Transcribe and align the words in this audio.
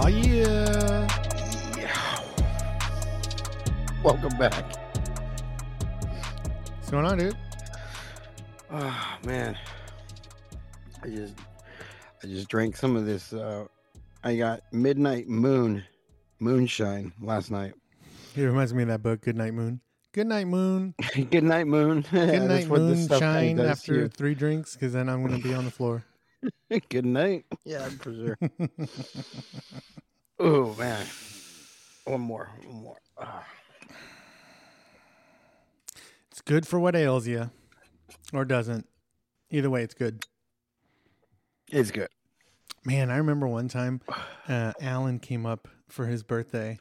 Oh 0.00 0.06
yeah. 0.06 1.08
yeah. 1.76 2.20
Welcome 4.04 4.38
back. 4.38 4.64
What's 6.76 6.90
going 6.90 7.04
on, 7.04 7.18
dude? 7.18 7.36
Oh 8.70 9.18
man. 9.24 9.58
I 11.02 11.08
just 11.08 11.34
I 12.22 12.28
just 12.28 12.48
drank 12.48 12.76
some 12.76 12.94
of 12.94 13.06
this 13.06 13.32
uh 13.32 13.66
I 14.22 14.36
got 14.36 14.60
Midnight 14.72 15.26
Moon 15.26 15.82
moonshine 16.38 17.12
last 17.20 17.50
night. 17.50 17.74
It 18.36 18.42
reminds 18.42 18.72
me 18.72 18.82
of 18.82 18.88
that 18.90 19.02
book, 19.02 19.20
Good 19.22 19.36
Night 19.36 19.54
Moon. 19.54 19.80
Good 20.12 20.28
night, 20.28 20.46
Moon. 20.46 20.94
Good 21.30 21.42
night, 21.42 21.66
Moon. 21.66 22.04
Good 22.12 22.42
night, 22.42 22.68
what 22.68 22.78
this 22.78 23.06
stuff 23.06 23.20
moonshine. 23.20 23.58
After 23.58 23.94
you. 23.94 24.08
three 24.08 24.36
drinks, 24.36 24.74
because 24.74 24.92
then 24.92 25.08
I'm 25.08 25.26
gonna 25.26 25.40
be 25.40 25.54
on 25.54 25.64
the 25.64 25.72
floor. 25.72 26.04
Good 26.88 27.04
night. 27.04 27.46
Yeah, 27.64 27.88
for 27.88 28.12
sure. 28.14 28.38
Oh 30.38 30.74
man. 30.78 31.06
One 32.04 32.20
more. 32.20 32.50
One 32.64 32.82
more. 32.82 32.96
Ah. 33.18 33.44
It's 36.30 36.40
good 36.40 36.66
for 36.66 36.78
what 36.78 36.96
ails 36.96 37.26
you, 37.26 37.50
or 38.32 38.44
doesn't. 38.44 38.86
Either 39.50 39.70
way, 39.70 39.82
it's 39.82 39.94
good. 39.94 40.24
It's 41.70 41.90
good. 41.90 42.08
Man, 42.84 43.10
I 43.10 43.16
remember 43.16 43.46
one 43.46 43.68
time 43.68 44.00
uh, 44.48 44.72
Alan 44.80 45.18
came 45.18 45.44
up 45.44 45.68
for 45.88 46.06
his 46.06 46.22
birthday, 46.22 46.78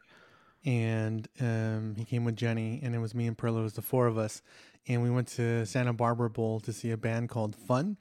and 0.64 1.28
um, 1.42 1.96
he 1.98 2.06
came 2.06 2.24
with 2.24 2.36
Jenny, 2.38 2.80
and 2.84 2.96
it 2.96 3.00
was 3.00 3.14
me 3.16 3.28
and 3.28 3.38
Perlo. 3.38 3.59
It 3.59 3.64
was 3.64 3.74
the 3.74 3.81
four 3.81 4.08
of 4.08 4.18
us, 4.18 4.42
and 4.88 5.02
we 5.02 5.09
went 5.09 5.28
to 5.30 5.66
Santa 5.66 5.92
Barbara 5.92 6.30
Bowl 6.30 6.59
to 6.62 6.72
see 6.72 6.92
a 6.92 6.98
band 6.98 7.30
called 7.30 7.56
Fun, 7.56 7.98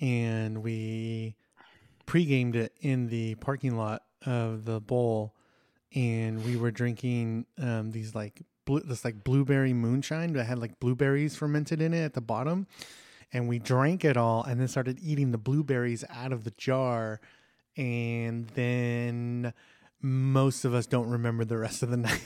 and 0.00 0.62
we 0.62 1.36
pre-gamed 2.06 2.56
it 2.56 2.72
in 2.80 3.08
the 3.08 3.34
parking 3.36 3.76
lot 3.76 4.02
of 4.24 4.64
the 4.64 4.80
bowl, 4.80 5.34
and 5.94 6.44
we 6.44 6.56
were 6.56 6.70
drinking 6.70 7.46
um, 7.58 7.90
these 7.90 8.14
like 8.14 8.42
blue, 8.64 8.80
this 8.80 9.04
like 9.04 9.24
blueberry 9.24 9.72
moonshine 9.72 10.32
that 10.34 10.44
had 10.44 10.58
like 10.58 10.78
blueberries 10.80 11.36
fermented 11.36 11.80
in 11.80 11.94
it 11.94 12.04
at 12.04 12.14
the 12.14 12.20
bottom 12.20 12.66
and 13.32 13.48
we 13.48 13.58
drank 13.58 14.04
it 14.04 14.16
all 14.16 14.42
and 14.44 14.60
then 14.60 14.68
started 14.68 14.98
eating 15.02 15.30
the 15.30 15.38
blueberries 15.38 16.04
out 16.10 16.32
of 16.32 16.44
the 16.44 16.52
jar 16.52 17.20
and 17.76 18.48
then 18.50 19.52
most 20.00 20.64
of 20.64 20.74
us 20.74 20.86
don't 20.86 21.08
remember 21.10 21.44
the 21.44 21.58
rest 21.58 21.82
of 21.82 21.90
the 21.90 21.96
night. 21.96 22.22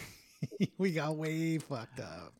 We 0.78 0.92
got 0.92 1.16
way 1.16 1.58
fucked 1.58 2.00
up. 2.00 2.32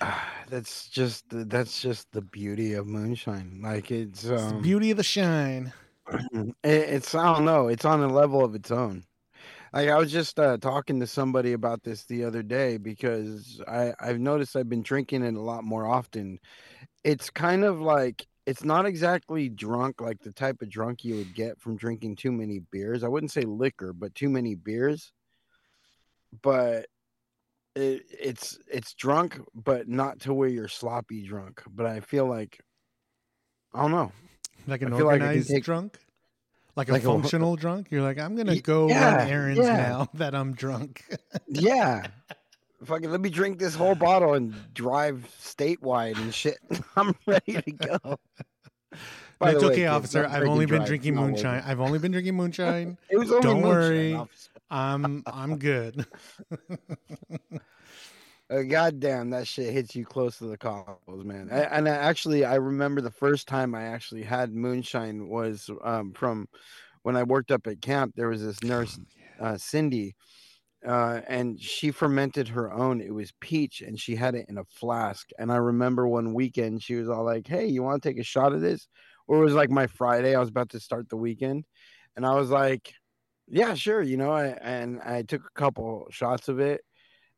That's 0.48 0.88
just 0.88 1.24
that's 1.28 1.82
just 1.82 2.12
the 2.12 2.20
beauty 2.20 2.74
of 2.74 2.86
moonshine. 2.86 3.60
Like 3.62 3.90
it's 3.90 4.24
it's 4.24 4.28
the 4.28 4.56
um 4.56 4.62
beauty 4.62 4.92
of 4.92 4.96
the 4.96 5.02
shine 5.02 5.72
it's 6.64 7.14
I 7.14 7.34
don't 7.34 7.44
know. 7.44 7.68
It's 7.68 7.84
on 7.84 8.02
a 8.02 8.08
level 8.08 8.44
of 8.44 8.54
its 8.54 8.70
own. 8.70 9.04
Like 9.72 9.88
I 9.88 9.98
was 9.98 10.12
just 10.12 10.38
uh, 10.38 10.56
talking 10.58 11.00
to 11.00 11.06
somebody 11.06 11.52
about 11.52 11.82
this 11.82 12.04
the 12.04 12.24
other 12.24 12.42
day 12.42 12.76
because 12.76 13.60
I 13.66 13.92
I've 14.00 14.20
noticed 14.20 14.56
I've 14.56 14.68
been 14.68 14.82
drinking 14.82 15.24
it 15.24 15.34
a 15.34 15.40
lot 15.40 15.64
more 15.64 15.86
often. 15.86 16.38
It's 17.04 17.30
kind 17.30 17.64
of 17.64 17.80
like 17.80 18.26
it's 18.46 18.64
not 18.64 18.86
exactly 18.86 19.48
drunk 19.48 20.00
like 20.00 20.20
the 20.20 20.32
type 20.32 20.62
of 20.62 20.70
drunk 20.70 21.04
you 21.04 21.16
would 21.16 21.34
get 21.34 21.60
from 21.60 21.76
drinking 21.76 22.16
too 22.16 22.32
many 22.32 22.60
beers. 22.70 23.02
I 23.02 23.08
wouldn't 23.08 23.32
say 23.32 23.42
liquor, 23.42 23.92
but 23.92 24.14
too 24.14 24.30
many 24.30 24.54
beers. 24.54 25.12
But 26.42 26.86
it, 27.74 28.02
it's 28.08 28.58
it's 28.72 28.94
drunk, 28.94 29.40
but 29.54 29.88
not 29.88 30.20
to 30.20 30.34
where 30.34 30.48
you're 30.48 30.68
sloppy 30.68 31.26
drunk. 31.26 31.62
But 31.68 31.86
I 31.86 32.00
feel 32.00 32.26
like 32.26 32.60
I 33.74 33.82
don't 33.82 33.90
know. 33.90 34.12
Like 34.66 34.82
an 34.82 34.92
I 34.92 34.96
feel 34.96 35.06
like 35.06 35.14
I 35.14 35.18
can 35.18 35.26
organized 35.26 35.50
take- 35.50 35.64
drunk 35.64 35.98
like, 36.76 36.88
like 36.90 37.04
a 37.04 37.08
a- 37.08 37.12
functional 37.12 37.56
drunk 37.56 37.88
you're 37.90 38.02
like 38.02 38.18
i'm 38.18 38.36
gonna 38.36 38.60
go 38.60 38.88
yeah, 38.88 39.16
run 39.16 39.28
errands 39.28 39.58
yeah. 39.60 39.76
now 39.76 40.08
that 40.14 40.34
i'm 40.34 40.52
drunk 40.54 41.04
Yeah. 41.48 42.06
Fucking 42.84 43.10
let 43.10 43.22
me 43.22 43.30
drink 43.30 43.58
this 43.58 43.74
whole 43.74 43.94
bottle 43.94 44.34
and 44.34 44.54
drive 44.74 45.26
statewide 45.40 46.18
and 46.18 46.32
shit. 46.34 46.58
I'm 46.96 47.14
ready 47.26 47.54
to 47.62 47.72
go. 47.72 47.98
By 49.38 49.52
it's 49.52 49.60
the 49.62 49.68
way, 49.68 49.72
okay 49.72 49.86
officer 49.86 50.26
i've 50.26 50.44
only 50.44 50.66
been 50.66 50.84
drinking 50.84 51.14
It's 51.14 51.16
not 51.16 51.22
worth 51.22 51.30
moonshine 51.42 51.62
i've 51.66 51.80
only 51.80 51.98
been 51.98 52.12
drinking 52.12 52.34
moonshine 52.36 52.98
It 53.10 53.16
was 53.16 53.30
only 53.30 53.42
Don't 53.42 53.62
worry. 53.62 54.20
i'm 54.70 55.22
i'm 55.26 55.58
good 55.58 56.06
Uh, 58.48 58.62
God 58.62 59.00
damn, 59.00 59.30
that 59.30 59.46
shit 59.48 59.72
hits 59.72 59.96
you 59.96 60.04
close 60.04 60.38
to 60.38 60.44
the 60.44 60.56
cockles, 60.56 61.24
man. 61.24 61.48
I, 61.50 61.62
and 61.62 61.88
I, 61.88 61.96
actually, 61.96 62.44
I 62.44 62.54
remember 62.56 63.00
the 63.00 63.10
first 63.10 63.48
time 63.48 63.74
I 63.74 63.84
actually 63.84 64.22
had 64.22 64.54
moonshine 64.54 65.28
was 65.28 65.68
um, 65.82 66.12
from 66.12 66.48
when 67.02 67.16
I 67.16 67.24
worked 67.24 67.50
up 67.50 67.66
at 67.66 67.82
camp. 67.82 68.14
There 68.16 68.28
was 68.28 68.42
this 68.44 68.62
nurse, 68.62 69.00
uh, 69.40 69.56
Cindy, 69.58 70.14
uh, 70.86 71.22
and 71.28 71.60
she 71.60 71.90
fermented 71.90 72.48
her 72.48 72.72
own. 72.72 73.00
It 73.00 73.14
was 73.14 73.32
peach, 73.40 73.82
and 73.82 74.00
she 74.00 74.16
had 74.16 74.34
it 74.36 74.46
in 74.48 74.58
a 74.58 74.64
flask. 74.64 75.30
And 75.38 75.52
I 75.52 75.56
remember 75.56 76.08
one 76.08 76.34
weekend 76.34 76.82
she 76.82 76.96
was 76.96 77.08
all 77.08 77.24
like, 77.24 77.48
"Hey, 77.48 77.66
you 77.66 77.82
want 77.82 78.02
to 78.02 78.08
take 78.08 78.18
a 78.18 78.24
shot 78.24 78.52
of 78.52 78.60
this?" 78.60 78.88
Or 79.28 79.40
it 79.40 79.44
was 79.44 79.54
like 79.54 79.70
my 79.70 79.88
Friday. 79.88 80.36
I 80.36 80.40
was 80.40 80.50
about 80.50 80.70
to 80.70 80.80
start 80.80 81.08
the 81.08 81.16
weekend, 81.16 81.66
and 82.16 82.26
I 82.26 82.34
was 82.36 82.50
like, 82.50 82.94
"Yeah, 83.48 83.74
sure." 83.74 84.02
You 84.02 84.16
know, 84.16 84.32
I, 84.32 84.48
and 84.48 85.00
I 85.02 85.22
took 85.22 85.42
a 85.44 85.58
couple 85.60 86.06
shots 86.10 86.48
of 86.48 86.60
it, 86.60 86.82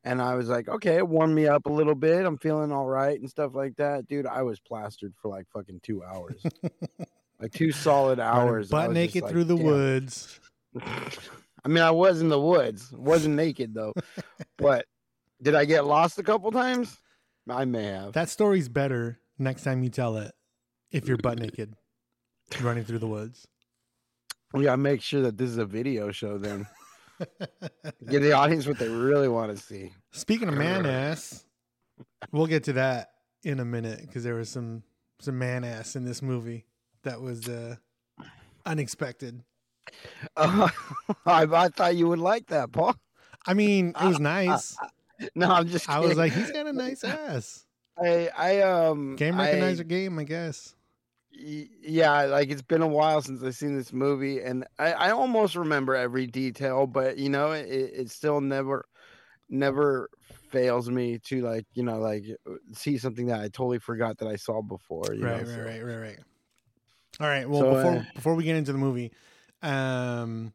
and 0.08 0.22
I 0.22 0.34
was 0.34 0.48
like, 0.48 0.69
"Okay, 0.69 0.96
it 0.96 1.06
warmed 1.06 1.34
me 1.34 1.46
up 1.46 1.66
a 1.66 1.72
little 1.72 1.94
bit. 1.94 2.24
I'm 2.24 2.38
feeling 2.38 2.72
all 2.72 2.86
right 2.86 3.19
and 3.19 3.28
stuff 3.28 3.54
like 3.54 3.76
that." 3.76 4.08
Dude, 4.08 4.26
I 4.26 4.42
was 4.42 4.58
plastered 4.60 5.14
for 5.20 5.28
like 5.28 5.46
fucking 5.52 5.80
two 5.82 6.02
hours, 6.02 6.44
like 7.41 7.52
two 7.52 7.72
solid 7.72 8.19
hours. 8.19 8.69
Butt 8.70 8.92
naked 8.92 9.22
like, 9.22 9.32
through 9.32 9.44
the 9.44 9.56
"Damn." 9.56 9.66
woods 9.66 10.41
I 11.64 11.69
mean, 11.69 11.82
I 11.82 11.91
was 11.91 12.20
in 12.20 12.28
the 12.28 12.41
woods, 12.41 12.92
wasn't 12.92 13.36
naked 13.36 13.74
though. 13.74 13.92
But 14.56 14.86
did 15.42 15.54
I 15.54 15.64
get 15.64 15.86
lost 15.86 16.19
a 16.19 16.22
couple 16.22 16.50
times? 16.50 16.96
I 17.48 17.64
may 17.64 17.84
have. 17.84 18.12
That 18.12 18.28
story's 18.28 18.69
better 18.69 19.19
next 19.38 19.64
time 19.64 19.82
you 19.82 19.90
tell 19.90 20.16
it 20.19 20.32
if 20.90 21.08
you're 21.08 21.16
butt 21.16 21.38
naked 21.40 21.75
running 22.62 22.84
through 22.84 22.98
the 22.98 23.06
woods. 23.06 23.46
We 24.52 24.64
gotta 24.64 24.78
make 24.78 25.02
sure 25.02 25.22
that 25.22 25.36
this 25.36 25.50
is 25.50 25.58
a 25.58 25.66
video 25.66 26.10
show. 26.10 26.38
Then 26.38 26.66
give 28.09 28.23
the 28.23 28.33
audience 28.33 28.67
what 28.67 28.79
they 28.79 28.89
really 28.89 29.29
want 29.29 29.56
to 29.56 29.62
see. 29.62 29.93
Speaking 30.12 30.49
of 30.49 30.55
man 30.55 30.87
ass, 30.87 31.45
we'll 32.33 32.47
get 32.47 32.65
to 32.65 32.73
that 32.75 33.11
in 33.43 33.61
a 33.61 33.65
minute 33.65 34.01
because 34.03 34.25
there 34.25 34.34
was 34.34 34.49
some 34.49 34.83
some 35.21 35.39
man 35.39 35.65
ass 35.65 35.97
in 35.97 36.05
this 36.05 36.23
movie 36.23 36.65
that 37.03 37.21
was 37.21 37.49
uh, 37.49 37.77
unexpected. 38.67 39.43
Oh, 40.37 40.71
I, 41.27 41.43
I 41.45 41.69
thought 41.69 41.97
you 41.97 42.09
would 42.09 42.19
like 42.19 42.47
that, 42.49 42.73
Paul. 42.73 42.95
I 43.47 43.55
mean, 43.55 43.95
it 44.00 44.06
was 44.06 44.21
nice. 44.21 44.77
No, 45.35 45.50
I'm 45.50 45.67
just. 45.67 45.89
I 45.89 45.99
was 45.99 46.17
like, 46.17 46.33
he's 46.33 46.53
got 46.53 46.69
a 46.69 46.73
nice 46.73 47.03
ass. 47.03 47.67
I, 48.00 48.29
I 48.39 48.61
um, 48.61 49.17
Game 49.17 49.41
I- 49.41 49.49
recognizer 49.49 49.85
game, 49.85 50.17
I 50.17 50.23
guess. 50.23 50.77
Yeah, 51.38 52.22
like 52.25 52.50
it's 52.50 52.62
been 52.62 52.82
a 52.82 52.88
while 52.88 53.22
since 53.22 53.43
I've 53.43 53.54
seen 53.54 53.76
this 53.76 53.93
movie, 53.93 54.41
and 54.41 54.66
I, 54.78 54.93
I 54.93 55.10
almost 55.10 55.54
remember 55.56 55.94
every 55.94 56.26
detail, 56.26 56.87
but 56.87 57.19
you 57.19 57.28
know, 57.28 57.53
it, 57.53 57.66
it 57.69 58.10
still 58.10 58.41
never, 58.41 58.84
never 59.49 60.09
fails 60.50 60.91
me 60.91 61.19
to 61.21 61.43
like, 61.43 61.66
you 61.75 61.82
know, 61.82 61.99
like 61.99 62.25
see 62.72 62.99
something 62.99 63.26
that 63.26 63.41
I 63.41 63.44
totally 63.49 63.78
forgot 63.78 64.19
that 64.19 64.28
I 64.28 64.37
saw 64.37 64.62
before. 64.62 65.15
You 65.15 65.22
Right, 65.22 65.32
know, 65.41 65.44
right, 65.44 65.56
so- 65.56 65.62
right, 65.65 65.84
right, 65.84 65.97
right. 65.97 66.19
All 67.20 67.26
right. 67.26 67.49
Well, 67.49 67.61
So, 67.62 67.75
before 67.75 67.96
uh, 67.96 68.02
before 68.14 68.35
we 68.35 68.44
get 68.44 68.56
into 68.56 68.73
the 68.73 68.79
movie, 68.79 69.12
um, 69.62 70.52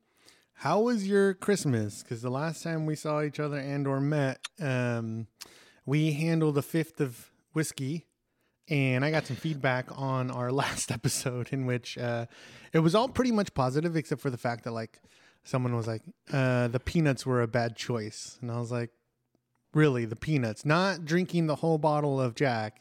how 0.53 0.81
was 0.81 1.07
your 1.07 1.33
Christmas? 1.33 2.03
Because 2.03 2.21
the 2.21 2.29
last 2.29 2.63
time 2.63 2.85
we 2.85 2.95
saw 2.95 3.21
each 3.21 3.39
other 3.39 3.57
and 3.57 3.87
or 3.87 3.99
met, 3.99 4.39
um, 4.61 5.27
we 5.85 6.13
handled 6.13 6.57
a 6.57 6.61
fifth 6.61 7.01
of 7.01 7.31
whiskey, 7.53 8.05
and 8.69 9.03
I 9.03 9.11
got 9.11 9.27
some 9.27 9.35
feedback 9.35 9.87
on 9.91 10.31
our 10.31 10.51
last 10.63 10.91
episode 10.91 11.49
in 11.51 11.65
which 11.65 11.97
uh, 11.97 12.25
it 12.71 12.79
was 12.79 12.95
all 12.95 13.09
pretty 13.09 13.31
much 13.31 13.53
positive, 13.53 13.95
except 13.95 14.21
for 14.21 14.29
the 14.29 14.37
fact 14.37 14.63
that 14.63 14.71
like 14.71 14.99
someone 15.43 15.75
was 15.75 15.87
like, 15.87 16.01
uh, 16.31 16.67
the 16.69 16.79
peanuts 16.79 17.25
were 17.25 17.41
a 17.41 17.47
bad 17.47 17.75
choice, 17.75 18.37
and 18.41 18.51
I 18.51 18.59
was 18.59 18.71
like, 18.71 18.91
really, 19.73 20.05
the 20.05 20.15
peanuts? 20.15 20.65
Not 20.65 21.05
drinking 21.05 21.47
the 21.47 21.55
whole 21.55 21.77
bottle 21.77 22.21
of 22.21 22.35
Jack. 22.35 22.79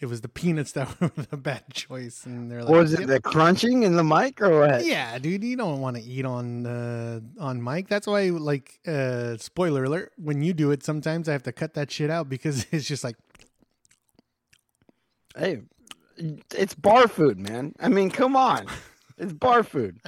It 0.00 0.06
was 0.06 0.20
the 0.20 0.28
peanuts 0.28 0.72
that 0.72 1.00
were 1.00 1.12
the 1.30 1.36
bad 1.36 1.62
choice, 1.72 2.26
and 2.26 2.50
they're 2.50 2.64
like, 2.64 2.74
Was 2.74 2.92
it 2.92 3.06
the 3.06 3.20
crunching 3.20 3.84
in 3.84 3.94
the 3.94 4.02
mic 4.02 4.42
or 4.42 4.58
what? 4.58 4.84
Yeah, 4.84 5.16
dude, 5.18 5.44
you 5.44 5.56
don't 5.56 5.80
want 5.80 5.96
to 5.96 6.02
eat 6.02 6.24
on 6.24 6.66
uh, 6.66 7.20
on 7.38 7.62
mic. 7.62 7.86
That's 7.88 8.08
why, 8.08 8.30
like, 8.30 8.80
uh, 8.86 9.36
spoiler 9.36 9.84
alert: 9.84 10.12
when 10.16 10.42
you 10.42 10.54
do 10.54 10.72
it, 10.72 10.82
sometimes 10.82 11.28
I 11.28 11.32
have 11.32 11.44
to 11.44 11.52
cut 11.52 11.74
that 11.74 11.90
shit 11.92 12.10
out 12.10 12.28
because 12.28 12.66
it's 12.72 12.86
just 12.86 13.04
like, 13.04 13.16
Hey, 15.36 15.62
it's 16.54 16.74
bar 16.74 17.08
food, 17.08 17.38
man. 17.38 17.74
I 17.80 17.88
mean, 17.88 18.10
come 18.10 18.36
on, 18.36 18.66
it's 19.18 19.32
bar 19.32 19.62
food. 19.62 19.98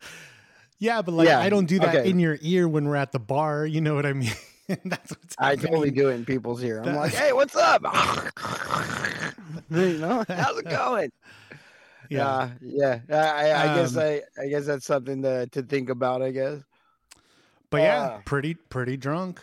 yeah, 0.78 1.02
but 1.02 1.12
like, 1.12 1.26
Yeah, 1.28 1.40
I 1.40 1.48
don't 1.48 1.66
do 1.66 1.78
that 1.80 1.94
okay. 1.94 2.08
in 2.10 2.18
your 2.18 2.38
ear 2.40 2.68
when 2.68 2.86
we're 2.86 2.96
at 2.96 3.12
the 3.12 3.18
bar. 3.18 3.66
You 3.66 3.80
know 3.80 3.94
what 3.94 4.06
I 4.06 4.12
mean? 4.12 4.32
That's 4.84 5.10
what's 5.10 5.34
I 5.38 5.56
totally 5.56 5.90
do 5.90 6.08
it 6.08 6.14
in 6.14 6.24
people's 6.24 6.62
ear. 6.62 6.80
I'm 6.82 6.94
like, 6.94 7.12
hey, 7.14 7.32
what's 7.32 7.54
up? 7.56 7.82
you 9.70 9.98
know, 9.98 10.24
how's 10.28 10.58
it 10.58 10.68
going? 10.68 11.10
Yeah, 12.10 12.50
yeah. 12.60 13.00
I, 13.10 13.14
I, 13.16 13.72
I 13.72 13.74
guess 13.76 13.96
Um, 13.96 14.02
I, 14.02 14.22
I 14.40 14.46
guess 14.48 14.66
that's 14.66 14.84
something 14.86 15.22
to 15.22 15.46
to 15.48 15.62
think 15.62 15.88
about. 15.90 16.22
I 16.22 16.30
guess, 16.30 16.60
But 17.70 17.82
yeah, 17.82 18.02
Uh, 18.02 18.18
pretty 18.24 18.54
pretty 18.54 18.96
drunk. 18.96 19.40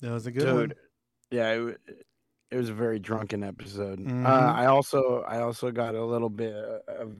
That 0.00 0.12
was 0.12 0.26
a 0.26 0.30
good 0.30 0.44
dude. 0.44 0.74
Yeah, 1.30 1.52
it, 1.52 1.60
wa- 1.64 1.94
it 2.50 2.56
was 2.56 2.68
a 2.68 2.74
very 2.74 2.98
drunken 2.98 3.42
episode. 3.42 3.98
Mhm. 4.00 4.26
Uh, 4.26 4.52
I 4.52 4.66
also, 4.66 5.22
I 5.26 5.40
also 5.40 5.70
got 5.70 5.94
a 5.94 6.04
little 6.04 6.28
bit 6.30 6.54
of, 6.54 7.16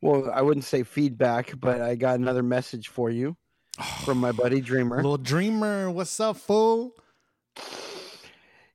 well, 0.00 0.30
I 0.32 0.42
wouldn't 0.42 0.64
say 0.64 0.82
feedback, 0.82 1.58
but 1.58 1.80
I 1.80 1.94
got 1.94 2.18
another 2.18 2.42
message 2.42 2.88
for 2.88 3.10
you 3.10 3.36
one. 3.76 3.86
from 4.04 4.18
my 4.18 4.32
buddy 4.32 4.60
Dreamer. 4.60 4.96
Little 4.96 5.18
dreamer, 5.18 5.90
what's 5.90 6.18
up, 6.20 6.36
fool? 6.36 6.94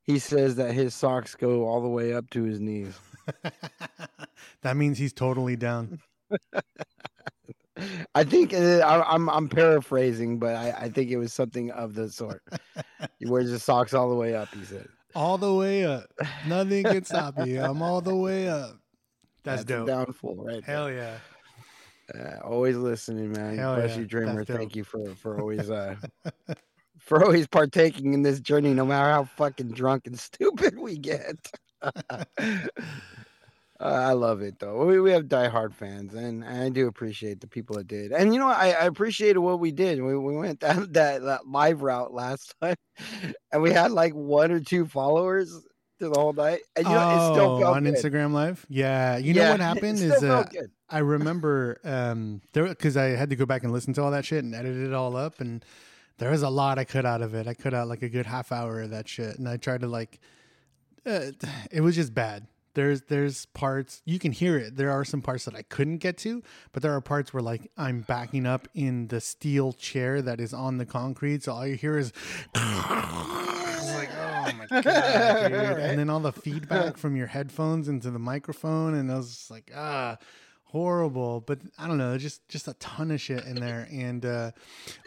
He 0.04 0.18
says 0.18 0.56
that 0.56 0.74
his 0.74 0.96
socks 0.96 1.36
go 1.36 1.68
all 1.68 1.82
the 1.82 1.88
way 1.88 2.14
up 2.14 2.30
to 2.32 2.44
his 2.44 2.60
knees. 2.60 2.98
that 4.64 4.76
means 4.76 4.98
he's 4.98 5.14
totally 5.14 5.56
down. 5.56 6.00
I 8.16 8.24
think 8.24 8.54
uh, 8.54 8.80
I, 8.80 9.14
I'm 9.14 9.30
I'm 9.30 9.48
paraphrasing, 9.48 10.40
but 10.40 10.56
I, 10.56 10.72
I 10.72 10.90
think 10.90 11.12
it 11.12 11.18
was 11.18 11.32
something 11.32 11.72
of 11.72 11.94
the 11.94 12.10
sort. 12.10 12.44
he 13.20 13.28
wears 13.28 13.50
his 13.50 13.64
socks 13.64 13.94
all 13.94 14.10
the 14.10 14.16
way 14.16 14.36
up. 14.36 14.50
He 14.54 14.66
said, 14.66 14.88
All 15.16 15.38
the 15.38 15.54
way 15.54 15.86
up. 15.86 16.06
Nothing 16.48 16.84
can 16.84 17.04
stop 17.04 17.46
you. 17.46 17.62
I'm 17.62 17.82
all 17.82 18.02
the 18.02 18.16
way 18.16 18.48
up. 18.48 18.78
That's, 19.44 19.64
a 19.64 19.66
dope. 19.66 19.88
downfall, 19.88 20.36
right? 20.36 20.66
there. 20.66 20.76
Hell 20.76 20.92
yeah. 20.92 21.18
Uh, 22.14 22.40
always 22.44 22.76
listening, 22.76 23.32
man. 23.32 23.58
Hell 23.58 23.76
Bless 23.76 23.92
yeah, 23.92 24.00
you, 24.00 24.06
dreamer. 24.06 24.44
Thank 24.44 24.76
you 24.76 24.84
for 24.84 25.16
for 25.16 25.40
always 25.40 25.70
uh 25.70 25.96
for 27.00 27.24
always 27.24 27.48
partaking 27.48 28.14
in 28.14 28.24
this 28.24 28.40
journey, 28.40 28.74
no 28.74 28.86
matter 28.86 29.10
how 29.12 29.24
fucking 29.24 29.72
drunk 29.72 30.08
and 30.08 30.20
stupid 30.20 30.78
we 30.78 30.98
get. 30.98 31.36
Uh, 33.82 33.86
I 33.86 34.12
love 34.12 34.42
it 34.42 34.60
though. 34.60 34.86
We, 34.86 35.00
we 35.00 35.12
have 35.12 35.26
diehard 35.26 35.74
fans, 35.74 36.14
and, 36.14 36.44
and 36.44 36.64
I 36.64 36.70
do 36.70 36.88
appreciate 36.88 37.40
the 37.40 37.48
people 37.48 37.78
that 37.78 37.88
did. 37.88 38.12
And 38.12 38.34
you 38.34 38.40
know, 38.40 38.50
I, 38.50 38.72
I 38.72 38.86
appreciated 38.86 39.40
what 39.40 39.60
we 39.62 39.72
did. 39.72 40.02
We, 40.02 40.18
we 40.18 40.36
went 40.36 40.60
that, 40.62 40.92
that 40.94 41.22
that 41.24 41.48
live 41.48 41.82
route 41.82 42.14
last 42.14 42.54
time, 42.62 42.76
and 43.52 43.62
we 43.62 43.72
had 43.72 43.92
like 43.92 44.14
one 44.14 44.52
or 44.52 44.60
two 44.60 44.86
followers 44.86 45.50
to 46.00 46.10
the 46.10 46.20
whole 46.20 46.34
night, 46.34 46.62
and 46.76 46.86
you 46.88 46.94
know, 46.94 47.10
it 47.10 47.34
still 47.34 47.52
Oh, 47.52 47.60
felt 47.62 47.76
on 47.78 47.84
good. 47.86 47.94
Instagram 47.94 48.34
Live. 48.34 48.66
Yeah, 48.70 49.18
you 49.18 49.34
know 49.34 49.52
what 49.52 49.60
happened 49.62 50.00
is 50.00 50.24
uh. 50.24 50.44
I 50.90 51.00
remember 51.00 51.80
um, 51.86 52.42
there 52.54 52.68
because 52.68 52.98
I 52.98 53.10
had 53.10 53.30
to 53.30 53.36
go 53.36 53.46
back 53.46 53.64
and 53.64 53.72
listen 53.72 53.94
to 53.94 54.02
all 54.02 54.12
that 54.12 54.26
shit 54.26 54.44
and 54.44 54.54
edit 54.56 54.76
it 54.76 54.94
all 54.94 55.16
up, 55.16 55.40
and 55.40 55.64
there 56.18 56.32
was 56.32 56.42
a 56.42 56.50
lot 56.50 56.80
I 56.80 56.84
cut 56.84 57.06
out 57.06 57.22
of 57.22 57.34
it. 57.34 57.48
I 57.48 57.54
cut 57.54 57.74
out 57.74 57.88
like 57.88 58.02
a 58.02 58.10
good 58.10 58.26
half 58.26 58.52
hour 58.52 58.82
of 58.82 58.90
that 58.90 59.08
shit, 59.08 59.38
and 59.38 59.48
I 59.48 59.56
tried 59.58 59.82
to 59.82 59.88
like, 59.88 60.20
uh, 61.06 61.32
it 61.72 61.80
was 61.80 61.96
just 61.96 62.14
bad. 62.14 62.46
There's 62.80 63.02
there's 63.02 63.46
parts 63.48 64.02
you 64.06 64.20
can 64.20 64.32
hear 64.32 64.58
it. 64.58 64.78
There 64.78 64.90
are 64.90 65.04
some 65.04 65.22
parts 65.22 65.44
that 65.44 65.54
I 65.54 65.64
couldn't 65.64 65.98
get 65.98 66.18
to, 66.20 66.42
but 66.72 66.82
there 66.82 66.94
are 66.96 67.02
parts 67.02 67.34
where 67.34 67.44
like 67.44 67.70
I'm 67.76 68.06
backing 68.08 68.46
up 68.46 68.70
in 68.74 69.08
the 69.08 69.20
steel 69.20 69.74
chair 69.74 70.22
that 70.22 70.40
is 70.40 70.54
on 70.54 70.78
the 70.78 70.86
concrete, 70.86 71.44
so 71.44 71.52
all 71.52 71.68
you 71.68 71.76
hear 71.76 71.98
is. 71.98 72.14
Like, 73.90 74.10
oh 74.14 74.52
my 74.58 74.82
god, 74.82 75.50
dude. 75.50 75.80
And 75.80 76.00
then 76.00 76.10
all 76.10 76.20
the 76.20 76.32
feedback 76.32 76.96
from 76.98 77.16
your 77.16 77.28
headphones 77.28 77.88
into 77.88 78.12
the 78.12 78.20
microphone, 78.20 78.94
and 78.94 79.12
I 79.12 79.18
was 79.18 79.30
just 79.30 79.52
like, 79.52 79.72
ah, 79.76 80.18
horrible. 80.66 81.42
But 81.42 81.60
I 81.78 81.88
don't 81.88 81.98
know, 81.98 82.18
just 82.18 82.48
just 82.50 82.68
a 82.68 82.74
ton 82.76 83.10
of 83.12 83.20
shit 83.20 83.46
in 83.46 83.56
there. 83.56 83.88
And 83.92 84.26
uh, 84.26 84.52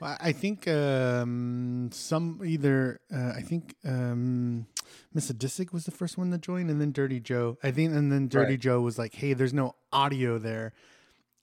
I 0.02 0.16
I 0.20 0.32
think 0.32 0.66
um, 0.68 1.90
some 1.92 2.40
either 2.44 3.00
uh, 3.14 3.32
I 3.36 3.42
think 3.42 3.76
um, 3.84 4.66
Miss 5.12 5.30
Adisic 5.30 5.72
was 5.72 5.84
the 5.84 5.90
first 5.90 6.18
one 6.18 6.30
to 6.30 6.38
join, 6.38 6.70
and 6.70 6.80
then 6.80 6.92
Dirty 6.92 7.20
Joe. 7.20 7.58
I 7.62 7.70
think, 7.70 7.92
and 7.92 8.10
then 8.10 8.28
Dirty 8.28 8.52
Right. 8.52 8.60
Joe 8.60 8.80
was 8.80 8.98
like, 8.98 9.14
hey, 9.14 9.32
there's 9.32 9.54
no 9.54 9.74
audio 9.92 10.38
there. 10.38 10.72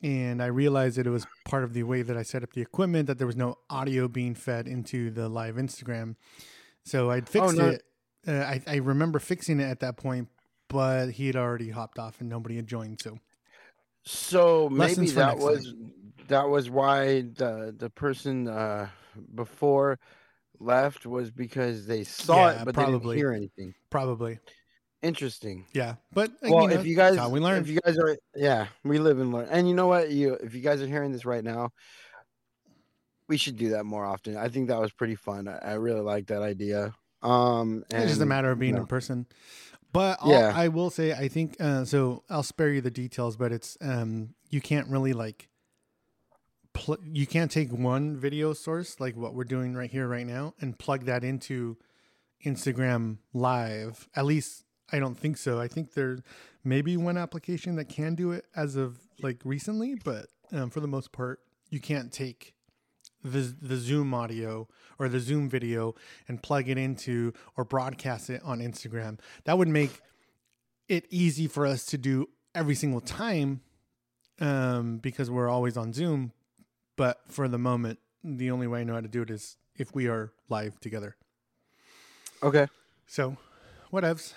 And 0.01 0.41
I 0.41 0.45
realized 0.45 0.97
that 0.97 1.05
it 1.05 1.09
was 1.09 1.27
part 1.43 1.63
of 1.63 1.73
the 1.73 1.83
way 1.83 2.03
that 2.03 2.15
I 2.15 2.23
set 2.23 2.41
up 2.41 2.53
the 2.53 2.61
equipment 2.61 3.07
that 3.07 3.17
there 3.17 3.27
was 3.27 3.35
no 3.35 3.57
audio 3.69 4.07
being 4.07 4.33
fed 4.33 4.67
into 4.67 5.11
the 5.11 5.27
live 5.27 5.55
Instagram. 5.55 6.15
So 6.85 7.11
I'd 7.11 7.27
fixed 7.27 7.57
no. 7.57 7.69
it. 7.69 7.83
Uh, 8.27 8.31
I, 8.31 8.61
I 8.65 8.75
remember 8.77 9.19
fixing 9.19 9.59
it 9.59 9.65
at 9.65 9.81
that 9.81 9.97
point, 9.97 10.29
but 10.69 11.11
he 11.11 11.27
had 11.27 11.35
already 11.35 11.69
hopped 11.69 11.99
off 11.99 12.21
and 12.21 12.29
nobody 12.29 12.55
had 12.55 12.67
joined. 12.67 13.01
So 13.01 13.19
So 14.03 14.69
maybe 14.69 15.07
that 15.11 15.37
was 15.37 15.73
that 16.29 16.47
was 16.47 16.69
why 16.69 17.21
the 17.21 17.75
the 17.77 17.89
person 17.89 18.47
uh 18.47 18.87
before 19.35 19.99
left 20.59 21.05
was 21.05 21.31
because 21.31 21.85
they 21.85 22.03
saw 22.03 22.47
Yeah, 22.47 22.61
it 22.61 22.65
but 22.65 22.75
they 22.75 22.83
probably. 22.83 23.15
didn't 23.15 23.17
hear 23.17 23.31
anything. 23.33 23.73
probably, 23.89 24.39
Interesting. 25.01 25.65
yeah. 25.73 25.95
But 26.11 26.31
Well, 26.41 26.63
you 26.63 26.67
know, 26.69 26.75
if 26.79 26.85
you 26.85 26.95
guys, 26.95 27.17
we 27.29 27.39
learn. 27.39 27.61
if 27.61 27.69
you 27.69 27.79
guys 27.85 27.97
are, 27.97 28.17
yeah, 28.35 28.67
we 28.83 28.99
live 28.99 29.19
and 29.19 29.31
learn. 29.31 29.47
And 29.49 29.67
you 29.67 29.73
know 29.73 29.87
what, 29.87 30.11
you 30.11 30.33
if 30.33 30.53
you 30.53 30.61
guys 30.61 30.81
are 30.81 30.87
hearing 30.87 31.11
this 31.13 31.25
right 31.25 31.43
now, 31.43 31.69
we 33.27 33.37
should 33.37 33.57
do 33.57 33.69
that 33.69 33.85
more 33.85 34.05
often. 34.05 34.35
I 34.37 34.49
think 34.49 34.67
that 34.69 34.79
was 34.79 34.91
pretty 34.91 35.15
fun. 35.15 35.47
I, 35.47 35.57
I 35.59 35.73
really 35.73 36.01
like 36.01 36.27
that 36.27 36.41
idea. 36.41 36.93
Um, 37.21 37.83
and 37.91 38.03
it's 38.03 38.11
just 38.11 38.21
a 38.21 38.25
matter 38.25 38.49
of 38.51 38.59
being 38.59 38.75
know. 38.75 38.81
in 38.81 38.87
person. 38.87 39.25
But 39.91 40.19
all, 40.21 40.31
Yeah. 40.31 40.51
I 40.55 40.67
will 40.67 40.89
say, 40.89 41.13
I 41.13 41.27
think 41.29 41.55
uh, 41.59 41.83
so. 41.85 42.23
I'll 42.29 42.43
spare 42.43 42.69
you 42.69 42.81
the 42.81 42.91
details, 42.91 43.35
but 43.37 43.51
it's 43.51 43.77
um, 43.81 44.35
you 44.49 44.61
can't 44.61 44.87
really 44.87 45.13
like. 45.13 45.47
Pl- 46.73 46.97
you 47.11 47.25
can't 47.25 47.51
take 47.51 47.71
one 47.71 48.15
video 48.17 48.53
source 48.53 48.99
like 48.99 49.15
what 49.15 49.33
we're 49.33 49.43
doing 49.43 49.73
right 49.73 49.89
here, 49.89 50.07
right 50.07 50.25
now, 50.25 50.53
and 50.61 50.77
plug 50.77 51.05
that 51.05 51.23
into 51.23 51.77
Instagram 52.45 53.17
Live. 53.33 54.07
At 54.15 54.25
least 54.25 54.63
I 54.91 54.99
don't 54.99 55.17
think 55.17 55.37
so. 55.37 55.59
I 55.59 55.67
think 55.67 55.93
there 55.93 56.19
maybe 56.63 56.97
one 56.97 57.17
application 57.17 57.75
that 57.75 57.85
can 57.85 58.15
do 58.15 58.31
it 58.31 58.45
as 58.55 58.75
of 58.75 58.99
like 59.21 59.41
recently, 59.43 59.95
but 60.03 60.27
um, 60.51 60.69
for 60.69 60.79
the 60.79 60.87
most 60.87 61.11
part, 61.11 61.39
you 61.69 61.79
can't 61.79 62.11
take 62.11 62.53
the 63.23 63.53
the 63.61 63.75
Zoom 63.75 64.13
audio 64.13 64.67
or 64.97 65.09
the 65.09 65.19
Zoom 65.19 65.49
video 65.49 65.95
and 66.27 66.41
plug 66.41 66.69
it 66.69 66.77
into 66.77 67.33
or 67.57 67.63
broadcast 67.65 68.29
it 68.29 68.41
on 68.43 68.59
Instagram. 68.59 69.19
That 69.45 69.57
would 69.57 69.67
make 69.67 70.01
it 70.87 71.05
easy 71.09 71.47
for 71.47 71.65
us 71.65 71.85
to 71.87 71.97
do 71.97 72.29
every 72.55 72.75
single 72.75 73.01
time 73.01 73.61
um, 74.39 74.97
because 74.97 75.29
we're 75.29 75.49
always 75.49 75.77
on 75.77 75.93
Zoom. 75.93 76.31
But 76.99 77.21
for 77.29 77.47
the 77.47 77.57
moment, 77.57 77.99
the 78.25 78.51
only 78.51 78.67
way 78.67 78.81
I 78.81 78.83
know 78.83 78.95
how 78.95 78.99
to 78.99 79.07
do 79.07 79.21
it 79.21 79.29
is 79.29 79.55
if 79.77 79.95
we 79.95 80.09
are 80.09 80.33
live 80.49 80.81
together. 80.81 81.15
okay. 82.43 82.67
So, 83.07 83.37
whatevs. 83.89 84.33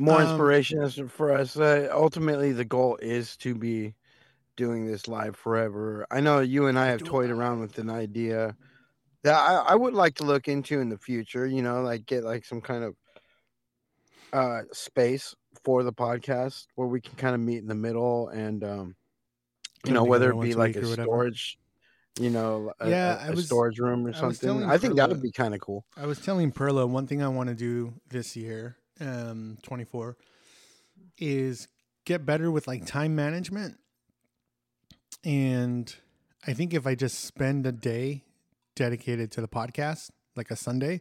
More 0.00 0.20
Um, 0.20 0.28
inspiration 0.30 1.08
for 1.08 1.32
us. 1.32 1.56
Uh, 1.56 1.88
ultimately, 1.92 2.50
the 2.50 2.64
goal 2.64 2.98
is 3.00 3.36
to 3.36 3.54
be 3.54 3.94
doing 4.56 4.84
this 4.84 5.06
live 5.06 5.36
forever. 5.36 6.08
I 6.10 6.18
know 6.20 6.40
you 6.40 6.66
and 6.66 6.76
I 6.76 6.86
have 6.86 7.04
toyed 7.04 7.30
around 7.30 7.60
with 7.60 7.78
an 7.78 7.88
idea 7.88 8.56
that 9.22 9.36
I, 9.36 9.58
I 9.58 9.74
would 9.76 9.94
like 9.94 10.16
to 10.16 10.24
look 10.24 10.48
into 10.48 10.80
in 10.80 10.88
the 10.88 10.98
future. 10.98 11.46
You 11.46 11.62
know, 11.62 11.82
like 11.82 12.04
get 12.04 12.24
like 12.24 12.44
some 12.44 12.60
kind 12.60 12.82
of 12.82 12.96
uh 14.32 14.62
space 14.72 15.36
for 15.62 15.84
the 15.84 15.92
podcast 15.92 16.66
where 16.74 16.88
we 16.88 17.00
can 17.00 17.14
kind 17.14 17.36
of 17.36 17.40
meet 17.40 17.58
in 17.58 17.68
the 17.68 17.76
middle 17.76 18.26
and 18.30 18.64
um 18.64 18.96
you 19.86 19.92
know 19.92 20.04
whether 20.04 20.30
it 20.30 20.40
be 20.40 20.54
like 20.54 20.76
a 20.76 20.84
storage 20.86 21.58
you 22.18 22.30
know 22.30 22.72
a, 22.80 22.88
Yeah, 22.90 23.16
a- 23.16 23.26
I 23.26 23.28
a 23.28 23.32
was- 23.34 23.46
storage 23.46 23.78
room 23.78 24.06
or 24.06 24.12
something 24.12 24.48
telling 24.48 24.64
i 24.64 24.78
think 24.78 24.96
that 24.96 25.08
would 25.08 25.22
be 25.22 25.30
kind 25.32 25.54
of 25.54 25.60
cool 25.60 25.84
I 25.96 26.06
was 26.06 26.18
telling 26.20 26.50
Perla 26.52 26.86
one 26.86 27.06
thing 27.06 27.22
I 27.22 27.28
want 27.28 27.48
to 27.48 27.54
do 27.54 27.94
this 28.08 28.36
year, 28.36 28.76
um, 29.00 29.58
24, 29.62 30.16
is 31.18 31.68
get 32.04 32.24
better 32.26 32.50
with 32.50 32.66
like 32.68 32.84
time 32.86 33.14
management. 33.14 33.78
And 35.24 35.94
I 36.46 36.52
think 36.52 36.72
if 36.74 36.86
I 36.86 36.94
just 36.94 37.24
spend 37.24 37.66
a 37.66 37.72
day 37.72 38.24
dedicated 38.74 39.32
to 39.32 39.40
the 39.40 39.48
podcast, 39.48 40.10
like 40.36 40.50
a 40.50 40.56
Sunday, 40.56 41.00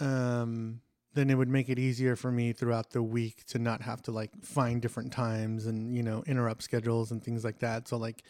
um, 0.00 0.80
then 1.14 1.30
it 1.30 1.34
would 1.36 1.48
make 1.48 1.68
it 1.68 1.78
easier 1.78 2.16
for 2.16 2.30
me 2.30 2.52
throughout 2.52 2.90
the 2.90 3.02
week 3.02 3.44
to 3.46 3.58
not 3.58 3.80
have 3.82 4.02
to 4.02 4.10
like 4.10 4.30
find 4.42 4.82
different 4.82 5.12
times 5.12 5.66
and, 5.66 5.94
you 5.94 6.02
know, 6.02 6.22
interrupt 6.26 6.62
schedules 6.62 7.10
and 7.10 7.22
things 7.22 7.44
like 7.44 7.60
that. 7.60 7.86
So 7.88 7.96
like, 7.96 8.22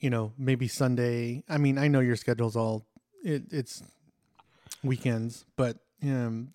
you 0.00 0.10
know, 0.10 0.32
maybe 0.36 0.68
Sunday. 0.68 1.44
I 1.48 1.58
mean, 1.58 1.78
I 1.78 1.88
know 1.88 2.00
your 2.00 2.16
schedule's 2.16 2.56
all 2.56 2.86
it, 3.24 3.44
it's 3.52 3.82
weekends, 4.82 5.44
but 5.56 5.78
um, 6.02 6.50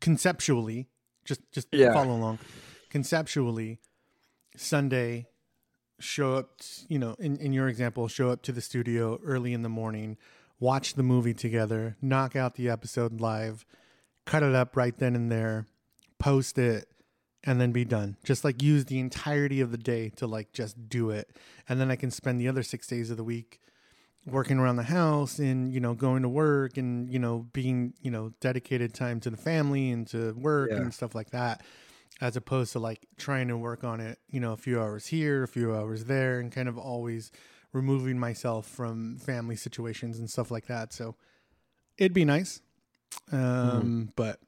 conceptually, 0.00 0.88
just 1.24 1.40
just 1.52 1.68
Yeah. 1.72 1.92
follow 1.92 2.14
along. 2.16 2.38
Conceptually, 2.90 3.78
Sunday, 4.56 5.26
show 6.00 6.34
up. 6.34 6.60
You 6.88 6.98
know, 6.98 7.14
in 7.18 7.36
in 7.36 7.52
your 7.52 7.68
example, 7.68 8.08
show 8.08 8.30
up 8.30 8.42
to 8.42 8.52
the 8.52 8.60
studio 8.60 9.20
early 9.24 9.52
in 9.52 9.62
the 9.62 9.68
morning, 9.68 10.16
watch 10.58 10.94
the 10.94 11.02
movie 11.02 11.34
together, 11.34 11.96
knock 12.02 12.34
out 12.36 12.56
the 12.56 12.68
episode 12.68 13.20
live, 13.20 13.64
cut 14.26 14.42
it 14.42 14.54
up 14.54 14.76
right 14.76 14.96
then 14.96 15.14
and 15.14 15.30
there, 15.30 15.66
post 16.18 16.58
it, 16.58 16.86
and 17.44 17.60
then 17.60 17.72
be 17.72 17.84
done. 17.84 18.16
Just 18.24 18.44
like 18.44 18.62
use 18.62 18.84
the 18.84 18.98
entirety 19.00 19.60
of 19.60 19.70
the 19.72 19.78
day 19.78 20.10
to 20.16 20.26
like 20.26 20.52
just 20.52 20.88
do 20.88 21.10
it, 21.10 21.36
and 21.68 21.80
then 21.80 21.90
I 21.90 21.96
can 21.96 22.10
spend 22.10 22.40
the 22.40 22.48
other 22.48 22.62
six 22.62 22.86
days 22.86 23.10
of 23.10 23.16
the 23.16 23.24
week 23.24 23.58
working 24.24 24.58
around 24.58 24.76
the 24.76 24.84
house 24.84 25.40
and 25.40 25.72
you 25.72 25.80
know 25.80 25.94
going 25.94 26.22
to 26.22 26.28
work 26.28 26.76
and 26.76 27.10
you 27.10 27.18
know 27.18 27.44
being 27.52 27.92
you 28.00 28.10
know 28.10 28.32
dedicated 28.40 28.94
time 28.94 29.18
to 29.18 29.30
the 29.30 29.36
family 29.36 29.90
and 29.90 30.06
to 30.06 30.32
work 30.34 30.70
Yeah. 30.70 30.76
and 30.76 30.94
stuff 30.94 31.12
like 31.12 31.30
that 31.30 31.60
as 32.20 32.36
opposed 32.36 32.70
to 32.70 32.78
like 32.78 33.04
trying 33.18 33.48
to 33.48 33.56
work 33.56 33.82
on 33.82 33.98
it, 33.98 34.16
you 34.28 34.38
know, 34.38 34.52
a 34.52 34.56
few 34.56 34.80
hours 34.80 35.06
here, 35.08 35.42
a 35.42 35.48
few 35.48 35.74
hours 35.74 36.04
there, 36.04 36.38
and 36.38 36.52
kind 36.52 36.68
of 36.68 36.78
always 36.78 37.32
removing 37.72 38.16
myself 38.16 38.64
from 38.66 39.18
family 39.18 39.56
situations 39.56 40.20
and 40.20 40.30
stuff 40.30 40.48
like 40.52 40.66
that. 40.66 40.92
So 40.92 41.16
it'd 41.98 42.12
be 42.12 42.24
nice. 42.24 42.60
Um, 43.30 44.12
but 44.16 44.38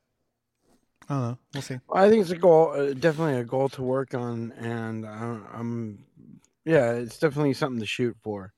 I 1.09 1.15
don't 1.15 1.23
know. 1.23 1.39
We'll 1.53 1.63
see. 1.63 1.79
I 1.93 2.09
think 2.09 2.23
it's 2.23 2.31
a 2.31 2.37
goal, 2.37 2.71
uh, 2.71 2.95
definitely 2.95 3.37
a 3.37 3.45
goal 3.45 3.69
to 3.71 3.83
work 3.83 4.15
on, 4.15 4.53
and 4.53 5.07
I'm, 5.07 6.05
yeah, 6.65 6.93
it's 6.93 7.19
definitely 7.19 7.55
something 7.55 7.81
to 7.81 7.87
shoot 7.87 8.17
for. 8.23 8.53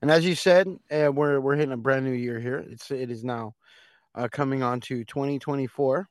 And 0.00 0.10
as 0.10 0.24
you 0.24 0.34
said, 0.34 0.68
uh, 0.90 1.10
we're 1.12 1.40
we're 1.40 1.56
hitting 1.56 1.72
a 1.72 1.76
brand 1.76 2.04
new 2.04 2.12
year 2.12 2.38
here. 2.38 2.58
It's 2.58 2.90
it 2.90 3.10
is 3.10 3.24
now 3.24 3.54
uh, 4.14 4.28
coming 4.30 4.62
on 4.62 4.80
to 4.82 5.04
2024. 5.04 6.08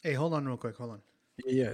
Hey, 0.00 0.12
hold 0.12 0.34
on 0.34 0.46
real 0.46 0.56
quick. 0.56 0.76
Hold 0.76 0.92
on. 0.92 1.02
Yeah. 1.44 1.72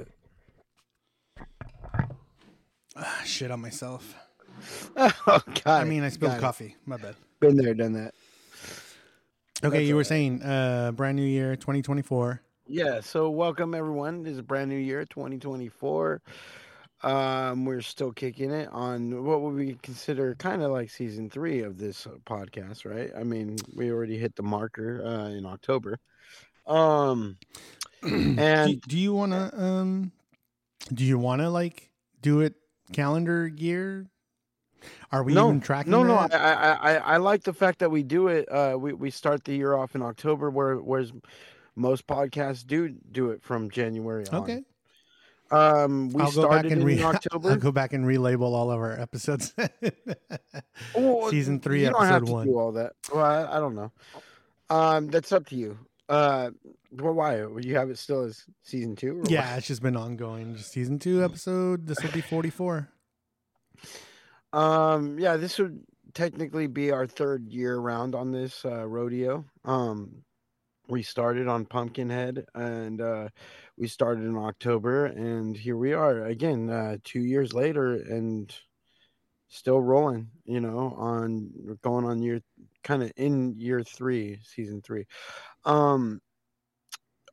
Ah, 2.96 3.22
shit 3.24 3.50
on 3.50 3.60
myself. 3.60 4.14
oh 4.96 5.42
God. 5.64 5.66
I 5.66 5.84
mean, 5.84 6.02
I 6.02 6.08
spilled 6.08 6.40
coffee. 6.40 6.76
My 6.86 6.96
bad. 6.96 7.14
Been 7.40 7.56
there, 7.56 7.74
done 7.74 7.92
that. 7.94 8.14
Okay, 9.64 9.76
That's 9.76 9.88
you 9.88 9.94
were 9.94 9.98
alright. 9.98 10.06
saying 10.06 10.42
uh 10.42 10.90
brand 10.92 11.16
new 11.16 11.22
year 11.22 11.54
2024. 11.54 12.42
Yeah. 12.66 13.00
So 13.00 13.30
welcome 13.30 13.74
everyone. 13.74 14.24
This 14.24 14.32
is 14.32 14.38
a 14.38 14.42
brand 14.42 14.70
new 14.70 14.76
year, 14.76 15.04
2024. 15.04 16.20
Um, 17.04 17.64
we're 17.64 17.80
still 17.80 18.12
kicking 18.12 18.50
it 18.50 18.68
on 18.72 19.24
what 19.24 19.40
would 19.40 19.54
we 19.54 19.76
consider 19.82 20.34
kind 20.36 20.62
of 20.62 20.70
like 20.72 20.90
season 20.90 21.30
three 21.30 21.62
of 21.62 21.78
this 21.78 22.06
uh, 22.06 22.10
podcast, 22.24 22.84
right? 22.84 23.10
I 23.16 23.24
mean, 23.24 23.56
we 23.76 23.90
already 23.90 24.18
hit 24.18 24.34
the 24.36 24.42
marker 24.42 25.02
uh, 25.04 25.28
in 25.28 25.46
October. 25.46 25.98
Um, 26.66 27.36
do, 28.02 28.34
and 28.38 28.80
do 28.82 28.98
you 28.98 29.14
want 29.14 29.32
to 29.32 29.60
um 29.60 30.12
do 30.92 31.04
you 31.04 31.18
want 31.18 31.40
to 31.40 31.50
like 31.50 31.90
do 32.20 32.40
it 32.40 32.54
calendar 32.92 33.46
year? 33.46 34.08
Are 35.10 35.22
we 35.22 35.34
no, 35.34 35.48
even 35.48 35.60
tracking 35.60 35.90
no, 35.90 36.02
no. 36.02 36.14
I. 36.16 36.28
I, 36.32 36.72
I, 36.72 36.94
I 36.94 37.16
like 37.18 37.42
the 37.42 37.52
fact 37.52 37.78
that 37.80 37.90
we 37.90 38.02
do 38.02 38.28
it. 38.28 38.50
Uh, 38.50 38.76
we 38.78 38.92
we 38.92 39.10
start 39.10 39.44
the 39.44 39.54
year 39.54 39.74
off 39.74 39.94
in 39.94 40.02
October, 40.02 40.50
where 40.50 40.76
whereas 40.76 41.12
most 41.76 42.06
podcasts 42.06 42.66
do 42.66 42.88
do 42.88 43.30
it 43.30 43.42
from 43.42 43.70
January 43.70 44.26
on. 44.28 44.42
okay. 44.42 44.64
Um, 45.50 46.08
we 46.10 46.22
I'll 46.22 46.32
go 46.32 46.42
back 46.48 46.60
started 46.60 46.72
in 46.72 46.84
re- 46.84 47.02
October. 47.02 47.50
I'll 47.50 47.56
go 47.56 47.72
back 47.72 47.92
and 47.92 48.06
relabel 48.06 48.40
all 48.54 48.70
of 48.70 48.78
our 48.78 48.98
episodes. 48.98 49.54
Well, 50.94 51.28
Season 51.30 51.60
three, 51.60 51.82
you 51.84 51.90
don't 51.90 52.04
have 52.04 52.22
episode 52.22 52.26
to 52.26 52.32
one. 52.32 52.46
do 52.46 52.58
all 52.58 52.72
that. 52.72 52.92
Well, 53.12 53.24
I, 53.24 53.56
I 53.56 53.60
don't 53.60 53.74
know. 53.74 53.92
Um, 54.70 55.08
that's 55.08 55.32
up 55.32 55.46
to 55.48 55.56
you. 55.56 55.78
Uh, 56.08 56.50
well, 56.90 57.12
why? 57.14 57.44
Would 57.44 57.64
you 57.64 57.76
have 57.76 57.90
it 57.90 57.98
still 57.98 58.22
as 58.22 58.44
season 58.62 58.96
two? 58.96 59.20
or 59.20 59.24
yeah, 59.28 59.56
it's 59.56 59.66
just 59.66 59.82
been 59.82 59.96
ongoing. 59.96 60.56
Just 60.56 60.72
season 60.72 60.98
two 60.98 61.22
episode. 61.24 61.86
This 61.86 62.02
will 62.02 62.10
be 62.10 62.20
44. 62.20 62.88
Um, 64.52 65.18
yeah, 65.18 65.36
this 65.36 65.58
would 65.58 65.80
technically 66.14 66.66
be 66.66 66.90
our 66.90 67.06
third 67.06 67.48
year 67.48 67.78
round 67.78 68.14
on 68.14 68.32
this 68.32 68.64
uh, 68.64 68.86
rodeo. 68.86 69.44
Um, 69.64 70.22
we 70.88 71.02
started 71.02 71.48
on 71.48 71.64
Pumpkinhead, 71.64 72.44
and 72.54 73.00
uh, 73.00 73.28
we 73.78 73.88
started 73.88 74.24
in 74.24 74.36
October, 74.36 75.06
and 75.06 75.56
here 75.56 75.76
we 75.76 75.92
are 75.92 76.26
again, 76.26 76.68
uh, 76.68 76.96
two 77.04 77.20
years 77.20 77.54
later, 77.54 77.94
and 77.94 78.54
still 79.48 79.80
rolling. 79.80 80.28
You 80.44 80.60
know, 80.60 80.94
on 80.98 81.78
going 81.82 82.04
on 82.04 82.20
year, 82.20 82.40
kind 82.84 83.02
of 83.02 83.12
in 83.16 83.54
year 83.58 83.82
three, 83.82 84.38
season 84.42 84.82
three. 84.82 85.06
Um, 85.64 86.20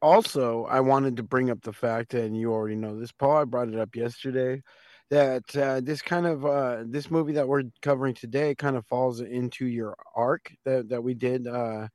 also, 0.01 0.65
I 0.65 0.79
wanted 0.79 1.17
to 1.17 1.23
bring 1.23 1.49
up 1.49 1.61
the 1.61 1.73
fact, 1.73 2.13
and 2.13 2.37
you 2.37 2.53
already 2.53 2.77
know 2.77 2.97
this, 2.97 3.11
Paul. 3.11 3.37
I 3.37 3.43
brought 3.43 3.67
it 3.67 3.79
up 3.79 3.95
yesterday 3.95 4.61
that 5.09 5.55
uh, 5.55 5.81
this 5.81 6.01
kind 6.01 6.25
of 6.25 6.45
uh, 6.45 6.83
this 6.85 7.09
movie 7.09 7.33
that 7.33 7.47
we're 7.47 7.63
covering 7.81 8.13
today 8.13 8.53
kind 8.55 8.77
of 8.77 8.85
falls 8.85 9.21
into 9.21 9.65
your 9.65 9.95
arc 10.15 10.51
that 10.65 10.89
that 10.89 11.03
we 11.03 11.13
did 11.13 11.47
uh, 11.47 11.87
a 11.87 11.89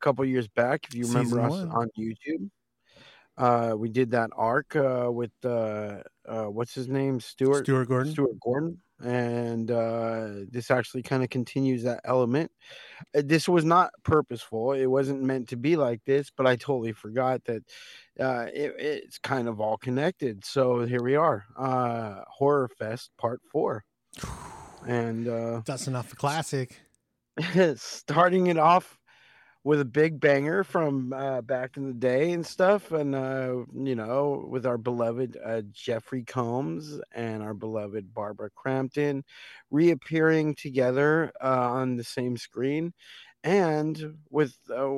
couple 0.00 0.24
years 0.24 0.48
back. 0.48 0.86
If 0.88 0.94
you 0.94 1.06
remember 1.06 1.36
Season 1.36 1.44
us 1.44 1.50
one. 1.50 1.70
on 1.70 1.90
YouTube, 1.98 2.48
uh, 3.36 3.74
we 3.76 3.88
did 3.88 4.10
that 4.12 4.30
arc 4.36 4.76
uh, 4.76 5.08
with 5.10 5.32
uh, 5.44 5.98
uh, 6.26 6.44
what's 6.44 6.74
his 6.74 6.88
name, 6.88 7.20
Stuart 7.20 7.64
Stuart 7.64 7.88
Gordon. 7.88 8.12
Stuart 8.12 8.38
Gordon, 8.40 8.80
and 9.02 9.70
uh, 9.70 10.28
this 10.50 10.70
actually 10.70 11.02
kind 11.02 11.22
of 11.22 11.30
continues 11.30 11.82
that 11.82 12.00
element. 12.04 12.50
Uh, 13.14 13.22
This 13.24 13.48
was 13.48 13.64
not 13.64 13.90
purposeful; 14.04 14.72
it 14.72 14.86
wasn't 14.86 15.22
meant 15.22 15.48
to 15.48 15.56
be 15.56 15.76
like 15.76 16.04
this. 16.04 16.30
But 16.30 16.46
I 16.46 16.56
totally 16.56 16.92
forgot 16.92 17.44
that 17.44 17.62
uh, 18.20 18.46
it, 18.54 18.74
it's 18.78 19.18
kind 19.18 19.48
of 19.48 19.60
all 19.60 19.78
connected. 19.78 20.44
So 20.44 20.84
here 20.84 21.02
we 21.02 21.16
are, 21.16 21.44
uh, 21.58 22.22
Horror 22.28 22.68
Fest 22.78 23.10
Part 23.18 23.40
Four, 23.50 23.84
and 24.86 25.26
uh, 25.28 25.62
That's 25.66 25.88
enough 25.88 26.08
for 26.08 26.16
classic. 26.16 26.80
starting 27.76 28.46
it 28.46 28.58
off 28.58 28.96
with 29.64 29.80
a 29.80 29.84
big 29.84 30.20
banger 30.20 30.62
from 30.62 31.12
uh, 31.14 31.40
back 31.40 31.76
in 31.78 31.86
the 31.86 31.94
day 31.94 32.32
and 32.32 32.46
stuff, 32.46 32.92
and 32.92 33.14
uh, 33.14 33.64
you 33.74 33.94
know, 33.96 34.46
with 34.48 34.66
our 34.66 34.76
beloved 34.78 35.38
uh, 35.44 35.62
Jeffrey 35.72 36.22
Combs 36.22 37.00
and 37.14 37.42
our 37.42 37.54
beloved 37.54 38.12
Barbara 38.14 38.50
Crampton 38.54 39.24
reappearing 39.70 40.54
together 40.54 41.32
uh, 41.42 41.70
on 41.72 41.96
the 41.96 42.04
same 42.04 42.36
screen, 42.36 42.92
and 43.42 44.16
with 44.30 44.54
uh, 44.70 44.90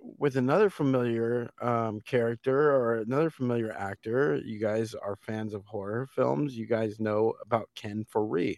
with 0.00 0.36
another 0.36 0.70
familiar 0.70 1.50
um, 1.60 2.00
character 2.00 2.70
or 2.74 2.96
another 2.96 3.30
familiar 3.30 3.72
actor. 3.72 4.40
You 4.44 4.58
guys 4.58 4.94
are 4.94 5.16
fans 5.16 5.52
of 5.52 5.64
horror 5.66 6.06
films. 6.06 6.56
You 6.56 6.66
guys 6.66 6.98
know 6.98 7.34
about 7.42 7.68
Ken 7.74 8.04
Foree. 8.10 8.56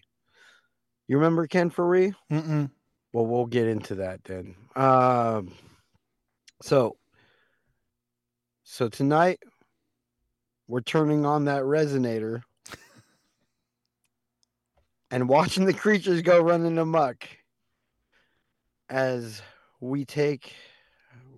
You 1.09 1.17
remember 1.17 1.49
Ken 1.49 1.71
Foree? 1.71 2.15
Mm-mm. 2.33 2.71
Well, 3.13 3.27
we'll 3.27 3.47
get 3.47 3.67
into 3.67 3.97
that 3.97 4.23
then. 4.25 4.55
Um, 4.77 5.53
so, 6.63 6.97
so 8.63 8.89
tonight 8.89 9.41
we're 10.69 10.81
turning 10.81 11.27
on 11.27 11.47
that 11.47 11.63
resonator 11.63 12.43
and 15.11 15.29
watching 15.29 15.65
the 15.65 15.73
creatures 15.73 16.23
go 16.23 16.41
running 16.41 16.79
amok 16.79 17.27
as 18.89 19.43
we 19.81 20.05
take 20.05 20.55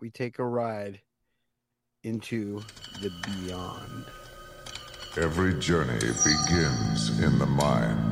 we 0.01 0.11
take 0.11 0.39
a 0.39 0.45
ride 0.45 1.01
into 2.03 2.61
the 3.01 3.11
beyond. 3.25 4.05
Every 5.17 5.55
journey 5.61 5.99
begins 6.01 7.21
in 7.23 7.39
the 7.39 7.47
mind. 7.47 8.12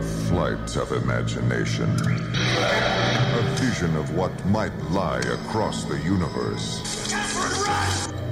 A 0.00 0.02
flight 0.02 0.76
of 0.76 0.92
imagination. 0.92 1.90
A 1.90 3.42
vision 3.60 3.94
of 3.96 4.16
what 4.16 4.32
might 4.46 4.74
lie 4.90 5.18
across 5.18 5.84
the 5.84 5.98
universe. 5.98 7.12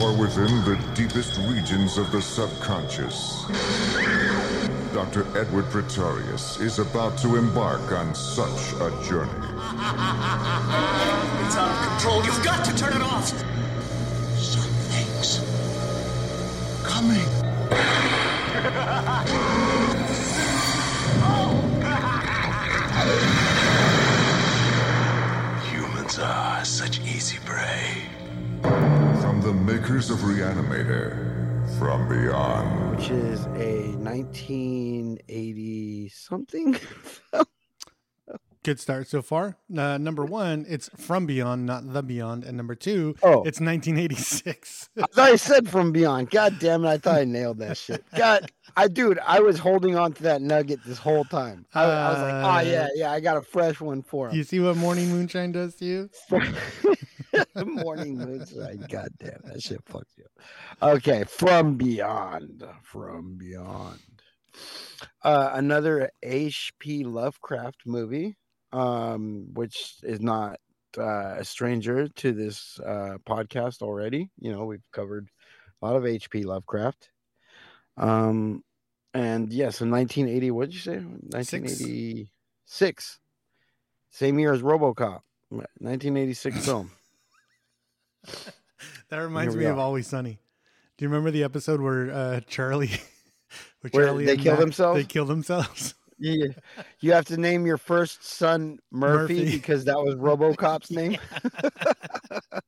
Or 0.00 0.16
within 0.16 0.64
the 0.64 0.78
deepest 0.94 1.36
regions 1.36 1.98
of 1.98 2.10
the 2.10 2.22
subconscious. 2.22 3.44
Dr. 4.94 5.26
Edward 5.36 5.66
Pretorius 5.66 6.58
is 6.58 6.78
about 6.78 7.18
to 7.18 7.36
embark 7.36 7.92
on 7.92 8.14
such 8.14 8.72
a 8.80 8.88
journey. 9.06 9.30
It's 11.44 11.54
out 11.54 11.70
of 11.70 11.80
control. 11.86 12.24
You've 12.24 12.42
got 12.42 12.64
to 12.64 12.74
turn 12.78 12.94
it 12.94 13.02
off. 13.02 13.28
Something's 14.38 15.42
coming. 16.82 17.28
easy 27.18 27.38
prey. 27.44 28.08
From 28.62 29.42
the 29.42 29.52
makers 29.52 30.08
of 30.08 30.18
Reanimator, 30.18 31.66
from 31.76 32.08
beyond. 32.08 32.96
Which 32.96 33.10
is 33.10 33.44
a 33.56 33.90
1980 33.96 36.10
something. 36.10 36.76
Good 38.68 38.80
start 38.80 39.08
so 39.08 39.22
far. 39.22 39.56
Uh, 39.74 39.96
number 39.96 40.26
one, 40.26 40.66
it's 40.68 40.90
from 40.94 41.24
beyond, 41.24 41.64
not 41.64 41.90
the 41.90 42.02
beyond, 42.02 42.44
and 42.44 42.54
number 42.54 42.74
two, 42.74 43.14
Oh. 43.22 43.42
it's 43.44 43.60
1986. 43.60 44.90
I 44.98 45.00
thought 45.06 45.30
I 45.30 45.36
said 45.36 45.70
from 45.70 45.90
beyond. 45.90 46.28
God 46.28 46.58
damn 46.60 46.84
it! 46.84 46.88
I 46.88 46.98
thought 46.98 47.14
I 47.16 47.24
nailed 47.24 47.58
that 47.60 47.78
shit. 47.78 48.04
God, 48.14 48.52
I 48.76 48.88
dude, 48.88 49.18
I 49.20 49.40
was 49.40 49.58
holding 49.58 49.96
on 49.96 50.12
to 50.12 50.22
that 50.24 50.42
nugget 50.42 50.80
this 50.84 50.98
whole 50.98 51.24
time. 51.24 51.64
I, 51.72 51.82
I 51.84 52.12
was 52.12 52.18
like, 52.22 52.32
oh 52.34 52.48
Uh, 52.68 52.70
yeah, 52.70 52.88
yeah, 52.94 53.10
I 53.10 53.20
got 53.20 53.38
a 53.38 53.42
fresh 53.42 53.80
one 53.80 54.02
for 54.02 54.28
you 54.30 54.40
him. 54.40 54.44
see 54.44 54.60
what 54.60 54.76
morning 54.76 55.08
moonshine 55.08 55.52
does 55.52 55.74
to 55.76 55.84
you? 55.86 56.10
Morning 57.64 58.18
moonshine. 58.18 58.84
God 58.90 59.08
damn, 59.18 59.40
that 59.44 59.62
shit 59.62 59.82
fucks 59.86 60.16
you. 60.18 60.24
up. 60.82 60.96
Okay, 60.96 61.24
from 61.24 61.76
beyond, 61.76 62.64
from 62.82 63.36
beyond. 63.38 63.98
Uh, 65.22 65.50
another 65.54 66.10
H.P. 66.22 67.04
Lovecraft 67.04 67.82
movie, 67.86 68.36
um, 68.72 69.48
which 69.54 69.96
is 70.02 70.20
not 70.20 70.58
uh, 70.96 71.36
a 71.38 71.44
stranger 71.44 72.08
to 72.08 72.32
this 72.32 72.78
uh, 72.80 73.18
podcast 73.26 73.82
already. 73.82 74.30
You 74.38 74.52
know, 74.52 74.64
we've 74.64 74.82
covered 74.92 75.28
a 75.80 75.86
lot 75.86 75.96
of 75.96 76.06
H.P. 76.06 76.44
Lovecraft. 76.44 77.10
Um, 77.96 78.62
and 79.14 79.52
yeah, 79.52 79.70
so 79.70 79.86
1980. 79.86 80.50
What 80.50 80.66
did 80.66 80.74
you 80.74 80.80
say? 80.80 80.96
1986. 80.98 83.20
Same 84.10 84.38
year 84.38 84.52
as 84.52 84.62
RoboCop. 84.62 85.20
1986 85.50 86.64
film. 86.64 86.90
That 89.10 89.18
reminds 89.18 89.56
me 89.56 89.64
of. 89.64 89.78
Always 89.78 90.06
Sunny. 90.06 90.38
Do 90.96 91.04
you 91.04 91.08
remember 91.08 91.30
the 91.30 91.42
episode 91.42 91.80
where 91.80 92.12
uh, 92.12 92.40
Charlie, 92.46 92.88
where 93.80 93.90
Where 93.90 94.06
Charlie 94.06 94.26
they 94.26 94.36
kill 94.36 94.52
Mac- 94.52 94.60
themselves? 94.60 95.00
They 95.00 95.04
kill 95.04 95.24
themselves. 95.24 95.94
Yeah, 96.18 96.48
you 97.00 97.12
have 97.12 97.26
to 97.26 97.36
name 97.36 97.64
your 97.66 97.78
first 97.78 98.24
son 98.24 98.78
Murphy, 98.90 99.38
Murphy. 99.40 99.56
because 99.56 99.84
that 99.84 99.98
was 99.98 100.16
RoboCop's 100.16 100.90
name. 100.90 101.18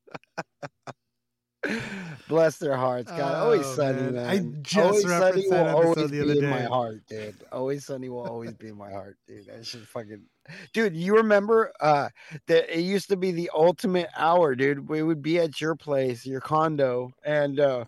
Bless 2.29 2.59
their 2.59 2.77
hearts, 2.77 3.11
God. 3.11 3.35
always 3.35 3.67
Oh, 3.67 3.75
sunny, 3.75 4.03
man. 4.03 4.15
man. 4.15 4.27
I 4.27 4.39
just 4.63 4.79
always 4.79 5.03
sunny 5.03 5.21
referenced 5.21 5.49
will 5.51 5.57
that 5.57 5.67
episode 5.67 5.87
always 5.87 6.11
the 6.11 6.23
be 6.35 6.39
in 6.39 6.51
my 6.51 6.63
heart, 6.63 7.03
dude. 7.09 7.35
Always 7.53 7.85
sunny 7.85 8.09
will 8.09 8.27
always 8.27 8.53
be 8.55 8.69
in 8.69 8.77
my 8.77 8.91
heart, 8.91 9.19
dude. 9.27 9.47
That 9.47 9.67
shit 9.67 9.83
fucking, 9.83 10.23
dude. 10.73 10.97
You 10.97 11.17
remember 11.17 11.73
uh 11.81 12.09
that 12.47 12.75
it 12.75 12.83
used 12.83 13.09
to 13.11 13.17
be 13.17 13.33
the 13.33 13.51
ultimate 13.53 14.09
hour, 14.17 14.55
dude. 14.55 14.89
We 14.89 15.03
would 15.03 15.23
be 15.23 15.39
at 15.39 15.61
your 15.61 15.75
place, 15.75 16.25
your 16.25 16.41
condo, 16.41 17.11
and 17.25 17.61
uh 17.61 17.85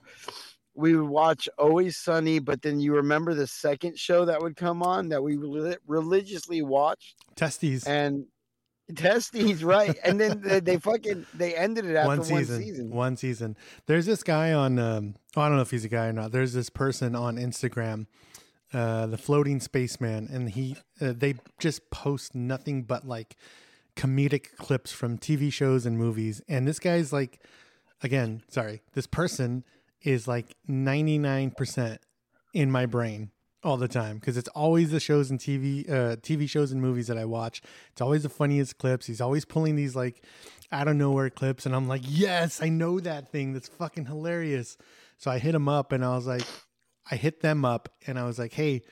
we 0.74 0.96
would 0.96 1.08
watch 1.08 1.48
Always 1.58 1.96
Sunny, 1.96 2.38
but 2.38 2.62
then 2.62 2.80
you 2.80 2.94
remember 2.94 3.34
the 3.34 3.46
second 3.46 3.98
show 3.98 4.24
that 4.24 4.40
would 4.40 4.56
come 4.56 4.82
on 4.82 5.08
that 5.10 5.22
we 5.22 5.36
reli- 5.36 5.76
religiously 5.86 6.62
watched 6.62 7.16
Testees. 7.36 7.86
and 7.86 8.26
Testees, 8.92 9.64
right? 9.64 9.96
And 10.04 10.20
then 10.20 10.40
they, 10.42 10.60
they 10.60 10.78
fucking 10.78 11.26
they 11.34 11.54
ended 11.54 11.84
it 11.86 11.96
after 11.96 12.08
one 12.08 12.18
one 12.18 12.26
season, 12.26 12.62
season. 12.62 12.90
One 12.90 13.16
season. 13.16 13.56
There's 13.86 14.06
this 14.06 14.22
guy 14.22 14.52
on. 14.52 14.78
Um, 14.78 15.14
oh, 15.36 15.42
I 15.42 15.48
don't 15.48 15.56
know 15.56 15.62
if 15.62 15.70
he's 15.70 15.84
a 15.84 15.88
guy 15.88 16.06
or 16.06 16.12
not. 16.12 16.32
There's 16.32 16.52
this 16.52 16.68
person 16.68 17.14
on 17.14 17.36
Instagram, 17.36 18.06
uh, 18.72 19.06
the 19.06 19.18
floating 19.18 19.60
spaceman, 19.60 20.28
and 20.32 20.50
he 20.50 20.76
uh, 21.00 21.12
they 21.16 21.34
just 21.58 21.90
post 21.90 22.34
nothing 22.34 22.82
but 22.82 23.06
like 23.06 23.36
comedic 23.96 24.56
clips 24.56 24.92
from 24.92 25.18
TV 25.18 25.52
shows 25.52 25.86
and 25.86 25.96
movies. 25.98 26.42
And 26.48 26.66
this 26.66 26.78
guy's 26.78 27.12
like, 27.12 27.40
again, 28.02 28.42
sorry, 28.48 28.82
this 28.94 29.06
person 29.06 29.64
is 30.04 30.26
like 30.28 30.54
99% 30.68 31.98
in 32.54 32.70
my 32.70 32.86
brain 32.86 33.30
all 33.64 33.76
the 33.76 33.88
time 33.88 34.18
because 34.18 34.36
it's 34.36 34.48
always 34.50 34.90
the 34.90 34.98
shows 34.98 35.30
and 35.30 35.38
TV 35.38 35.88
uh 35.88 36.16
TV 36.16 36.48
shows 36.48 36.72
and 36.72 36.82
movies 36.82 37.06
that 37.06 37.16
I 37.16 37.24
watch. 37.24 37.62
It's 37.92 38.00
always 38.00 38.24
the 38.24 38.28
funniest 38.28 38.78
clips. 38.78 39.06
He's 39.06 39.20
always 39.20 39.44
pulling 39.44 39.76
these 39.76 39.94
like 39.94 40.24
out 40.72 40.88
of 40.88 40.96
nowhere 40.96 41.30
clips 41.30 41.64
and 41.64 41.74
I'm 41.74 41.86
like, 41.86 42.02
"Yes, 42.04 42.60
I 42.60 42.68
know 42.68 42.98
that 43.00 43.30
thing. 43.30 43.52
That's 43.52 43.68
fucking 43.68 44.06
hilarious." 44.06 44.76
So 45.16 45.30
I 45.30 45.38
hit 45.38 45.54
him 45.54 45.68
up 45.68 45.92
and 45.92 46.04
I 46.04 46.14
was 46.16 46.26
like 46.26 46.44
I 47.10 47.16
hit 47.16 47.40
them 47.40 47.64
up 47.64 47.88
and 48.06 48.18
I 48.18 48.24
was 48.24 48.38
like, 48.38 48.52
"Hey, 48.52 48.82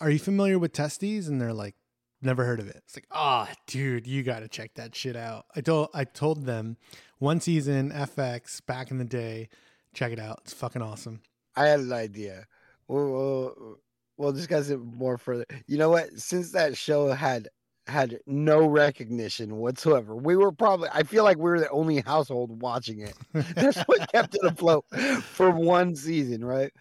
are 0.00 0.10
you 0.10 0.18
familiar 0.18 0.58
with 0.58 0.72
Testees?" 0.72 1.28
And 1.28 1.40
they're 1.40 1.52
like, 1.54 1.74
"Never 2.20 2.44
heard 2.44 2.60
of 2.60 2.68
it." 2.68 2.82
It's 2.84 2.96
like, 2.96 3.06
"Ah, 3.10 3.50
dude, 3.66 4.06
you 4.06 4.22
got 4.22 4.40
to 4.40 4.48
check 4.48 4.74
that 4.74 4.94
shit 4.94 5.16
out." 5.16 5.46
I 5.56 5.62
told 5.62 5.88
I 5.94 6.04
told 6.04 6.44
them 6.44 6.76
one 7.18 7.40
season 7.40 7.90
FX 7.90 8.60
back 8.66 8.90
in 8.90 8.98
the 8.98 9.04
day. 9.04 9.48
Check 9.94 10.12
it 10.12 10.18
out. 10.18 10.40
It's 10.44 10.54
fucking 10.54 10.82
awesome. 10.82 11.20
I 11.56 11.66
had 11.66 11.80
an 11.80 11.92
idea. 11.92 12.46
We'll, 12.88 13.10
we'll, 13.10 13.78
we'll 14.16 14.32
discuss 14.32 14.70
it 14.70 14.78
more 14.78 15.18
further. 15.18 15.44
You 15.66 15.78
know 15.78 15.90
what? 15.90 16.10
Since 16.18 16.52
that 16.52 16.76
show 16.76 17.08
had 17.12 17.48
had 17.86 18.20
no 18.26 18.66
recognition 18.66 19.56
whatsoever, 19.56 20.16
we 20.16 20.36
were 20.36 20.52
probably. 20.52 20.88
I 20.92 21.02
feel 21.02 21.24
like 21.24 21.36
we 21.36 21.50
were 21.50 21.60
the 21.60 21.70
only 21.70 22.00
household 22.00 22.62
watching 22.62 23.00
it. 23.00 23.14
That's 23.32 23.82
what 23.82 24.10
kept 24.12 24.34
it 24.34 24.44
afloat 24.44 24.84
for 25.22 25.50
one 25.50 25.94
season, 25.94 26.44
right? 26.44 26.72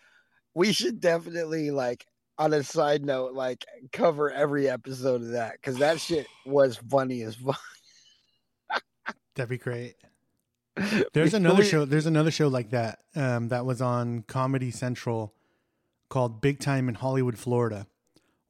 We 0.54 0.74
should 0.74 1.00
definitely 1.00 1.71
like. 1.71 2.06
On 2.38 2.54
a 2.54 2.63
side 2.63 3.06
note, 3.06 3.34
like 3.34 3.63
cover 3.91 4.32
every 4.32 4.67
episode 4.67 5.21
of 5.21 5.28
that 5.32 5.58
because 5.58 5.78
that 5.78 6.00
shit 6.00 6.26
was 6.43 6.76
funny 6.89 7.21
as 7.21 7.36
fuck. 7.36 7.60
That'd 9.36 9.50
be 9.50 9.60
great. 9.60 9.93
There's 11.13 11.34
another 11.34 11.63
show. 11.63 11.86
There's 11.86 12.05
another 12.05 12.31
show 12.31 12.47
like 12.47 12.69
that 12.71 12.99
um, 13.15 13.49
that 13.49 13.65
was 13.65 13.81
on 13.81 14.23
Comedy 14.23 14.71
Central 14.71 15.34
called 16.10 16.41
Big 16.41 16.60
Time 16.60 16.88
in 16.89 16.95
Hollywood, 16.95 17.38
Florida. 17.38 17.88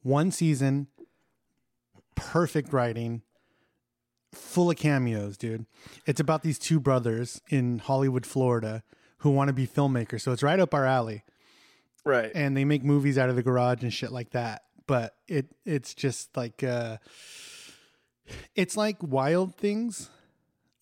One 0.03 0.31
season, 0.31 0.87
perfect 2.15 2.73
writing, 2.73 3.21
full 4.33 4.69
of 4.71 4.77
cameos, 4.77 5.37
dude. 5.37 5.65
It's 6.05 6.19
about 6.19 6.43
these 6.43 6.57
two 6.59 6.79
brothers 6.79 7.41
in 7.49 7.79
Hollywood, 7.79 8.25
Florida, 8.25 8.83
who 9.19 9.31
want 9.31 9.49
to 9.49 9.53
be 9.53 9.67
filmmakers. 9.67 10.21
So 10.21 10.31
it's 10.31 10.43
right 10.43 10.59
up 10.59 10.73
our 10.73 10.85
alley, 10.85 11.23
Right. 12.03 12.31
and 12.33 12.55
they 12.57 12.65
make 12.65 12.83
movies 12.83 13.17
out 13.17 13.29
of 13.29 13.35
the 13.35 13.43
garage 13.43 13.83
and 13.83 13.93
shit 13.93 14.11
like 14.11 14.31
that. 14.31 14.63
But 14.87 15.15
it 15.27 15.47
it's 15.65 15.93
just 15.93 16.35
like 16.35 16.63
uh, 16.63 16.97
it's 18.55 18.75
like 18.75 18.97
Wild 19.01 19.55
Things. 19.55 20.09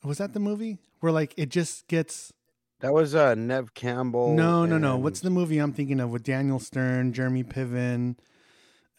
Was 0.03 0.19
that 0.19 0.33
the 0.33 0.39
movie 0.39 0.77
where 0.99 1.11
like 1.11 1.33
it 1.37 1.49
just 1.49 1.87
gets 1.87 2.31
That 2.81 2.93
was 2.93 3.15
uh 3.15 3.35
Neve 3.35 3.73
Campbell. 3.73 4.33
no 4.35 4.65
no 4.65 4.77
no? 4.77 4.95
and- 4.95 5.03
What's 5.03 5.19
the 5.21 5.29
movie 5.29 5.57
I'm 5.59 5.73
thinking 5.73 5.99
of 5.99 6.09
with 6.11 6.23
Daniel 6.23 6.59
Stern, 6.59 7.13
Jeremy 7.13 7.43
Piven? 7.43 8.15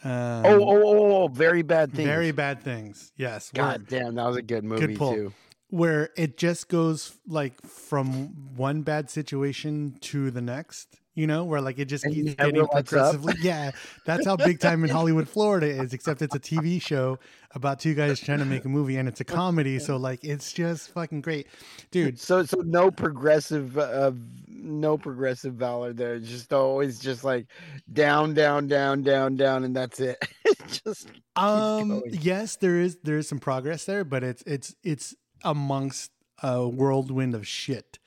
Um, 0.03 0.47
Oh, 0.47 0.63
oh, 0.63 0.83
oh, 0.83 1.23
oh, 1.25 1.29
very 1.29 1.61
bad 1.63 1.93
things. 1.93 2.07
very 2.09 2.31
bad 2.33 2.63
things. 2.63 3.13
Yes, 3.17 3.51
where- 3.53 3.65
God 3.67 3.87
damn, 3.89 4.15
that 4.15 4.27
was 4.27 4.37
a 4.37 4.43
good 4.43 4.65
movie 4.65 4.97
pull. 4.97 5.15
too. 5.15 5.33
where 5.69 6.11
it 6.17 6.37
just 6.37 6.69
goes 6.69 7.17
like 7.29 7.61
from 7.63 8.57
one 8.57 8.83
bad 8.83 9.09
situation 9.11 9.95
to 10.01 10.31
the 10.31 10.41
next. 10.41 11.00
You 11.15 11.27
know, 11.27 11.45
where 11.45 11.61
like 11.61 11.79
it 11.81 11.87
just 11.87 12.05
And 12.05 12.15
keeps 12.15 12.35
getting 12.35 12.67
progressively. 12.69 13.35
Yeah, 13.41 13.73
that's 14.07 14.25
how 14.25 14.37
big 14.37 14.61
time 14.61 14.85
in 14.85 14.91
Hollywood, 14.91 15.29
Florida 15.29 15.67
is. 15.67 15.93
Except 15.93 16.23
it's 16.23 16.35
a 16.35 16.41
TV 16.41 16.81
show 16.81 17.19
about 17.53 17.81
two 17.81 17.95
guys 17.95 18.21
trying 18.21 18.39
to 18.39 18.45
make 18.45 18.65
a 18.65 18.69
movie, 18.69 18.97
and 18.97 19.09
it's 19.09 19.21
a 19.21 19.25
comedy. 19.25 19.79
So 19.81 19.97
like, 19.97 20.23
it's 20.23 20.53
just 20.53 20.93
fucking 20.93 21.21
great, 21.21 21.49
dude. 21.91 22.19
So, 22.19 22.45
so 22.45 22.61
no 22.61 22.93
progressive, 22.93 23.77
uh, 23.77 24.13
no 24.47 24.97
progressive 24.97 25.55
valor 25.55 25.93
there. 25.93 26.21
Just 26.21 26.53
always 26.53 27.01
just 27.01 27.25
like 27.25 27.49
down, 27.93 28.35
down, 28.35 28.69
down, 28.69 29.03
down, 29.03 29.37
down, 29.37 29.65
and 29.65 29.75
that's 29.75 30.01
it. 30.01 30.19
It 30.45 30.83
just 30.85 31.09
Um, 31.37 32.03
yes, 32.09 32.57
there 32.57 32.79
is 32.81 32.99
there 33.03 33.19
is 33.19 33.29
some 33.29 33.39
progress 33.39 33.85
there, 33.85 34.05
but 34.05 34.23
it's 34.23 34.43
it's 34.47 34.75
it's 34.83 35.15
amongst 35.45 36.11
a 36.43 36.69
whirlwind 36.69 37.35
of 37.35 37.47
shit, 37.47 37.99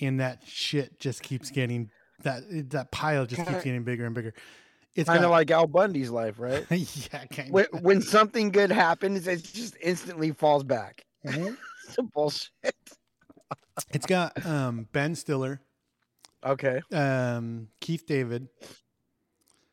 and 0.00 0.20
that 0.20 0.42
shit 0.46 0.98
just 0.98 1.22
keeps 1.22 1.50
getting 1.50 1.90
that 2.22 2.70
that 2.70 2.90
pile 2.90 3.26
just 3.26 3.46
keeps 3.46 3.64
getting 3.64 3.82
bigger 3.82 4.06
and 4.06 4.14
bigger. 4.14 4.34
It's 4.94 5.08
kind 5.08 5.24
of 5.24 5.30
like 5.30 5.50
Al 5.50 5.66
Bundy's 5.66 6.10
life, 6.10 6.38
right? 6.38 6.66
yeah, 6.70 7.24
kind 7.26 7.52
When, 7.52 7.66
of. 7.72 7.82
when 7.82 8.02
something 8.16 8.50
good 8.50 8.72
happens, 8.72 9.26
it 9.28 9.42
just 9.44 9.76
instantly 9.80 10.32
falls 10.32 10.64
back. 10.64 11.04
Mm-hmm. 11.26 11.54
It's 11.88 11.96
bullshit. 12.14 12.76
It's 13.92 14.06
got 14.06 14.46
um, 14.46 14.86
Ben 14.92 15.16
Stiller, 15.16 15.60
Okay. 16.46 16.80
um, 16.92 17.66
Keith 17.80 18.06
David, 18.06 18.46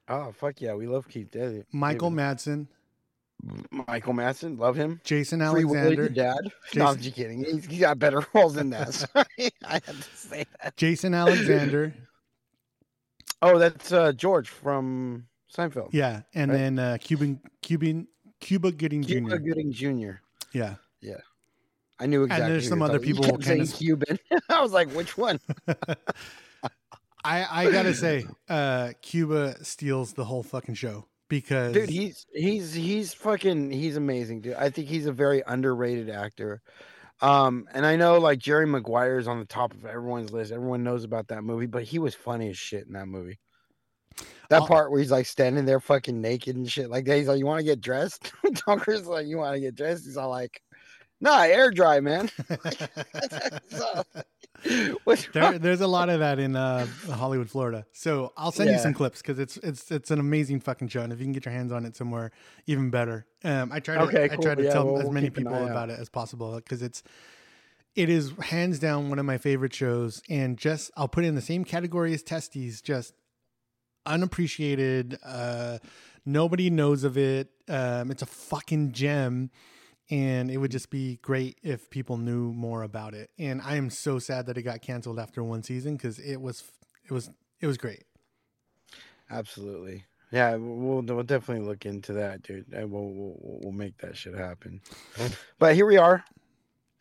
Oh 0.08 0.32
fuck 0.32 0.60
yeah, 0.62 0.74
we 0.74 0.88
love 0.88 1.08
Keith 1.08 1.30
David. 1.30 1.66
Michael 1.72 2.10
David. 2.10 2.24
Madsen, 2.38 2.68
Michael 3.88 4.14
Madsen, 4.14 4.58
love 4.58 4.76
him. 4.76 5.00
Jason 5.04 5.42
Alexander, 5.44 6.10
dad. 6.10 6.40
No, 6.74 6.86
I'm 6.88 6.98
just 7.00 7.16
kidding. 7.16 7.44
He's, 7.44 7.66
he's 7.66 7.80
got 7.82 8.00
better 8.00 8.26
roles 8.34 8.56
than 8.56 8.70
that. 8.72 8.94
Sorry, 8.94 9.52
I 9.64 9.74
had 9.74 9.84
to 9.84 10.04
say 10.16 10.46
that. 10.64 10.76
Jason 10.78 11.14
Alexander, 11.14 11.94
Oh, 13.42 13.58
that's 13.60 13.92
uh, 13.92 14.12
George 14.14 14.50
from 14.50 15.28
Seinfeld. 15.56 15.90
yeah, 15.94 16.22
and 16.34 16.52
Right. 16.52 16.58
then 16.58 16.80
uh, 16.80 16.98
Cuban 17.00 17.40
Cuban 17.62 18.08
Cuba 18.40 18.72
Gooding 18.72 19.04
Jr. 19.04 19.14
Cuba. 19.14 19.40
Gooding 19.40 19.72
Jr. 19.72 20.12
Yeah, 20.54 20.76
yeah. 21.02 21.16
I 22.00 22.06
knew 22.06 22.24
exactly. 22.24 22.44
And 22.46 22.54
there's 22.54 22.68
some 22.70 22.82
other 22.82 23.00
talking- 23.00 23.16
people 23.16 23.26
You 23.32 23.38
kinda 23.38 23.66
Cuban. 23.68 24.20
I 24.50 24.62
was 24.62 24.72
like, 24.72 24.90
which 24.92 25.18
one? 25.18 25.40
I 27.24 27.66
I 27.68 27.72
gotta 27.72 27.94
say, 27.94 28.26
uh, 28.50 28.92
Cuba 29.02 29.64
steals 29.64 30.14
the 30.14 30.24
whole 30.26 30.44
fucking 30.44 30.76
show 30.76 31.08
because 31.30 31.74
Dude, 31.74 31.90
he's 31.90 32.26
he's 32.34 32.74
he's 32.74 33.14
fucking 33.14 33.72
he's 33.72 33.98
amazing, 33.98 34.42
dude. 34.42 34.54
I 34.56 34.70
think 34.70 34.88
he's 34.88 35.06
a 35.08 35.12
very 35.12 35.44
underrated 35.46 36.10
actor. 36.10 36.62
Um, 37.22 37.68
and 37.74 37.86
I 37.86 37.96
know 37.96 38.20
like 38.20 38.40
Jerry 38.40 38.68
Maguire 38.68 39.18
is 39.18 39.28
on 39.28 39.40
the 39.40 39.46
top 39.46 39.74
of 39.74 39.86
everyone's 39.86 40.32
list. 40.32 40.52
Everyone 40.52 40.84
knows 40.84 41.04
about 41.04 41.30
that 41.30 41.44
movie, 41.44 41.66
but 41.66 41.84
he 41.84 41.98
was 42.00 42.14
funny 42.14 42.50
as 42.50 42.58
shit 42.58 42.86
in 42.86 42.94
that 42.94 43.08
movie. 43.08 43.40
That 44.50 44.62
I'll- 44.62 44.68
part 44.68 44.92
where 44.92 45.00
he's 45.00 45.12
like 45.12 45.26
standing 45.26 45.66
there 45.66 45.80
fucking 45.80 46.20
naked 46.22 46.56
and 46.56 46.70
shit 46.72 46.90
like 46.90 47.06
that. 47.06 47.18
He's 47.18 47.28
like, 47.28 47.40
"You 47.40 47.46
want 47.46 47.60
to 47.60 47.66
get 47.66 47.82
dressed?" 47.82 48.32
Dunker's 48.46 49.06
like, 49.08 49.28
"You 49.28 49.38
want 49.38 49.56
to 49.56 49.60
get 49.60 49.76
dressed?" 49.76 50.06
He's 50.06 50.18
all 50.18 50.30
like, 50.30 50.62
"Nah, 51.22 51.42
air 51.42 51.70
dry, 51.72 52.00
man." 52.00 52.30
So, 54.68 55.00
what's 55.04 55.24
wrong? 55.26 55.32
there, 55.34 55.60
there's 55.60 55.82
a 55.82 55.88
lot 55.88 56.10
of 56.10 56.20
that 56.20 56.40
in 56.40 56.56
uh, 56.56 56.86
Hollywood, 57.12 57.50
Florida. 57.50 57.86
So 57.94 58.34
I'll 58.38 58.52
send 58.52 58.70
you 58.72 58.78
some 58.80 58.94
clips 58.94 59.22
because 59.22 59.40
it's 59.40 59.58
it's 59.58 59.92
it's 59.92 60.12
an 60.12 60.20
amazing 60.20 60.60
fucking 60.62 60.88
show, 60.90 61.02
and 61.02 61.12
if 61.14 61.20
you 61.20 61.26
can 61.26 61.34
get 61.34 61.46
your 61.46 61.54
hands 61.54 61.72
on 61.72 61.86
it 61.86 61.96
somewhere, 61.96 62.32
even 62.66 62.90
better. 62.90 63.26
Um, 63.44 63.72
I 63.72 63.80
try 63.80 63.96
to 63.96 64.02
Okay, 64.02 64.24
I 64.32 64.36
try 64.36 64.56
to 64.56 64.64
Yeah, 64.64 64.72
tell 64.74 64.86
we'll- 64.86 65.02
as 65.02 65.10
many 65.10 65.30
people 65.30 65.66
about 65.66 65.90
it 65.90 66.00
as 66.00 66.10
possible 66.10 66.56
because 66.56 66.82
it's 66.82 67.04
it 67.96 68.10
is 68.10 68.32
hands 68.44 68.78
down 68.80 69.10
one 69.10 69.18
of 69.20 69.26
my 69.26 69.38
favorite 69.38 69.74
shows, 69.74 70.22
and 70.30 70.58
just 70.58 70.92
I'll 70.98 71.08
put 71.08 71.24
it 71.24 71.28
in 71.28 71.36
the 71.36 71.42
same 71.42 71.64
category 71.66 72.14
as 72.14 72.24
Testees. 72.24 72.84
Just 72.84 73.14
unappreciated. 74.06 75.18
Uh, 75.26 75.80
nobody 76.26 76.70
knows 76.70 77.04
of 77.04 77.18
it. 77.18 77.50
Um, 77.68 78.12
it's 78.12 78.22
a 78.22 78.26
fucking 78.28 78.92
gem, 78.94 79.50
and 80.10 80.50
it 80.50 80.58
would 80.58 80.72
just 80.72 80.90
be 80.90 81.18
great 81.22 81.58
if 81.64 81.90
people 81.90 82.18
knew 82.18 82.54
more 82.54 82.84
about 82.84 83.14
it. 83.14 83.30
And 83.38 83.62
I 83.62 83.76
am 83.76 83.90
so 83.90 84.20
sad 84.20 84.46
that 84.46 84.58
it 84.58 84.64
got 84.64 84.82
canceled 84.82 85.20
after 85.20 85.44
one 85.44 85.64
season 85.64 85.96
because 85.96 86.20
it 86.20 86.38
was 86.38 86.64
it 87.06 87.12
was 87.12 87.30
it 87.60 87.68
was 87.68 87.78
great. 87.78 88.04
Absolutely. 89.30 90.06
Yeah, 90.32 90.56
we'll, 90.56 91.02
we'll 91.02 91.24
definitely 91.24 91.66
look 91.66 91.86
into 91.86 92.14
that, 92.14 92.42
dude. 92.44 92.72
And 92.74 92.92
we'll, 92.92 93.10
we'll 93.10 93.36
we'll 93.40 93.72
make 93.72 93.98
that 94.00 94.18
shit 94.18 94.36
happen. 94.36 94.82
but 95.60 95.76
here 95.76 95.86
we 95.86 95.98
are, 95.98 96.24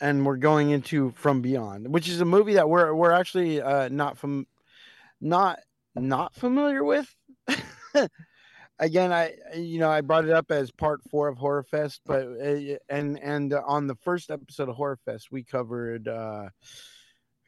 and 0.00 0.24
we're 0.24 0.36
going 0.36 0.70
into 0.70 1.10
From 1.12 1.42
Beyond, 1.42 1.88
which 1.88 2.08
is 2.08 2.20
a 2.20 2.24
movie 2.24 2.54
that 2.54 2.68
we're 2.68 2.94
we're 2.94 3.12
actually 3.12 3.60
uh, 3.60 3.88
not 3.88 4.16
from 4.18 4.46
not 5.20 5.60
not 5.94 6.34
familiar 6.34 6.84
with. 6.84 7.14
Again, 8.78 9.10
I 9.12 9.34
you 9.54 9.78
know 9.78 9.90
I 9.90 10.02
brought 10.02 10.24
it 10.26 10.30
up 10.32 10.50
as 10.50 10.70
part 10.70 11.00
four 11.10 11.28
of 11.28 11.38
Horror 11.38 11.62
Fest, 11.62 12.02
but 12.04 12.22
uh, 12.26 12.76
and 12.90 13.18
and 13.18 13.52
on 13.54 13.86
the 13.86 13.94
first 13.94 14.30
episode 14.30 14.68
of 14.68 14.76
Horror 14.76 14.98
Fest 15.04 15.32
we 15.32 15.42
covered. 15.42 16.08
uh 16.08 16.50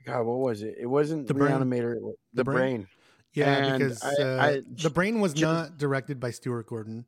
God, 0.07 0.23
what 0.23 0.39
was 0.39 0.63
it? 0.63 0.77
It 0.81 0.87
wasn't 0.87 1.27
The 1.27 1.35
the 1.35 1.39
Brain. 1.39 1.53
Reanimator, 1.53 2.13
the, 2.33 2.45
Brain? 2.45 2.57
brain. 2.57 2.89
Yeah, 3.35 3.59
And 3.59 3.79
because 3.79 4.03
I- 4.03 4.23
uh, 4.23 4.41
I- 4.41 4.63
the 4.83 4.89
brain 4.91 5.21
was 5.21 5.39
not 5.39 5.77
directed 5.77 6.19
by 6.19 6.31
Stuart 6.31 6.67
Gordon, 6.67 7.05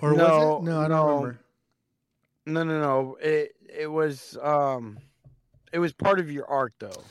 or 0.00 0.14
No, 0.14 0.24
was 0.24 0.60
it? 0.62 0.64
No, 0.64 0.80
I 0.80 0.88
don't 0.88 0.90
no. 0.90 1.06
remember. 1.08 1.40
No, 2.46 2.62
no, 2.62 2.80
no. 2.80 3.16
It 3.20 3.56
it 3.68 3.86
was 3.90 4.38
um, 4.42 4.98
it 5.72 5.80
was 5.80 5.92
part 5.92 6.20
of 6.20 6.30
your 6.30 6.46
arc 6.46 6.74
though, 6.78 7.02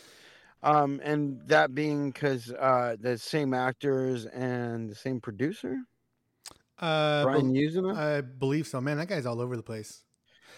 um, 0.62 1.02
and 1.04 1.42
that 1.48 1.76
being 1.76 2.12
because 2.12 2.50
uh, 2.54 2.96
the 2.98 3.18
same 3.18 3.54
actors 3.54 4.26
and 4.28 4.90
the 4.90 4.96
same 4.96 5.20
producer, 5.20 5.80
Uh, 6.80 7.24
Brian 7.24 7.54
Yuzna. 7.54 7.96
I 7.96 8.22
believe 8.22 8.68
so. 8.68 8.82
Man, 8.82 8.98
that 8.98 9.08
guy's 9.08 9.26
all 9.26 9.42
over 9.42 9.56
the 9.56 9.64
place. 9.64 10.04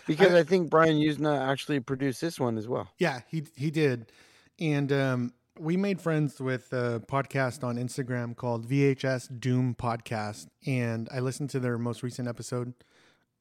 because 0.07 0.33
I, 0.33 0.43
think 0.43 0.69
Brian 0.69 0.97
Yuzna 0.97 1.49
actually 1.49 1.79
produced 1.79 2.21
this 2.21 2.39
one 2.39 2.57
as 2.57 2.67
well. 2.67 2.89
Yeah, 2.97 3.21
he 3.27 3.43
he 3.55 3.71
did, 3.71 4.11
and 4.59 4.91
um, 4.91 5.33
we 5.59 5.77
made 5.77 6.01
friends 6.01 6.39
with 6.39 6.71
a 6.73 7.01
podcast 7.07 7.63
on 7.63 7.77
Instagram 7.77 8.35
called 8.35 8.67
VHS 8.67 9.39
Doom 9.39 9.75
Podcast, 9.75 10.47
and 10.65 11.07
I 11.11 11.19
listened 11.19 11.49
to 11.51 11.59
their 11.59 11.77
most 11.77 12.03
recent 12.03 12.27
episode. 12.27 12.73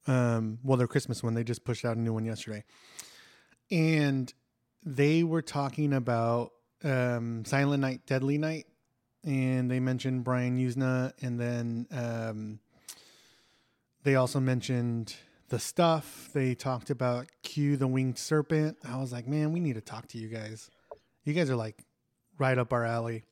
Um, 0.07 0.59
well, 0.63 0.77
their 0.77 0.87
Christmas 0.87 1.23
one. 1.23 1.35
They 1.35 1.45
just 1.45 1.65
pushed 1.65 1.85
out 1.85 1.97
a 1.97 2.01
new 2.01 2.13
one 2.13 2.25
yesterday, 2.25 2.65
and 3.71 4.33
they 4.83 5.23
were 5.23 5.43
talking 5.43 5.93
about 5.93 6.53
um, 6.83 7.45
Silent 7.45 7.81
Night, 7.81 8.03
Deadly 8.07 8.39
Night, 8.39 8.67
and 9.25 9.71
they 9.71 9.81
mentioned 9.81 10.25
Brian 10.25 10.59
Yuzna, 10.59 11.13
and 11.23 11.41
then 11.41 11.87
um, 11.91 12.61
they 14.05 14.15
also 14.15 14.39
mentioned 14.39 15.17
the 15.49 15.59
stuff. 15.59 16.31
They 16.33 16.55
talked 16.55 16.91
about 16.91 17.27
Q 17.43 17.77
the 17.77 17.89
winged 17.89 18.19
serpent. 18.19 18.79
I 18.89 18.99
was 18.99 19.13
like, 19.13 19.27
man, 19.27 19.53
we 19.53 19.61
need 19.61 19.75
to 19.75 19.81
talk 19.81 20.07
to 20.09 20.19
you 20.19 20.29
guys. 20.29 20.71
You 21.25 21.33
guys 21.33 21.51
are 21.51 21.57
like 21.57 21.83
right 22.39 22.57
up 22.57 22.73
our 22.73 22.85
alley. 22.85 23.25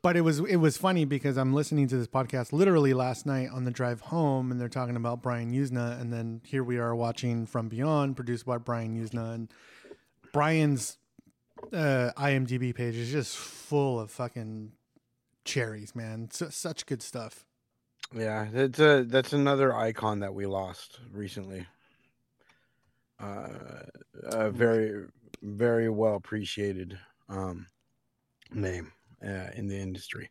But 0.00 0.16
it 0.16 0.20
was 0.20 0.38
it 0.40 0.56
was 0.56 0.76
funny 0.76 1.04
because 1.04 1.36
I'm 1.36 1.52
listening 1.52 1.88
to 1.88 1.96
this 1.96 2.06
podcast 2.06 2.52
literally 2.52 2.94
last 2.94 3.26
night 3.26 3.48
on 3.52 3.64
the 3.64 3.70
drive 3.70 4.00
home, 4.00 4.52
and 4.52 4.60
they're 4.60 4.68
talking 4.68 4.96
about 4.96 5.22
Brian 5.22 5.52
Yuzna, 5.52 6.00
and 6.00 6.12
then 6.12 6.40
here 6.44 6.62
we 6.62 6.78
are 6.78 6.94
watching 6.94 7.46
From 7.46 7.68
Beyond, 7.68 8.14
produced 8.14 8.46
by 8.46 8.58
Brian 8.58 8.96
Yuzna, 8.96 9.34
and 9.34 9.52
Brian's 10.32 10.98
uh, 11.72 12.12
IMDb 12.16 12.74
page 12.74 12.94
is 12.94 13.10
just 13.10 13.36
full 13.36 13.98
of 13.98 14.10
fucking 14.10 14.72
cherries, 15.44 15.94
man. 15.96 16.30
Su 16.30 16.48
such 16.50 16.86
good 16.86 17.02
stuff. 17.02 17.44
Yeah, 18.14 18.48
that's 18.50 18.78
a 18.80 19.04
that's 19.04 19.32
another 19.34 19.74
icon 19.74 20.20
that 20.20 20.32
we 20.34 20.46
lost 20.46 21.00
recently. 21.10 21.66
Uh, 23.20 23.82
a 24.22 24.50
very 24.50 25.08
very 25.42 25.88
well 25.90 26.14
appreciated 26.14 26.98
um 27.28 27.66
name 28.52 28.92
uh, 29.24 29.50
in 29.54 29.68
the 29.68 29.76
industry. 29.78 30.30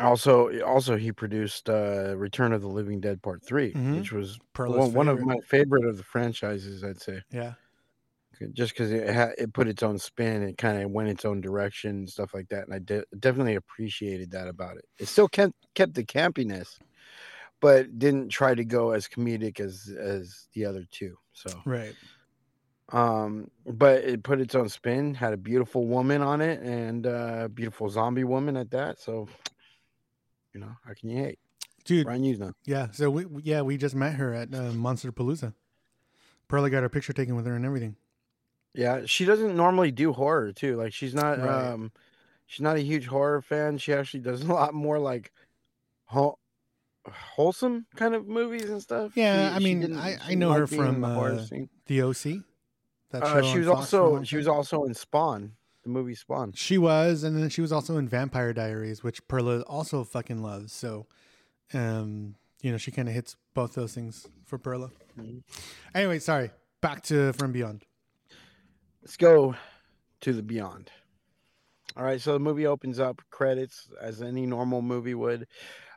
Also, 0.00 0.60
also 0.62 0.96
he 0.96 1.12
produced 1.12 1.68
uh, 1.68 2.14
Return 2.16 2.52
of 2.52 2.62
the 2.62 2.68
Living 2.68 3.00
Dead 3.00 3.22
Part 3.22 3.42
3 3.44 3.74
Mhm. 3.74 3.82
which 3.90 4.10
was 4.12 4.38
one, 4.64 4.92
one 4.94 5.08
of 5.08 5.20
my 5.20 5.36
favorite 5.46 5.84
of 5.84 5.96
the 5.98 6.02
franchises. 6.04 6.82
I'd 6.82 7.00
say 7.00 7.22
Yeah. 7.30 7.54
Just 8.52 8.72
because 8.72 8.90
it 8.90 9.14
ha- 9.14 9.32
it 9.38 9.52
put 9.52 9.68
its 9.68 9.82
own 9.82 9.98
spin, 9.98 10.42
it 10.42 10.58
kind 10.58 10.82
of 10.82 10.90
went 10.90 11.08
its 11.08 11.24
own 11.24 11.40
direction 11.40 11.90
and 11.90 12.10
stuff 12.10 12.34
like 12.34 12.48
that, 12.48 12.64
and 12.64 12.74
I 12.74 12.78
de- 12.78 13.04
definitely 13.18 13.54
appreciated 13.56 14.30
that 14.32 14.48
about 14.48 14.76
it. 14.76 14.84
It 14.98 15.08
still 15.08 15.28
kept 15.28 15.54
kept 15.74 15.94
the 15.94 16.04
campiness, 16.04 16.78
but 17.60 17.98
didn't 17.98 18.28
try 18.30 18.54
to 18.54 18.64
go 18.64 18.90
as 18.90 19.08
comedic 19.08 19.60
as 19.60 19.92
as 19.98 20.48
the 20.54 20.64
other 20.64 20.84
two. 20.90 21.16
So, 21.32 21.50
Right. 21.64 21.94
um, 22.90 23.50
but 23.66 24.04
it 24.04 24.22
put 24.22 24.40
its 24.40 24.54
own 24.54 24.68
spin, 24.68 25.14
had 25.14 25.32
a 25.32 25.38
beautiful 25.38 25.86
woman 25.86 26.22
on 26.22 26.40
it, 26.40 26.60
and 26.62 27.06
uh, 27.06 27.48
beautiful 27.48 27.88
zombie 27.88 28.24
woman 28.24 28.56
at 28.56 28.70
that. 28.72 29.00
So, 29.00 29.28
you 30.52 30.60
know, 30.60 30.72
how 30.84 30.92
can 30.94 31.08
you 31.08 31.16
hate? 31.16 31.38
Dude, 31.84 32.04
Brian 32.04 32.22
Yuzna. 32.22 32.52
Yeah, 32.64 32.88
so 32.92 33.10
we 33.10 33.26
yeah 33.42 33.62
we 33.62 33.76
just 33.76 33.94
met 33.94 34.14
her 34.14 34.32
at 34.32 34.54
uh, 34.54 34.72
Monster 34.72 35.10
Palooza. 35.10 35.54
Perla 36.48 36.68
got 36.70 36.82
her 36.82 36.88
picture 36.88 37.12
taken 37.14 37.34
with 37.34 37.46
her 37.46 37.56
and 37.56 37.64
everything. 37.64 37.96
Yeah, 38.74 39.02
she 39.06 39.24
doesn't 39.24 39.54
normally 39.56 39.90
do 39.90 40.12
horror 40.12 40.52
too. 40.52 40.76
Like 40.76 40.92
she's 40.92 41.14
not 41.14 41.38
Right. 41.38 41.48
um 41.72 41.92
she's 42.46 42.60
not 42.62 42.76
a 42.76 42.80
huge 42.82 43.06
horror 43.06 43.42
fan. 43.42 43.78
She 43.78 43.92
actually 43.92 44.20
does 44.20 44.42
a 44.42 44.52
lot 44.52 44.72
more 44.74 44.98
like 44.98 45.32
whole, 46.06 46.38
wholesome 47.10 47.86
kind 47.96 48.14
of 48.14 48.26
movies 48.28 48.68
and 48.70 48.80
stuff. 48.82 49.12
Yeah, 49.16 49.50
She- 49.50 49.56
I 49.56 49.58
mean, 49.58 49.96
I- 49.96 50.18
I 50.22 50.34
know 50.34 50.52
her 50.52 50.66
from, 50.66 51.00
the 51.00 51.08
horror 51.08 51.32
uh. 51.32 51.56
The 51.86 52.02
OC. 52.02 52.42
That 53.10 53.22
Uh, 53.24 53.42
she 53.42 53.58
was 53.58 53.66
Fox 53.66 53.92
also 53.92 54.22
she 54.22 54.36
was 54.36 54.48
also 54.48 54.84
in 54.84 54.94
Spawn, 54.94 55.52
the 55.82 55.90
movie 55.90 56.14
Spawn. 56.14 56.52
She 56.54 56.78
was, 56.78 57.24
and 57.24 57.36
then 57.36 57.50
she 57.50 57.60
was 57.60 57.70
also 57.72 57.98
in 57.98 58.08
Vampire 58.08 58.54
Diaries, 58.54 59.02
which 59.02 59.26
Perla 59.28 59.60
also 59.62 60.02
fucking 60.04 60.42
loves. 60.42 60.72
So, 60.72 61.06
um, 61.74 62.36
you 62.62 62.70
know, 62.72 62.78
she 62.78 62.90
kind 62.90 63.08
of 63.08 63.14
hits 63.14 63.36
both 63.52 63.74
those 63.74 63.92
things 63.94 64.28
for 64.46 64.56
Perla. 64.56 64.90
Mhm. 65.18 65.42
Anyway, 65.94 66.20
sorry. 66.20 66.52
Back 66.80 67.02
to 67.04 67.32
From 67.34 67.52
Beyond. 67.52 67.84
Let's 69.02 69.16
go 69.16 69.54
to 70.20 70.32
the 70.32 70.42
beyond. 70.42 70.90
All 71.96 72.04
right, 72.04 72.20
so 72.20 72.32
the 72.32 72.38
movie 72.38 72.66
opens 72.66 72.98
up 72.98 73.20
credits 73.30 73.88
as 74.00 74.22
any 74.22 74.46
normal 74.46 74.80
movie 74.80 75.14
would. 75.14 75.46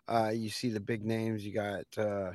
Uh, 0.08 0.32
you 0.34 0.50
see 0.50 0.70
the 0.70 0.80
big 0.80 1.06
names. 1.06 1.46
You 1.46 1.54
got, 1.54 1.86
uh, 1.98 2.32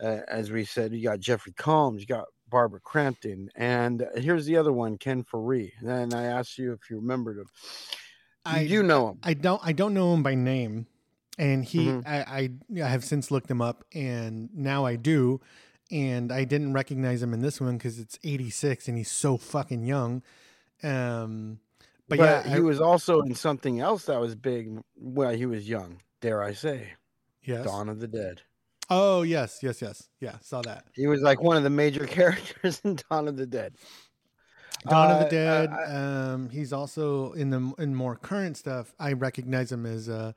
uh, 0.00 0.20
as 0.28 0.50
we 0.50 0.64
said, 0.64 0.92
you 0.94 1.02
got 1.02 1.20
Jeffrey 1.20 1.52
Combs, 1.52 2.00
you 2.00 2.06
got 2.06 2.26
Barbara 2.48 2.80
Crampton, 2.80 3.50
and 3.54 4.06
here's 4.16 4.46
the 4.46 4.56
other 4.56 4.72
one, 4.72 4.96
Ken 4.96 5.22
Foree. 5.24 5.72
And 5.78 5.88
then 5.88 6.14
I 6.14 6.24
asked 6.24 6.56
you 6.58 6.72
if 6.72 6.88
you 6.88 6.96
remembered 6.96 7.38
him. 7.38 7.46
You 8.46 8.52
I 8.52 8.66
do 8.66 8.82
know 8.82 9.10
him. 9.10 9.20
I 9.22 9.34
don't 9.34 9.60
I 9.64 9.72
don't 9.72 9.94
know 9.94 10.14
him 10.14 10.22
by 10.22 10.34
name, 10.34 10.86
and 11.38 11.64
he 11.64 11.86
Mhm. 11.86 12.06
I, 12.06 12.50
I 12.76 12.82
I 12.82 12.88
have 12.88 13.04
since 13.04 13.30
looked 13.30 13.50
him 13.50 13.60
up, 13.60 13.84
and 13.92 14.48
now 14.54 14.84
I 14.86 14.96
do, 14.96 15.40
and 15.90 16.30
I 16.32 16.44
didn't 16.44 16.72
recognize 16.72 17.22
him 17.22 17.32
in 17.34 17.40
this 17.40 17.60
one 17.60 17.76
because 17.78 17.98
it's 17.98 18.18
'86 18.24 18.88
and 18.88 18.96
he's 18.98 19.10
so 19.10 19.36
fucking 19.36 19.84
young. 19.84 20.22
Um, 20.82 21.60
but, 22.08 22.18
But, 22.18 22.24
yeah, 22.24 22.48
he 22.48 22.54
I- 22.56 22.60
was 22.60 22.80
also 22.80 23.20
in 23.22 23.34
something 23.34 23.80
else 23.80 24.06
that 24.06 24.20
was 24.20 24.34
big 24.34 24.80
while 24.94 25.34
he 25.34 25.46
was 25.46 25.68
young. 25.68 26.00
Dare 26.20 26.42
I 26.42 26.52
say, 26.54 26.94
yes. 27.42 27.64
Dawn 27.64 27.88
of 27.88 28.00
the 28.00 28.08
Dead. 28.08 28.42
Oh 28.88 29.22
yes, 29.22 29.60
yes, 29.62 29.80
yes, 29.80 30.08
yeah. 30.20 30.36
Saw 30.40 30.62
that. 30.62 30.84
He 30.94 31.06
was 31.06 31.20
like 31.22 31.40
one 31.40 31.56
of 31.56 31.62
the 31.62 31.70
major 31.70 32.06
characters 32.18 32.80
in 32.84 32.98
Dawn 33.08 33.28
of 33.28 33.36
the 33.36 33.46
Dead. 33.46 33.74
Dawn 34.88 35.10
of 35.10 35.16
Uh, 35.18 35.24
the 35.24 35.30
Dead. 35.30 35.70
I- 35.70 35.84
um, 36.32 36.48
he's 36.50 36.72
also 36.72 37.32
in 37.32 37.50
the 37.50 37.72
in 37.78 37.94
more 37.94 38.16
current 38.16 38.56
stuff. 38.56 38.92
I 38.98 39.12
recognize 39.12 39.70
him 39.70 39.86
as 39.86 40.08
uh, 40.08 40.32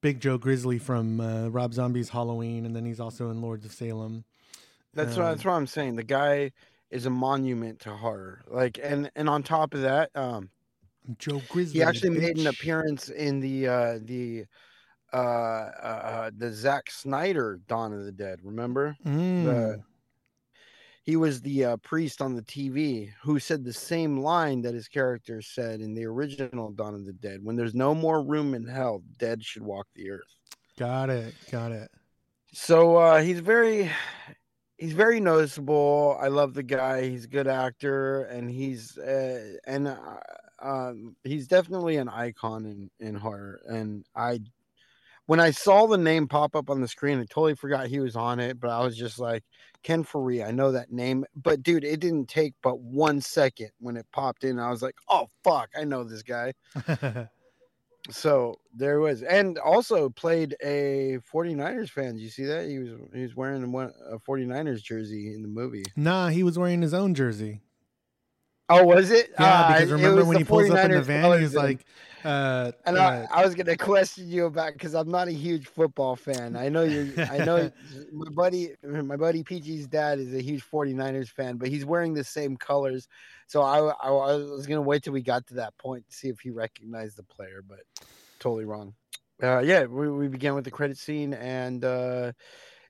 Big 0.00 0.20
Joe 0.20 0.38
Grizzly 0.38 0.78
from 0.78 1.20
uh, 1.20 1.48
Rob 1.48 1.74
Zombie's 1.74 2.08
Halloween, 2.08 2.64
and 2.64 2.74
then 2.74 2.84
he's 2.86 3.00
also 3.00 3.28
in 3.30 3.42
Lords 3.42 3.64
of 3.66 3.72
Salem. 3.72 4.24
That's 4.94 5.16
what 5.16 5.24
that's 5.24 5.44
Um, 5.44 5.52
what 5.52 5.56
I'm 5.58 5.66
saying. 5.66 5.96
The 5.96 6.02
guy 6.04 6.52
is 6.90 7.06
a 7.06 7.10
monument 7.10 7.80
to 7.80 7.90
horror. 7.96 8.42
Like 8.48 8.78
and 8.82 9.10
and 9.16 9.28
on 9.28 9.42
top 9.42 9.74
of 9.74 9.82
that, 9.82 10.10
um 10.14 10.50
Joe 11.18 11.40
Grizzly. 11.48 11.80
he 11.80 11.82
actually 11.82 12.10
made 12.10 12.38
an 12.38 12.46
appearance 12.46 13.08
in 13.08 13.40
the 13.40 13.68
uh 13.68 13.98
the 14.02 14.44
uh, 15.12 15.16
uh 15.16 16.30
the 16.36 16.50
Zack 16.52 16.90
Snyder 16.90 17.60
Dawn 17.66 17.92
of 17.92 18.04
the 18.04 18.12
Dead, 18.12 18.38
remember? 18.42 18.96
Mm. 19.04 19.82
He 21.04 21.16
was 21.16 21.40
the 21.40 21.64
uh, 21.64 21.76
priest 21.78 22.22
on 22.22 22.36
the 22.36 22.42
TV 22.42 23.12
who 23.22 23.40
said 23.40 23.64
the 23.64 23.72
same 23.72 24.20
line 24.20 24.62
that 24.62 24.72
his 24.72 24.86
character 24.86 25.42
said 25.42 25.80
in 25.80 25.94
the 25.94 26.04
original 26.04 26.70
Dawn 26.70 26.94
of 26.94 27.04
the 27.04 27.12
Dead. 27.12 27.40
When 27.42 27.56
there's 27.56 27.74
no 27.74 27.92
more 27.92 28.22
room 28.22 28.54
in 28.54 28.64
hell, 28.64 29.02
dead 29.18 29.42
should 29.44 29.62
walk 29.64 29.88
the 29.96 30.10
earth. 30.10 30.36
Got 30.78 31.10
it. 31.10 31.34
Got 31.50 31.72
it. 31.72 31.90
So 32.52 32.96
uh 32.96 33.20
he's 33.20 33.40
very 33.40 33.90
he's 34.82 34.92
very 34.92 35.20
noticeable. 35.20 36.18
I 36.20 36.26
love 36.26 36.54
the 36.54 36.62
guy. 36.64 37.08
He's 37.08 37.24
a 37.24 37.28
good 37.28 37.46
actor, 37.46 38.24
and 38.24 38.50
he's 38.50 38.98
uh, 38.98 39.54
and 39.64 39.88
uh, 39.88 40.16
um, 40.60 41.16
he's 41.22 41.46
definitely 41.46 41.96
an 41.96 42.08
icon 42.08 42.66
in 42.66 42.90
in 42.98 43.14
horror. 43.14 43.60
And 43.66 44.04
I, 44.16 44.40
when 45.26 45.38
I 45.38 45.52
saw 45.52 45.86
the 45.86 45.96
name 45.96 46.26
pop 46.26 46.56
up 46.56 46.68
on 46.68 46.80
the 46.80 46.88
screen, 46.88 47.20
I 47.20 47.22
totally 47.22 47.54
forgot 47.54 47.86
he 47.86 48.00
was 48.00 48.16
on 48.16 48.40
it. 48.40 48.58
But 48.58 48.70
I 48.70 48.84
was 48.84 48.96
just 48.96 49.20
like, 49.20 49.44
Ken 49.84 50.02
Foree, 50.02 50.44
I 50.44 50.50
know 50.50 50.72
that 50.72 50.90
name. 50.90 51.24
But 51.36 51.62
dude, 51.62 51.84
it 51.84 52.00
didn't 52.00 52.28
take 52.28 52.54
but 52.60 52.80
one 52.80 53.20
second 53.20 53.70
when 53.78 53.96
it 53.96 54.06
popped 54.12 54.42
in. 54.42 54.58
I 54.58 54.70
was 54.70 54.82
like, 54.82 54.96
oh 55.08 55.28
fuck, 55.44 55.70
I 55.78 55.84
know 55.84 56.02
this 56.02 56.22
guy. 56.22 56.52
So 58.10 58.58
there 58.74 59.00
was, 59.00 59.22
and 59.22 59.58
also 59.58 60.08
played 60.10 60.56
a 60.62 61.18
49ers 61.32 61.90
fan. 61.90 62.14
Did 62.14 62.22
you 62.22 62.30
see 62.30 62.44
that? 62.46 62.66
He 62.68 62.78
was 62.78 62.90
he 63.14 63.22
was 63.22 63.36
wearing 63.36 63.70
one 63.70 63.92
a 64.10 64.18
49ers 64.18 64.82
jersey 64.82 65.34
in 65.34 65.42
the 65.42 65.48
movie. 65.48 65.84
nah, 65.96 66.28
he 66.28 66.42
was 66.42 66.58
wearing 66.58 66.82
his 66.82 66.94
own 66.94 67.14
jersey. 67.14 67.60
Oh, 68.80 68.84
was 68.84 69.10
it? 69.10 69.30
Yeah, 69.38 69.64
Ah, 69.64 69.68
because 69.72 69.92
remember 69.92 70.24
when 70.24 70.38
he 70.38 70.44
pulls 70.44 70.70
up 70.70 70.84
in 70.84 70.92
the 70.92 71.02
van, 71.02 71.40
he's 71.40 71.54
like, 71.54 71.84
uh, 72.24 72.72
and 72.86 72.96
uh, 72.96 73.26
I, 73.30 73.40
I 73.40 73.44
was 73.44 73.54
gonna 73.54 73.76
question 73.78 74.28
you 74.28 74.46
about 74.46 74.72
because 74.74 74.94
I'm 74.94 75.10
not 75.10 75.28
a 75.28 75.32
huge 75.32 75.66
football 75.66 76.16
fan. 76.16 76.56
I 76.56 76.68
know 76.68 76.82
you're. 76.82 77.08
I 77.26 77.38
know 77.38 77.70
my 78.12 78.30
buddy, 78.30 78.74
my 78.82 79.16
buddy 79.16 79.42
PG's 79.42 79.86
dad 79.86 80.18
is 80.18 80.34
a 80.34 80.42
huge 80.42 80.64
49ers 80.64 81.28
fan, 81.28 81.56
but 81.56 81.68
he's 81.68 81.84
wearing 81.84 82.14
the 82.14 82.24
same 82.24 82.56
colors. 82.56 83.08
So 83.46 83.62
I, 83.62 83.78
I, 83.78 84.08
I 84.08 84.36
was 84.36 84.66
gonna 84.66 84.82
wait 84.82 85.02
till 85.02 85.12
we 85.12 85.22
got 85.22 85.46
to 85.48 85.54
that 85.54 85.76
point 85.78 86.08
to 86.08 86.14
see 86.14 86.28
if 86.28 86.40
he 86.40 86.50
recognized 86.50 87.16
the 87.16 87.24
player, 87.24 87.62
but 87.66 87.80
totally 88.38 88.64
wrong. 88.64 88.94
Uh, 89.42 89.58
yeah, 89.58 89.84
we, 89.84 90.08
we 90.08 90.28
began 90.28 90.54
with 90.54 90.64
the 90.64 90.70
credit 90.70 90.96
scene 90.96 91.34
and 91.34 91.84
uh, 91.84 92.30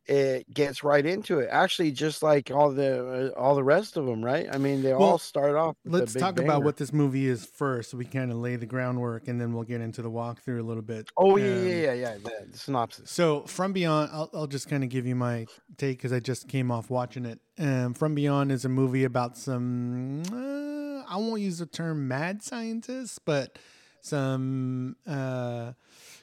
it 0.06 0.52
gets 0.52 0.82
right 0.82 1.04
into 1.04 1.38
it. 1.38 1.48
Actually, 1.50 1.92
just 1.92 2.22
like 2.22 2.50
all 2.50 2.72
the 2.72 3.32
uh, 3.36 3.38
all 3.38 3.54
the 3.54 3.62
rest 3.62 3.96
of 3.96 4.06
them, 4.06 4.24
right? 4.24 4.48
I 4.52 4.58
mean, 4.58 4.82
they 4.82 4.92
Well, 4.92 5.02
all 5.10 5.18
start 5.18 5.54
off. 5.54 5.76
Let's 5.84 6.14
talk 6.14 6.38
about 6.38 6.64
what 6.64 6.76
this 6.76 6.92
movie 6.92 7.28
is 7.28 7.46
first, 7.46 7.90
so 7.90 7.96
we 7.96 8.04
kind 8.04 8.30
of 8.32 8.38
lay 8.38 8.56
the 8.56 8.66
groundwork, 8.66 9.28
and 9.28 9.40
then 9.40 9.52
we'll 9.52 9.64
get 9.64 9.80
into 9.80 10.02
the 10.02 10.10
walkthrough 10.10 10.58
a 10.58 10.62
little 10.62 10.82
bit. 10.82 11.10
Oh 11.16 11.36
yeah, 11.36 11.44
Um, 11.44 11.66
yeah, 11.66 11.74
yeah, 11.74 11.92
yeah. 11.94 12.14
The, 12.22 12.46
the 12.50 12.58
synopsis. 12.58 13.10
So 13.10 13.42
from 13.42 13.72
beyond, 13.72 14.10
I'll, 14.12 14.30
I'll 14.34 14.46
just 14.46 14.68
kind 14.68 14.82
of 14.82 14.90
give 14.90 15.06
you 15.06 15.14
my 15.14 15.46
take 15.76 15.98
because 15.98 16.12
I 16.12 16.20
just 16.20 16.48
came 16.48 16.70
off 16.70 16.90
watching 16.90 17.24
it. 17.24 17.40
Um, 17.58 17.94
from 17.94 18.14
beyond 18.14 18.50
is 18.50 18.64
a 18.64 18.68
movie 18.68 19.04
about 19.04 19.36
some. 19.36 20.22
Uh, 20.32 21.04
I 21.08 21.16
won't 21.16 21.40
use 21.40 21.58
the 21.58 21.66
term 21.66 22.08
mad 22.08 22.42
scientists, 22.42 23.18
but 23.18 23.58
some 24.00 24.96
uh, 25.06 25.72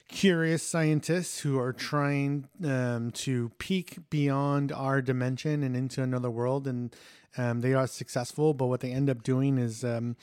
curious 0.09 0.63
scientists 0.63 1.39
who 1.39 1.57
are 1.57 1.71
trying 1.71 2.49
um, 2.65 3.11
to 3.11 3.49
peek 3.59 3.97
beyond 4.09 4.71
our 4.71 5.01
dimension 5.01 5.63
and 5.63 5.75
into 5.75 6.03
another 6.03 6.29
world, 6.29 6.67
and 6.67 6.93
um, 7.37 7.61
they 7.61 7.73
are 7.73 7.87
successful. 7.87 8.53
But 8.53 8.67
what 8.67 8.81
they 8.81 8.91
end 8.91 9.09
up 9.09 9.23
doing 9.23 9.57
is 9.57 9.85
um, 9.85 10.17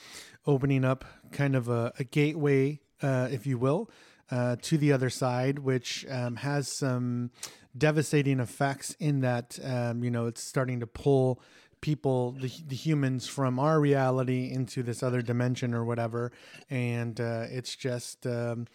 opening 0.45 0.85
up 0.85 1.05
kind 1.31 1.55
of 1.55 1.69
a, 1.69 1.93
a 1.97 2.03
gateway, 2.03 2.79
uh, 3.01 3.29
if 3.31 3.47
you 3.47 3.57
will, 3.57 3.89
uh, 4.29 4.57
to 4.61 4.77
the 4.77 4.91
other 4.91 5.09
side, 5.09 5.59
which 5.59 6.05
um, 6.09 6.35
has 6.35 6.67
some 6.67 7.31
devastating 7.77 8.39
effects 8.39 8.95
in 8.99 9.21
that 9.21 9.59
um, 9.63 10.03
you 10.03 10.11
know 10.11 10.25
it's 10.25 10.43
starting 10.43 10.79
to 10.79 10.87
pull 10.87 11.39
people 11.79 12.31
the, 12.31 12.51
the 12.67 12.75
humans 12.75 13.27
from 13.27 13.59
our 13.59 13.79
reality 13.79 14.51
into 14.51 14.81
this 14.81 15.03
other 15.03 15.21
dimension 15.21 15.75
or 15.75 15.85
whatever 15.85 16.31
and 16.71 17.21
uh, 17.21 17.45
it's 17.49 17.75
just 17.75 18.25
um, 18.25 18.65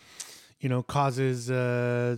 you 0.63 0.69
know 0.71 0.83
causes 0.83 1.51
uh, 1.51 2.17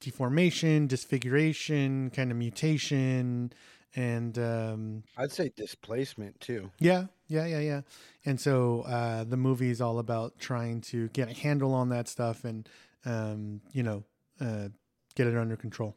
deformation 0.00 0.86
disfiguration 0.86 2.10
kind 2.10 2.30
of 2.30 2.36
mutation 2.36 3.50
and 3.96 4.38
um, 4.38 5.02
I'd 5.16 5.32
say 5.32 5.50
displacement 5.56 6.40
too. 6.40 6.70
yeah, 6.78 7.06
yeah, 7.26 7.46
yeah, 7.46 7.60
yeah. 7.60 7.80
And 8.24 8.40
so 8.40 8.82
uh, 8.82 9.24
the 9.24 9.36
movie 9.36 9.70
is 9.70 9.80
all 9.80 9.98
about 9.98 10.38
trying 10.38 10.82
to 10.82 11.08
get 11.08 11.30
a 11.30 11.34
handle 11.34 11.74
on 11.74 11.88
that 11.88 12.06
stuff 12.06 12.44
and, 12.44 12.68
um, 13.04 13.60
you 13.72 13.82
know, 13.82 14.04
uh, 14.40 14.68
get 15.14 15.26
it 15.26 15.36
under 15.36 15.56
control. 15.56 15.96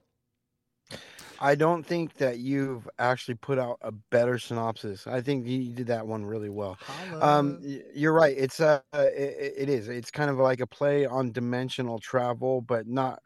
I 1.44 1.56
don't 1.56 1.84
think 1.84 2.14
that 2.18 2.38
you've 2.38 2.88
actually 3.00 3.34
put 3.34 3.58
out 3.58 3.80
a 3.82 3.92
better 3.92 4.38
synopsis. 4.38 5.08
I 5.08 5.22
think 5.22 5.48
you 5.48 5.74
did 5.74 5.88
that 5.88 6.06
one 6.06 6.24
really 6.24 6.50
well. 6.50 6.78
Um, 7.20 7.60
you're 7.96 8.14
right. 8.14 8.36
It's 8.38 8.60
uh, 8.60 8.82
it, 8.94 9.54
it 9.58 9.70
is. 9.70 9.90
It's 9.90 10.12
kind 10.12 10.30
of 10.30 10.38
like 10.38 10.60
a 10.60 10.68
play 10.68 11.08
on 11.08 11.32
dimensional 11.32 11.98
travel, 11.98 12.62
but 12.62 12.88
not 12.88 13.24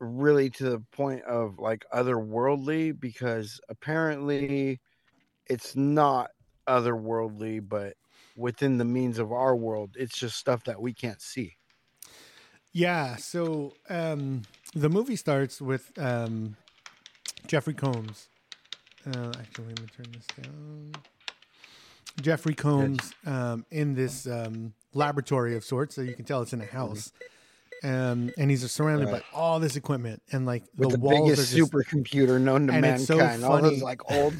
really 0.00 0.50
to 0.50 0.64
the 0.70 0.80
point 0.90 1.22
of 1.22 1.60
like 1.60 1.84
otherworldly, 1.94 2.98
because 2.98 3.60
apparently 3.68 4.80
it's 5.46 5.76
not 5.76 6.30
otherworldly, 6.66 7.66
but 7.66 7.94
within 8.36 8.78
the 8.78 8.84
means 8.84 9.20
of 9.20 9.30
our 9.30 9.54
world. 9.54 9.94
It's 9.96 10.18
just 10.18 10.36
stuff 10.36 10.64
that 10.64 10.80
we 10.82 10.92
can't 10.92 11.22
see. 11.22 11.56
Yeah. 12.72 13.14
So 13.16 13.74
um, 13.88 14.42
the 14.76 14.90
movie 14.90 15.16
starts 15.16 15.60
with 15.60 15.90
um, 15.98 16.56
Jeffrey 17.46 17.72
Combs. 17.72 18.28
Uh, 19.06 19.32
actually, 19.40 19.68
let 19.68 19.80
me 19.80 19.86
turn 19.96 20.06
this 20.12 20.26
down. 20.44 20.92
Jeffrey 22.20 22.54
Combs 22.54 23.14
um, 23.24 23.64
in 23.70 23.94
this 23.94 24.26
um, 24.26 24.74
laboratory 24.92 25.56
of 25.56 25.64
sorts, 25.64 25.94
so 25.94 26.02
you 26.02 26.14
can 26.14 26.24
tell 26.26 26.42
it's 26.42 26.52
in 26.52 26.60
a 26.60 26.66
house. 26.66 27.12
Um, 27.86 28.32
and 28.36 28.50
he's 28.50 28.68
surrounded 28.72 29.06
Right. 29.08 29.22
by 29.32 29.38
all 29.38 29.60
this 29.60 29.76
equipment, 29.76 30.20
and 30.32 30.44
like 30.44 30.64
With 30.76 30.90
the, 30.90 30.96
the, 30.96 31.02
walls 31.02 31.30
biggest 31.30 31.54
just 31.54 31.70
supercomputer 31.72 32.40
known 32.40 32.66
to 32.66 32.74
it's 32.74 33.06
so 33.06 33.16
mankind, 33.18 33.44
all 33.44 33.62
those 33.62 33.80
like 33.82 34.00
old 34.10 34.34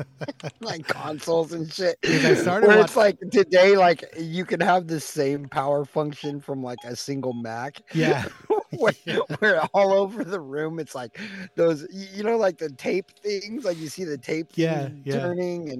like 0.60 0.86
consoles 0.88 1.52
and 1.52 1.72
shit. 1.72 1.98
I 2.04 2.34
started 2.34 2.66
Where 2.66 2.78
watch- 2.78 2.86
it's 2.86 2.96
like 2.96 3.18
today, 3.30 3.76
like 3.76 4.04
you 4.18 4.44
can 4.44 4.60
have 4.60 4.88
the 4.88 4.98
same 4.98 5.48
power 5.48 5.84
function 5.84 6.40
from 6.40 6.62
like 6.64 6.78
a 6.84 6.96
single 6.96 7.32
Mac. 7.32 7.80
yeah. 7.94 8.24
where, 8.78 8.92
where 9.38 9.60
all 9.74 9.92
over 9.92 10.24
the 10.24 10.40
room 10.40 10.78
it's 10.78 10.94
like 10.94 11.18
those 11.56 11.86
you 11.92 12.22
know 12.22 12.36
like 12.36 12.56
the 12.58 12.70
tape 12.70 13.10
things 13.22 13.64
like 13.64 13.76
you 13.78 13.88
see 13.88 14.04
the 14.04 14.16
tape 14.18 14.46
Yeah, 14.54 14.88
yeah. 15.04 15.18
turning 15.18 15.70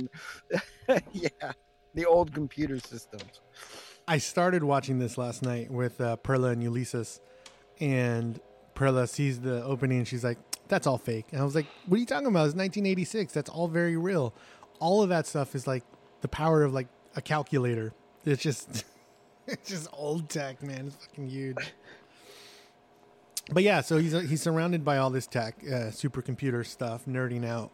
and 0.88 1.00
yeah 1.12 1.28
the 1.94 2.04
old 2.06 2.32
computer 2.34 2.78
systems 2.80 3.40
I 4.10 4.18
started 4.18 4.64
watching 4.64 4.98
this 4.98 5.16
last 5.16 5.40
night 5.40 5.70
with 5.70 6.00
uh, 6.00 6.16
Perla 6.16 6.48
and 6.48 6.60
Ulysses, 6.64 7.20
and 7.78 8.40
Perla 8.74 9.06
sees 9.06 9.38
the 9.38 9.62
opening 9.62 9.98
and 9.98 10.08
she's 10.08 10.24
like, 10.24 10.36
"That's 10.66 10.88
all 10.88 10.98
fake." 10.98 11.26
And 11.30 11.40
I 11.40 11.44
was 11.44 11.54
like, 11.54 11.66
"What 11.86 11.94
are 11.94 12.00
you 12.00 12.06
talking 12.06 12.26
about? 12.26 12.46
It's 12.46 12.56
1986. 12.56 13.32
That's 13.32 13.48
all 13.48 13.68
very 13.68 13.96
real. 13.96 14.34
All 14.80 15.00
of 15.04 15.10
that 15.10 15.28
stuff 15.28 15.54
is 15.54 15.68
like 15.68 15.84
the 16.22 16.28
power 16.28 16.64
of 16.64 16.72
like 16.72 16.88
a 17.14 17.22
calculator. 17.22 17.92
It's 18.24 18.42
just, 18.42 18.84
it's 19.46 19.70
just 19.70 19.88
old 19.92 20.28
tech, 20.28 20.60
man. 20.60 20.88
It's 20.88 20.96
fucking 20.96 21.28
huge." 21.28 21.72
But 23.52 23.62
yeah, 23.62 23.80
so 23.80 23.98
he's 23.98 24.10
he's 24.28 24.42
surrounded 24.42 24.84
by 24.84 24.98
all 24.98 25.10
this 25.10 25.28
tech, 25.28 25.54
uh, 25.62 25.92
supercomputer 25.92 26.66
stuff, 26.66 27.06
nerding 27.06 27.46
out, 27.46 27.70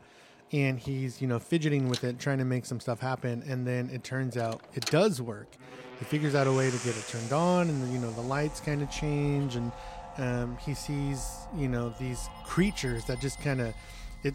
and 0.53 0.79
he's 0.79 1.21
you 1.21 1.27
know 1.27 1.39
fidgeting 1.39 1.89
with 1.89 2.05
it, 2.05 2.19
trying 2.19 2.39
to 2.39 2.45
make 2.45 2.67
some 2.67 2.81
stuff 2.81 3.01
happen, 3.01 3.43
and 3.49 3.67
then 3.67 3.91
it 3.93 4.05
turns 4.05 4.37
out 4.37 4.63
it 4.75 4.87
does 4.87 5.21
work. 5.21 5.49
He 5.99 6.05
figures 6.05 6.35
out 6.35 6.47
a 6.47 6.53
way 6.53 6.71
to 6.71 6.77
get 6.79 6.97
it 6.97 7.05
turned 7.09 7.33
on, 7.33 7.69
and 7.69 7.93
you 7.93 7.99
know 7.99 8.11
the 8.11 8.21
lights 8.21 8.61
kind 8.61 8.83
of 8.83 8.91
change, 8.91 9.57
and 9.57 9.73
um, 10.19 10.57
he 10.59 10.75
sees 10.75 11.29
you 11.57 11.69
know 11.69 11.95
these 11.99 12.29
creatures 12.45 13.05
that 13.07 13.21
just 13.21 13.41
kind 13.41 13.61
of. 13.61 13.75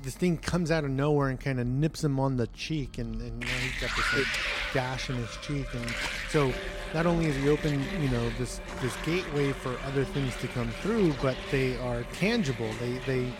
This 0.03 0.15
thing 0.15 0.37
comes 0.37 0.71
out 0.71 0.85
of 0.85 0.89
nowhere 0.89 1.27
and 1.27 1.37
kind 1.39 1.59
of 1.59 1.67
nips 1.67 2.01
him 2.01 2.17
on 2.17 2.37
the 2.37 2.47
cheek, 2.47 2.97
and, 2.97 3.19
and 3.19 3.39
now 3.41 3.47
he's 3.47 3.81
got 3.81 3.93
this 3.97 4.13
like, 4.13 4.27
gash 4.73 5.09
in 5.09 5.17
his 5.17 5.35
cheek, 5.41 5.65
and 5.73 5.93
so 6.29 6.53
not 6.93 7.05
only 7.05 7.25
is 7.25 7.35
he 7.35 7.49
open, 7.49 7.83
you 7.99 8.07
know, 8.09 8.29
this 8.37 8.61
this 8.81 8.95
gateway 9.03 9.51
for 9.51 9.75
other 9.85 10.05
things 10.05 10.33
to 10.37 10.47
come 10.47 10.69
through, 10.81 11.13
but 11.21 11.35
they 11.49 11.77
are 11.79 12.03
tangible. 12.13 12.69
They 12.79 12.99
they 13.05 13.33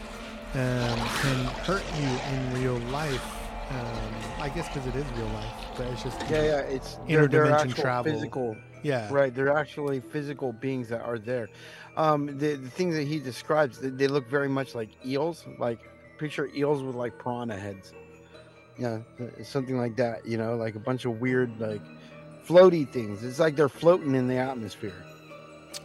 um, 0.54 0.98
can 1.22 1.46
hurt 1.66 1.84
you 2.00 2.10
in 2.34 2.62
real 2.62 2.78
life. 2.92 3.38
Um, 3.70 4.42
I 4.42 4.50
guess 4.50 4.68
because 4.68 4.86
it 4.88 4.96
is 4.96 5.06
real 5.14 5.28
life, 5.28 5.54
but 5.78 5.88
it's 5.88 6.04
just 6.04 6.20
yeah 6.30 6.44
yeah 6.44 6.60
it's 6.60 7.00
they're, 7.08 7.28
they're 7.28 7.66
travel. 7.68 8.12
physical 8.12 8.58
yeah, 8.84 9.08
right 9.14 9.34
they're 9.34 9.56
actually 9.56 10.00
physical 10.00 10.52
beings 10.52 10.90
that 10.90 11.02
are 11.02 11.20
there 11.20 11.50
um 11.96 12.26
the, 12.40 12.56
the 12.56 12.70
things 12.70 12.96
that 12.96 13.08
he 13.08 13.20
describes 13.20 13.80
they, 13.80 13.90
they 13.90 14.08
look 14.08 14.28
very 14.28 14.50
much 14.50 14.74
like 14.74 14.90
eels 15.06 15.46
like 15.60 15.80
picture 16.18 16.50
eels 16.56 16.82
with 16.82 16.96
like 16.96 17.18
piranha 17.20 17.56
heads 17.56 17.94
yeah 18.80 18.98
uh, 19.20 19.44
something 19.44 19.78
like 19.78 19.96
that 19.96 20.26
you 20.26 20.36
know 20.36 20.56
like 20.56 20.74
a 20.74 20.80
bunch 20.80 21.06
of 21.06 21.22
weird 21.22 21.52
like 21.60 21.82
floaty 22.44 22.92
things 22.92 23.24
it's 23.24 23.40
like 23.40 23.56
they're 23.56 23.70
floating 23.70 24.16
in 24.16 24.28
the 24.28 24.36
atmosphere 24.38 25.06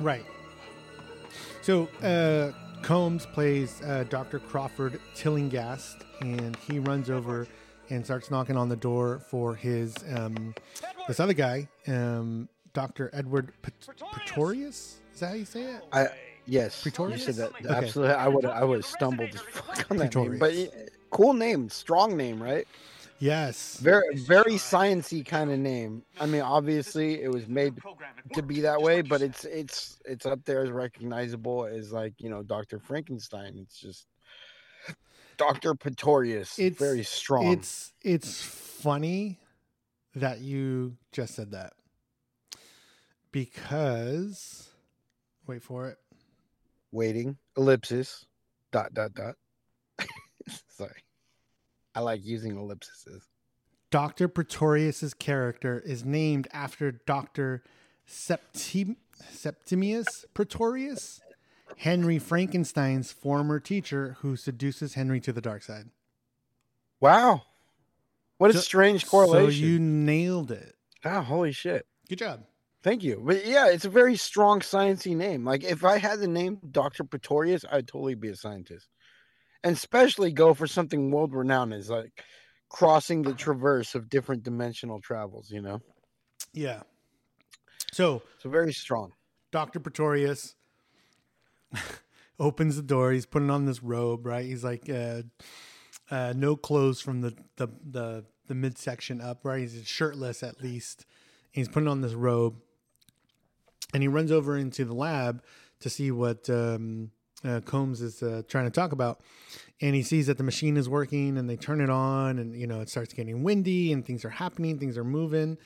Right. 0.01 0.25
So 1.63 1.89
uh, 2.03 2.53
Combs 2.87 3.27
plays 3.27 3.83
uh, 3.83 4.05
Dr. 4.09 4.39
Crawford 4.39 5.01
Tillinghast, 5.17 6.05
and 6.21 6.55
he 6.69 6.79
runs 6.79 7.11
over 7.11 7.49
and 7.91 8.05
starts 8.05 8.31
knocking 8.31 8.57
on 8.57 8.69
the 8.69 8.77
door 8.77 9.19
for 9.29 9.57
his 9.57 9.93
um, 10.15 10.55
this 11.09 11.19
other 11.19 11.33
guy, 11.33 11.67
um, 11.89 12.49
Dr. 12.75 13.11
Edward 13.13 13.53
Pet- 13.61 13.75
Pretorius. 14.13 15.01
Is 15.13 15.19
that 15.19 15.31
how 15.31 15.35
you 15.35 15.45
say 15.45 15.63
it? 15.63 15.83
I 15.93 16.07
yes, 16.47 16.81
Pretorius? 16.81 17.27
you 17.27 17.33
said 17.33 17.51
that 17.63 17.67
Okay. 17.67 17.75
absolutely. 17.75 18.15
I 18.15 18.29
would 18.29 18.45
I 18.45 18.63
would 18.63 18.77
have 18.79 18.87
stumbled 18.87 19.31
on 19.91 19.97
that 19.97 20.15
name, 20.15 20.39
but 20.39 20.55
cool 21.11 21.33
name, 21.33 21.69
strong 21.69 22.17
name, 22.17 22.41
right? 22.41 22.69
Yes. 23.19 23.79
Very 23.79 24.17
very 24.17 24.55
sciency 24.55 25.25
kind 25.25 25.51
of 25.51 25.59
name. 25.59 26.03
I 26.21 26.27
mean, 26.27 26.43
obviously 26.43 27.23
it 27.23 27.29
was 27.33 27.49
made 27.49 27.75
to 28.35 28.43
be 28.43 28.61
that 28.61 28.81
way, 28.81 29.01
but 29.03 29.23
it's 29.23 29.45
it's 29.45 29.99
it's 30.05 30.27
up 30.27 30.45
there 30.45 30.63
as 30.63 30.71
recognizable 30.71 31.65
as 31.67 31.93
like 31.93 32.15
you 32.19 32.29
know 32.29 32.43
Doctor 32.43 32.79
Frankenstein. 32.79 33.57
It's 33.57 33.79
just 33.81 34.07
Doctor 35.39 35.75
Pretorius. 35.75 36.59
It's- 36.59 36.79
very 36.79 37.05
strong. 37.05 37.47
It's 37.53 37.93
it's 38.03 38.43
funny 38.43 39.39
that 40.15 40.41
you 40.41 40.97
just 41.13 41.35
said 41.35 41.51
that 41.53 41.73
because 43.33 44.69
wait 45.47 45.63
for 45.63 45.89
it. 45.89 45.99
waiting 46.93 47.37
ellipsis 47.57 48.27
dot 48.73 48.93
dot 48.95 49.13
dot. 49.15 49.35
Sorry, 50.69 51.03
I 51.97 52.01
like 52.01 52.25
using 52.25 52.57
ellipses. 52.59 53.25
Dr. 53.91 54.29
Pretorius's 54.29 55.15
character 55.15 55.81
is 55.81 56.05
named 56.05 56.47
after 56.53 56.93
Dr. 56.93 57.63
Septim- 58.07 58.97
Septimus 59.31 60.27
Pretorius, 60.35 61.21
Henry 61.79 62.19
Frankenstein's 62.19 63.13
former 63.13 63.59
teacher 63.59 64.19
who 64.21 64.37
seduces 64.37 64.93
Henry 64.95 65.21
to 65.21 65.33
the 65.33 65.41
dark 65.41 65.63
side. 65.63 65.87
Wow, 67.01 67.43
what 68.37 68.51
a 68.51 68.55
So- 68.55 68.61
strange 68.61 69.05
So 69.05 69.11
correlation. 69.11 69.67
you 69.67 69.79
nailed 69.79 70.51
it. 70.51 70.77
Ah, 71.05 71.23
holy 71.23 71.53
shit. 71.53 71.87
Good 72.09 72.19
job. 72.19 72.45
Thank 72.83 73.03
you. 73.03 73.23
But 73.25 73.47
yeah, 73.47 73.69
it's 73.69 73.85
a 73.87 73.91
very 73.91 74.17
strong 74.17 74.61
sciencey 74.61 75.17
name. 75.17 75.45
Like 75.45 75.65
if 75.65 75.83
I 75.85 75.97
had 75.99 76.21
the 76.21 76.29
name 76.29 76.61
Dr. 76.71 77.05
Pretorius, 77.05 77.65
I'd 77.71 77.89
totally 77.89 78.15
be 78.15 78.29
a 78.29 78.37
scientist. 78.37 78.89
And 79.67 79.75
especially 79.75 80.31
go 80.31 80.55
for 80.55 80.69
something 80.69 81.11
world 81.11 81.35
renowned 81.35 81.75
is 81.75 81.91
like 81.91 82.23
crossing 82.69 83.23
the 83.23 83.35
traverse 83.35 83.97
of 83.97 84.09
different 84.09 84.45
dimensional 84.45 85.01
travels, 85.01 85.51
you 85.51 85.61
know? 85.61 85.81
Yeah. 86.53 86.83
So 87.91 88.23
So 88.39 88.49
very 88.49 88.73
strong. 88.73 89.11
Dr. 89.51 89.81
Pretorius 89.81 90.55
opens 92.39 92.77
the 92.77 92.83
door. 92.83 93.11
He's 93.11 93.27
putting 93.27 93.51
on 93.51 93.65
this 93.65 93.83
robe, 93.83 94.25
right? 94.25 94.45
He's 94.45 94.63
like, 94.63 94.89
uh, 94.89 95.23
uh, 96.13 96.33
no 96.37 96.55
clothes 96.55 97.01
from 97.01 97.23
the, 97.23 97.35
the, 97.57 97.67
the, 97.91 98.25
the 98.47 98.55
midsection 98.55 99.21
up, 99.21 99.41
right? 99.45 99.63
He's 99.63 99.83
shirtless 99.85 100.45
at 100.45 100.63
least. 100.63 101.07
He's 101.51 101.67
putting 101.67 101.89
on 101.89 102.03
this 102.03 102.15
robe 102.15 102.55
and 103.93 104.01
he 104.01 104.07
runs 104.07 104.31
over 104.31 104.57
into 104.57 104.85
the 104.85 104.95
lab 104.95 105.43
to 105.81 105.91
see 105.91 106.13
what 106.13 106.49
um, 106.49 107.11
uh, 107.45 107.61
Combs 107.61 108.01
is 108.01 108.23
uh, 108.23 108.43
trying 108.49 108.65
to 108.65 108.71
talk 108.71 108.93
about. 108.93 109.21
And 109.81 109.95
he 109.95 110.03
sees 110.03 110.27
that 110.27 110.39
the 110.39 110.45
machine 110.45 110.77
is 110.77 110.89
working 110.89 111.37
and 111.37 111.51
they 111.51 111.57
turn 111.57 111.81
it 111.81 111.91
on 111.91 112.39
and, 112.39 112.57
you 112.57 112.67
know, 112.67 112.81
it 112.81 112.89
starts 112.89 113.13
getting 113.13 113.43
windy 113.43 113.93
and 113.93 114.05
things 114.05 114.25
are 114.25 114.31
happening, 114.31 114.79
things 114.79 114.97
are 114.97 115.05
moving. 115.05 115.59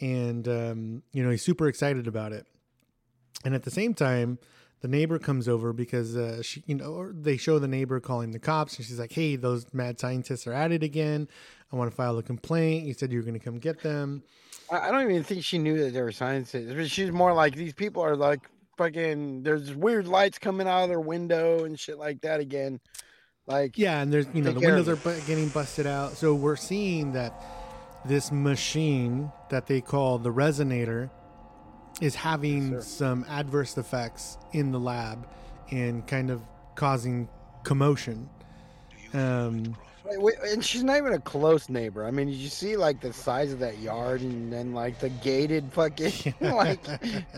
And, 0.00 0.46
um, 0.46 1.02
you 1.12 1.24
know, 1.24 1.30
he's 1.30 1.42
super 1.42 1.66
excited 1.66 2.06
about 2.06 2.32
it. 2.32 2.46
And 3.44 3.54
at 3.54 3.64
the 3.64 3.70
same 3.70 3.94
time, 3.94 4.38
the 4.80 4.88
neighbor 4.88 5.18
comes 5.18 5.48
over 5.48 5.72
because 5.72 6.16
uh, 6.16 6.42
she, 6.42 6.62
you 6.66 6.74
know, 6.74 7.10
they 7.12 7.36
show 7.36 7.58
the 7.58 7.68
neighbor 7.68 7.98
calling 7.98 8.30
the 8.30 8.38
cops, 8.38 8.76
and 8.76 8.86
she's 8.86 8.98
like, 8.98 9.12
"Hey, 9.12 9.36
those 9.36 9.72
mad 9.72 9.98
scientists 9.98 10.46
are 10.46 10.52
at 10.52 10.70
it 10.70 10.82
again. 10.82 11.28
I 11.72 11.76
want 11.76 11.90
to 11.90 11.96
file 11.96 12.18
a 12.18 12.22
complaint. 12.22 12.84
You 12.86 12.94
said 12.94 13.10
you 13.10 13.18
were 13.18 13.24
going 13.24 13.38
to 13.38 13.44
come 13.44 13.58
get 13.58 13.82
them." 13.82 14.22
I, 14.70 14.90
don't 14.90 15.08
even 15.08 15.22
think 15.22 15.44
she 15.44 15.58
knew 15.58 15.78
that 15.78 15.92
they 15.92 16.02
were 16.02 16.12
scientists. 16.12 16.90
She's 16.90 17.12
more 17.12 17.32
like 17.32 17.54
these 17.54 17.72
people 17.72 18.02
are 18.02 18.16
like 18.16 18.50
fucking 18.76 19.42
there's 19.42 19.74
weird 19.74 20.06
lights 20.08 20.38
coming 20.38 20.66
out 20.66 20.84
of 20.84 20.88
their 20.88 21.00
window 21.00 21.64
and 21.64 21.78
shit 21.78 21.98
like 21.98 22.20
that 22.22 22.40
again. 22.40 22.80
Like 23.46 23.78
Yeah, 23.78 24.00
and 24.02 24.12
there's 24.12 24.26
you 24.34 24.42
know 24.42 24.52
the 24.52 24.60
windows 24.60 24.88
are 24.88 24.96
bu- 24.96 25.20
getting 25.26 25.48
busted 25.48 25.86
out, 25.86 26.12
so 26.12 26.34
we're 26.34 26.56
seeing 26.56 27.12
that 27.12 27.32
this 28.04 28.30
machine 28.32 29.30
that 29.50 29.66
they 29.66 29.80
call 29.80 30.18
the 30.18 30.32
resonator 30.32 31.10
is 32.00 32.14
having 32.14 32.72
sir. 32.72 32.80
some 32.82 33.24
adverse 33.28 33.76
effects 33.78 34.36
in 34.52 34.70
the 34.72 34.78
lab 34.80 35.26
and 35.70 36.06
kind 36.06 36.30
of 36.30 36.42
causing 36.74 37.28
commotion. 37.64 38.28
Um, 39.14 39.54
Wait, 39.62 39.66
wait, 39.68 39.85
and 40.08 40.64
she's 40.64 40.82
not 40.82 40.96
even 40.98 41.12
a 41.12 41.20
close 41.20 41.68
neighbor. 41.68 42.04
I 42.04 42.10
mean, 42.10 42.28
did 42.28 42.36
you 42.36 42.48
see 42.48 42.76
like 42.76 43.00
the 43.00 43.12
size 43.12 43.52
of 43.52 43.58
that 43.60 43.78
yard, 43.78 44.20
and 44.20 44.52
then 44.52 44.72
like 44.72 44.98
the 44.98 45.08
gated 45.08 45.72
fucking 45.72 46.34
like, 46.40 46.80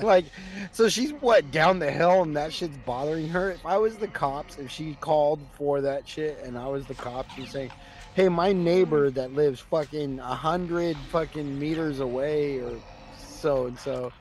like, 0.03 0.27
so 0.73 0.89
she's 0.89 1.13
what 1.15 1.51
down 1.51 1.79
the 1.79 1.91
hill, 1.91 2.23
and 2.23 2.37
that 2.37 2.53
shit's 2.53 2.77
bothering 2.79 3.29
her. 3.29 3.53
If 3.53 3.65
I 3.65 3.77
was 3.79 3.97
the 3.97 4.09
cops, 4.09 4.59
if 4.59 4.71
she 4.71 4.97
called 5.01 5.41
for 5.53 5.81
that 5.81 6.07
shit, 6.07 6.39
and 6.45 6.59
I 6.59 6.69
was 6.69 6.87
the 6.87 6.95
cops, 6.95 7.35
she's 7.35 7.51
saying, 7.51 7.71
"Hey, 8.15 8.29
my 8.29 8.53
neighbor 8.53 9.11
that 9.11 9.35
lives 9.35 9.61
fucking 9.61 10.21
a 10.21 10.35
hundred 10.35 10.97
fucking 11.11 11.59
meters 11.59 12.01
away, 12.01 12.59
or 12.59 12.77
so 13.19 13.67
and 13.67 13.79
so." 13.79 14.13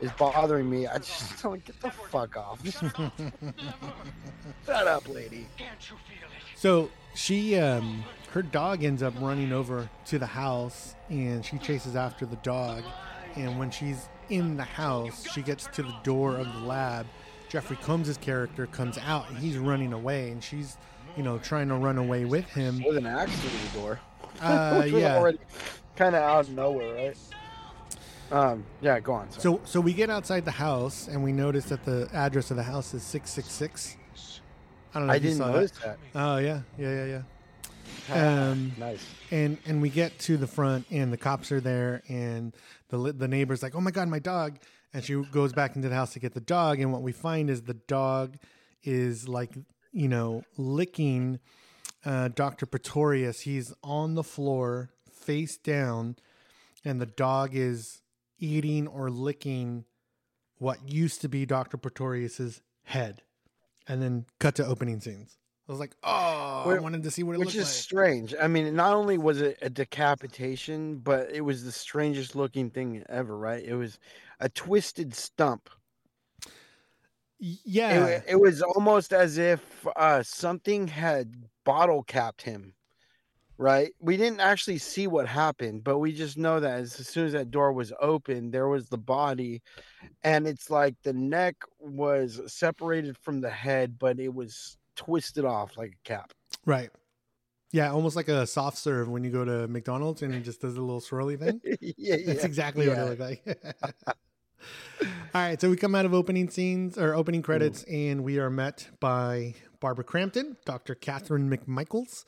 Is 0.00 0.12
bothering 0.12 0.70
me. 0.70 0.86
I 0.86 0.98
just 0.98 1.42
don't 1.42 1.64
get 1.64 1.80
the 1.80 1.90
fuck 1.90 2.36
off. 2.36 2.64
Shut 4.64 4.86
up, 4.86 5.08
lady. 5.08 5.48
So 6.54 6.88
she, 7.18 7.56
um, 7.56 8.04
her 8.30 8.42
dog 8.42 8.84
ends 8.84 9.02
up 9.02 9.12
running 9.20 9.52
over 9.52 9.90
to 10.06 10.18
the 10.20 10.26
house, 10.26 10.94
and 11.08 11.44
she 11.44 11.58
chases 11.58 11.96
after 11.96 12.24
the 12.24 12.36
dog. 12.36 12.84
And 13.34 13.58
when 13.58 13.70
she's 13.72 14.08
in 14.30 14.56
the 14.56 14.62
house, 14.62 15.28
she 15.32 15.42
gets 15.42 15.66
to 15.74 15.82
the 15.82 15.94
door 16.04 16.36
of 16.36 16.46
the 16.52 16.60
lab. 16.60 17.06
Jeffrey 17.48 17.76
Combs' 17.82 18.16
character 18.18 18.66
comes 18.66 18.98
out, 18.98 19.28
and 19.30 19.38
he's 19.38 19.58
running 19.58 19.92
away, 19.92 20.30
and 20.30 20.42
she's, 20.42 20.76
you 21.16 21.24
know, 21.24 21.38
trying 21.38 21.68
to 21.68 21.74
run 21.74 21.98
away 21.98 22.24
with 22.24 22.48
him. 22.50 22.82
with 22.86 22.96
an 22.96 23.06
axe 23.06 23.34
through 23.40 23.68
the 23.68 23.78
door. 23.80 24.00
Uh, 24.40 24.76
Which 24.82 24.92
was 24.92 25.02
yeah. 25.02 25.16
already 25.16 25.38
kind 25.96 26.14
of 26.14 26.22
out 26.22 26.40
of 26.48 26.50
nowhere, 26.50 26.94
right? 26.94 27.16
Um, 28.30 28.64
yeah, 28.80 29.00
go 29.00 29.14
on. 29.14 29.30
Sorry. 29.32 29.42
So, 29.42 29.60
so 29.64 29.80
we 29.80 29.92
get 29.92 30.08
outside 30.08 30.44
the 30.44 30.52
house, 30.52 31.08
and 31.08 31.24
we 31.24 31.32
notice 31.32 31.64
that 31.66 31.84
the 31.84 32.08
address 32.12 32.52
of 32.52 32.56
the 32.56 32.62
house 32.62 32.94
is 32.94 33.02
six 33.02 33.30
six 33.30 33.50
six. 33.50 33.96
I 34.94 34.98
don't 34.98 35.08
know. 35.08 35.12
I 35.12 35.18
didn't 35.18 35.38
saw 35.38 35.50
notice 35.50 35.72
that. 35.72 35.98
that. 36.12 36.20
Oh 36.20 36.38
yeah, 36.38 36.60
yeah, 36.78 36.90
yeah, 36.92 37.04
yeah. 37.06 37.22
Um, 38.10 38.72
nice. 38.78 39.04
and 39.30 39.58
and 39.66 39.82
we 39.82 39.90
get 39.90 40.18
to 40.20 40.36
the 40.36 40.46
front 40.46 40.86
and 40.90 41.12
the 41.12 41.16
cops 41.18 41.52
are 41.52 41.60
there 41.60 42.02
and 42.08 42.54
the 42.88 43.12
the 43.12 43.28
neighbor's 43.28 43.62
like 43.62 43.74
oh 43.74 43.80
my 43.80 43.90
god 43.90 44.08
my 44.08 44.18
dog 44.18 44.58
and 44.94 45.04
she 45.04 45.14
goes 45.30 45.52
back 45.52 45.76
into 45.76 45.88
the 45.88 45.94
house 45.94 46.14
to 46.14 46.18
get 46.18 46.32
the 46.32 46.40
dog 46.40 46.80
and 46.80 46.92
what 46.92 47.02
we 47.02 47.12
find 47.12 47.50
is 47.50 47.62
the 47.62 47.74
dog 47.74 48.36
is 48.82 49.28
like 49.28 49.52
you 49.92 50.08
know 50.08 50.42
licking 50.56 51.38
uh, 52.06 52.28
dr 52.28 52.64
pretorius 52.66 53.40
he's 53.40 53.74
on 53.82 54.14
the 54.14 54.24
floor 54.24 54.90
face 55.12 55.58
down 55.58 56.16
and 56.84 57.00
the 57.00 57.06
dog 57.06 57.50
is 57.54 58.00
eating 58.38 58.86
or 58.86 59.10
licking 59.10 59.84
what 60.56 60.88
used 60.88 61.20
to 61.20 61.28
be 61.28 61.44
dr 61.44 61.76
pretorius's 61.76 62.62
head 62.84 63.22
and 63.88 64.02
then 64.02 64.24
cut 64.38 64.54
to 64.54 64.64
opening 64.66 65.00
scenes 65.00 65.38
i 65.68 65.72
was 65.72 65.80
like 65.80 65.94
oh 66.02 66.64
i 66.66 66.78
wanted 66.78 67.02
to 67.02 67.10
see 67.10 67.22
what 67.22 67.34
it 67.34 67.38
Which 67.38 67.54
looked 67.54 67.58
is 67.58 67.64
like 67.66 67.74
strange. 67.74 68.34
I 68.40 68.46
mean, 68.48 68.74
not 68.74 68.94
only 68.94 69.16
was 69.18 69.40
it 69.40 69.58
a 69.62 69.70
decapitation, 69.70 70.98
but 70.98 71.30
it 71.30 71.40
was 71.42 71.64
the 71.64 71.72
strangest 71.72 72.34
looking 72.36 72.70
thing 72.70 73.04
ever, 73.08 73.36
right? 73.36 73.64
It 73.64 73.74
was 73.74 73.98
a 74.40 74.48
twisted 74.48 75.14
stump. 75.14 75.70
Y- 77.40 77.48
It, 77.50 77.58
Yeah, 77.64 78.20
it 78.26 78.36
was 78.40 78.60
almost 78.62 79.12
as 79.12 79.38
if 79.38 79.86
uh, 79.96 80.22
something 80.22 80.88
had 80.88 81.48
bottle 81.64 82.02
capped 82.02 82.42
him, 82.42 82.74
right? 83.58 83.92
We 84.00 84.16
didn't 84.16 84.40
actually 84.40 84.78
see 84.78 85.06
what 85.06 85.26
happened, 85.26 85.84
but 85.84 85.98
we 85.98 86.12
just 86.12 86.38
know 86.38 86.60
that 86.60 86.78
as, 86.78 86.98
as 86.98 87.08
soon 87.08 87.26
as 87.26 87.32
that 87.32 87.50
door 87.50 87.72
was 87.72 87.92
open, 88.00 88.50
there 88.50 88.68
was 88.68 88.88
the 88.88 88.98
body, 88.98 89.62
and 90.22 90.46
it's 90.46 90.70
like 90.70 90.94
the 91.02 91.12
neck 91.12 91.56
was 91.78 92.40
separated 92.46 93.18
from 93.18 93.40
the 93.40 93.50
head, 93.50 93.98
but 93.98 94.18
it 94.18 94.32
was 94.32 94.78
twisted 94.96 95.44
off 95.44 95.76
like 95.76 95.92
a 95.92 96.08
cap. 96.08 96.32
right. 96.64 96.90
Yeah, 97.70 97.90
almost 97.90 98.16
like 98.16 98.28
a 98.28 98.46
soft 98.46 98.78
serve 98.78 99.10
when 99.10 99.24
you 99.24 99.30
go 99.30 99.44
to 99.44 99.68
McDonald's 99.68 100.22
and 100.22 100.34
it 100.34 100.40
just 100.40 100.62
does 100.62 100.78
a 100.78 100.80
little 100.80 101.02
swirly 101.02 101.38
thing. 101.38 101.60
yeah, 101.62 101.76
yeah. 101.98 102.16
That's 102.24 102.44
exactly 102.44 102.86
yeah. 102.86 102.92
what 102.92 102.98
it 102.98 103.20
looked 103.20 103.20
like. 103.20 103.58
All 105.02 105.06
right, 105.34 105.60
so 105.60 105.68
we 105.70 105.76
come 105.76 105.94
out 105.94 106.04
of 106.04 106.14
opening 106.14 106.48
scenes 106.48 106.98
or 106.98 107.14
opening 107.14 107.42
mm. 107.42 107.44
credits, 107.44 107.84
and 107.84 108.24
we 108.24 108.38
are 108.38 108.50
met 108.50 108.88
by 109.00 109.54
Barbara 109.80 110.04
Crampton, 110.04 110.56
Dr. 110.64 110.94
Catherine 110.94 111.50
McMichaels, 111.50 112.24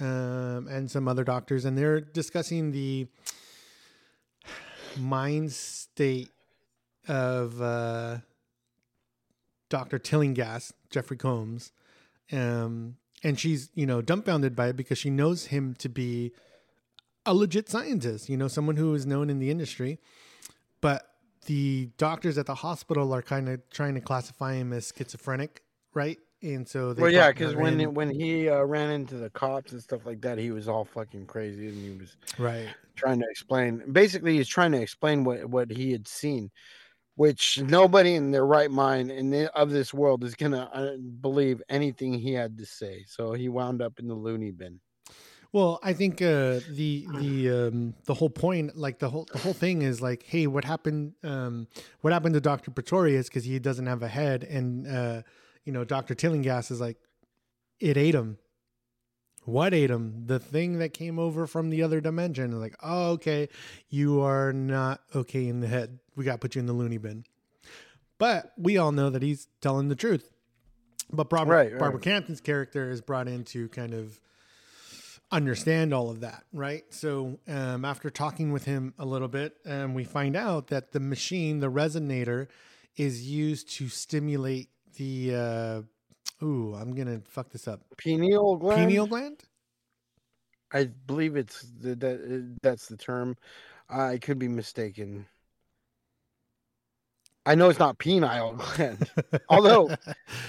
um, 0.00 0.68
and 0.68 0.90
some 0.90 1.08
other 1.08 1.24
doctors, 1.24 1.64
and 1.64 1.76
they're 1.76 2.00
discussing 2.00 2.72
the 2.72 3.06
mind 4.98 5.52
state 5.52 6.30
of 7.08 7.60
uh, 7.60 8.18
Dr. 9.68 9.98
Tillinghast, 9.98 10.72
Jeffrey 10.90 11.16
Combs. 11.16 11.72
Um, 12.32 12.96
and 13.22 13.38
she's, 13.38 13.70
you 13.74 13.86
know, 13.86 14.02
dumbfounded 14.02 14.54
by 14.54 14.68
it 14.68 14.76
because 14.76 14.98
she 14.98 15.10
knows 15.10 15.46
him 15.46 15.74
to 15.78 15.88
be 15.88 16.32
a 17.24 17.34
legit 17.34 17.68
scientist, 17.68 18.28
you 18.28 18.36
know, 18.36 18.48
someone 18.48 18.76
who 18.76 18.94
is 18.94 19.06
known 19.06 19.30
in 19.30 19.38
the 19.38 19.50
industry. 19.50 19.98
But 20.80 21.08
the 21.46 21.90
doctors 21.98 22.38
at 22.38 22.46
the 22.46 22.56
hospital 22.56 23.12
are 23.12 23.22
kind 23.22 23.48
of 23.48 23.68
trying 23.70 23.94
to 23.94 24.00
classify 24.00 24.54
him 24.54 24.72
as 24.72 24.92
schizophrenic, 24.96 25.62
right? 25.94 26.18
And 26.54 26.68
so 26.68 26.92
they 26.92 27.02
Well, 27.02 27.10
yeah, 27.10 27.30
because 27.30 27.54
when 27.54 27.80
in. 27.80 27.94
when 27.94 28.10
he 28.10 28.48
uh, 28.48 28.62
ran 28.62 28.90
into 28.90 29.16
the 29.16 29.30
cops 29.30 29.72
and 29.72 29.82
stuff 29.82 30.06
like 30.06 30.20
that, 30.22 30.38
he 30.38 30.50
was 30.50 30.68
all 30.68 30.84
fucking 30.84 31.26
crazy, 31.26 31.68
and 31.68 31.76
he 31.76 31.98
was 31.98 32.16
right, 32.38 32.68
trying 32.94 33.18
to 33.20 33.26
explain. 33.28 33.82
Basically, 33.92 34.36
he's 34.36 34.48
trying 34.48 34.72
to 34.72 34.80
explain 34.80 35.24
what 35.24 35.44
what 35.46 35.70
he 35.70 35.92
had 35.92 36.06
seen, 36.06 36.50
which 37.16 37.60
nobody 37.60 38.14
in 38.14 38.30
their 38.30 38.46
right 38.46 38.70
mind 38.70 39.10
in 39.10 39.30
the, 39.30 39.52
of 39.54 39.70
this 39.70 39.92
world 39.92 40.22
is 40.24 40.34
gonna 40.34 40.70
uh, 40.72 40.96
believe 41.20 41.62
anything 41.68 42.14
he 42.14 42.32
had 42.32 42.56
to 42.58 42.66
say. 42.66 43.04
So 43.08 43.32
he 43.32 43.48
wound 43.48 43.82
up 43.82 43.98
in 43.98 44.06
the 44.06 44.14
loony 44.14 44.52
bin. 44.52 44.80
Well, 45.52 45.78
I 45.82 45.94
think 45.94 46.20
uh, 46.20 46.60
the 46.70 47.06
the 47.18 47.50
um, 47.50 47.94
the 48.04 48.14
whole 48.14 48.30
point, 48.30 48.76
like 48.76 48.98
the 48.98 49.08
whole 49.08 49.26
the 49.32 49.38
whole 49.38 49.54
thing, 49.54 49.82
is 49.82 50.02
like, 50.02 50.22
hey, 50.22 50.46
what 50.46 50.64
happened? 50.64 51.14
Um, 51.22 51.68
what 52.02 52.12
happened 52.12 52.34
to 52.34 52.40
Doctor 52.40 52.70
Pretorius 52.70 53.28
because 53.28 53.44
he 53.44 53.58
doesn't 53.58 53.86
have 53.86 54.02
a 54.02 54.08
head, 54.08 54.44
and 54.44 54.86
uh, 54.86 55.22
you 55.66 55.72
know, 55.72 55.84
Doctor 55.84 56.14
Tillinghast 56.14 56.70
is 56.70 56.80
like, 56.80 56.96
it 57.78 57.98
ate 57.98 58.14
him. 58.14 58.38
What 59.44 59.74
ate 59.74 59.90
him? 59.90 60.24
The 60.26 60.38
thing 60.38 60.78
that 60.78 60.94
came 60.94 61.18
over 61.18 61.46
from 61.46 61.70
the 61.70 61.82
other 61.82 62.00
dimension. 62.00 62.58
Like, 62.58 62.76
oh, 62.82 63.10
okay, 63.12 63.48
you 63.90 64.22
are 64.22 64.52
not 64.52 65.00
okay 65.14 65.46
in 65.46 65.60
the 65.60 65.68
head. 65.68 65.98
We 66.16 66.24
got 66.24 66.32
to 66.32 66.38
put 66.38 66.54
you 66.54 66.60
in 66.60 66.66
the 66.66 66.72
loony 66.72 66.98
bin. 66.98 67.24
But 68.18 68.52
we 68.56 68.78
all 68.78 68.92
know 68.92 69.10
that 69.10 69.22
he's 69.22 69.48
telling 69.60 69.88
the 69.88 69.94
truth. 69.94 70.32
But 71.12 71.28
Barbara, 71.28 71.56
Right, 71.56 71.72
right. 71.72 71.78
Barbara 71.78 72.00
Crampton's 72.00 72.40
character 72.40 72.90
is 72.90 73.00
brought 73.00 73.28
in 73.28 73.44
to 73.44 73.68
kind 73.68 73.92
of 73.92 74.18
understand 75.30 75.92
all 75.92 76.10
of 76.10 76.20
that, 76.20 76.44
right? 76.52 76.84
So 76.90 77.38
um, 77.48 77.84
after 77.84 78.10
talking 78.10 78.52
with 78.52 78.64
him 78.64 78.94
a 78.98 79.04
little 79.04 79.28
bit, 79.28 79.56
um, 79.66 79.94
we 79.94 80.04
find 80.04 80.36
out 80.36 80.68
that 80.68 80.92
the 80.92 81.00
machine, 81.00 81.60
the 81.60 81.70
resonator, 81.70 82.48
is 82.96 83.28
used 83.28 83.68
to 83.74 83.88
stimulate 83.88 84.70
the. 84.96 85.34
Uh, 85.34 86.44
ooh, 86.44 86.74
I'm 86.74 86.94
gonna 86.94 87.20
fuck 87.24 87.50
this 87.50 87.68
up. 87.68 87.80
Pineal 87.96 88.56
gland. 88.56 88.80
Pineal 88.80 89.06
gland. 89.06 89.42
I 90.72 90.90
believe 91.06 91.36
it's 91.36 91.62
the, 91.80 91.94
that 91.96 92.20
uh, 92.20 92.56
that's 92.62 92.86
the 92.86 92.96
term. 92.96 93.36
I 93.88 94.18
could 94.18 94.38
be 94.38 94.48
mistaken. 94.48 95.26
I 97.46 97.54
know 97.54 97.70
it's 97.70 97.78
not 97.78 97.98
penile 97.98 98.58
gland. 98.58 99.08
Although, 99.48 99.94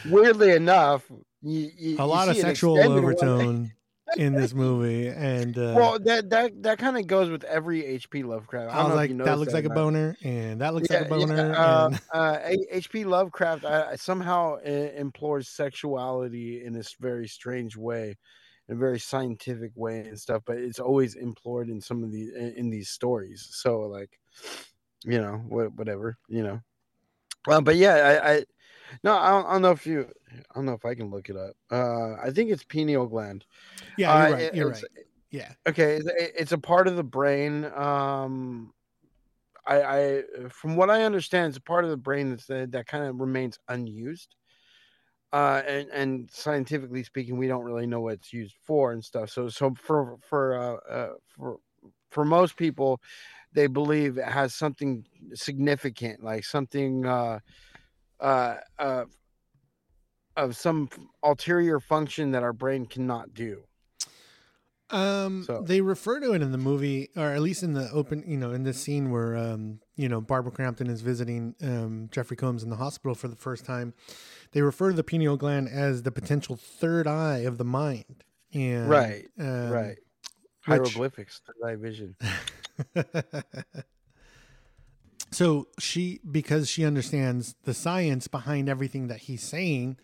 weirdly 0.09 0.51
enough, 0.51 1.05
you, 1.43 1.69
you, 1.77 1.95
a 1.99 2.05
lot 2.05 2.27
of 2.27 2.35
sexual 2.35 2.79
overtone 2.79 3.71
in 4.17 4.33
this 4.33 4.53
movie, 4.53 5.07
and 5.07 5.57
uh, 5.57 5.73
Well, 5.75 5.99
that 5.99 6.29
that 6.29 6.63
that 6.63 6.79
kind 6.79 6.97
of 6.97 7.07
goes 7.07 7.29
with 7.29 7.43
every 7.43 7.83
HP 7.83 8.23
Lovecraft. 8.23 8.73
I 8.73 8.79
I, 8.79 8.81
don't 8.81 8.89
was 8.89 8.89
know 8.89 8.93
if 8.95 8.97
like, 8.97 9.09
you 9.11 9.17
that 9.25 9.39
looks 9.39 9.53
like 9.53 9.65
a 9.65 9.69
boner, 9.69 10.15
and 10.23 10.61
that 10.61 10.73
looks 10.73 10.89
like 10.89 11.01
a 11.01 11.05
boner. 11.05 11.35
yeah, 11.37 11.61
uh, 11.61 11.89
and 11.89 11.99
uh, 12.13 12.39
H.P. 12.71 13.03
Lovecraft 13.05 13.65
I, 13.65 13.91
I 13.91 13.95
somehow 13.95 14.55
uh, 14.65 14.69
implores 14.69 15.49
sexuality 15.49 16.63
in 16.65 16.73
this 16.73 16.95
very 16.99 17.27
strange 17.27 17.77
way, 17.77 18.15
in 18.67 18.75
a 18.75 18.77
very 18.77 18.99
scientific 18.99 19.71
way 19.75 19.99
and 20.01 20.19
stuff. 20.19 20.43
But 20.45 20.57
it's 20.57 20.79
always 20.79 21.15
implored 21.15 21.69
in 21.69 21.79
some 21.81 22.03
of 22.03 22.11
the 22.11 22.29
in, 22.35 22.53
in 22.55 22.69
these 22.69 22.89
stories. 22.89 23.47
So 23.51 23.81
like, 23.81 24.19
you 25.05 25.19
know, 25.21 25.41
wha- 25.47 25.69
whatever, 25.75 26.17
you 26.27 26.43
know. 26.43 26.61
Well, 27.45 27.61
but 27.61 27.75
yeah, 27.77 28.19
I, 28.23 28.31
I 28.33 28.45
no, 29.03 29.15
I 29.17 29.29
don't, 29.29 29.45
I 29.45 29.51
don't 29.53 29.61
know 29.61 29.71
if 29.71 29.85
you, 29.85 30.09
I 30.31 30.53
don't 30.55 30.65
know 30.65 30.73
if 30.73 30.85
I 30.85 30.95
can 30.95 31.09
look 31.09 31.29
it 31.29 31.35
up. 31.37 31.55
Uh, 31.71 32.13
I 32.15 32.31
think 32.31 32.51
it's 32.51 32.63
pineal 32.63 33.07
gland. 33.07 33.45
yeah, 33.97 34.13
Uh, 34.13 34.27
you're 34.27 34.33
right. 34.35 34.43
it- 34.43 34.55
You're 34.55 34.69
right. 34.71 34.83
Yeah. 35.29 35.53
Okay, 35.67 35.97
it's, 35.97 36.09
it's 36.17 36.51
a 36.53 36.57
part 36.57 36.87
of 36.87 36.95
the 36.95 37.03
brain. 37.03 37.65
Um, 37.65 38.73
I, 39.65 39.81
I, 39.81 40.23
from 40.49 40.77
what 40.77 40.89
I 40.89 41.03
understand, 41.03 41.49
it's 41.49 41.57
a 41.57 41.61
part 41.61 41.83
of 41.83 41.89
the 41.89 41.97
brain 41.97 42.29
that's 42.29 42.45
that, 42.47 42.71
that 42.71 42.87
kind 42.87 43.03
of 43.05 43.19
remains 43.19 43.59
unused. 43.67 44.35
Uh, 45.33 45.61
and 45.67 45.89
and 45.89 46.31
scientifically 46.31 47.03
speaking, 47.03 47.37
we 47.37 47.47
don't 47.49 47.65
really 47.65 47.85
know 47.85 47.99
what 47.99 48.13
it's 48.13 48.31
used 48.31 48.55
for 48.63 48.93
and 48.93 49.03
stuff. 49.03 49.29
So 49.29 49.49
so 49.49 49.73
for 49.75 50.17
for 50.21 50.57
uh, 50.57 50.89
uh 50.89 51.13
for 51.27 51.57
for 52.11 52.23
most 52.23 52.55
people, 52.55 53.01
they 53.51 53.67
believe 53.67 54.17
it 54.17 54.23
has 54.25 54.55
something 54.55 55.05
significant, 55.33 56.23
like 56.23 56.45
something 56.45 57.05
uh 57.05 57.39
uh 58.19 58.55
uh 58.79 59.05
of 60.35 60.55
some 60.55 60.89
ulterior 61.23 61.79
function 61.79 62.31
that 62.31 62.43
our 62.43 62.53
brain 62.53 62.85
cannot 62.85 63.33
do. 63.33 63.63
Um, 64.89 65.43
So- 65.43 65.61
they 65.63 65.81
refer 65.81 66.19
to 66.19 66.33
it 66.33 66.41
in 66.41 66.51
the 66.51 66.57
movie, 66.59 67.09
or 67.15 67.25
at 67.31 67.41
least 67.41 67.63
in 67.63 67.73
the 67.73 67.89
open, 67.91 68.23
you 68.25 68.37
know, 68.37 68.51
in 68.51 68.61
the 68.63 68.73
scene 68.73 69.09
where, 69.09 69.35
um, 69.35 69.79
you 69.95 70.07
know, 70.07 70.21
Barbara 70.21 70.51
Crampton 70.51 70.89
is 70.89 71.01
visiting 71.01 71.55
um, 71.61 72.07
Jeffrey 72.11 72.37
Combs 72.37 72.63
in 72.63 72.69
the 72.69 72.75
hospital 72.77 73.15
for 73.15 73.27
the 73.27 73.35
first 73.35 73.65
time. 73.65 73.93
They 74.51 74.61
refer 74.61 74.91
to 74.91 74.95
the 74.95 75.03
pineal 75.03 75.35
gland 75.37 75.67
as 75.69 76.03
the 76.03 76.11
potential 76.11 76.55
third 76.55 77.05
eye 77.07 77.39
of 77.39 77.57
the 77.57 77.65
mind. 77.65 78.23
And, 78.53 78.87
Right, 78.87 79.25
um, 79.39 79.69
right. 79.71 79.87
which- 79.89 79.99
Hieroglyphics, 80.61 81.41
third 81.45 81.67
eye 81.67 81.75
vision. 81.75 82.15
so 85.31 85.67
she, 85.79 86.19
because 86.29 86.69
she 86.69 86.85
understands 86.85 87.55
the 87.63 87.73
science 87.73 88.27
behind 88.27 88.69
everything 88.69 89.07
that 89.07 89.19
he's 89.19 89.43
saying 89.43 89.97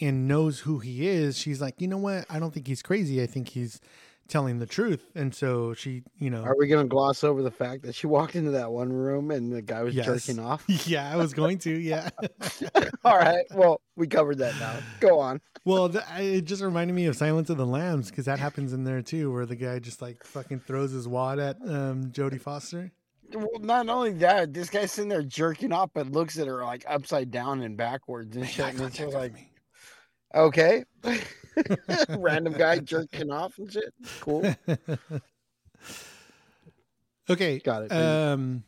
and 0.00 0.26
knows 0.26 0.60
who 0.60 0.78
he 0.78 1.06
is, 1.06 1.36
she's 1.38 1.60
like, 1.60 1.80
you 1.80 1.88
know 1.88 1.98
what? 1.98 2.24
I 2.30 2.38
don't 2.38 2.52
think 2.54 2.66
he's 2.66 2.82
crazy. 2.82 3.22
I 3.22 3.26
think 3.26 3.48
he's 3.48 3.80
telling 4.28 4.60
the 4.60 4.66
truth. 4.66 5.10
And 5.16 5.34
so 5.34 5.74
she, 5.74 6.04
you 6.18 6.30
know, 6.30 6.42
Are 6.44 6.54
we 6.56 6.68
gonna 6.68 6.84
gloss 6.86 7.24
over 7.24 7.42
the 7.42 7.50
fact 7.50 7.82
that 7.82 7.94
she 7.96 8.06
walked 8.06 8.36
into 8.36 8.52
that 8.52 8.70
one 8.70 8.92
room 8.92 9.30
and 9.32 9.52
the 9.52 9.60
guy 9.60 9.82
was 9.82 9.94
Yes. 9.94 10.06
jerking 10.06 10.38
off? 10.38 10.64
yeah, 10.86 11.12
I 11.12 11.16
was 11.16 11.34
going 11.34 11.58
to, 11.58 11.70
yeah. 11.76 12.10
All 13.04 13.18
right, 13.18 13.44
well, 13.54 13.80
we 13.96 14.06
covered 14.06 14.38
that 14.38 14.54
now. 14.60 14.76
Go 15.00 15.18
on. 15.18 15.40
Well, 15.64 15.88
th- 15.88 16.04
it 16.18 16.42
just 16.42 16.62
reminded 16.62 16.94
me 16.94 17.06
of 17.06 17.16
Silence 17.16 17.50
of 17.50 17.56
the 17.58 17.66
Lambs 17.66 18.08
because 18.08 18.24
that 18.26 18.38
happens 18.38 18.72
in 18.72 18.84
there 18.84 19.02
too, 19.02 19.32
where 19.32 19.44
the 19.46 19.56
guy 19.56 19.78
just 19.80 20.00
like 20.00 20.24
fucking 20.24 20.60
throws 20.60 20.92
his 20.92 21.06
wad 21.08 21.38
at 21.38 21.56
um, 21.66 22.10
Jodie 22.12 22.40
Foster. 22.40 22.92
Well, 23.32 23.60
not 23.60 23.88
only 23.88 24.12
that, 24.14 24.52
this 24.52 24.70
guy's 24.70 24.92
sitting 24.92 25.08
there 25.08 25.22
jerking 25.22 25.72
off, 25.72 25.90
but 25.94 26.10
looks 26.10 26.38
at 26.38 26.46
her 26.46 26.64
like 26.64 26.84
upside 26.88 27.30
down 27.30 27.62
and 27.62 27.76
backwards 27.76 28.36
and 28.36 28.48
shit. 28.48 28.66
And 28.66 28.80
it's 28.80 28.80
contact 28.80 28.98
just 28.98 29.06
with 29.06 29.14
like, 29.14 29.34
me. 29.34 29.52
okay, 30.34 30.84
random 32.18 32.54
guy 32.54 32.78
jerking 32.78 33.30
off 33.30 33.58
and 33.58 33.72
shit. 33.72 33.92
Cool. 34.20 34.54
okay, 37.30 37.58
Got 37.58 37.84
it. 37.84 37.92
Um, 37.92 38.64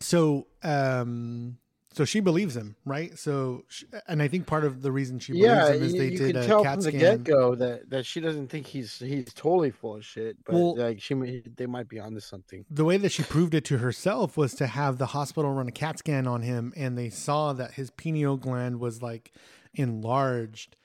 so 0.00 0.46
um, 0.62 1.58
so 2.00 2.06
she 2.06 2.20
believes 2.20 2.56
him, 2.56 2.76
right? 2.86 3.18
So, 3.18 3.64
sh 3.68 3.84
and 4.08 4.22
I 4.22 4.28
think 4.28 4.46
part 4.46 4.64
of 4.64 4.80
the 4.80 4.90
reason 4.90 5.18
she 5.18 5.32
believes 5.32 5.46
yeah, 5.48 5.72
him 5.74 5.82
is 5.82 5.92
they 5.92 6.08
you 6.08 6.16
did 6.16 6.32
can 6.34 6.42
a 6.44 6.46
tell 6.46 6.62
CAT 6.64 6.76
from 6.76 6.84
the 6.84 6.88
scan. 6.92 7.00
get 7.00 7.24
go 7.24 7.54
that 7.56 7.90
that 7.90 8.06
she 8.06 8.22
doesn't 8.22 8.48
think 8.48 8.66
he's 8.66 8.98
he's 9.00 9.34
totally 9.34 9.70
full 9.70 9.96
of 9.96 10.04
shit. 10.06 10.38
But 10.46 10.54
Well- 10.54 10.76
like 10.78 10.98
she, 11.02 11.42
they 11.58 11.66
might 11.66 11.88
be 11.90 12.00
onto 12.00 12.20
something. 12.20 12.64
the 12.70 12.86
way 12.86 12.96
that 12.96 13.12
she 13.12 13.22
proved 13.22 13.52
it 13.52 13.66
to 13.66 13.76
herself 13.78 14.38
was 14.38 14.54
to 14.54 14.66
have 14.66 14.96
the 14.96 15.08
hospital 15.08 15.52
run 15.52 15.68
a 15.68 15.72
CAT 15.72 15.98
scan 15.98 16.26
on 16.26 16.40
him, 16.40 16.72
and 16.74 16.96
they 16.96 17.10
saw 17.10 17.52
that 17.52 17.72
his 17.72 17.90
pineal 17.90 18.38
gland 18.38 18.80
was 18.80 19.02
like 19.02 19.30
enlarged, 19.74 20.76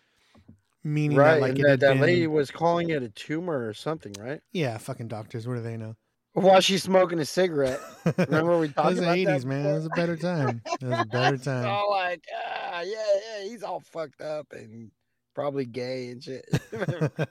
meaning 0.84 1.18
Right, 1.18 1.36
that 1.36 1.41
like 1.41 1.59
it 1.59 1.63
that, 1.66 1.80
that 1.80 1.93
been, 1.93 2.01
lady 2.01 2.28
was 2.28 2.51
calling 2.51 2.89
it 2.89 3.03
a 3.03 3.09
tumor 3.09 3.66
or 3.66 3.74
something, 3.74 4.11
right? 4.20 4.41
yeah, 4.51 4.78
fucking 4.78 5.07
doctors, 5.07 5.47
what 5.47 5.55
do 5.55 5.61
they 5.61 5.78
know? 5.78 5.95
While 6.36 6.60
she's 6.60 6.84
smoking 6.84 7.20
a 7.20 7.26
cigarette. 7.26 7.80
Remember 8.18 8.60
we 8.60 8.68
talked 8.74 8.98
about 8.98 9.06
that 9.06 9.18
eighties, 9.18 9.46
man. 9.46 9.66
It 9.66 9.74
was 9.74 9.86
a 9.86 9.90
better 9.90 10.18
time. 10.18 10.62
It 10.82 10.86
was 10.86 11.00
a 11.00 11.06
better 11.06 11.38
time. 11.44 11.66
all 11.66 11.90
like, 11.90 12.26
ah, 12.36 12.82
yeah, 12.82 13.04
yeah, 13.40 13.44
he's 13.50 13.64
all 13.64 13.80
fucked 13.80 14.20
up 14.20 14.52
and 14.52 14.92
probably 15.34 15.64
gay 15.64 16.10
and 16.10 16.22
shit. 16.22 16.46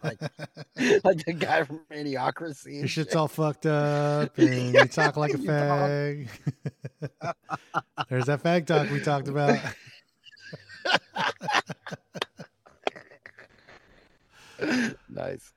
like, 0.02 0.20
like 1.04 1.24
the 1.26 1.36
guy 1.38 1.64
from 1.64 1.80
Idiocracy. 1.92 2.78
Your 2.78 2.88
shit's 2.88 3.10
shit. 3.10 3.16
all 3.16 3.28
fucked 3.28 3.66
up, 3.66 4.38
and 4.38 4.72
you 4.74 4.84
talk 4.86 5.18
like 5.18 5.34
a 5.34 5.38
fag. 5.38 6.28
There's 8.08 8.24
that 8.24 8.42
fag 8.42 8.64
talk 8.64 8.88
we 8.90 9.00
talked 9.00 9.28
about. 9.28 9.58
nice. 15.10 15.52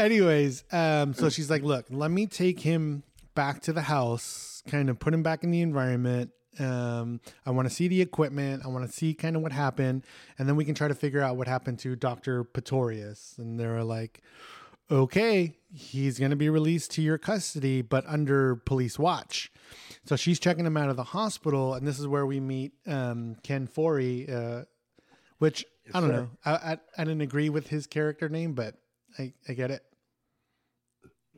Anyways, 0.00 0.64
um, 0.72 1.12
so 1.12 1.28
she's 1.28 1.50
like, 1.50 1.62
"Look, 1.62 1.86
let 1.90 2.10
me 2.10 2.26
take 2.26 2.60
him 2.60 3.02
back 3.34 3.60
to 3.62 3.72
the 3.72 3.82
house, 3.82 4.62
kind 4.66 4.88
of 4.88 4.98
put 4.98 5.12
him 5.12 5.22
back 5.22 5.44
in 5.44 5.50
the 5.50 5.60
environment. 5.60 6.30
Um, 6.58 7.20
I 7.46 7.50
want 7.50 7.68
to 7.68 7.74
see 7.74 7.86
the 7.86 8.00
equipment. 8.00 8.62
I 8.64 8.68
want 8.68 8.86
to 8.86 8.92
see 8.92 9.14
kind 9.14 9.36
of 9.36 9.42
what 9.42 9.52
happened, 9.52 10.04
and 10.38 10.48
then 10.48 10.56
we 10.56 10.64
can 10.64 10.74
try 10.74 10.88
to 10.88 10.94
figure 10.94 11.20
out 11.20 11.36
what 11.36 11.48
happened 11.48 11.78
to 11.80 11.94
Doctor 11.96 12.44
Pretorius." 12.44 13.34
And 13.38 13.60
they 13.60 13.66
were 13.66 13.84
like, 13.84 14.22
"Okay, 14.90 15.58
he's 15.72 16.18
going 16.18 16.30
to 16.30 16.36
be 16.36 16.48
released 16.48 16.90
to 16.92 17.02
your 17.02 17.18
custody, 17.18 17.82
but 17.82 18.04
under 18.06 18.56
police 18.56 18.98
watch." 18.98 19.52
So 20.06 20.16
she's 20.16 20.40
checking 20.40 20.64
him 20.64 20.78
out 20.78 20.88
of 20.88 20.96
the 20.96 21.04
hospital, 21.04 21.74
and 21.74 21.86
this 21.86 21.98
is 21.98 22.06
where 22.06 22.24
we 22.24 22.40
meet 22.40 22.72
um, 22.86 23.36
Ken 23.42 23.68
Foree, 23.68 24.28
uh, 24.28 24.64
which 25.38 25.66
I 25.92 26.00
don't 26.00 26.08
sir. 26.08 26.16
know. 26.16 26.30
I, 26.44 26.52
I 26.52 26.78
I 26.96 27.04
didn't 27.04 27.20
agree 27.20 27.50
with 27.50 27.68
his 27.68 27.86
character 27.86 28.30
name, 28.30 28.54
but 28.54 28.76
I, 29.18 29.34
I 29.48 29.52
get 29.52 29.70
it. 29.70 29.82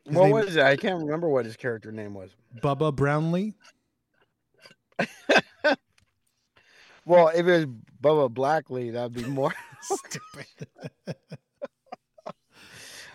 His 0.07 0.17
what 0.17 0.31
was 0.31 0.57
it? 0.57 0.63
I 0.63 0.77
can't 0.77 1.01
remember 1.01 1.29
what 1.29 1.45
his 1.45 1.57
character 1.57 1.93
name 1.93 2.15
was. 2.15 2.31
Bubba 2.61 2.95
Brownlee. 2.95 3.55
Well, 7.05 7.29
if 7.29 7.47
it 7.47 7.67
was 7.67 7.67
Bubba 8.01 8.33
Blackley, 8.33 8.91
that'd 8.91 9.13
be 9.13 9.25
more 9.25 9.53
Stupid. 9.83 10.69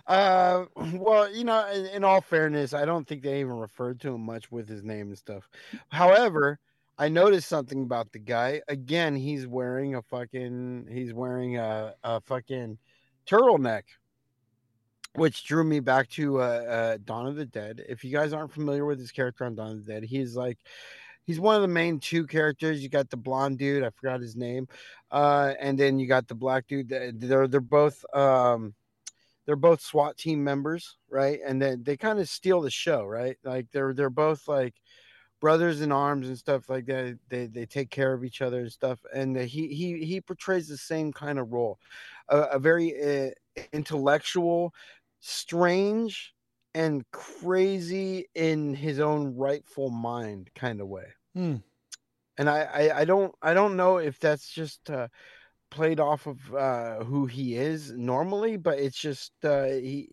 Uh, 0.05 0.63
well, 0.93 1.29
you 1.35 1.43
know, 1.43 1.67
in, 1.67 1.85
in 1.87 2.03
all 2.05 2.21
fairness, 2.21 2.73
I 2.73 2.85
don't 2.85 3.05
think 3.05 3.21
they 3.23 3.41
even 3.41 3.57
referred 3.57 3.99
to 3.99 4.15
him 4.15 4.21
much 4.21 4.49
with 4.49 4.69
his 4.69 4.81
name 4.81 5.09
and 5.09 5.17
stuff. 5.17 5.49
However, 5.89 6.59
I 6.97 7.09
noticed 7.09 7.49
something 7.49 7.83
about 7.83 8.13
the 8.13 8.19
guy. 8.19 8.61
Again, 8.69 9.17
he's 9.17 9.47
wearing 9.47 9.95
a 9.95 10.01
fucking 10.01 10.87
he's 10.89 11.13
wearing 11.13 11.57
a, 11.57 11.93
a 12.05 12.21
fucking 12.21 12.77
turtleneck, 13.29 13.81
which 15.17 15.45
drew 15.45 15.63
me 15.63 15.79
back 15.79 16.07
to 16.09 16.39
uh, 16.39 16.45
uh, 16.45 16.97
Dawn 17.03 17.25
of 17.25 17.35
the 17.35 17.45
Dead. 17.45 17.83
If 17.89 18.03
you 18.03 18.11
guys 18.11 18.33
aren't 18.33 18.53
familiar 18.53 18.85
with 18.85 18.99
his 18.99 19.11
character 19.11 19.45
on 19.45 19.55
Dawn 19.55 19.71
of 19.71 19.85
the 19.85 19.91
Dead, 19.91 20.03
he's 20.03 20.35
like 20.35 20.59
he's 21.25 21.39
one 21.39 21.55
of 21.55 21.63
the 21.63 21.67
main 21.67 21.99
two 21.99 22.27
characters. 22.27 22.83
You 22.83 22.89
got 22.89 23.09
the 23.09 23.17
blonde 23.17 23.57
dude, 23.57 23.83
I 23.83 23.89
forgot 23.89 24.21
his 24.21 24.35
name, 24.35 24.67
uh, 25.11 25.53
and 25.59 25.77
then 25.77 25.97
you 25.97 26.07
got 26.07 26.27
the 26.27 26.35
black 26.35 26.67
dude. 26.67 26.89
They're 26.89 27.47
they're 27.47 27.59
both 27.59 28.05
um, 28.13 28.75
they're 29.47 29.55
both 29.55 29.81
SWAT 29.81 30.17
team 30.17 30.43
members, 30.43 30.97
right? 31.09 31.39
And 31.43 31.59
then 31.59 31.81
they 31.83 31.97
kind 31.97 32.19
of 32.19 32.29
steal 32.29 32.61
the 32.61 32.69
show, 32.69 33.03
right? 33.03 33.37
Like 33.43 33.65
they're 33.71 33.95
they're 33.95 34.11
both 34.11 34.47
like 34.47 34.75
brothers 35.39 35.81
in 35.81 35.91
arms 35.91 36.27
and 36.27 36.37
stuff 36.37 36.69
like 36.69 36.85
that. 36.87 37.17
They 37.29 37.47
they 37.47 37.65
take 37.65 37.89
care 37.89 38.13
of 38.13 38.23
each 38.23 38.41
other 38.41 38.59
and 38.59 38.71
stuff. 38.71 38.99
And 39.15 39.35
he 39.35 39.67
he 39.69 40.05
he 40.05 40.21
portrays 40.21 40.67
the 40.67 40.77
same 40.77 41.11
kind 41.11 41.39
of 41.39 41.51
role, 41.51 41.79
a, 42.29 42.41
a 42.41 42.59
very 42.59 42.93
uh, 43.25 43.31
intellectual, 43.73 44.73
strange, 45.19 46.33
and 46.73 47.03
crazy 47.11 48.25
in 48.35 48.73
his 48.73 48.99
own 48.99 49.35
rightful 49.35 49.89
mind 49.89 50.49
kind 50.55 50.81
of 50.81 50.87
way. 50.87 51.07
Hmm. 51.33 51.55
And 52.37 52.49
I, 52.49 52.59
I 52.61 52.99
I 52.99 53.05
don't 53.05 53.33
I 53.41 53.53
don't 53.53 53.77
know 53.77 53.97
if 53.97 54.19
that's 54.19 54.49
just. 54.49 54.89
Uh, 54.89 55.07
played 55.69 55.99
off 55.99 56.27
of 56.27 56.55
uh 56.55 57.03
who 57.03 57.25
he 57.25 57.55
is 57.55 57.91
normally 57.91 58.55
but 58.55 58.79
it's 58.79 58.97
just 58.97 59.33
uh 59.43 59.65
he 59.65 60.09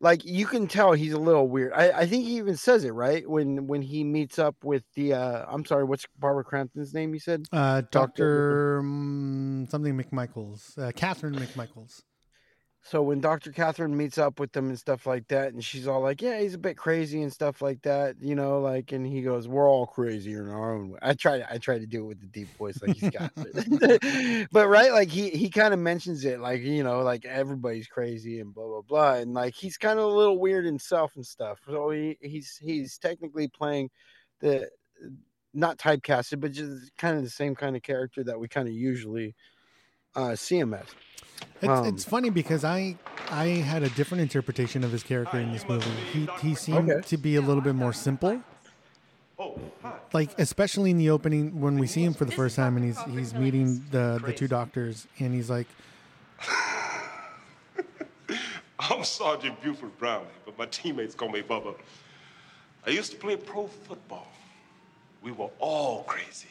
like 0.00 0.24
you 0.24 0.46
can 0.46 0.66
tell 0.66 0.92
he's 0.92 1.12
a 1.12 1.18
little 1.18 1.48
weird. 1.48 1.72
I, 1.72 1.90
I 1.90 2.06
think 2.06 2.24
he 2.24 2.36
even 2.36 2.56
says 2.56 2.84
it 2.84 2.92
right 2.92 3.28
when 3.28 3.66
when 3.66 3.82
he 3.82 4.04
meets 4.04 4.38
up 4.38 4.56
with 4.62 4.84
the 4.94 5.14
uh 5.14 5.44
I'm 5.48 5.64
sorry, 5.64 5.84
what's 5.84 6.06
Barbara 6.18 6.44
Crampton's 6.44 6.94
name? 6.94 7.14
You 7.14 7.20
said 7.20 7.46
uh, 7.52 7.82
Doctor 7.90 8.78
um, 8.78 9.66
something 9.70 9.96
McMichaels, 9.96 10.78
uh, 10.78 10.92
Catherine 10.92 11.34
McMichaels. 11.34 12.02
So 12.88 13.02
when 13.02 13.20
Dr. 13.20 13.52
Catherine 13.52 13.94
meets 13.94 14.16
up 14.16 14.40
with 14.40 14.52
them 14.52 14.70
and 14.70 14.78
stuff 14.78 15.04
like 15.06 15.28
that, 15.28 15.52
and 15.52 15.62
she's 15.62 15.86
all 15.86 16.00
like, 16.00 16.22
"Yeah, 16.22 16.40
he's 16.40 16.54
a 16.54 16.58
bit 16.58 16.78
crazy 16.78 17.20
and 17.20 17.30
stuff 17.30 17.60
like 17.60 17.82
that," 17.82 18.16
you 18.18 18.34
know, 18.34 18.60
like, 18.60 18.92
and 18.92 19.06
he 19.06 19.20
goes, 19.20 19.46
"We're 19.46 19.68
all 19.68 19.86
crazy 19.86 20.32
in 20.32 20.48
our 20.48 20.74
own 20.74 20.88
way." 20.90 20.98
I 21.02 21.12
try, 21.12 21.36
to, 21.36 21.52
I 21.52 21.58
try 21.58 21.78
to 21.78 21.84
do 21.86 22.04
it 22.04 22.06
with 22.06 22.20
the 22.20 22.26
deep 22.26 22.48
voice, 22.56 22.80
like 22.80 22.96
he's 22.96 23.10
got 23.10 23.30
but 24.50 24.68
right, 24.68 24.90
like 24.90 25.10
he 25.10 25.28
he 25.28 25.50
kind 25.50 25.74
of 25.74 25.80
mentions 25.80 26.24
it, 26.24 26.40
like 26.40 26.62
you 26.62 26.82
know, 26.82 27.02
like 27.02 27.26
everybody's 27.26 27.88
crazy 27.88 28.40
and 28.40 28.54
blah 28.54 28.66
blah 28.66 28.80
blah, 28.80 29.14
and 29.16 29.34
like 29.34 29.54
he's 29.54 29.76
kind 29.76 29.98
of 29.98 30.06
a 30.06 30.16
little 30.16 30.38
weird 30.38 30.64
himself 30.64 31.14
and 31.16 31.26
stuff. 31.26 31.60
So 31.66 31.90
he 31.90 32.16
he's 32.22 32.56
he's 32.56 32.96
technically 32.96 33.48
playing 33.48 33.90
the 34.40 34.70
not 35.52 35.76
typecasted, 35.76 36.40
but 36.40 36.52
just 36.52 36.96
kind 36.96 37.18
of 37.18 37.22
the 37.22 37.28
same 37.28 37.54
kind 37.54 37.76
of 37.76 37.82
character 37.82 38.24
that 38.24 38.40
we 38.40 38.48
kind 38.48 38.66
of 38.66 38.72
usually 38.72 39.34
uh, 40.18 40.36
see 40.36 40.58
him 40.58 40.74
as. 40.74 40.86
It's, 41.60 41.68
Um, 41.68 41.86
it's 41.86 42.04
funny 42.04 42.30
because 42.30 42.64
I 42.64 42.96
I 43.30 43.46
had 43.72 43.82
a 43.82 43.90
different 43.90 44.22
interpretation 44.22 44.84
of 44.84 44.90
his 44.92 45.02
character 45.02 45.38
in 45.38 45.52
this 45.52 45.68
movie. 45.68 45.90
He 46.12 46.28
he 46.40 46.54
seemed 46.54 46.90
Okay. 46.90 47.00
to 47.08 47.16
be 47.16 47.36
a 47.36 47.40
little 47.40 47.62
bit 47.62 47.74
more 47.74 47.92
simple. 47.92 48.42
Like 50.12 50.30
especially 50.38 50.90
in 50.90 50.98
the 50.98 51.10
opening 51.10 51.60
when 51.60 51.78
we 51.78 51.86
see 51.86 52.02
him 52.02 52.14
for 52.14 52.24
the 52.24 52.32
first 52.32 52.56
time 52.56 52.76
and 52.76 52.84
he's 52.84 53.00
he's 53.14 53.34
meeting 53.34 53.84
the 53.90 54.20
the 54.24 54.32
two 54.32 54.48
doctors 54.48 55.06
and 55.20 55.32
he's 55.34 55.48
like 55.50 55.66
I'm 58.80 59.04
Sergeant 59.04 59.60
Buford 59.62 59.96
Brownlee, 59.98 60.26
but 60.44 60.56
my 60.58 60.66
teammates 60.66 61.14
call 61.14 61.28
me 61.28 61.42
Bubba. 61.42 61.74
I 62.86 62.90
used 62.90 63.10
to 63.12 63.18
play 63.18 63.36
pro 63.36 63.66
football. 63.66 64.28
We 65.22 65.32
were 65.32 65.50
all 65.58 66.04
crazy. 66.04 66.48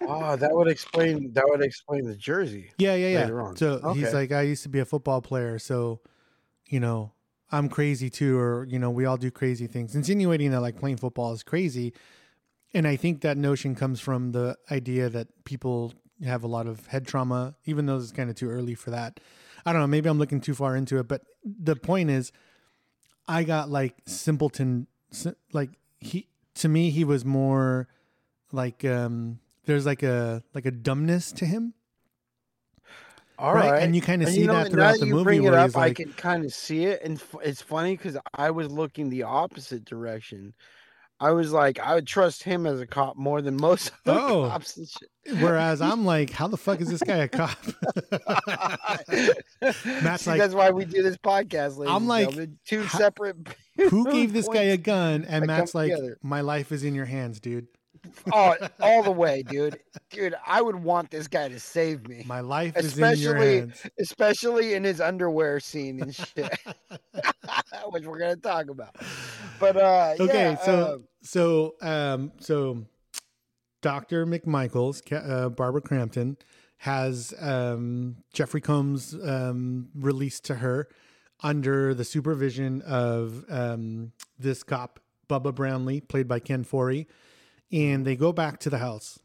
Oh, 0.00 0.36
that 0.36 0.50
would 0.52 0.68
explain 0.68 1.32
that 1.32 1.44
would 1.48 1.62
explain 1.62 2.04
the 2.04 2.14
jersey. 2.16 2.70
yeah 2.78 2.94
yeah 2.94 3.26
yeah. 3.28 3.54
So 3.54 3.92
he's 3.94 4.12
like 4.12 4.32
I 4.32 4.42
used 4.42 4.62
to 4.62 4.68
be 4.68 4.78
a 4.78 4.84
football 4.84 5.20
player 5.20 5.58
so 5.58 6.00
you 6.66 6.80
know 6.80 7.12
I'm 7.50 7.68
crazy 7.68 8.10
too 8.10 8.38
or 8.38 8.64
you 8.68 8.78
know 8.78 8.90
we 8.90 9.04
all 9.06 9.16
do 9.16 9.30
crazy 9.30 9.66
things 9.66 9.94
insinuating 9.94 10.50
that 10.52 10.60
like 10.60 10.76
playing 10.76 10.98
football 10.98 11.32
is 11.32 11.42
crazy 11.42 11.94
and 12.74 12.86
I 12.86 12.96
think 12.96 13.22
that 13.22 13.36
notion 13.36 13.74
comes 13.74 14.00
from 14.00 14.32
the 14.32 14.56
idea 14.70 15.08
that 15.08 15.28
people 15.44 15.94
have 16.24 16.42
a 16.42 16.46
lot 16.46 16.66
of 16.66 16.86
head 16.88 17.06
trauma, 17.06 17.54
even 17.64 17.86
though 17.86 17.96
it's 17.96 18.12
kind 18.12 18.28
of 18.28 18.36
too 18.36 18.50
early 18.50 18.74
for 18.74 18.90
that. 18.90 19.20
I 19.64 19.72
don't 19.72 19.80
know. 19.80 19.86
Maybe 19.86 20.08
I'm 20.08 20.18
looking 20.18 20.40
too 20.40 20.54
far 20.54 20.76
into 20.76 20.98
it, 20.98 21.08
but 21.08 21.22
the 21.44 21.76
point 21.76 22.10
is, 22.10 22.32
I 23.26 23.44
got 23.44 23.70
like 23.70 23.94
simpleton, 24.06 24.86
like 25.52 25.70
he 26.00 26.28
to 26.56 26.68
me 26.68 26.90
he 26.90 27.04
was 27.04 27.24
more 27.24 27.88
like 28.52 28.84
um 28.84 29.38
there's 29.68 29.86
like 29.86 30.02
a 30.02 30.42
like 30.54 30.66
a 30.66 30.72
dumbness 30.72 31.30
to 31.32 31.46
him. 31.46 31.74
All 33.38 33.54
Right, 33.54 33.70
right, 33.70 33.82
and 33.84 33.94
you 33.94 34.02
kinda 34.02 34.26
And 34.26 34.34
see 34.34 34.46
know, 34.46 34.54
that 34.54 34.72
throughout 34.72 34.98
the 34.98 35.06
you 35.06 35.12
movie 35.14 35.24
Bring 35.24 35.44
it 35.44 35.54
up, 35.54 35.66
he's 35.68 35.76
I 35.76 35.92
can 35.92 36.12
kind 36.14 36.44
of 36.44 36.52
see 36.52 36.86
it, 36.86 37.02
and 37.04 37.22
it's 37.44 37.62
funny 37.62 37.96
because 37.96 38.16
I 38.34 38.50
was 38.50 38.68
looking 38.72 39.10
the 39.10 39.22
opposite 39.22 39.84
direction. 39.84 40.54
I 41.20 41.30
was 41.32 41.52
like, 41.52 41.78
I 41.80 41.94
would 41.94 42.06
trust 42.06 42.42
him 42.44 42.64
as 42.66 42.80
a 42.80 42.86
cop 42.86 43.16
more 43.16 43.42
than 43.42 43.56
most 43.56 43.88
of 43.90 43.94
the 44.04 44.12
Oh. 44.14 44.48
cops 44.48 44.76
and 44.76 44.88
shit. 44.88 45.36
Whereas 45.40 45.80
I'm 45.80 46.04
like, 46.14 46.30
how 46.30 46.48
the 46.48 46.56
fuck 46.56 46.80
is 46.80 46.88
this 46.88 47.02
guy 47.02 47.16
a 47.18 47.28
cop? 47.28 47.58
Matt's 50.02 50.22
See, 50.24 50.30
like- 50.30 50.38
that's 50.40 50.54
why 50.54 50.70
we 50.70 50.84
do 50.84 51.02
this 51.02 51.16
podcast. 51.16 51.76
Ladies 51.76 51.94
I'm 51.94 52.06
like, 52.06 52.30
two 52.66 52.86
separate. 52.88 53.36
Who 53.90 54.10
gave 54.10 54.32
this 54.32 54.48
guy 54.48 54.62
a 54.62 54.76
gun? 54.76 55.24
And 55.28 55.46
Matt's 55.46 55.74
like, 55.74 55.90
together. 55.92 56.18
my 56.22 56.40
life 56.40 56.72
is 56.72 56.84
in 56.84 56.94
your 56.94 57.06
hands, 57.06 57.40
dude. 57.40 57.66
Oh, 58.32 58.54
all 58.80 59.02
the 59.02 59.10
way, 59.10 59.42
dude. 59.42 59.78
Dude, 60.10 60.34
I 60.46 60.60
would 60.62 60.76
want 60.76 61.10
this 61.10 61.28
guy 61.28 61.48
to 61.48 61.58
save 61.60 62.06
me, 62.08 62.24
My 62.26 62.40
life 62.40 62.76
is 62.76 62.96
in 62.96 63.02
your 63.18 63.36
Especially- 63.36 63.56
hands. 63.58 63.86
especially 63.98 64.74
in 64.74 64.84
his 64.84 65.00
underwear 65.00 65.60
scene 65.60 66.00
and 66.02 66.14
shit, 66.14 66.58
which 67.90 68.04
we're 68.04 68.18
gonna 68.18 68.36
talk 68.36 68.68
about. 68.70 68.94
But 69.60 69.76
uh, 69.76 70.14
okay 70.20 70.50
yeah, 70.52 70.56
so 70.56 70.74
uh, 70.80 70.96
so 71.22 71.74
um 71.82 72.32
so 72.40 72.84
dr 73.82 74.26
mcmichaels 74.26 75.02
uh, 75.12 75.48
barbara 75.48 75.80
crampton 75.80 76.36
has 76.78 77.32
um 77.40 78.16
jeffrey 78.32 78.60
combs 78.60 79.14
um 79.24 79.88
released 79.94 80.44
to 80.44 80.56
her 80.56 80.88
under 81.42 81.94
the 81.94 82.04
supervision 82.04 82.82
of 82.82 83.44
um 83.48 84.12
this 84.38 84.62
cop 84.62 85.00
bubba 85.28 85.54
brownlee 85.54 86.00
played 86.00 86.26
by 86.28 86.38
ken 86.40 86.64
foree 86.64 87.06
and 87.72 88.06
they 88.06 88.16
go 88.16 88.32
back 88.32 88.60
to 88.60 88.70
the 88.70 88.78
house 88.78 89.18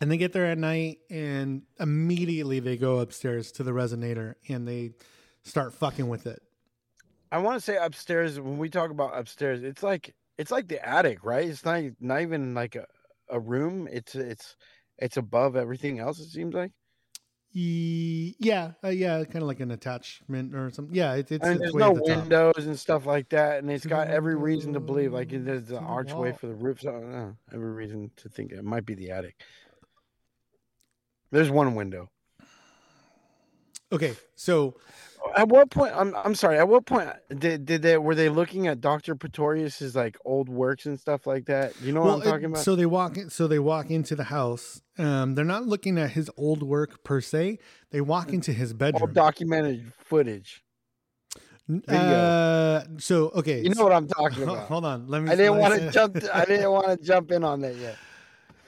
and 0.00 0.10
they 0.10 0.16
get 0.16 0.32
there 0.32 0.46
at 0.46 0.58
night 0.58 0.98
and 1.10 1.62
immediately 1.78 2.60
they 2.60 2.76
go 2.76 2.98
upstairs 2.98 3.52
to 3.52 3.62
the 3.62 3.72
resonator 3.72 4.34
and 4.48 4.66
they 4.66 4.92
start 5.42 5.74
fucking 5.74 6.08
with 6.08 6.26
it 6.26 6.42
I 7.32 7.38
want 7.38 7.56
to 7.56 7.60
say 7.60 7.76
upstairs. 7.76 8.40
When 8.40 8.58
we 8.58 8.68
talk 8.68 8.90
about 8.90 9.16
upstairs, 9.16 9.62
it's 9.62 9.82
like 9.82 10.14
it's 10.36 10.50
like 10.50 10.68
the 10.68 10.86
attic, 10.86 11.24
right? 11.24 11.48
It's 11.48 11.64
not 11.64 11.82
not 12.00 12.22
even 12.22 12.54
like 12.54 12.74
a, 12.74 12.86
a 13.28 13.38
room. 13.38 13.88
It's 13.90 14.14
it's 14.14 14.56
it's 14.98 15.16
above 15.16 15.56
everything 15.56 16.00
else. 16.00 16.18
It 16.18 16.30
seems 16.30 16.54
like. 16.54 16.72
Ye- 17.52 18.36
Yeah, 18.38 18.72
uh, 18.84 18.88
yeah, 18.88 19.24
kind 19.24 19.42
of 19.42 19.48
like 19.48 19.60
an 19.60 19.72
attachment 19.72 20.54
or 20.54 20.70
something. 20.70 20.94
Yeah, 20.94 21.14
it, 21.14 21.32
it's, 21.32 21.44
and 21.44 21.54
it's 21.54 21.60
there's 21.60 21.74
no 21.74 21.94
the 21.94 22.00
top. 22.00 22.18
windows 22.20 22.66
and 22.66 22.78
stuff 22.78 23.06
like 23.06 23.28
that, 23.30 23.58
and 23.58 23.70
it's 23.70 23.86
got 23.86 24.08
every 24.08 24.36
reason 24.36 24.72
to 24.74 24.80
believe, 24.80 25.12
like 25.12 25.30
there's 25.30 25.64
the 25.64 25.78
archway 25.80 26.32
for 26.32 26.46
the 26.46 26.54
roof. 26.54 26.80
So, 26.82 26.90
I 26.90 26.92
don't 26.92 27.12
know, 27.12 27.36
every 27.52 27.72
reason 27.72 28.10
to 28.16 28.28
think 28.28 28.52
it 28.52 28.64
might 28.64 28.86
be 28.86 28.94
the 28.94 29.10
attic. 29.10 29.40
There's 31.32 31.50
one 31.50 31.74
window. 31.74 32.10
Okay, 33.92 34.14
so 34.36 34.76
At 35.36 35.48
what 35.48 35.70
point? 35.70 35.92
I'm 35.96 36.14
I'm 36.16 36.34
sorry. 36.34 36.58
At 36.58 36.68
what 36.68 36.86
point 36.86 37.08
did 37.38 37.64
did 37.64 37.82
they 37.82 37.96
were 37.98 38.14
they 38.14 38.28
looking 38.28 38.66
at 38.66 38.80
Doctor 38.80 39.14
Pretorius's 39.14 39.94
like 39.96 40.16
old 40.24 40.48
works 40.48 40.86
and 40.86 40.98
stuff 40.98 41.26
like 41.26 41.46
that? 41.46 41.80
You 41.80 41.92
know 41.92 42.02
what 42.02 42.14
I'm 42.14 42.22
it- 42.22 42.24
talking 42.24 42.44
about? 42.46 42.58
so 42.62 42.76
they 42.76 42.86
walk 42.86 43.16
in, 43.16 43.30
so 43.30 43.46
they 43.46 43.58
walk 43.58 43.90
into 43.90 44.14
the 44.16 44.24
house. 44.24 44.82
Um, 44.98 45.34
they're 45.34 45.44
not 45.44 45.66
looking 45.66 45.98
at 45.98 46.10
his 46.10 46.30
old 46.36 46.62
work 46.62 47.02
per 47.04 47.20
se. 47.20 47.58
They 47.90 48.00
walk 48.00 48.32
into 48.32 48.52
his 48.52 48.72
All 48.72 48.78
bedroom. 48.78 49.12
documented 49.12 49.92
footage. 50.04 50.62
Uh, 51.88 52.82
so 52.98 53.30
okay, 53.36 53.62
You 53.62 53.70
know 53.70 53.84
what 53.84 53.92
I'm 53.92 54.08
talking 54.08 54.42
about. 54.44 54.66
Hold 54.68 54.84
on, 54.84 55.06
let 55.08 55.22
me. 55.22 55.30
I 55.30 55.36
didn't 55.36 55.58
want 55.58 55.74
to 55.74 55.90
jump. 55.90 56.16
I 56.34 56.44
didn't 56.44 56.70
want 56.70 56.86
to 56.88 56.96
jump 57.06 57.30
in 57.30 57.44
on 57.44 57.60
that 57.60 57.76
yet. 57.76 57.96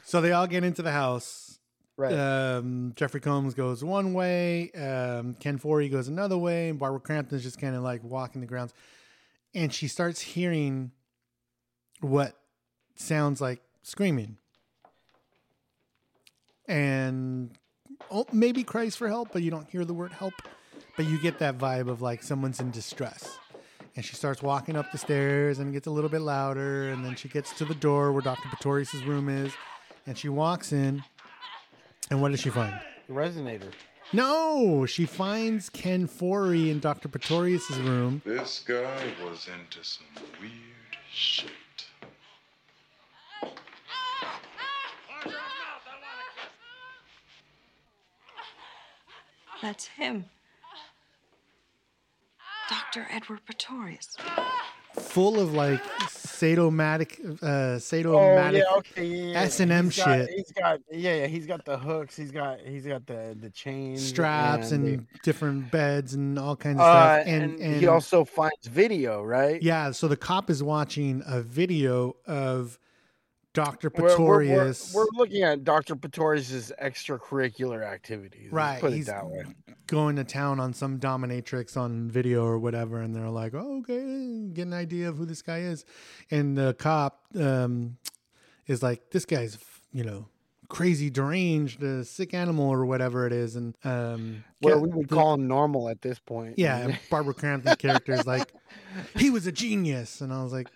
So 0.04 0.20
they 0.20 0.32
all 0.32 0.46
get 0.46 0.62
into 0.64 0.82
the 0.82 0.92
house. 0.92 1.51
Right. 1.96 2.12
Um, 2.14 2.92
Jeffrey 2.96 3.20
Combs 3.20 3.54
goes 3.54 3.84
one 3.84 4.14
way. 4.14 4.70
Um, 4.72 5.34
Ken 5.34 5.58
Foree 5.58 5.90
goes 5.90 6.08
another 6.08 6.38
way. 6.38 6.70
And 6.70 6.78
Barbara 6.78 7.00
Crampton's 7.00 7.42
just 7.42 7.60
kind 7.60 7.76
of 7.76 7.82
like 7.82 8.02
walking 8.02 8.40
the 8.40 8.46
grounds. 8.46 8.72
And 9.54 9.72
she 9.72 9.88
starts 9.88 10.20
hearing 10.20 10.92
what 12.00 12.34
sounds 12.94 13.40
like 13.40 13.60
screaming. 13.82 14.38
And 16.66 17.50
oh, 18.10 18.26
maybe 18.32 18.62
cries 18.62 18.96
for 18.96 19.08
help, 19.08 19.28
but 19.32 19.42
you 19.42 19.50
don't 19.50 19.68
hear 19.68 19.84
the 19.84 19.94
word 19.94 20.12
help. 20.12 20.34
But 20.96 21.06
you 21.06 21.20
get 21.20 21.38
that 21.40 21.58
vibe 21.58 21.88
of 21.88 22.00
like 22.00 22.22
someone's 22.22 22.60
in 22.60 22.70
distress. 22.70 23.38
And 23.94 24.04
she 24.04 24.14
starts 24.14 24.42
walking 24.42 24.76
up 24.76 24.90
the 24.90 24.98
stairs 24.98 25.58
and 25.58 25.72
gets 25.74 25.86
a 25.86 25.90
little 25.90 26.08
bit 26.08 26.22
louder. 26.22 26.88
And 26.88 27.04
then 27.04 27.14
she 27.16 27.28
gets 27.28 27.52
to 27.58 27.66
the 27.66 27.74
door 27.74 28.12
where 28.12 28.22
Dr. 28.22 28.48
Pretorius' 28.48 28.94
room 29.04 29.28
is. 29.28 29.52
And 30.06 30.16
she 30.16 30.30
walks 30.30 30.72
in. 30.72 31.04
And 32.12 32.20
what 32.20 32.30
does 32.30 32.40
she 32.40 32.50
find? 32.50 32.78
The 33.08 33.14
resonator. 33.14 33.72
No, 34.12 34.84
she 34.84 35.06
finds 35.06 35.70
Ken 35.70 36.06
Foree 36.06 36.70
in 36.70 36.78
Dr. 36.78 37.08
Pretorius' 37.08 37.70
room. 37.78 38.20
This 38.26 38.62
guy 38.66 39.06
was 39.24 39.48
into 39.48 39.82
some 39.82 40.04
weird 40.38 40.52
shit. 41.10 41.48
That's 49.62 49.86
him. 49.86 50.26
Dr. 52.68 53.06
Edward 53.10 53.40
Pretorius. 53.46 54.18
Full 54.94 55.40
of 55.40 55.54
like 55.54 55.82
sadomatic, 56.42 57.20
uh, 57.42 57.46
Oh 57.46 57.78
sadomatic 57.78 58.58
yeah, 58.58 58.76
okay, 58.78 59.04
yeah, 59.06 59.32
yeah. 59.32 59.40
S&M 59.42 59.84
He's 59.86 59.96
got- 59.96 60.18
shit. 60.18 60.30
He's 60.30 60.52
got 60.52 60.80
yeah, 60.90 61.14
yeah. 61.14 61.26
He's 61.26 61.46
got 61.46 61.64
the 61.64 61.78
hooks. 61.78 62.16
He's 62.16 62.30
got 62.32 62.58
he's 62.60 62.86
got 62.86 63.06
the 63.06 63.36
the 63.38 63.50
chains, 63.50 64.04
straps 64.04 64.72
and, 64.72 64.84
the- 64.86 65.04
different 65.22 65.70
beds 65.70 66.14
and 66.14 66.38
all 66.38 66.56
kinds 66.56 66.80
of 66.80 66.86
uh, 66.86 67.22
stuff. 67.22 67.26
And, 67.28 67.60
and, 67.60 67.76
he 67.76 67.86
also 67.86 68.24
finds 68.24 68.66
video, 68.66 69.22
right? 69.22 69.62
yeah, 69.62 69.90
so 69.92 70.08
the 70.08 70.16
cop 70.16 70.50
is 70.50 70.62
watching 70.62 71.22
a 71.26 71.40
video 71.42 72.16
of 72.26 72.78
Dr. 73.54 73.90
We're- 73.94 74.16
we're- 74.16 74.48
we're- 74.48 74.74
We're, 74.94 75.06
looking 75.14 75.42
at 75.42 75.62
Dr. 75.64 75.94
Pretorius's 75.94 76.72
extracurricular 76.82 77.82
activities. 77.84 78.50
Right, 78.50 78.80
Put 78.80 78.94
it 78.94 79.06
that 79.06 79.26
way. 79.28 79.44
going 79.86 80.16
to 80.16 80.24
town 80.24 80.58
on 80.58 80.72
some 80.72 80.98
dominatrix 80.98 81.76
on 81.76 82.10
video 82.10 82.44
or 82.44 82.58
whatever. 82.58 83.00
And 83.00 83.14
they're 83.14 83.28
like, 83.28 83.52
oh, 83.54 83.78
okay, 83.80 84.48
get 84.54 84.66
an 84.66 84.72
idea 84.72 85.08
of 85.08 85.18
who 85.18 85.26
this 85.26 85.42
guy 85.42 85.58
is. 85.58 85.84
And 86.30 86.56
the 86.56 86.72
cop 86.74 87.24
um, 87.38 87.98
is 88.66 88.82
like, 88.82 89.10
this 89.10 89.26
guy's, 89.26 89.58
you 89.92 90.02
know, 90.04 90.28
crazy, 90.68 91.10
deranged, 91.10 91.82
a 91.82 92.02
sick 92.04 92.32
animal 92.32 92.70
or 92.70 92.86
whatever 92.86 93.26
it 93.26 93.32
is. 93.34 93.56
And 93.56 93.76
um, 93.84 94.44
Well, 94.62 94.80
we 94.80 94.88
would 94.88 95.10
call 95.10 95.34
him 95.34 95.46
normal 95.46 95.90
at 95.90 96.00
this 96.00 96.18
point. 96.18 96.54
Yeah, 96.58 96.96
Barbara 97.10 97.34
Crampton's 97.34 97.76
character 97.76 98.14
is 98.14 98.26
like, 98.26 98.50
he 99.16 99.28
was 99.28 99.46
a 99.46 99.52
genius, 99.52 100.22
and 100.22 100.32
I 100.32 100.42
was 100.42 100.52
like, 100.54 100.68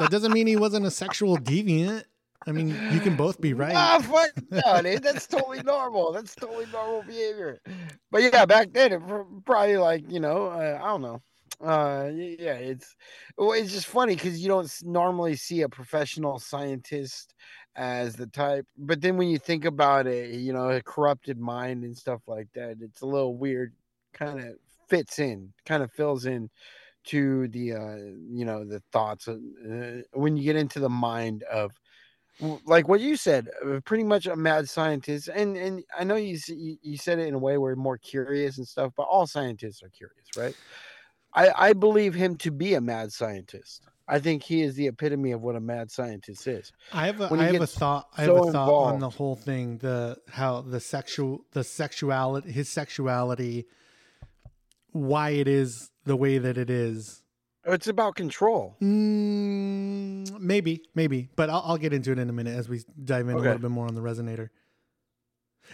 that 0.00 0.10
doesn't 0.10 0.32
mean 0.32 0.46
he 0.46 0.56
wasn't 0.56 0.86
a 0.86 0.90
sexual 0.90 1.36
deviant. 1.36 2.04
I 2.46 2.52
mean, 2.52 2.68
you 2.92 3.00
can 3.00 3.16
both 3.16 3.40
be 3.40 3.52
right. 3.52 3.74
Ah, 3.76 3.98
fuck 3.98 4.30
no, 4.50 4.82
dude. 4.82 5.02
That's 5.02 5.26
totally 5.26 5.62
normal. 5.62 6.12
That's 6.12 6.34
totally 6.34 6.66
normal 6.72 7.02
behavior. 7.02 7.60
But 8.10 8.22
yeah, 8.22 8.46
back 8.46 8.72
then 8.72 8.92
it 8.92 9.02
probably 9.44 9.76
like 9.76 10.10
you 10.10 10.20
know 10.20 10.46
uh, 10.46 10.78
I 10.82 10.86
don't 10.86 11.02
know. 11.02 11.22
Uh, 11.60 12.10
yeah, 12.14 12.54
it's 12.54 12.94
it's 13.38 13.72
just 13.72 13.86
funny 13.86 14.14
because 14.14 14.40
you 14.40 14.48
don't 14.48 14.72
normally 14.84 15.34
see 15.34 15.62
a 15.62 15.68
professional 15.68 16.38
scientist 16.38 17.34
as 17.74 18.14
the 18.14 18.26
type. 18.26 18.66
But 18.76 19.00
then 19.00 19.16
when 19.16 19.28
you 19.28 19.38
think 19.38 19.64
about 19.64 20.06
it, 20.06 20.34
you 20.34 20.52
know, 20.52 20.70
a 20.70 20.82
corrupted 20.82 21.38
mind 21.38 21.84
and 21.84 21.96
stuff 21.96 22.20
like 22.26 22.48
that, 22.54 22.76
it's 22.80 23.02
a 23.02 23.06
little 23.06 23.36
weird. 23.36 23.74
Kind 24.14 24.40
of 24.40 24.54
fits 24.88 25.18
in, 25.18 25.52
kind 25.66 25.82
of 25.82 25.92
fills 25.92 26.26
in 26.26 26.48
to 27.08 27.48
the 27.48 27.72
uh 27.72 27.96
you 28.30 28.44
know 28.44 28.64
the 28.64 28.82
thoughts 28.92 29.26
of, 29.28 29.36
uh, 29.36 30.02
when 30.12 30.36
you 30.36 30.44
get 30.44 30.56
into 30.56 30.78
the 30.78 30.88
mind 30.88 31.42
of 31.44 31.72
like 32.64 32.86
what 32.86 33.00
you 33.00 33.16
said 33.16 33.48
uh, 33.66 33.80
pretty 33.84 34.04
much 34.04 34.26
a 34.26 34.36
mad 34.36 34.68
scientist 34.68 35.28
and 35.28 35.56
and 35.56 35.82
i 35.98 36.04
know 36.04 36.16
you, 36.16 36.38
you 36.48 36.96
said 36.96 37.18
it 37.18 37.26
in 37.26 37.34
a 37.34 37.38
way 37.38 37.58
where 37.58 37.74
more 37.74 37.98
curious 37.98 38.58
and 38.58 38.68
stuff 38.68 38.92
but 38.96 39.04
all 39.04 39.26
scientists 39.26 39.82
are 39.82 39.88
curious 39.88 40.26
right 40.36 40.54
i 41.34 41.50
i 41.56 41.72
believe 41.72 42.14
him 42.14 42.36
to 42.36 42.50
be 42.50 42.74
a 42.74 42.80
mad 42.80 43.10
scientist 43.10 43.82
i 44.06 44.18
think 44.18 44.42
he 44.42 44.62
is 44.62 44.74
the 44.76 44.86
epitome 44.86 45.32
of 45.32 45.40
what 45.40 45.56
a 45.56 45.60
mad 45.60 45.90
scientist 45.90 46.46
is 46.46 46.72
I 46.92 47.06
have 47.06 47.20
a, 47.20 47.32
I 47.32 47.44
have 47.44 47.60
a 47.60 47.66
thought. 47.66 48.08
I 48.16 48.22
have 48.22 48.36
a 48.36 48.52
thought 48.52 48.92
on 48.92 49.00
the 49.00 49.10
whole 49.10 49.36
thing. 49.36 49.78
The 49.78 50.18
how 50.28 50.62
the 50.62 50.80
sexual, 50.80 51.44
the 51.52 51.64
sexuality, 51.64 52.50
his 52.50 52.70
sexuality, 52.70 53.66
why 54.92 55.30
it 55.30 55.48
is 55.48 55.90
the 56.08 56.16
way 56.16 56.38
that 56.38 56.58
it 56.58 56.70
is. 56.70 57.22
it's 57.64 57.86
about 57.86 58.16
control 58.16 58.76
Mm, 58.82 60.40
maybe, 60.40 60.82
maybe, 60.94 61.28
but 61.36 61.50
I'll, 61.50 61.62
I'll 61.64 61.76
get 61.76 61.92
into 61.92 62.10
it 62.12 62.18
in 62.18 62.28
a 62.28 62.32
minute 62.32 62.56
as 62.56 62.68
we 62.68 62.82
dive 63.04 63.28
in 63.28 63.34
a 63.36 63.40
little 63.40 63.58
bit 63.58 63.70
more 63.70 63.86
on 63.86 63.94
the 63.94 64.00
resonator. 64.00 64.48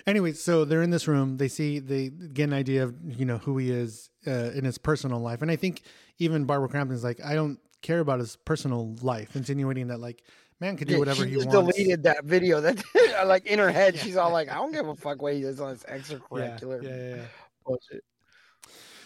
Anyway, 0.06 0.32
so 0.32 0.64
they're 0.64 0.82
in 0.82 0.90
this 0.90 1.06
room. 1.06 1.36
They 1.36 1.46
see, 1.46 1.78
they 1.78 2.08
get 2.08 2.44
an 2.44 2.52
idea 2.52 2.82
of 2.82 2.94
you 3.18 3.24
know 3.24 3.38
who 3.38 3.56
he 3.58 3.70
is 3.70 4.10
uh, 4.26 4.50
in 4.58 4.64
his 4.64 4.76
personal 4.76 5.20
life, 5.20 5.40
and 5.40 5.50
I 5.50 5.56
think 5.56 5.82
even 6.18 6.44
Barbara 6.46 6.68
Crampton's 6.68 7.04
like, 7.04 7.24
I 7.24 7.34
don't 7.34 7.60
care 7.80 8.00
about 8.00 8.18
his 8.18 8.34
personal 8.36 8.96
life, 9.02 9.36
insinuating 9.36 9.86
that 9.88 10.00
like 10.00 10.24
man 10.60 10.76
could 10.76 10.88
do 10.88 10.94
Yeah, 10.94 10.98
whatever 10.98 11.22
she 11.24 11.30
he 11.30 11.36
just 11.36 11.46
wants. 11.48 11.76
deleted 11.76 12.02
that 12.04 12.24
video 12.24 12.60
that 12.60 12.82
like 13.26 13.46
in 13.46 13.58
her 13.60 13.70
head 13.70 13.98
she's 13.98 14.16
all 14.16 14.30
like 14.30 14.48
i 14.48 14.54
don't 14.54 14.72
give 14.72 14.86
a 14.86 14.94
fuck 14.94 15.20
what 15.20 15.34
he 15.34 15.42
does 15.42 15.60
on 15.60 15.70
his 15.70 15.84
Yeah, 15.88 15.96
extracurricular 15.98 16.82
yeah, 16.82 16.96
yeah, 16.96 17.16
yeah. 17.16 17.22
bullshit 17.66 18.04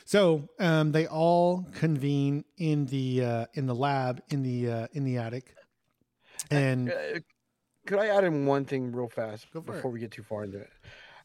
So 0.08 0.48
um, 0.58 0.92
they 0.92 1.06
all 1.06 1.66
convene 1.74 2.46
in 2.56 2.86
the 2.86 3.22
uh, 3.22 3.46
in 3.52 3.66
the 3.66 3.74
lab 3.74 4.22
in 4.30 4.42
the 4.42 4.70
uh, 4.70 4.86
in 4.94 5.04
the 5.04 5.18
attic, 5.18 5.54
and 6.50 6.88
Uh, 6.88 7.20
could 7.86 7.98
I 7.98 8.06
add 8.06 8.24
in 8.24 8.46
one 8.46 8.64
thing 8.64 8.90
real 8.90 9.10
fast 9.10 9.52
before 9.52 9.76
it. 9.76 9.92
we 9.92 10.00
get 10.00 10.10
too 10.10 10.22
far 10.22 10.44
into 10.44 10.60
it? 10.60 10.70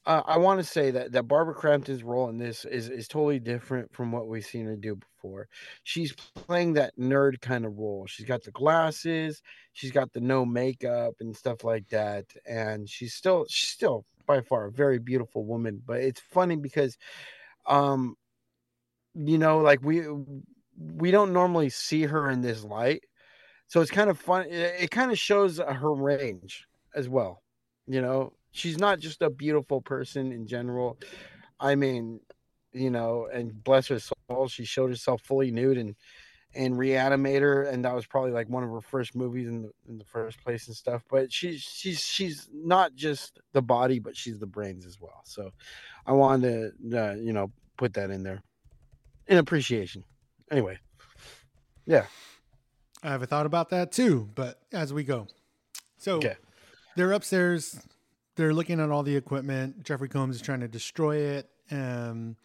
Uh, 0.06 0.22
I 0.26 0.38
want 0.38 0.60
to 0.60 0.66
say 0.66 0.92
that 0.92 1.14
that 1.14 1.30
Barbara 1.30 1.54
Crampton's 1.54 2.04
role 2.04 2.28
in 2.28 2.38
this 2.38 2.66
is 2.66 2.90
is 2.90 3.08
totally 3.08 3.40
different 3.40 3.94
from 3.94 4.12
what 4.12 4.28
we've 4.28 4.46
seen 4.46 4.66
her 4.66 4.76
do 4.76 4.98
before. 4.98 5.48
She's 5.84 6.12
playing 6.12 6.74
that 6.74 6.94
nerd 6.98 7.40
kind 7.40 7.66
of 7.66 7.78
role. 7.78 8.06
She's 8.06 8.26
got 8.26 8.44
the 8.44 8.52
glasses, 8.52 9.42
she's 9.72 9.92
got 9.94 10.12
the 10.12 10.20
no 10.20 10.46
makeup 10.46 11.14
and 11.22 11.34
stuff 11.34 11.64
like 11.64 11.88
that, 11.88 12.26
and 12.46 12.90
she's 12.90 13.14
still 13.14 13.46
she's 13.48 13.70
still 13.70 14.04
by 14.26 14.42
far 14.42 14.66
a 14.66 14.72
very 14.74 15.00
beautiful 15.00 15.46
woman. 15.46 15.82
But 15.86 16.02
it's 16.02 16.20
funny 16.20 16.58
because, 16.58 16.98
um, 17.66 18.18
you 19.16 19.38
know, 19.38 19.59
like 19.59 19.84
we 19.84 20.03
we 20.78 21.11
don't 21.11 21.34
normally 21.34 21.70
see 21.70 22.03
her 22.03 22.30
in 22.30 22.41
this 22.41 22.64
light. 22.64 23.03
So 23.68 23.82
it's 23.82 23.91
kind 23.91 24.09
of 24.09 24.20
fun 24.20 24.45
it, 24.47 24.76
it 24.82 24.91
kind 24.91 25.11
of 25.11 25.18
shows 25.18 25.57
her 25.57 25.93
range 25.93 26.66
as 26.95 27.09
well 27.09 27.43
you 27.88 28.01
know? 28.01 28.34
She's 28.51 28.78
not 28.78 28.99
just 28.99 29.22
a 29.22 29.30
beautiful 29.30 29.82
person 29.82 30.32
in 30.32 30.45
general. 30.47 30.97
I 31.59 31.76
mean 31.76 32.20
you 32.76 32.89
know 32.89 33.28
and 33.32 33.64
bless 33.64 33.88
her 33.88 33.99
soul 33.99 34.47
she 34.47 34.66
showed 34.66 34.89
herself 34.89 35.22
fully 35.22 35.51
nude 35.51 35.78
and 35.78 35.95
and 36.55 36.74
reanimator 36.74 37.72
and 37.72 37.86
that 37.86 37.93
was 37.93 38.07
probably 38.07 38.32
like 38.32 38.49
one 38.49 38.64
of 38.64 38.72
her 38.72 38.82
first 38.82 39.16
movies 39.16 39.47
in 39.47 39.61
the 39.61 39.72
in 39.88 39.99
the 39.99 40.03
first 40.05 40.43
place 40.43 40.68
and 40.68 40.76
stuff. 40.76 41.03
But 41.09 41.32
she's 41.32 41.61
she's 41.61 41.99
she's 41.99 42.49
not 42.51 42.95
just 42.95 43.39
the 43.53 43.61
body 43.61 43.99
but 43.99 44.18
she's 44.18 44.39
the 44.39 44.47
brains 44.47 44.86
as 44.86 44.99
well. 44.99 45.22
So 45.24 45.51
i 46.05 46.11
wanted 46.11 46.74
to 46.91 47.11
uh, 47.11 47.14
you 47.16 47.34
know 47.34 47.51
put 47.78 47.93
that 47.93 48.09
in 48.11 48.24
there 48.24 48.41
in 49.28 49.38
appreciation 49.38 50.03
anyway 50.51 50.78
yeah 51.86 52.05
I 53.05 53.09
have 53.09 53.21
a 53.21 53.26
thought 53.26 53.45
about 53.45 53.69
that 53.71 53.91
too. 53.91 54.30
But 54.34 54.61
as 54.71 54.93
we 54.93 55.03
go, 55.03 55.28
so 55.97 56.19
Okay. 56.19 56.38
they're 56.95 57.11
upstairs. 57.11 57.86
They're 58.38 58.53
looking 58.53 58.80
at 58.80 58.89
all 58.91 59.03
the 59.03 59.13
equipment. 59.17 59.84
Jeffrey 59.84 60.07
Combs 60.07 60.38
is 60.38 60.41
trying 60.41 60.61
to 60.61 60.69
destroy 60.69 61.17
it. 61.17 61.49
Um, 61.69 62.38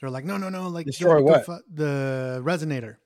they're 0.00 0.08
like, 0.08 0.24
no, 0.24 0.38
no, 0.38 0.48
no, 0.48 0.68
like 0.68 0.86
Destroy 0.86 1.20
what? 1.22 1.44
the 1.70 2.40
resonator, 2.42 2.96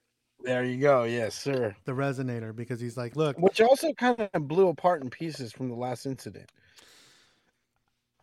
there 0.44 0.62
you 0.62 0.76
go 0.80 1.02
yes 1.02 1.34
sir 1.34 1.74
the 1.84 1.90
resonator, 1.90 2.54
because 2.54 2.78
he's 2.78 2.96
like, 2.96 3.16
look, 3.16 3.36
which 3.40 3.60
also 3.60 3.92
kind 3.94 4.28
of 4.32 4.46
blew 4.46 4.68
apart 4.68 5.02
in 5.02 5.10
pieces 5.10 5.52
from 5.52 5.68
the 5.68 5.74
last 5.74 6.06
incident. 6.06 6.48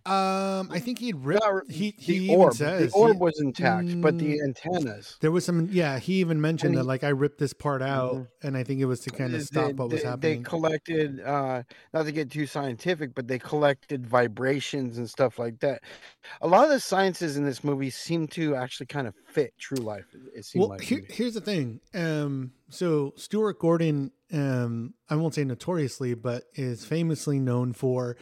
Um, 0.06 0.70
I 0.72 0.80
think 0.80 1.00
he'd 1.00 1.16
ripped. 1.18 1.70
He 1.72 1.92
the 1.92 1.96
he 2.04 2.16
even 2.26 2.36
orb, 2.40 2.54
says 2.56 2.92
the 2.92 2.98
orb 2.98 3.14
he- 3.14 3.18
was 3.20 3.40
intact, 3.40 4.02
but 4.02 4.18
the 4.18 4.40
Mm, 4.40 4.44
antennas. 4.44 5.18
There 5.22 5.32
was 5.32 5.46
some, 5.46 5.68
yeah. 5.72 6.00
He 6.00 6.16
even 6.16 6.42
mentioned 6.42 6.70
And 6.76 6.80
that, 6.80 6.86
like, 6.86 7.04
I 7.04 7.10
ripped 7.10 7.38
this 7.40 7.54
part 7.54 7.82
out, 7.82 8.16
Mhm. 8.16 8.28
and 8.44 8.58
I 8.58 8.64
think 8.64 8.80
it 8.82 8.86
was 8.86 9.02
to 9.02 9.12
kind 9.12 9.34
of 9.34 9.40
they- 9.42 9.46
stop 9.46 9.74
what 9.74 9.90
was 9.90 10.02
they, 10.02 10.08
happening. 10.08 10.40
They 10.44 10.50
collected, 10.50 11.20
uh, 11.22 11.64
not 11.94 12.04
to 12.06 12.12
get 12.12 12.32
too 12.32 12.46
scientific, 12.48 13.14
but 13.14 13.28
they 13.28 13.38
collected 13.40 14.08
vibrations 14.08 14.98
and 14.98 15.10
stuff 15.10 15.38
like 15.38 15.60
that. 15.60 15.82
A 16.42 16.48
lot 16.48 16.64
of 16.64 16.70
the 16.72 16.80
sciences 16.80 17.38
in 17.38 17.44
this 17.46 17.64
movie 17.64 17.90
seem 17.90 18.28
to 18.30 18.56
actually 18.56 18.88
kind 18.88 19.08
of 19.08 19.14
fit 19.28 19.54
true 19.60 19.78
life. 19.78 20.06
It 20.14 20.40
it 20.40 20.46
seemed 20.46 20.62
well, 20.62 20.70
like. 20.70 20.82
here, 20.82 21.02
here's 21.10 21.36
the 21.36 21.42
thing. 21.42 21.80
Um, 21.94 22.54
so 22.70 23.14
Stuart 23.18 23.60
Gordon, 23.60 24.12
um, 24.34 24.94
I 25.10 25.16
won't 25.16 25.36
say 25.36 25.44
notoriously, 25.44 26.14
but 26.16 26.46
is 26.56 26.86
famously 26.86 27.40
known 27.40 27.74
for 27.74 28.16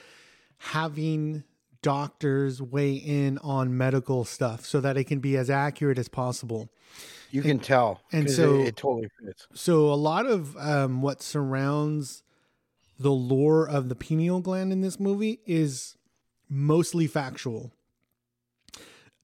having 0.58 1.44
doctors 1.82 2.62
weigh 2.62 2.94
in 2.94 3.38
on 3.40 3.78
medical 3.78 4.26
stuff 4.26 4.66
so 4.66 4.82
that 4.82 4.98
it 4.98 5.06
can 5.06 5.20
be 5.20 5.38
as 5.38 5.50
accurate 5.50 5.98
as 5.98 6.08
possible. 6.08 6.70
you 7.32 7.42
can 7.42 7.60
tell, 7.60 8.02
and 8.12 8.30
so- 8.30 8.62
it, 8.62 8.68
it 8.70 8.76
totally 8.76 9.10
fits. 9.24 9.48
So 9.54 9.92
a 9.92 9.96
lot 9.96 10.26
of 10.26 10.56
um, 10.58 11.02
what 11.02 11.22
surrounds 11.22 12.24
the 13.00 13.12
lore 13.12 13.68
of 13.68 13.88
the 13.88 13.96
pineal 13.96 14.42
gland 14.42 14.74
in 14.74 14.82
this 14.82 15.00
movie 15.00 15.40
is 15.46 15.96
mostly 16.50 17.08
factual. 17.08 17.72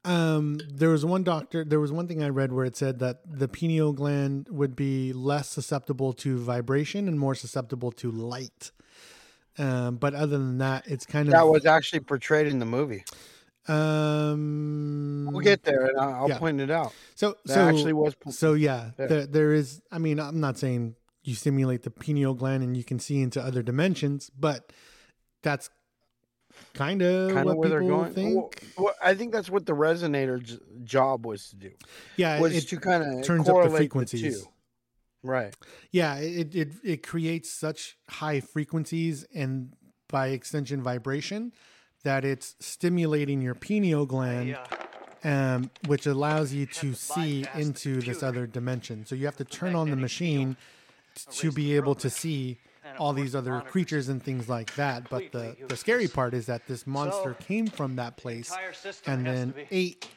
Um, 0.05 0.59
there 0.71 0.89
was 0.89 1.03
one 1.03 1.23
doctor. 1.23 1.65
There 1.65 1.79
was 1.79 1.91
one 1.91 2.07
thing 2.07 2.23
I 2.23 2.29
read 2.29 2.53
where 2.53 2.63
it 2.63 2.77
said 2.77 2.99
that 2.99 3.21
the 3.25 3.47
pineal 3.47 3.91
gland 3.91 4.47
would 4.51 4.75
be 4.75 5.11
less 5.11 5.49
susceptible 5.49 6.13
to 6.13 6.37
vibration 6.37 7.07
and 7.07 7.19
more 7.19 7.33
susceptible 7.33 7.91
to 7.93 8.11
light. 8.11 8.71
Um, 9.57 9.95
but 9.95 10.13
other 10.13 10.37
than 10.37 10.57
that, 10.57 10.85
it's 10.87 11.05
kind 11.05 11.27
of 11.27 11.31
That 11.31 11.47
was 11.47 11.65
actually 11.65 12.01
portrayed 12.01 12.47
in 12.47 12.59
the 12.59 12.65
movie. 12.65 13.03
um. 13.67 15.27
We'll 15.31 15.41
get 15.41 15.63
there, 15.63 15.85
and 15.87 15.99
I'll, 15.99 16.13
I'll 16.23 16.29
yeah. 16.29 16.37
point 16.37 16.61
it 16.61 16.69
out. 16.71 16.93
so 17.15 17.35
That 17.45 17.53
so 17.53 17.67
actually 17.67 17.93
was. 17.93 18.15
so 18.29 18.53
yeah, 18.53 18.91
Yeah. 18.99 19.05
There, 19.07 19.25
there 19.25 19.53
is. 19.53 19.81
I 19.91 19.97
mean, 19.97 20.19
I'm 20.19 20.39
not 20.39 20.57
saying 20.57 20.95
you 21.23 21.35
stimulate 21.35 21.83
the 21.83 21.89
pineal 21.91 22.33
gland 22.35 22.63
and 22.63 22.77
you 22.77 22.83
can 22.83 22.99
see 22.99 23.21
into 23.21 23.41
other 23.41 23.63
dimensions, 23.63 24.29
but 24.37 24.71
that's 25.41 25.69
kind 26.73 27.01
of 27.01 27.31
kind 27.33 27.45
what 27.45 27.53
of 27.53 27.57
where 27.57 27.69
they're 27.69 27.81
going. 27.81 28.13
think. 28.13 28.35
Well, 28.35 28.51
well, 28.77 28.95
I 29.03 29.15
think 29.15 29.31
that's 29.33 29.49
what 29.49 29.65
the 29.65 29.73
resonator 29.73 30.41
j- 30.41 30.59
job 30.83 31.25
was 31.25 31.49
to 31.49 31.55
do. 31.55 31.71
yeah, 32.15 32.39
Was 32.39 32.55
it 32.55 32.67
to 32.69 32.77
kind 32.79 33.03
of 33.19 33.25
turns 33.25 33.49
up 33.49 33.63
the 33.63 33.69
frequencies. 33.71 34.45
Right. 35.25 35.55
Yeah, 35.91 36.17
it, 36.17 36.55
it 36.55 36.73
it 36.83 37.03
creates 37.07 37.49
such 37.51 37.97
high 38.09 38.39
frequencies 38.39 39.25
and 39.33 39.73
by 40.07 40.27
extension 40.27 40.81
vibration 40.83 41.51
that 42.03 42.23
it's 42.23 42.55
stimulating 42.59 43.41
your 43.41 43.55
pineal 43.55 44.05
gland, 44.05 44.57
um, 45.23 45.71
which 45.87 46.05
allows 46.05 46.53
you 46.53 46.67
to 46.67 46.93
see 46.93 47.45
into 47.55 47.99
this 48.01 48.21
other 48.21 48.45
dimension. 48.45 49.05
So 49.05 49.15
you 49.15 49.25
have 49.25 49.37
to 49.37 49.43
turn 49.45 49.73
on 49.75 49.89
the 49.89 49.95
machine 49.95 50.55
to 51.31 51.51
be 51.51 51.75
able 51.75 51.95
to 51.95 52.09
see 52.09 52.59
all 52.99 53.13
these 53.13 53.35
other 53.35 53.61
creatures 53.61 54.07
and 54.09 54.21
things 54.21 54.47
like 54.47 54.75
that. 54.75 55.09
But 55.09 55.31
the 55.31 55.55
the 55.67 55.75
scary 55.75 56.07
part 56.07 56.33
is 56.35 56.45
that 56.45 56.67
this 56.67 56.85
monster 56.85 57.33
came 57.33 57.67
from 57.67 57.95
that 57.95 58.17
place 58.17 58.55
and 59.07 59.25
then 59.25 59.53
ate 59.71 60.07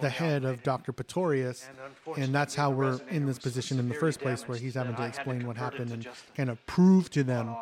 the 0.00 0.08
head 0.08 0.44
of 0.44 0.62
Dr. 0.62 0.92
Pretorius, 0.92 1.68
and 2.16 2.34
that's 2.34 2.54
how 2.54 2.70
we're 2.70 3.00
in 3.10 3.26
this 3.26 3.38
position 3.38 3.78
in 3.78 3.88
the 3.88 3.94
first 3.94 4.20
place, 4.20 4.46
where 4.48 4.58
he's 4.58 4.74
having 4.74 4.94
to 4.96 5.04
explain 5.04 5.46
what 5.46 5.56
happened 5.56 5.90
and 5.90 6.06
kind 6.36 6.50
of 6.50 6.64
prove 6.66 7.10
to 7.10 7.22
them 7.24 7.56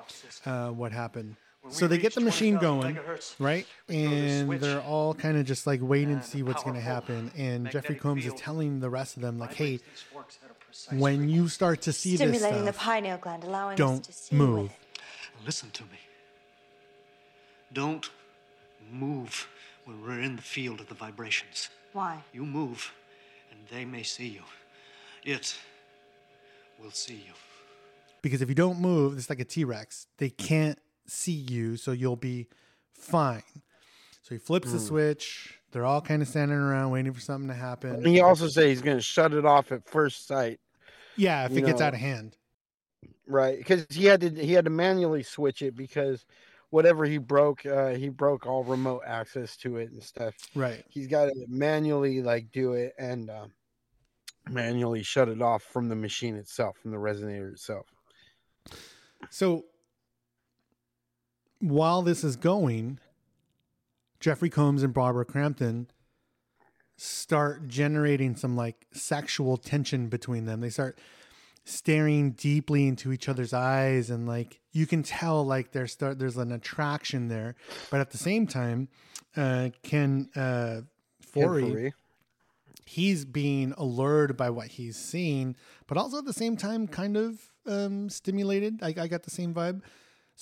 uh, 0.46 0.68
what 0.70 0.92
happened. 0.92 1.36
So 1.68 1.86
they 1.86 1.98
get 1.98 2.14
the 2.14 2.20
machine 2.20 2.58
going, 2.58 2.98
right? 3.38 3.66
And 3.88 4.50
they're 4.50 4.80
all 4.80 5.14
kind 5.14 5.36
of 5.36 5.46
just 5.46 5.66
like 5.66 5.80
waiting 5.80 6.18
to 6.18 6.26
see 6.26 6.42
what's 6.42 6.62
going 6.64 6.74
to 6.74 6.82
happen. 6.82 7.30
And 7.36 7.70
Jeffrey 7.70 7.94
Combs 7.94 8.26
is 8.26 8.34
telling 8.34 8.80
the 8.80 8.90
rest 8.90 9.16
of 9.16 9.22
them, 9.22 9.38
like, 9.38 9.54
"Hey, 9.54 9.80
when 10.90 11.28
you 11.28 11.48
start 11.48 11.82
to 11.82 11.92
see 11.92 12.16
this 12.16 12.20
Stimulating 12.20 12.64
the 12.64 12.72
stuff, 12.72 12.84
pineal 12.84 13.18
gland, 13.18 13.44
allowing 13.44 13.72
us 13.72 13.78
don't 13.78 14.32
move." 14.32 14.72
Listen 15.46 15.70
to 15.70 15.82
me. 15.84 15.98
Don't 17.72 18.10
move 18.90 19.48
when 19.85 20.01
we're 20.03 20.20
in 20.20 20.37
the 20.37 20.43
field 20.43 20.80
of 20.80 20.89
the 20.89 20.95
vibrations. 20.95 21.70
Why? 21.93 22.22
You 22.33 22.45
move, 22.45 22.93
and 23.51 23.61
they 23.68 23.85
may 23.85 24.03
see 24.03 24.28
you. 24.28 24.43
It 25.24 25.57
will 26.83 26.91
see 26.91 27.14
you. 27.14 27.33
because 28.22 28.41
if 28.43 28.49
you 28.49 28.55
don't 28.55 28.78
move, 28.80 29.16
it's 29.18 29.28
like 29.28 29.41
a 29.41 29.45
T 29.45 29.64
Rex. 29.64 30.07
They 30.18 30.30
can't 30.30 30.78
see 31.07 31.33
you, 31.33 31.76
so 31.76 31.93
you'll 31.93 32.16
be 32.16 32.47
fine. 32.93 33.43
So 34.22 34.35
he 34.35 34.39
flips 34.39 34.70
the 34.72 34.78
Hmm. 34.78 34.85
switch. 34.87 35.59
They're 35.72 35.85
all 35.85 36.01
kind 36.01 36.22
of 36.22 36.28
standing 36.28 36.57
around 36.59 36.91
waiting 36.93 37.12
for 37.12 37.20
something 37.20 37.49
to 37.49 37.55
happen. 37.55 37.95
And 37.97 38.07
he 38.07 38.20
also 38.20 38.47
says 38.47 38.64
he's 38.66 38.83
going 38.83 38.99
to 38.99 39.03
shut 39.03 39.33
it 39.33 39.45
off 39.45 39.72
at 39.72 39.89
first 39.89 40.26
sight. 40.26 40.61
yeah, 41.16 41.45
if 41.47 41.53
you 41.53 41.59
it 41.59 41.66
gets 41.66 41.80
out 41.80 41.95
of 41.95 42.01
hand. 42.01 42.37
Right, 43.26 43.59
because 43.59 43.87
he 43.91 44.05
had 44.05 44.20
to 44.20 44.30
he 44.30 44.53
had 44.53 44.64
to 44.64 44.70
manually 44.70 45.22
switch 45.22 45.62
it 45.62 45.74
because 45.76 46.24
whatever 46.73 47.05
he 47.05 47.18
broke, 47.18 47.66
uh, 47.66 47.91
he 47.91 48.09
broke 48.09 48.47
all 48.47 48.64
remote 48.64 49.03
access 49.07 49.59
to 49.59 49.77
it 49.77 49.91
and 49.91 50.03
stuff. 50.03 50.35
Right. 50.55 50.83
He's 50.89 51.07
got 51.07 51.27
to 51.27 51.35
manually 51.47 52.23
like 52.23 52.51
do 52.51 52.73
it 52.73 52.95
and 52.99 53.29
uh, 53.29 53.45
manually 54.49 55.03
shut 55.03 55.29
it 55.29 55.43
off 55.43 55.62
from 55.62 55.91
the 55.91 55.95
machine 55.95 56.35
itself, 56.35 56.79
from 56.79 56.91
the 56.91 56.97
resonator 56.97 57.53
itself. 57.53 57.87
So 59.29 59.66
while 61.59 62.01
this 62.01 62.25
is 62.25 62.37
going, 62.37 62.99
Jeffrey 64.18 64.49
Combs 64.49 64.83
and 64.83 64.95
Barbara 64.95 65.27
Crampton 65.27 65.89
start 66.97 67.68
generating 67.68 68.35
some 68.35 68.57
like 68.57 68.87
sexual 68.95 69.59
tension 69.59 70.09
between 70.09 70.47
them. 70.47 70.62
They 70.62 70.70
start 70.70 70.99
staring 71.64 72.32
deeply 72.32 72.88
into 72.88 73.12
each 73.12 73.28
other's 73.28 73.52
eyes 73.52 74.10
and 74.10 74.26
like 74.26 74.60
you 74.72 74.86
can 74.86 75.02
tell 75.02 75.44
like 75.44 75.72
there's 75.72 75.92
start 75.92 76.18
there's 76.18 76.36
an 76.36 76.52
attraction 76.52 77.28
there. 77.28 77.54
But 77.90 78.00
at 78.00 78.10
the 78.10 78.18
same 78.18 78.46
time, 78.46 78.88
uh 79.36 79.70
Ken 79.82 80.28
uh 80.34 80.82
Foree 81.32 81.92
he's 82.84 83.24
being 83.24 83.72
allured 83.78 84.36
by 84.36 84.50
what 84.50 84.66
he's 84.66 84.96
seeing, 84.96 85.56
but 85.86 85.96
also 85.96 86.18
at 86.18 86.24
the 86.24 86.32
same 86.32 86.56
time 86.56 86.86
kind 86.86 87.16
of 87.16 87.38
um 87.66 88.08
stimulated. 88.10 88.82
I, 88.82 88.94
I 88.98 89.06
got 89.06 89.22
the 89.22 89.30
same 89.30 89.54
vibe. 89.54 89.82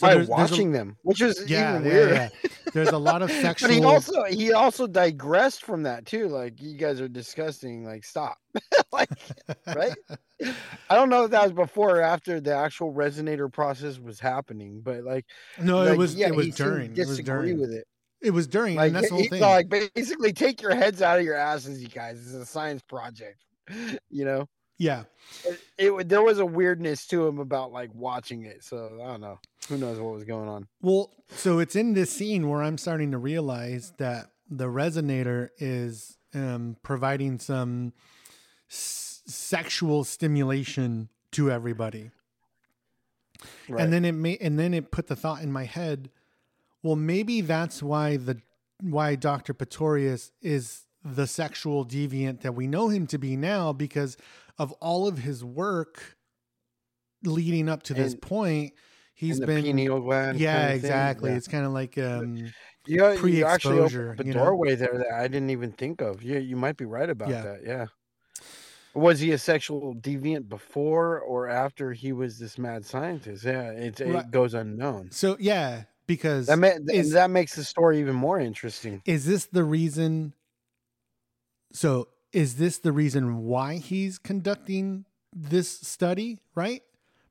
By 0.00 0.14
there's- 0.14 0.28
there's 0.28 0.28
a- 0.28 0.52
watching 0.52 0.72
them, 0.72 0.96
which 1.02 1.20
is 1.20 1.42
yeah, 1.48 1.76
even 1.78 1.86
yeah, 1.86 1.94
weird. 1.94 2.10
yeah. 2.14 2.28
There's 2.72 2.88
a 2.90 2.98
lot 2.98 3.22
of 3.22 3.30
sexual. 3.30 3.68
But 3.70 3.74
he 3.76 3.84
also 3.84 4.24
he 4.24 4.52
also 4.52 4.86
digressed 4.86 5.64
from 5.64 5.82
that 5.84 6.06
too. 6.06 6.28
Like 6.28 6.60
you 6.60 6.76
guys 6.76 7.00
are 7.00 7.08
disgusting. 7.08 7.84
Like 7.84 8.04
stop. 8.04 8.38
like 8.92 9.10
right. 9.66 9.94
I 10.88 10.94
don't 10.94 11.08
know 11.10 11.24
if 11.24 11.32
that 11.32 11.42
was 11.42 11.52
before 11.52 11.98
or 11.98 12.02
after 12.02 12.40
the 12.40 12.54
actual 12.54 12.92
resonator 12.94 13.52
process 13.52 13.98
was 13.98 14.20
happening, 14.20 14.80
but 14.82 15.02
like 15.04 15.26
no, 15.60 15.82
it 15.82 15.96
was 15.98 16.14
yeah, 16.14 16.28
it 16.28 16.34
was 16.36 16.46
he 16.46 16.52
seemed 16.52 16.70
during. 16.70 16.90
It 16.92 16.98
was 16.98 17.08
disagree 17.08 17.48
during. 17.52 17.60
with 17.60 17.72
it. 17.72 17.86
It 18.22 18.32
was 18.32 18.46
during, 18.46 18.76
Like 18.76 18.88
and 18.88 18.96
that's 18.96 19.08
the 19.08 19.14
whole 19.14 19.24
thing. 19.24 19.40
like 19.40 19.68
basically 19.94 20.32
take 20.34 20.60
your 20.60 20.74
heads 20.74 21.00
out 21.00 21.18
of 21.18 21.24
your 21.24 21.36
asses, 21.36 21.82
you 21.82 21.88
guys. 21.88 22.18
This 22.18 22.28
is 22.28 22.34
a 22.34 22.46
science 22.46 22.82
project. 22.82 23.42
You 24.10 24.24
know, 24.24 24.48
yeah, 24.80 25.04
it, 25.44 25.60
it 25.76 26.08
there 26.08 26.22
was 26.22 26.38
a 26.38 26.46
weirdness 26.46 27.06
to 27.08 27.26
him 27.26 27.38
about 27.38 27.70
like 27.70 27.90
watching 27.94 28.46
it. 28.46 28.64
So 28.64 28.98
I 29.02 29.08
don't 29.08 29.20
know. 29.20 29.38
Who 29.68 29.76
knows 29.76 30.00
what 30.00 30.14
was 30.14 30.24
going 30.24 30.48
on? 30.48 30.68
Well, 30.80 31.12
so 31.28 31.58
it's 31.58 31.76
in 31.76 31.92
this 31.92 32.10
scene 32.10 32.48
where 32.48 32.62
I'm 32.62 32.78
starting 32.78 33.10
to 33.10 33.18
realize 33.18 33.92
that 33.98 34.30
the 34.48 34.64
resonator 34.64 35.50
is 35.58 36.16
um, 36.34 36.78
providing 36.82 37.38
some 37.38 37.92
s- 38.70 39.20
sexual 39.26 40.02
stimulation 40.02 41.10
to 41.32 41.50
everybody. 41.50 42.10
Right. 43.68 43.82
And 43.82 43.92
then 43.92 44.06
it 44.06 44.12
may, 44.12 44.38
and 44.38 44.58
then 44.58 44.72
it 44.72 44.90
put 44.90 45.08
the 45.08 45.16
thought 45.16 45.42
in 45.42 45.52
my 45.52 45.64
head, 45.64 46.08
well, 46.82 46.96
maybe 46.96 47.42
that's 47.42 47.82
why 47.82 48.16
the 48.16 48.40
why 48.80 49.14
Dr. 49.14 49.52
Pretorius 49.52 50.32
is 50.40 50.86
the 51.04 51.26
sexual 51.26 51.84
deviant 51.84 52.40
that 52.42 52.54
we 52.54 52.66
know 52.66 52.88
him 52.88 53.06
to 53.06 53.18
be 53.18 53.36
now 53.36 53.72
because 53.72 54.16
of 54.60 54.72
all 54.74 55.08
of 55.08 55.16
his 55.18 55.42
work 55.42 56.16
leading 57.24 57.66
up 57.68 57.82
to 57.84 57.94
this 57.94 58.12
And- 58.12 58.22
point. 58.22 58.74
He's 59.14 59.38
the 59.38 59.46
been 59.46 59.64
pineal 59.64 60.00
gland 60.00 60.38
yeah, 60.40 60.68
exactly. 60.68 61.30
yeah. 61.30 61.36
It's 61.36 61.46
kind 61.48 61.66
of 61.66 61.72
like 61.72 61.98
um, 61.98 62.36
You, 62.86 62.96
know, 62.96 63.12
you 63.12 63.44
actually 63.44 63.76
pre-exposure, 63.76 64.12
opened 64.12 64.20
up 64.20 64.24
a 64.24 64.28
you 64.28 64.32
know? 64.34 64.44
doorway 64.44 64.74
there 64.76 64.96
that 64.96 65.12
I 65.12 65.28
didn't 65.28 65.50
even 65.50 65.72
think 65.72 66.00
of. 66.00 66.22
Yeah, 66.22 66.38
you 66.38 66.56
might 66.56 66.78
be 66.78 66.86
right 66.86 67.08
about 67.10 67.28
Yeah. 67.28 67.42
that. 67.42 67.60
Yeah. 67.66 67.86
Was 68.94 69.20
he 69.20 69.32
a 69.32 69.38
sexual 69.38 69.94
deviant 69.94 70.48
before 70.48 71.20
or 71.20 71.48
after 71.48 71.92
he 71.92 72.12
was 72.12 72.38
this 72.38 72.56
mad 72.58 72.84
scientist? 72.86 73.44
Yeah, 73.44 73.70
it, 73.72 74.00
Right. 74.00 74.24
it 74.24 74.30
goes 74.30 74.54
unknown. 74.54 75.10
so 75.10 75.36
yeah, 75.38 75.82
because 76.06 76.46
That 76.46 76.58
ma- 76.58 76.78
is- 76.88 77.12
that 77.12 77.28
makes 77.30 77.54
the 77.54 77.64
story 77.64 78.00
even 78.00 78.16
more 78.16 78.40
interesting. 78.40 79.02
is 79.04 79.26
this 79.26 79.44
the 79.46 79.64
reason? 79.64 80.32
So 81.72 82.08
is 82.32 82.56
this 82.56 82.78
the 82.78 82.92
reason 82.92 83.44
why 83.44 83.76
he's 83.76 84.18
conducting 84.18 85.04
this 85.32 85.70
study? 85.70 86.38
Right, 86.54 86.82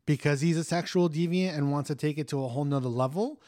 because 0.05 0.41
he's 0.41 0.57
a 0.57 0.63
sexual 0.63 1.09
deviant 1.09 1.57
and 1.57 1.71
wants 1.71 1.87
to 1.87 1.95
take 1.95 2.17
it 2.17 2.27
to 2.29 2.43
a 2.43 2.47
whole 2.47 2.65
nother 2.65 2.89
level, 2.89 3.41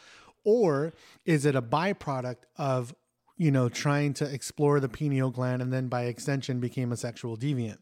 or 0.44 0.94
is 1.26 1.46
it 1.46 1.56
a 1.56 1.62
byproduct 1.62 2.44
of 2.58 2.96
you 3.38 3.52
know 3.52 3.70
trying 3.70 4.14
to 4.16 4.26
explore 4.26 4.80
the 4.80 4.90
pineal 4.90 5.32
gland 5.32 5.62
and 5.62 5.72
then 5.72 5.88
by 5.88 6.04
extension 6.04 6.60
became 6.60 6.92
a 6.92 6.98
sexual 6.98 7.38
deviant? 7.38 7.78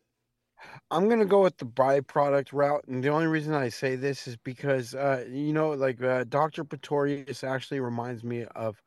I'm 0.91 1.07
gonna 1.07 1.25
go 1.25 1.41
with 1.43 1.57
the 1.57 1.65
byproduct 1.65 2.51
route, 2.51 2.83
and 2.87 3.03
the 3.03 3.09
only 3.09 3.27
reason 3.27 3.53
I 3.53 3.69
say 3.69 3.95
this 3.95 4.27
is 4.27 4.35
because 4.37 4.93
uh, 4.93 5.25
you 5.29 5.53
know, 5.53 5.71
like 5.71 6.01
uh, 6.01 6.25
Doctor 6.27 6.63
Pretorius 6.63 7.43
actually 7.43 7.79
reminds 7.79 8.23
me 8.23 8.45
of 8.55 8.81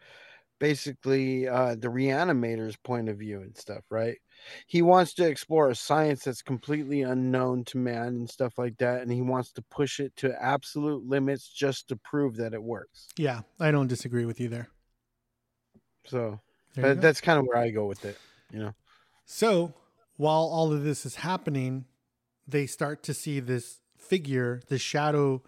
basically 0.59 1.49
uh, 1.49 1.75
the 1.75 1.89
reanimator's 1.89 2.77
point 2.77 3.09
of 3.09 3.19
view 3.19 3.41
and 3.41 3.57
stuff, 3.57 3.83
right? 3.91 4.19
He 4.67 4.83
wants 4.83 5.15
to 5.15 5.27
explore 5.27 5.69
a 5.71 5.75
science 5.75 6.25
that's 6.25 6.43
completely 6.43 7.03
unknown 7.03 7.65
to 7.67 7.79
man 7.79 8.09
and 8.09 8.31
stuff 8.31 8.59
like 8.59 8.79
that, 8.79 9.03
and 9.03 9.11
he 9.11 9.23
wants 9.23 9.53
to 9.53 9.63
push 9.63 10.01
it 10.01 10.17
to 10.17 10.35
absolute 10.43 11.05
limits 11.07 11.49
just 11.49 11.89
to 11.89 11.97
prove 11.97 12.37
that 12.37 12.55
it 12.55 12.63
works. 12.63 13.09
Yeah, 13.17 13.43
I 13.61 13.71
don't 13.71 13.89
disagree 13.89 14.25
with 14.25 14.41
you 14.41 14.49
there. 14.49 14.69
So 16.07 16.41
There 16.75 16.89
you 16.89 16.95
that, 16.95 17.01
that's 17.01 17.21
kind 17.21 17.39
of 17.39 17.47
where 17.47 17.59
I 17.59 17.71
go 17.71 17.87
with 17.87 18.05
it, 18.05 18.19
you 18.51 18.59
know. 18.59 18.75
So 19.25 19.75
while 20.17 20.43
all 20.43 20.73
of 20.73 20.85
this 20.85 21.07
is 21.07 21.17
happening, 21.17 21.87
they 22.47 22.67
start 22.67 23.03
to 23.05 23.15
see 23.15 23.41
this 23.41 23.81
figure, 23.97 24.61
the 24.69 24.79
shadow 24.79 25.43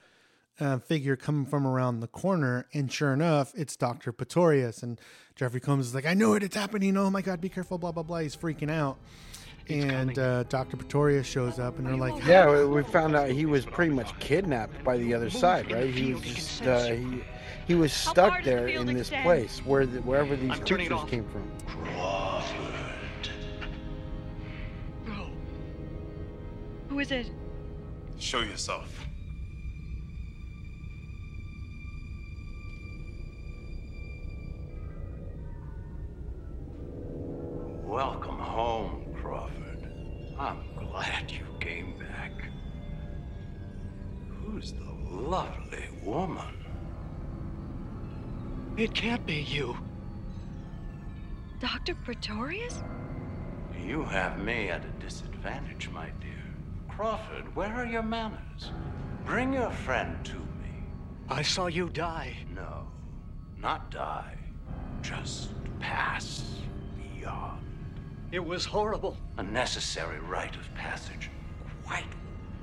uh, 0.60 0.78
figure 0.78 1.16
coming 1.16 1.46
from 1.46 1.66
around 1.66 2.00
the 2.00 2.06
corner, 2.06 2.66
and 2.72 2.90
sure 2.92 3.12
enough, 3.12 3.52
it's 3.56 3.76
Doctor 3.76 4.12
Pretorius. 4.12 4.82
And 4.82 5.00
Jeffrey 5.36 5.60
Combs 5.60 5.86
is 5.86 5.94
like, 5.94 6.06
"I 6.06 6.14
knew 6.14 6.34
it! 6.34 6.42
It's 6.42 6.56
happening! 6.56 6.96
Oh 6.96 7.10
my 7.10 7.22
God, 7.22 7.40
be 7.40 7.48
careful!" 7.48 7.78
Blah 7.78 7.92
blah 7.92 8.02
blah. 8.04 8.18
He's 8.18 8.36
freaking 8.36 8.70
out, 8.70 8.96
and 9.68 10.16
uh, 10.18 10.44
Doctor 10.44 10.76
Pretorius 10.76 11.26
shows 11.26 11.58
up, 11.58 11.78
and 11.78 11.86
they're 11.86 11.96
like, 11.96 12.24
Yeah, 12.24 12.50
we- 12.50 12.66
we 12.66 12.82
found 12.84 13.16
out 13.16 13.28
he 13.30 13.46
was 13.46 13.64
pretty 13.66 13.92
much 13.92 14.16
kidnapped 14.20 14.84
by 14.84 14.96
the 14.96 15.12
other 15.14 15.30
side, 15.30 15.72
right? 15.72 15.92
He 15.92 16.14
was 16.14 16.22
just 16.22 16.62
uh, 16.62 16.84
he, 16.86 17.22
he 17.66 17.74
was 17.74 17.92
stuck 17.92 18.36
does 18.36 18.44
the 18.44 18.50
there 18.50 18.68
in 18.68 18.86
this 18.86 19.08
extend? 19.08 19.24
place 19.24 19.58
where 19.64 19.86
the, 19.86 20.00
wherever 20.02 20.36
these 20.36 20.50
I'm 20.52 20.64
creatures 20.64 21.00
came 21.08 21.26
from. 21.28 21.50
Crawford, 21.66 23.30
Who 26.88 26.98
is 27.00 27.10
it? 27.10 27.28
Show 28.18 28.40
yourself. 28.40 29.04
It 48.84 48.92
can't 48.92 49.24
be 49.24 49.36
you. 49.36 49.78
Dr. 51.58 51.94
Pretorius? 51.94 52.82
You 53.82 54.02
have 54.02 54.38
me 54.38 54.68
at 54.68 54.84
a 54.84 54.88
disadvantage, 55.02 55.88
my 55.88 56.10
dear. 56.20 56.44
Crawford, 56.86 57.56
where 57.56 57.72
are 57.72 57.86
your 57.86 58.02
manners? 58.02 58.72
Bring 59.24 59.54
your 59.54 59.70
friend 59.70 60.22
to 60.26 60.34
me. 60.34 60.84
I 61.30 61.40
saw 61.40 61.68
you 61.68 61.88
die. 61.88 62.36
No, 62.54 62.86
not 63.58 63.90
die. 63.90 64.36
Just 65.00 65.52
pass 65.80 66.44
beyond. 67.16 67.64
It 68.32 68.44
was 68.44 68.66
horrible. 68.66 69.16
A 69.38 69.42
necessary 69.42 70.18
rite 70.18 70.56
of 70.56 70.74
passage. 70.74 71.30
Quite 71.86 72.12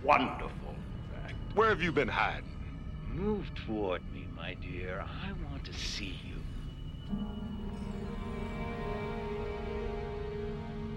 wonderful, 0.04 0.76
in 0.76 1.16
fact. 1.16 1.36
Where 1.56 1.70
have 1.70 1.82
you 1.82 1.92
been 1.92 2.08
hiding? 2.08 2.61
Move 3.14 3.52
toward 3.66 4.02
me, 4.14 4.26
my 4.36 4.54
dear. 4.56 5.04
I 5.04 5.34
want 5.50 5.66
to 5.66 5.74
see 5.74 6.18
you. 6.26 6.42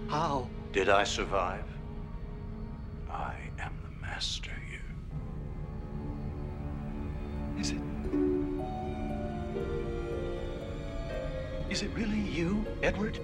How? 0.07 0.47
Did 0.71 0.87
I 0.87 1.03
survive? 1.03 1.65
I 3.09 3.35
am 3.59 3.73
the 3.83 4.01
master 4.01 4.51
here. 4.69 4.79
Is 7.59 7.71
it? 7.71 7.81
Is 11.69 11.81
it 11.81 11.91
really 11.93 12.19
you, 12.19 12.65
Edward? 12.81 13.19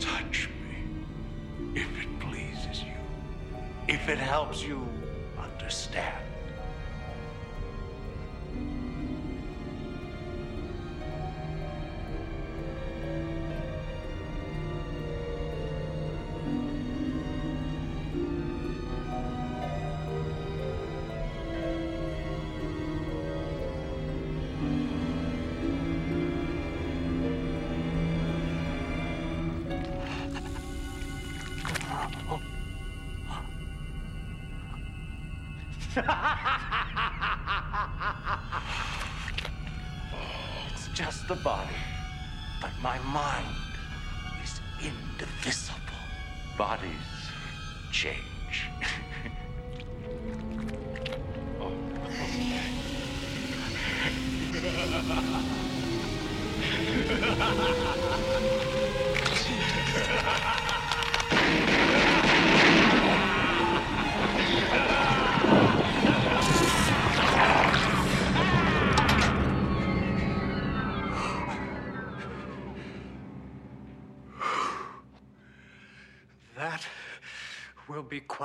Touch 0.00 0.50
me, 0.60 1.80
if 1.80 1.88
it 1.98 2.20
pleases 2.20 2.82
you. 2.82 2.92
If 3.88 4.08
it 4.08 4.18
helps 4.18 4.62
you 4.62 4.86
understand. 5.38 6.31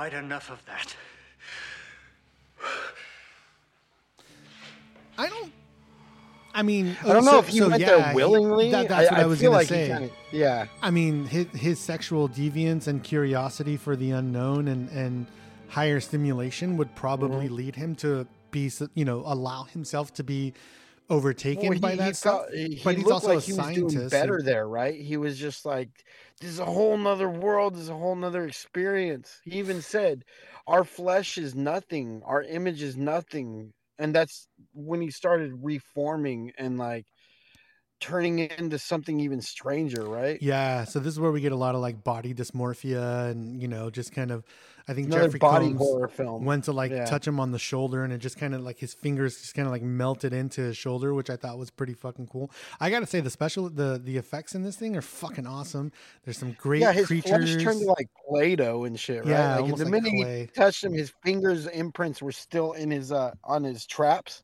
Quite 0.08 0.18
enough 0.24 0.50
of 0.50 0.64
that. 0.66 0.94
I 5.18 5.28
don't. 5.28 5.52
I 6.54 6.62
mean, 6.62 6.96
I 7.04 7.12
don't 7.12 7.24
know 7.24 7.32
so- 7.32 7.38
if 7.40 7.48
he 7.48 7.58
so, 7.58 7.68
went 7.68 7.80
yeah, 7.80 7.86
there 8.06 8.14
willingly. 8.14 8.70
that- 8.70 8.88
that's 8.88 9.08
I, 9.10 9.12
what 9.12 9.20
I, 9.20 9.22
I 9.22 9.26
was 9.26 9.40
feel 9.40 9.52
gonna 9.52 9.64
say. 9.64 9.86
kinda, 9.88 10.10
yeah. 10.32 10.66
I 10.82 10.90
mean, 10.90 11.26
his, 11.26 11.46
his 11.48 11.78
sexual 11.78 12.28
deviance 12.28 12.88
and 12.88 13.02
curiosity 13.04 13.76
for 13.76 13.94
the 13.96 14.10
unknown 14.12 14.66
and, 14.68 14.88
and 14.90 15.26
higher 15.68 16.00
stimulation 16.00 16.76
would 16.78 16.94
probably 16.94 17.46
Mm-hmm. 17.46 17.54
lead 17.54 17.76
him 17.76 17.94
to 17.96 18.26
be, 18.50 18.70
you 18.94 19.04
know, 19.04 19.22
allow 19.26 19.64
himself 19.64 20.12
to 20.14 20.24
be 20.24 20.54
overtaken 21.10 21.68
Well, 21.70 21.78
by 21.78 21.96
that 21.96 22.08
he 22.08 22.14
stuff. 22.14 22.46
felt- 22.46 22.54
he, 22.54 22.80
but 22.82 22.96
he's 22.96 23.06
also 23.10 23.28
like 23.34 23.38
a 23.38 23.40
he 23.42 23.52
was 23.52 23.56
scientist. 23.64 23.88
doing 23.90 24.02
and- 24.02 24.10
better 24.10 24.40
there, 24.42 24.66
right? 24.66 24.98
He 24.98 25.16
was 25.16 25.38
just 25.38 25.64
like, 25.66 25.90
"This 26.40 26.50
is 26.50 26.58
a 26.60 26.64
whole 26.64 26.96
nother 26.96 27.28
world. 27.28 27.74
This 27.74 27.82
is 27.82 27.88
a 27.88 27.96
whole 27.96 28.14
nother 28.16 28.46
experience." 28.46 29.40
He 29.44 29.58
even 29.58 29.82
said, 29.82 30.24
"Our 30.66 30.84
flesh 30.84 31.38
is 31.38 31.54
nothing. 31.54 32.22
Our 32.24 32.42
image 32.42 32.82
is 32.82 32.96
nothing." 32.96 33.72
And 33.98 34.14
that's 34.14 34.48
when 34.72 35.00
he 35.00 35.10
started 35.10 35.52
reforming 35.64 36.52
and 36.58 36.78
like 36.78 37.06
turning 38.00 38.38
into 38.38 38.78
something 38.78 39.20
even 39.20 39.40
stranger, 39.40 40.02
right? 40.04 40.38
Yeah, 40.40 40.84
so 40.84 40.98
this 41.00 41.12
is 41.14 41.20
where 41.20 41.32
we 41.32 41.40
get 41.40 41.52
a 41.52 41.56
lot 41.56 41.74
of 41.74 41.80
like 41.80 42.04
body 42.04 42.34
dysmorphia 42.34 43.30
and 43.30 43.60
you 43.60 43.68
know 43.68 43.90
just 43.90 44.12
kind 44.12 44.30
of 44.30 44.44
I 44.90 44.94
think 44.94 45.08
Another 45.08 45.24
Jeffrey 45.24 45.38
body 45.38 45.66
Combs 45.66 45.78
horror 45.80 46.08
film. 46.08 46.44
went 46.46 46.64
to 46.64 46.72
like 46.72 46.90
Yeah. 46.90 47.04
touch 47.04 47.26
him 47.26 47.38
on 47.40 47.50
the 47.52 47.58
shoulder 47.58 48.04
and 48.04 48.12
it 48.12 48.18
just 48.18 48.38
kind 48.38 48.54
of 48.54 48.62
like 48.62 48.78
his 48.78 48.94
fingers 48.94 49.38
just 49.38 49.54
kind 49.54 49.66
of 49.66 49.72
like 49.72 49.82
melted 49.82 50.32
into 50.32 50.62
his 50.62 50.78
shoulder, 50.78 51.12
which 51.12 51.28
I 51.28 51.36
thought 51.36 51.58
was 51.58 51.70
pretty 51.70 51.92
fucking 51.92 52.28
cool. 52.28 52.50
I 52.80 52.88
got 52.88 53.00
to 53.00 53.06
say 53.06 53.20
the 53.20 53.28
special 53.30 53.68
the 53.68 54.00
the 54.02 54.16
effects 54.16 54.54
in 54.54 54.62
this 54.62 54.76
thing 54.76 54.96
are 54.96 55.02
fucking 55.02 55.46
awesome. 55.46 55.92
There's 56.24 56.38
some 56.38 56.52
great 56.52 56.80
yeah, 56.80 56.92
his 56.92 57.06
creatures. 57.06 57.50
flesh 57.52 57.62
turned 57.62 57.80
to 57.80 57.86
like 57.88 58.08
Play-Doh 58.28 58.84
and 58.84 58.98
shit, 58.98 59.24
right? 59.24 59.28
Yeah, 59.30 59.58
like 59.58 59.76
the 59.76 59.84
like 59.84 59.92
minute 59.92 60.10
clay. 60.22 60.40
he 60.42 60.46
touched 60.46 60.84
him, 60.84 60.92
his 60.94 61.12
fingers 61.22 61.66
imprints 61.66 62.22
were 62.22 62.32
still 62.32 62.72
in 62.72 62.90
his 62.90 63.12
uh 63.12 63.32
on 63.44 63.64
his 63.64 63.84
traps. 63.84 64.42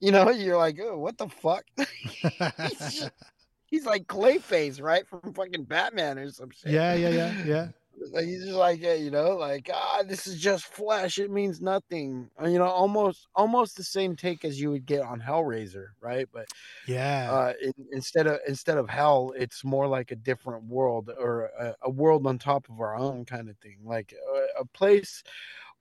You 0.00 0.12
know, 0.12 0.30
you're 0.30 0.56
like, 0.58 0.78
oh, 0.82 0.98
what 0.98 1.16
the 1.18 1.28
fuck? 1.28 1.64
he's, 1.76 1.86
just- 2.78 3.10
he's 3.66 3.86
like 3.86 4.06
Clayface, 4.06 4.80
right, 4.82 5.06
from 5.06 5.32
fucking 5.34 5.64
Batman 5.64 6.18
or 6.18 6.30
some 6.30 6.50
shit. 6.50 6.72
yeah, 6.72 6.94
yeah, 6.94 7.08
yeah, 7.10 7.44
yeah. 7.44 7.68
Like, 8.12 8.24
he's 8.24 8.42
just 8.42 8.56
like, 8.56 8.80
yeah, 8.82 8.94
you 8.94 9.12
know, 9.12 9.36
like 9.36 9.70
ah, 9.72 10.02
this 10.04 10.26
is 10.26 10.40
just 10.40 10.64
flesh. 10.66 11.18
It 11.18 11.30
means 11.30 11.60
nothing. 11.60 12.28
Uh, 12.42 12.48
You 12.48 12.58
know, 12.58 12.66
almost 12.66 13.28
almost 13.36 13.76
the 13.76 13.84
same 13.84 14.16
take 14.16 14.44
as 14.44 14.60
you 14.60 14.72
would 14.72 14.84
get 14.84 15.02
on 15.02 15.20
Hellraiser, 15.20 15.86
right? 16.00 16.28
But 16.32 16.48
Yeah. 16.88 17.30
uh, 17.32 17.52
in, 17.62 17.72
instead 17.92 18.26
of 18.26 18.40
instead 18.48 18.78
of 18.78 18.88
hell, 18.90 19.32
it's 19.36 19.62
more 19.64 19.86
like 19.86 20.10
a 20.10 20.16
different 20.16 20.64
world 20.64 21.08
or 21.16 21.44
a, 21.58 21.74
a 21.82 21.90
world 21.90 22.26
on 22.26 22.36
top 22.36 22.68
of 22.68 22.80
our 22.80 22.96
own 22.96 23.24
kind 23.24 23.48
of 23.48 23.56
thing, 23.58 23.78
like 23.84 24.12
a, 24.58 24.62
a 24.62 24.64
place 24.66 25.22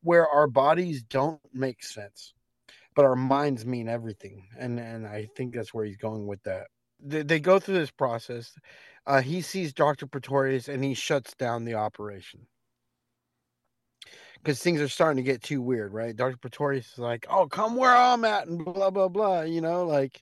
where 0.04 0.30
our 0.30 0.46
bodies 0.48 1.02
don't 1.02 1.42
make 1.52 1.84
sense, 1.84 2.36
but 2.96 3.06
our 3.06 3.16
minds 3.16 3.66
mean 3.66 3.88
everything. 3.88 4.48
And 4.58 4.80
and 4.80 5.06
I 5.08 5.28
think 5.36 5.54
that's 5.54 5.74
where 5.74 5.86
he's 5.86 5.98
going 5.98 6.28
with 6.28 6.42
that. 6.44 6.68
They, 7.00 7.24
they 7.24 7.40
go 7.40 7.60
through 7.60 7.76
this 7.76 7.92
process. 7.92 8.54
Uh, 9.06 9.22
he 9.22 9.42
sees 9.42 9.74
Doctor 9.74 10.08
Pretorius 10.08 10.68
and 10.68 10.84
he 10.84 10.94
shuts 10.94 11.34
down 11.36 11.66
the 11.66 11.74
operation. 11.76 12.48
Because 14.36 14.60
things 14.60 14.82
are 14.82 14.90
starting 14.90 15.24
to 15.24 15.32
get 15.32 15.42
too 15.42 15.62
weird, 15.62 15.94
right? 15.94 16.16
Dr. 16.16 16.36
Pretorius 16.38 16.92
is 16.94 17.00
like, 17.00 17.26
oh, 17.30 17.48
come 17.48 17.78
where 17.78 17.96
I'm 17.96 18.26
at, 18.26 18.48
and 18.48 18.64
blah, 18.66 18.90
blah, 18.90 19.08
blah, 19.08 19.42
you 19.42 19.62
know, 19.62 19.86
like, 19.86 20.22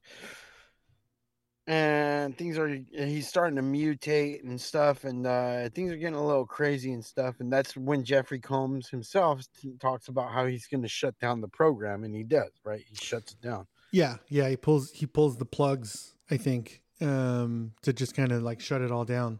and. 1.71 2.37
Things 2.41 2.57
are 2.57 2.79
he's 2.91 3.27
starting 3.27 3.55
to 3.57 3.61
mutate 3.61 4.43
and 4.43 4.59
stuff, 4.59 5.03
and 5.03 5.27
uh, 5.27 5.69
things 5.69 5.91
are 5.91 5.97
getting 5.97 6.15
a 6.15 6.25
little 6.25 6.45
crazy 6.45 6.91
and 6.93 7.05
stuff. 7.05 7.35
And 7.39 7.53
that's 7.53 7.75
when 7.77 8.03
Jeffrey 8.03 8.39
Combs 8.39 8.89
himself 8.89 9.43
t- 9.61 9.73
talks 9.79 10.07
about 10.07 10.31
how 10.31 10.45
he's 10.47 10.65
going 10.65 10.81
to 10.81 10.87
shut 10.87 11.13
down 11.19 11.41
the 11.41 11.47
program, 11.47 12.03
and 12.03 12.15
he 12.15 12.23
does. 12.23 12.51
Right? 12.63 12.83
He 12.87 12.95
shuts 12.95 13.33
it 13.33 13.41
down. 13.41 13.67
Yeah, 13.91 14.15
yeah. 14.29 14.49
He 14.49 14.57
pulls 14.57 14.91
he 14.91 15.05
pulls 15.05 15.37
the 15.37 15.45
plugs. 15.45 16.15
I 16.31 16.37
think 16.37 16.81
um, 16.99 17.73
to 17.83 17.93
just 17.93 18.15
kind 18.15 18.31
of 18.31 18.41
like 18.41 18.59
shut 18.59 18.81
it 18.81 18.91
all 18.91 19.05
down. 19.05 19.39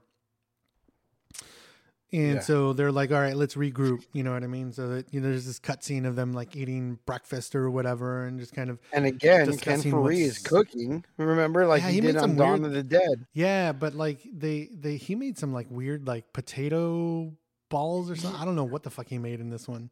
And 2.14 2.36
Yeah. 2.36 2.40
so 2.42 2.74
they're 2.74 2.92
like, 2.92 3.12
all 3.12 3.22
right, 3.22 3.36
let's 3.38 3.56
regroup. 3.56 4.04
You 4.12 4.24
know 4.24 4.34
what 4.34 4.44
I 4.44 4.48
mean? 4.48 4.74
So 4.74 4.90
that 4.90 5.14
you 5.14 5.22
know, 5.22 5.30
there's 5.30 5.46
this 5.46 5.60
cutscene 5.62 6.06
of 6.06 6.18
them 6.18 6.34
like 6.34 6.56
eating 6.58 7.00
breakfast 7.06 7.56
or 7.56 7.72
whatever, 7.72 8.26
and 8.26 8.38
just 8.40 8.54
kind 8.54 8.70
of 8.70 8.80
And 8.92 9.06
again, 9.06 9.56
Ken 9.58 9.80
Foree 9.82 10.22
is 10.24 10.38
cooking. 10.40 11.06
Remember, 11.18 11.66
like 11.66 11.82
Yeah, 11.84 11.88
he, 11.88 11.94
he 11.96 12.02
did 12.02 12.08
made 12.08 12.16
on 12.18 12.22
some 12.30 12.36
Dawn 12.36 12.62
weird- 12.64 12.66
of 12.66 12.74
the 12.74 12.84
Dead. 12.84 13.26
Yeah, 13.34 13.72
but 13.72 13.94
like 13.96 14.20
they 14.34 14.68
they 14.74 14.98
he 14.98 15.16
made 15.16 15.38
some 15.38 15.54
like 15.54 15.68
weird 15.70 16.06
like 16.06 16.34
potato 16.34 17.32
balls 17.70 18.12
or 18.12 18.18
something. 18.18 18.42
I 18.42 18.44
don't 18.44 18.56
know 18.58 18.66
what 18.66 18.84
the 18.84 18.90
fuck 18.90 19.08
he 19.08 19.18
made 19.18 19.40
in 19.40 19.50
this 19.50 19.68
one. 19.68 19.90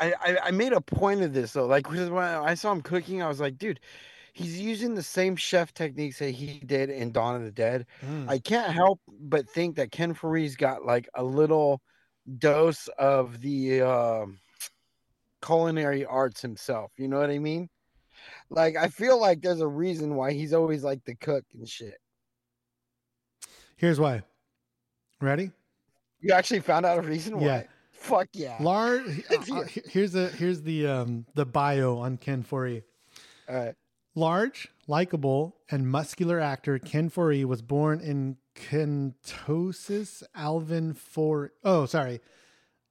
I, 0.00 0.12
I 0.20 0.38
I 0.46 0.50
made 0.50 0.72
a 0.72 0.80
point 0.80 1.22
of 1.22 1.32
this 1.32 1.52
though. 1.52 1.66
Like 1.66 1.88
when 1.88 2.12
I 2.18 2.54
saw 2.54 2.72
him 2.72 2.82
cooking, 2.82 3.22
I 3.22 3.28
was 3.28 3.38
like, 3.38 3.58
dude, 3.58 3.78
he's 4.34 4.60
using 4.60 4.94
the 4.94 5.02
same 5.02 5.36
chef 5.36 5.72
techniques 5.72 6.18
that 6.18 6.32
he 6.32 6.60
did 6.66 6.90
in 6.90 7.12
Dawn 7.12 7.36
of 7.36 7.42
the 7.44 7.52
Dead. 7.52 7.86
Mm. 8.04 8.28
I 8.28 8.38
can't 8.38 8.72
help 8.72 9.00
but 9.08 9.48
think 9.48 9.76
that 9.76 9.92
Ken 9.92 10.12
Foree's 10.12 10.56
got 10.56 10.84
like 10.84 11.08
a 11.14 11.24
little 11.24 11.80
dose 12.38 12.88
of 12.98 13.40
the 13.40 13.82
um 13.82 14.38
culinary 15.40 16.04
arts 16.04 16.42
himself. 16.42 16.90
You 16.96 17.08
know 17.08 17.18
what 17.18 17.30
I 17.30 17.38
mean? 17.38 17.70
Like 18.50 18.76
I 18.76 18.88
feel 18.88 19.20
like 19.20 19.40
there's 19.40 19.60
a 19.60 19.68
reason 19.68 20.16
why 20.16 20.32
he's 20.32 20.52
always 20.52 20.82
like 20.82 21.04
the 21.04 21.14
cook 21.14 21.44
and 21.54 21.68
shit. 21.68 21.96
Here's 23.76 24.00
why. 24.00 24.22
Ready? 25.20 25.52
You 26.20 26.32
actually 26.32 26.60
found 26.60 26.86
out 26.86 26.98
a 26.98 27.02
reason 27.02 27.38
why? 27.38 27.46
Yeah. 27.46 27.62
Fuck 27.92 28.28
yeah. 28.32 28.56
Large. 28.60 29.24
It's 29.30 29.50
uh, 29.50 29.58
uh, 29.58 29.64
here's 29.88 30.12
the 30.12 30.28
here's 30.30 30.62
the 30.62 30.88
um 30.88 31.24
the 31.34 31.46
bio 31.46 31.98
on 31.98 32.16
Ken 32.16 32.42
Foree. 32.42 32.82
All 33.48 33.54
right. 33.54 33.74
Large, 34.14 34.68
likable, 34.86 35.56
and 35.70 35.88
muscular 35.90 36.38
actor 36.38 36.78
Ken 36.78 37.10
Foree 37.10 37.44
was 37.44 37.62
born 37.62 38.00
in 38.00 38.36
Kentosis, 38.54 40.22
Alvin 40.34 40.94
For. 40.94 41.52
Oh, 41.64 41.86
sorry, 41.86 42.20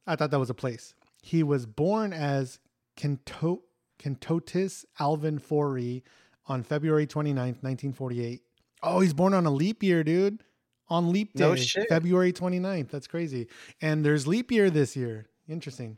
I 0.06 0.16
thought 0.16 0.32
that 0.32 0.40
was 0.40 0.50
a 0.50 0.56
place. 0.56 0.94
He 1.22 1.42
was 1.44 1.66
born 1.66 2.12
as 2.12 2.60
Kento 2.98 3.62
Kentotis 4.00 4.84
Alvin 5.00 5.40
Foree 5.40 6.04
on 6.48 6.64
February 6.64 7.08
29th, 7.08 7.64
1948. 7.64 8.42
Oh, 8.82 9.00
he's 9.00 9.14
born 9.14 9.34
on 9.34 9.46
a 9.46 9.52
leap 9.52 9.82
year, 9.82 10.04
dude. 10.04 10.44
On 10.90 11.12
leap 11.12 11.34
day, 11.34 11.46
No 11.46 11.56
shit. 11.56 11.88
February 11.88 12.34
29th. 12.34 12.90
That's 12.90 13.08
crazy. 13.08 13.48
And 13.82 14.06
there's 14.06 14.28
leap 14.28 14.52
year 14.52 14.70
this 14.70 14.98
year. 14.98 15.30
Interesting. 15.48 15.98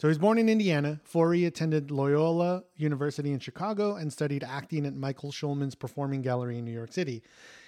So 0.00 0.08
he 0.08 0.12
was 0.12 0.18
born 0.18 0.38
in 0.38 0.48
Indiana. 0.48 0.98
Foree 1.04 1.46
attended 1.46 1.90
Loyola 1.90 2.64
University 2.74 3.32
in 3.32 3.38
Chicago 3.38 3.96
and 3.96 4.10
studied 4.10 4.42
acting 4.42 4.86
at 4.86 4.94
Michael 4.94 5.30
Schulman's 5.30 5.74
Performing 5.74 6.22
Gallery 6.22 6.56
in 6.56 6.64
New 6.64 6.72
York 6.72 6.90
City. 6.90 7.22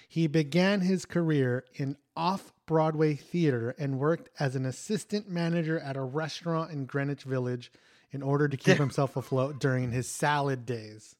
He 0.09 0.25
began 0.25 0.81
his 0.81 1.05
career 1.05 1.63
in 1.75 1.95
off 2.17 2.51
Broadway 2.65 3.13
theater 3.13 3.75
and 3.77 3.99
worked 3.99 4.29
as 4.39 4.55
an 4.55 4.65
assistant 4.65 5.29
manager 5.29 5.79
at 5.79 5.95
a 5.95 6.01
restaurant 6.01 6.71
in 6.71 6.87
Greenwich 6.87 7.21
Village 7.21 7.71
in 8.11 8.23
order 8.23 8.47
to 8.47 8.57
keep 8.57 8.77
himself 8.79 9.15
afloat 9.15 9.59
during 9.59 9.91
his 9.91 10.09
salad 10.09 10.65
days. 10.65 11.15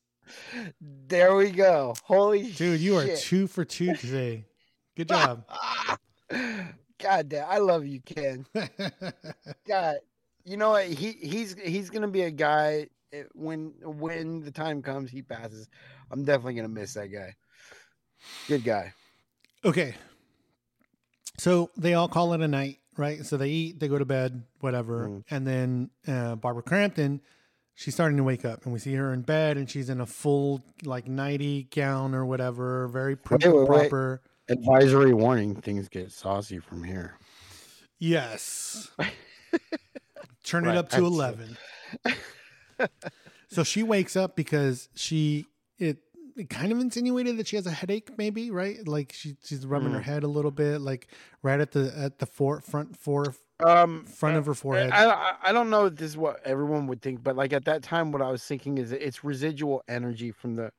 There 0.81 1.35
we 1.35 1.51
go. 1.51 1.93
Holy 2.05 2.51
Dude, 2.53 2.79
you 2.79 2.97
are 2.97 3.15
two 3.17 3.45
for 3.45 3.63
two 3.63 3.95
today. 3.97 4.45
Good 4.95 5.09
job. 5.09 5.45
God 6.97 7.29
damn, 7.29 7.47
I 7.47 7.59
love 7.59 7.85
you, 7.85 8.01
Ken. 8.01 8.47
God, 9.67 9.97
you 10.45 10.57
know 10.57 10.71
what? 10.71 10.85
He 10.87 11.11
he's 11.13 11.55
he's 11.63 11.89
gonna 11.89 12.07
be 12.07 12.23
a 12.23 12.31
guy 12.31 12.87
eh, 13.11 13.23
when 13.33 13.73
when 13.81 14.41
the 14.41 14.51
time 14.51 14.81
comes 14.81 15.09
he 15.09 15.21
passes. 15.21 15.67
I'm 16.11 16.23
definitely 16.23 16.55
gonna 16.55 16.67
miss 16.69 16.93
that 16.95 17.07
guy. 17.07 17.35
Good 18.47 18.63
guy. 18.63 18.93
Okay. 19.65 19.95
So 21.37 21.69
they 21.77 21.93
all 21.93 22.07
call 22.07 22.33
it 22.33 22.41
a 22.41 22.47
night, 22.47 22.79
right? 22.97 23.25
So 23.25 23.37
they 23.37 23.49
eat, 23.49 23.79
they 23.79 23.87
go 23.87 23.97
to 23.97 24.05
bed, 24.05 24.43
whatever. 24.59 25.07
Mm. 25.07 25.23
And 25.31 25.47
then 25.47 25.89
uh, 26.07 26.35
Barbara 26.35 26.63
Crampton, 26.63 27.21
she's 27.73 27.93
starting 27.93 28.17
to 28.17 28.23
wake 28.23 28.45
up, 28.45 28.63
and 28.65 28.73
we 28.73 28.79
see 28.79 28.93
her 28.93 29.13
in 29.13 29.21
bed, 29.21 29.57
and 29.57 29.69
she's 29.69 29.89
in 29.89 29.99
a 29.99 30.05
full 30.05 30.61
like 30.83 31.07
nighty 31.07 31.63
gown 31.63 32.13
or 32.13 32.25
whatever, 32.25 32.87
very 32.87 33.15
prim 33.15 33.39
Wait, 33.43 33.49
wait, 33.49 33.59
wait. 33.59 33.67
proper. 33.67 34.21
Advisory 34.49 35.13
warning: 35.13 35.55
things 35.55 35.87
get 35.87 36.11
saucy 36.11 36.59
from 36.59 36.83
here. 36.83 37.17
Yes. 37.97 38.91
Turn 40.43 40.67
it 40.67 40.75
up 40.75 40.89
to 40.89 41.01
that's- 41.01 41.11
eleven. 41.11 41.57
so 43.49 43.63
she 43.63 43.83
wakes 43.83 44.15
up 44.15 44.35
because 44.35 44.89
she 44.95 45.45
it, 45.79 45.97
it 46.35 46.49
kind 46.49 46.71
of 46.71 46.79
insinuated 46.79 47.37
that 47.37 47.47
she 47.47 47.55
has 47.55 47.65
a 47.67 47.71
headache, 47.71 48.17
maybe 48.17 48.51
right? 48.51 48.85
Like 48.87 49.13
she 49.13 49.35
she's 49.43 49.65
rubbing 49.65 49.91
her 49.91 49.99
Mm. 49.99 50.03
head 50.03 50.23
a 50.23 50.27
little 50.27 50.51
bit, 50.51 50.81
like 50.81 51.07
right 51.41 51.59
at 51.59 51.71
the 51.71 51.93
at 51.97 52.19
the 52.19 52.25
fore, 52.25 52.61
front 52.61 52.97
fore 52.97 53.35
Um, 53.63 54.05
front 54.05 54.35
of 54.37 54.45
her 54.47 54.53
forehead. 54.53 54.91
I, 54.91 55.09
I 55.09 55.33
I 55.43 55.51
don't 55.51 55.69
know 55.69 55.85
if 55.85 55.95
this 55.95 56.09
is 56.11 56.17
what 56.17 56.41
everyone 56.45 56.87
would 56.87 57.01
think, 57.01 57.23
but 57.23 57.35
like 57.35 57.53
at 57.53 57.65
that 57.65 57.83
time, 57.83 58.11
what 58.11 58.21
I 58.21 58.29
was 58.31 58.43
thinking 58.43 58.77
is 58.77 58.91
it's 58.91 59.23
residual 59.23 59.83
energy 59.87 60.31
from 60.31 60.55
the 60.55 60.71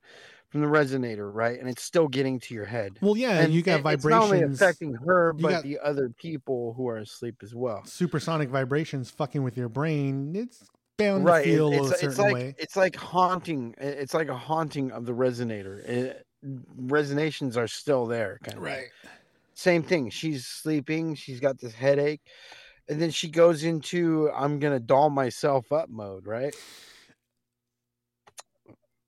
from 0.55 0.61
the 0.61 0.67
resonator, 0.67 1.29
right? 1.33 1.59
And 1.59 1.67
it's 1.67 1.83
still 1.83 2.07
getting 2.07 2.39
to 2.39 2.53
your 2.53 2.63
head. 2.63 2.97
well, 3.01 3.17
yeah, 3.17 3.41
and 3.41 3.53
you 3.53 3.61
got 3.61 3.81
It's 3.93 4.05
not 4.05 4.23
only 4.23 4.37
vibrations, 4.37 4.61
affecting 4.61 4.93
her, 4.93 5.33
but 5.33 5.63
the 5.63 5.79
other 5.83 6.07
people 6.09 6.73
who 6.77 6.87
are 6.87 6.99
asleep 6.99 7.35
as 7.43 7.53
well. 7.53 7.83
supersonic 7.85 8.47
vibrations 8.47 9.09
fucking 9.11 9.43
with 9.43 9.57
your 9.57 9.67
brain. 9.67 10.33
It's 10.33 10.63
bound 10.97 11.25
Right. 11.25 11.43
to 11.43 11.51
feel 11.51 11.73
it's, 11.73 11.87
a 11.87 11.89
certain 11.95 12.07
it's 12.09 12.19
like 12.19 12.33
way. 12.33 12.55
it's 12.57 12.75
like 12.77 12.95
haunting. 12.95 13.75
It's 13.77 14.13
like 14.13 14.29
a 14.29 14.37
haunting 14.37 14.93
of 14.93 15.05
the 15.05 15.11
resonator. 15.11 15.79
It, 15.85 16.25
resonations 16.79 17.57
are 17.57 17.67
still 17.67 18.05
there. 18.05 18.39
Kind 18.41 18.57
of. 18.57 18.63
Right. 18.63 18.87
Same 19.55 19.83
thing. 19.83 20.09
She's 20.09 20.45
sleeping. 20.47 21.15
She's 21.15 21.41
got 21.41 21.59
this 21.59 21.73
headache, 21.73 22.21
and 22.87 23.01
then 23.01 23.09
she 23.11 23.27
goes 23.27 23.65
into 23.65 24.29
"I'm 24.33 24.59
gonna 24.59 24.79
doll 24.79 25.09
myself 25.09 25.73
up" 25.73 25.89
mode. 25.89 26.25
Right. 26.25 26.55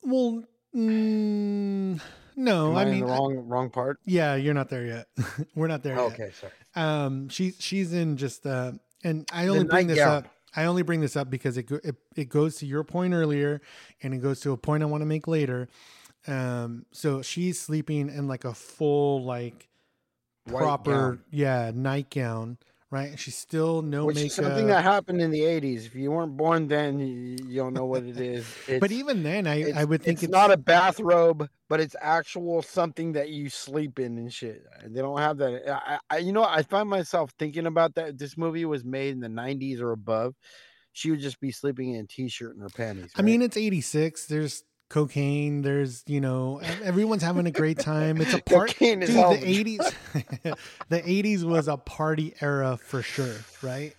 Well, 0.04 0.44
mm, 0.78 2.00
no, 2.36 2.72
Am 2.72 2.78
I 2.78 2.82
I, 2.82 2.86
mean, 2.86 3.06
the 3.06 3.12
I- 3.12 3.18
wrong 3.18 3.36
wrong 3.48 3.70
part. 3.70 4.00
yeah, 4.06 4.36
you're 4.36 4.54
not 4.54 4.70
there 4.70 4.86
yet. 4.86 5.08
We're 5.56 5.68
not 5.68 5.84
there 5.84 5.96
yet. 5.96 6.04
Okay, 6.14 6.32
sorry. 6.40 6.54
um 6.76 7.30
she's 7.30 7.56
she's 7.60 7.94
in 7.94 8.18
just 8.18 8.46
uh 8.46 8.72
and 9.04 9.28
i 9.32 9.48
only 9.48 9.64
bring 9.64 9.88
this 9.88 10.00
up 10.00 10.28
i 10.56 10.66
only 10.66 10.82
bring 10.84 11.02
this 11.02 11.16
up 11.16 11.30
because 11.30 11.58
it, 11.58 11.70
it 11.72 11.96
it 12.16 12.30
goes 12.30 12.58
to 12.58 12.66
your 12.66 12.84
point 12.84 13.14
earlier 13.14 13.62
and 14.04 14.14
it 14.14 14.18
goes 14.18 14.40
to 14.42 14.52
a 14.52 14.58
point 14.58 14.84
i 14.84 14.86
want 14.86 15.02
to 15.02 15.06
make 15.06 15.28
later 15.28 15.68
um 16.28 16.86
so 16.92 17.22
she's 17.22 17.60
sleeping 17.60 18.10
in 18.10 18.28
like 18.28 18.44
a 18.46 18.54
full 18.54 19.24
like 19.24 19.68
White 20.46 20.62
proper 20.62 20.92
gown. 20.92 21.20
yeah 21.32 21.72
nightgown 21.74 22.58
right 22.90 23.20
she's 23.20 23.38
still 23.38 23.82
no 23.82 24.06
Which 24.06 24.16
makeup 24.16 24.28
is 24.30 24.36
something 24.36 24.68
that 24.68 24.84
happened 24.84 25.22
in 25.22 25.32
the 25.32 25.42
'80s. 25.42 25.86
If 25.86 25.96
you 25.96 26.12
weren't 26.12 26.38
born 26.38 26.68
then, 26.68 27.00
you, 27.00 27.38
you 27.48 27.56
don't 27.58 27.74
know 27.74 27.86
what 27.86 28.04
it 28.04 28.20
is. 28.20 28.46
But 28.80 28.92
even 28.92 29.24
then 29.24 29.48
i 29.48 29.72
i 29.76 29.84
would 29.84 30.02
think 30.02 30.18
it's, 30.18 30.24
it's, 30.24 30.32
not 30.32 30.52
a 30.52 30.58
bathrobe, 30.58 31.50
but 31.70 31.80
it's 31.80 31.96
actual 32.02 32.62
something 32.62 33.14
that 33.14 33.30
you 33.30 33.50
sleep 33.50 34.00
in 34.00 34.18
and 34.18 34.32
shit. 34.32 34.64
They 34.86 35.02
don't 35.02 35.20
have 35.20 35.38
that. 35.38 35.70
I, 35.70 36.00
I 36.10 36.18
you 36.20 36.32
know, 36.32 36.44
I 36.44 36.64
find 36.64 36.90
myself 36.90 37.32
thinking 37.38 37.66
about 37.66 37.96
that. 37.96 38.18
This 38.18 38.38
movie 38.38 38.66
was 38.66 38.84
made 38.86 39.12
in 39.12 39.20
the 39.20 39.28
'90s 39.28 39.82
or 39.82 39.92
above, 39.92 40.36
she 40.98 41.12
would 41.12 41.20
just 41.20 41.40
be 41.40 41.52
sleeping 41.52 41.94
in 41.94 42.06
a 42.06 42.08
t-shirt 42.08 42.56
and 42.56 42.64
her 42.64 42.70
panties. 42.70 43.12
i 43.16 43.22
mean 43.22 43.44
it's 43.44 43.56
86 43.56 44.26
there's 44.26 44.64
cocaine 44.90 45.62
there's 45.64 46.04
you 46.08 46.22
know 46.22 46.60
everyone's 46.84 47.22
having 47.22 47.46
a 47.46 47.52
great 47.52 47.78
time 47.78 48.22
it's 48.22 48.34
a 48.34 48.42
part 48.54 48.70
Cocaine 48.70 49.04
is 49.04 49.10
dude 49.10 49.18
the 49.18 49.64
80s 49.64 50.58
the 50.90 51.02
80s 51.02 51.44
was 51.44 51.68
a 51.68 51.76
party 51.76 52.34
era 52.40 52.78
for 52.78 53.02
sure 53.02 53.36
right 53.62 53.94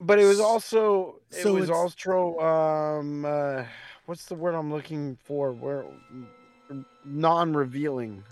but 0.00 0.18
it 0.18 0.24
was 0.24 0.40
also 0.40 1.16
it 1.30 1.42
So 1.42 1.54
was 1.54 1.68
also 1.70 2.38
um 2.40 3.24
uh, 3.26 3.64
what's 4.06 4.24
the 4.26 4.34
word 4.34 4.54
I'm 4.54 4.72
looking 4.72 5.16
for? 5.24 5.52
Where 5.52 5.84
non-revealing. 7.04 8.24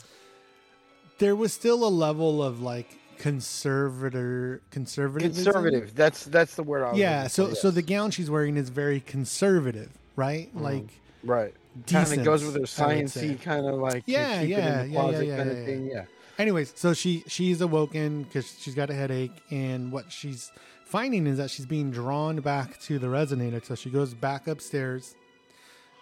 there 1.19 1.37
was 1.37 1.53
still 1.53 1.85
a 1.85 1.89
level 1.89 2.43
of 2.43 2.61
like 2.61 2.99
conservator 3.19 4.61
conservative 4.71 5.35
Conservative. 5.35 5.95
That's 5.95 6.25
that's 6.25 6.55
the 6.57 6.63
word 6.63 6.85
I 6.85 6.91
was 6.91 6.99
yeah 6.99 7.27
so 7.29 7.51
for, 7.51 7.55
so 7.55 7.71
the 7.71 7.83
gown 7.83 8.11
she's 8.11 8.29
wearing 8.31 8.57
is 8.57 8.69
very 8.71 9.01
conservative 9.01 9.91
right 10.17 10.55
Mhm. 10.57 10.61
like 10.61 10.89
right 11.23 11.55
kind 11.87 12.13
of 12.19 12.25
goes 12.25 12.45
with 12.45 12.55
her 12.55 12.85
I 12.85 12.97
would 12.97 13.11
say. 13.11 13.29
sciencey 13.29 13.41
kind 13.43 13.67
of 13.67 13.75
like 13.77 14.03
Yeah, 14.07 14.41
keep 14.41 14.41
it 14.41 14.45
in 14.45 14.51
yeah, 14.51 14.83
yeah, 14.85 14.85
yeah, 14.85 15.09
kind 15.09 15.27
yeah, 15.27 15.35
of 15.53 15.59
yeah. 15.59 15.65
thing. 15.65 15.87
Yeah. 15.87 16.05
anyways 16.39 16.73
so 16.77 16.93
she 16.95 17.25
she's 17.27 17.61
awoken 17.61 18.25
because 18.25 18.57
she's 18.61 18.75
got 18.75 18.91
a 18.91 18.95
headache 18.95 19.33
and 19.51 19.91
what 19.93 20.11
she's 20.13 20.51
finding 20.85 21.27
is 21.27 21.39
that 21.39 21.51
she's 21.51 21.67
being 21.67 21.91
drawn 21.91 22.41
back 22.41 22.79
to 22.81 22.99
the 22.99 23.07
resonator 23.07 23.65
so 23.65 23.75
she 23.75 23.89
goes 23.91 24.13
back 24.15 24.47
upstairs 24.47 25.15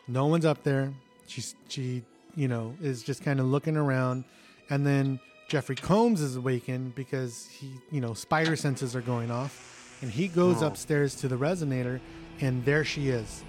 no 0.08 0.26
one's 0.26 0.44
up 0.44 0.62
there 0.64 0.92
she's 1.26 1.54
she 1.68 2.02
you 2.34 2.48
know 2.48 2.74
is 2.82 3.02
just 3.02 3.22
kind 3.22 3.38
of 3.40 3.46
looking 3.46 3.76
around 3.76 4.24
And 4.68 4.86
then 4.86 5.18
Jeffrey 5.48 5.74
Combs 5.74 6.20
is 6.20 6.36
awakened 6.36 6.94
because 6.94 7.48
he, 7.48 7.72
you 7.90 8.00
know, 8.00 8.14
spider 8.14 8.54
senses 8.54 8.94
are 8.94 9.00
going 9.00 9.32
off, 9.32 9.98
and 10.00 10.08
he 10.08 10.28
goes 10.28 10.62
Oh. 10.62 10.66
upstairs 10.68 11.16
to 11.16 11.26
the 11.26 11.34
resonator, 11.36 11.98
and 12.40 12.64
there 12.64 12.84
she 12.84 13.08
is, 13.08 13.42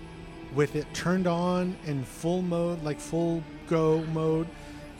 with 0.53 0.75
it 0.75 0.85
turned 0.93 1.27
on 1.27 1.75
in 1.85 2.03
full 2.03 2.41
mode, 2.41 2.83
like 2.83 2.99
full 2.99 3.43
go 3.67 4.01
mode, 4.13 4.47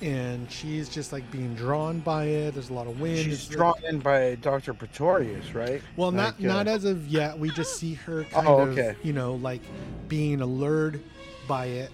and 0.02 0.50
she's 0.52 0.88
just 0.90 1.12
like 1.12 1.30
being 1.32 1.54
drawn 1.56 2.00
by 2.00 2.26
it. 2.26 2.54
There's 2.54 2.70
a 2.70 2.74
lot 2.74 2.88
of 2.88 3.00
wind. 3.00 3.18
She's 3.20 3.44
It's- 3.44 3.48
drawn 3.50 3.76
in 3.88 4.00
by 4.00 4.36
Dr. 4.36 4.74
Pretorius, 4.74 5.54
right? 5.54 5.82
well, 5.98 6.12
not 6.12 6.40
Like, 6.40 6.50
uh, 6.50 6.54
not 6.54 6.68
as 6.68 6.86
of 6.86 7.08
yet. 7.08 7.38
We 7.38 7.50
just 7.50 7.76
see 7.78 7.94
her 7.96 8.24
kind 8.26 8.48
Oh, 8.48 8.62
of, 8.62 8.96
you 9.06 9.14
know, 9.14 9.36
like 9.36 9.62
being 10.08 10.42
allured 10.42 11.02
by 11.48 11.66
it. 11.66 11.92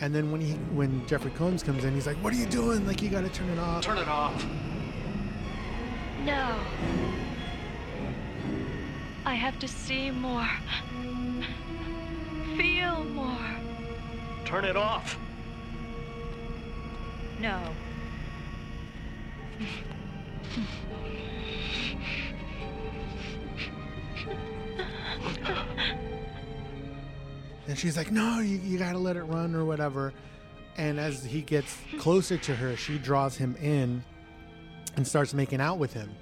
And 0.00 0.14
then 0.14 0.30
when 0.32 0.40
he 0.40 0.52
when 0.74 1.06
Jeffrey 1.06 1.30
Combs 1.32 1.62
comes 1.62 1.84
in, 1.84 1.94
he's 1.94 2.06
like, 2.06 2.16
"What 2.16 2.32
are 2.32 2.36
you 2.36 2.46
doing? 2.46 2.86
Like 2.86 3.00
you 3.00 3.08
got 3.08 3.22
to 3.22 3.28
turn 3.28 3.48
it 3.48 3.58
off." 3.58 3.82
Turn 3.84 3.98
it 3.98 4.08
off. 4.08 4.44
No. 6.24 6.56
I 9.24 9.34
have 9.34 9.58
to 9.60 9.68
see 9.68 10.10
more. 10.10 10.48
Feel 12.94 13.04
more. 13.06 13.36
Turn 14.44 14.64
it 14.64 14.76
off. 14.76 15.18
No. 17.40 17.60
And 27.66 27.76
she's 27.76 27.96
like, 27.96 28.12
"No, 28.12 28.38
you, 28.38 28.58
you 28.58 28.78
got 28.78 28.92
to 28.92 28.98
let 28.98 29.16
it 29.16 29.22
run 29.22 29.56
or 29.56 29.64
whatever." 29.64 30.12
And 30.76 31.00
as 31.00 31.24
he 31.24 31.40
gets 31.40 31.76
closer 31.98 32.36
to 32.38 32.54
her, 32.54 32.76
she 32.76 32.98
draws 32.98 33.36
him 33.36 33.56
in 33.56 34.04
and 34.96 35.06
starts 35.06 35.34
making 35.34 35.60
out 35.60 35.78
with 35.78 35.92
him. 35.92 36.14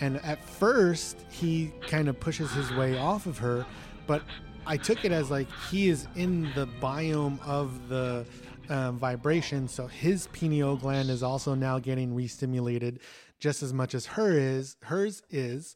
And 0.00 0.16
at 0.24 0.42
first, 0.44 1.18
he 1.30 1.72
kind 1.82 2.08
of 2.08 2.18
pushes 2.18 2.50
his 2.52 2.72
way 2.72 2.98
off 2.98 3.26
of 3.26 3.38
her, 3.38 3.64
but 4.06 4.22
I 4.70 4.76
took 4.76 5.04
it 5.04 5.10
as 5.10 5.32
like 5.32 5.48
he 5.68 5.88
is 5.88 6.06
in 6.14 6.44
the 6.54 6.68
biome 6.80 7.44
of 7.44 7.88
the 7.88 8.24
um, 8.68 9.00
vibration, 9.00 9.66
so 9.66 9.88
his 9.88 10.28
pineal 10.28 10.76
gland 10.76 11.10
is 11.10 11.24
also 11.24 11.56
now 11.56 11.80
getting 11.80 12.14
re-stimulated 12.14 13.00
just 13.40 13.64
as 13.64 13.72
much 13.72 13.96
as 13.96 14.06
her 14.06 14.30
is 14.30 14.76
hers 14.82 15.24
is, 15.28 15.74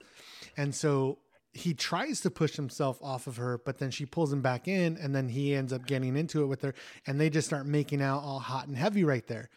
and 0.57 0.72
so 0.72 1.18
he 1.53 1.74
tries 1.74 2.20
to 2.20 2.30
push 2.30 2.55
himself 2.55 3.03
off 3.03 3.26
of 3.26 3.36
her, 3.36 3.59
but 3.64 3.78
then 3.78 3.90
she 3.90 4.07
pulls 4.07 4.32
him 4.32 4.42
back 4.42 4.68
in, 4.68 4.97
and 4.99 5.12
then 5.12 5.28
he 5.28 5.57
ends 5.57 5.72
up 5.72 5.84
getting 5.88 6.16
into 6.16 6.45
it 6.45 6.47
with 6.47 6.62
her, 6.62 6.72
and 7.05 7.20
they 7.20 7.28
just 7.28 7.49
start 7.49 7.66
making 7.66 8.01
out 8.01 8.22
all 8.22 8.38
hot 8.38 8.68
and 8.68 8.76
heavy 8.76 9.03
right 9.03 9.26
there. 9.26 9.51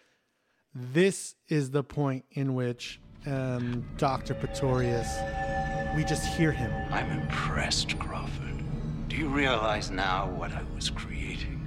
This 0.73 1.35
is 1.47 1.69
the 1.69 1.83
point 1.83 2.25
in 2.31 2.55
which 2.55 2.99
um, 3.27 3.85
Dr. 3.97 4.33
Pretorius, 4.33 5.15
we 5.95 6.03
just 6.03 6.25
hear 6.25 6.51
him. 6.51 6.71
I'm 6.91 7.11
impressed, 7.21 7.99
Crawford. 7.99 8.46
Do 9.17 9.23
you 9.23 9.29
realize 9.29 9.89
now 9.89 10.29
what 10.29 10.51
I 10.51 10.61
was 10.75 10.91
creating? 10.91 11.65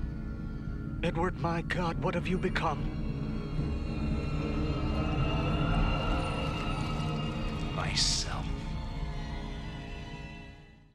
Edward, 1.03 1.37
my 1.41 1.63
God, 1.63 2.01
what 2.01 2.15
have 2.15 2.29
you 2.29 2.39
become? 2.39 2.79
Myself. 7.75 8.47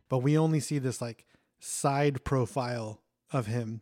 but 0.08 0.20
we 0.20 0.38
only 0.38 0.62
see 0.62 0.80
this 0.80 1.02
like 1.02 1.26
side 1.60 2.24
profile 2.24 3.02
of 3.34 3.48
him 3.48 3.82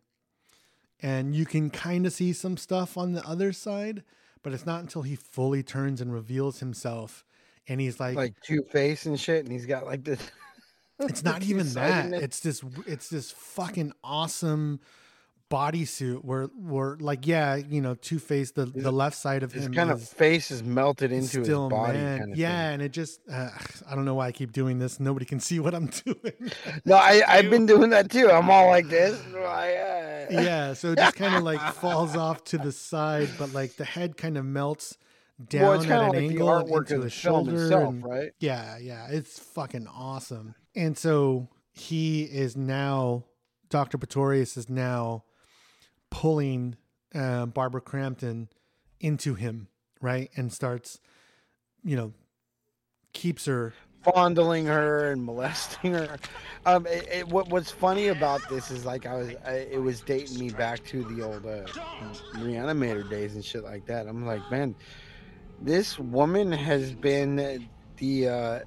and 0.99 1.36
you 1.36 1.45
can 1.45 1.69
kind 1.69 2.07
of 2.07 2.13
see 2.13 2.34
some 2.34 2.57
stuff 2.57 2.97
on 2.97 3.13
the 3.13 3.24
other 3.24 3.53
side 3.53 4.01
but 4.41 4.51
it's 4.51 4.65
not 4.65 4.82
until 4.82 5.03
he 5.03 5.15
fully 5.15 5.61
turns 5.61 6.01
and 6.01 6.11
reveals 6.11 6.59
himself 6.59 7.24
and 7.67 7.80
he's 7.80 7.99
like, 7.99 8.15
like 8.15 8.34
Two 8.41 8.63
Face 8.63 9.05
and 9.05 9.19
shit, 9.19 9.43
and 9.43 9.53
he's 9.53 9.65
got 9.65 9.86
like 9.86 10.03
this. 10.03 10.19
It's 10.99 11.23
not 11.31 11.43
even 11.43 11.67
that 11.73 12.09
two-sidedness. 12.09 12.21
it's 12.23 12.39
this 12.41 12.63
it's 12.87 13.09
this 13.09 13.31
fucking 13.31 13.93
awesome 14.03 14.79
bodysuit 15.49 16.23
where 16.25 16.45
where 16.57 16.97
like 16.99 17.27
yeah 17.27 17.55
you 17.55 17.79
know 17.79 17.93
two 17.93 18.17
face 18.17 18.51
the 18.51 18.65
the 18.65 18.91
left 18.91 19.15
side 19.15 19.43
of 19.43 19.51
His 19.51 19.65
him 19.67 19.73
kind 19.73 19.91
of 19.91 20.01
face 20.01 20.49
is 20.49 20.63
melted 20.63 21.11
is 21.11 21.35
into 21.35 21.47
his 21.47 21.69
body. 21.69 21.97
man. 21.99 22.19
Kind 22.19 22.31
of 22.31 22.37
yeah 22.39 22.65
Thing. 22.65 22.73
and 22.73 22.81
it 22.81 22.89
just 22.91 23.19
uh, 23.31 23.49
i 23.87 23.93
don't 23.93 24.05
know 24.05 24.15
why 24.15 24.27
i 24.27 24.31
keep 24.31 24.51
doing 24.51 24.79
this 24.79 24.99
nobody 24.99 25.25
can 25.25 25.39
see 25.39 25.59
what 25.59 25.75
i'm 25.75 25.87
doing 26.05 26.51
No, 26.85 26.95
I 26.95 27.21
I've 27.27 27.51
been 27.51 27.67
doing 27.67 27.91
that 27.91 28.09
too. 28.09 28.31
I'm 28.31 28.49
all 28.49 28.67
like 28.67 28.87
this. 28.87 29.21
Uh, 29.43 30.25
yeah 30.41 30.73
so 30.73 30.93
it 30.93 30.97
just 30.97 31.15
kind 31.17 31.35
of 31.35 31.43
like 31.43 31.59
falls 31.73 32.15
off 32.15 32.43
to 32.45 32.57
the 32.57 32.71
side 32.71 33.29
but 33.37 33.53
like 33.53 33.75
the 33.75 33.83
head 33.85 34.15
kind 34.17 34.37
of 34.37 34.45
melts 34.45 34.97
down 35.49 35.61
Well, 35.63 35.73
it's 35.73 35.85
at 35.85 36.01
an 36.01 36.07
like 36.09 36.17
angle 36.17 36.47
artwork 36.47 36.89
into 36.89 36.95
the 36.97 37.01
the 37.03 37.09
shoulder 37.09 37.61
itself, 37.65 37.89
and- 37.89 38.03
right? 38.05 38.31
yeah 38.39 38.77
yeah 38.77 39.07
it's 39.09 39.37
fucking 39.37 39.87
awesome 39.87 40.55
and 40.76 40.97
so 40.97 41.49
he 41.71 42.24
is 42.24 42.55
now 42.55 43.26
dr 43.69 43.97
pretorius 43.97 44.57
is 44.57 44.69
now 44.69 45.24
pulling 46.09 46.76
uh, 47.15 47.45
barbara 47.45 47.82
crampton 47.82 48.49
into 48.99 49.36
him 49.36 49.67
right 50.01 50.30
and 50.36 50.51
starts 50.51 50.99
you 51.84 51.95
know 51.95 52.13
keeps 53.13 53.45
her 53.45 53.74
fondling 54.03 54.65
her 54.65 55.11
and 55.11 55.24
molesting 55.24 55.93
her. 55.93 56.17
Um, 56.65 56.86
it, 56.88 57.07
it, 57.11 57.28
what 57.28 57.49
what's 57.49 57.71
funny 57.71 58.07
about 58.07 58.47
this 58.49 58.71
is 58.71 58.86
like 58.86 59.05
I 59.05 59.15
was, 59.15 59.30
I, 59.45 59.51
it 59.51 59.82
was 59.82 60.01
dating 60.01 60.39
me 60.39 60.49
back 60.49 60.84
to 60.86 61.03
the 61.03 61.21
old 61.21 61.45
uh, 61.45 61.65
reanimator 62.36 63.09
days 63.09 63.36
and 63.36 63.43
shit 63.43 63.63
like 63.63 63.86
that. 63.88 64.07
I'm 64.07 64.26
like, 64.26 64.49
man, 64.51 64.76
this 65.61 65.97
woman 65.99 66.51
has 66.51 66.93
been 66.93 67.67
the 67.97 68.30
uh, 68.30 68.59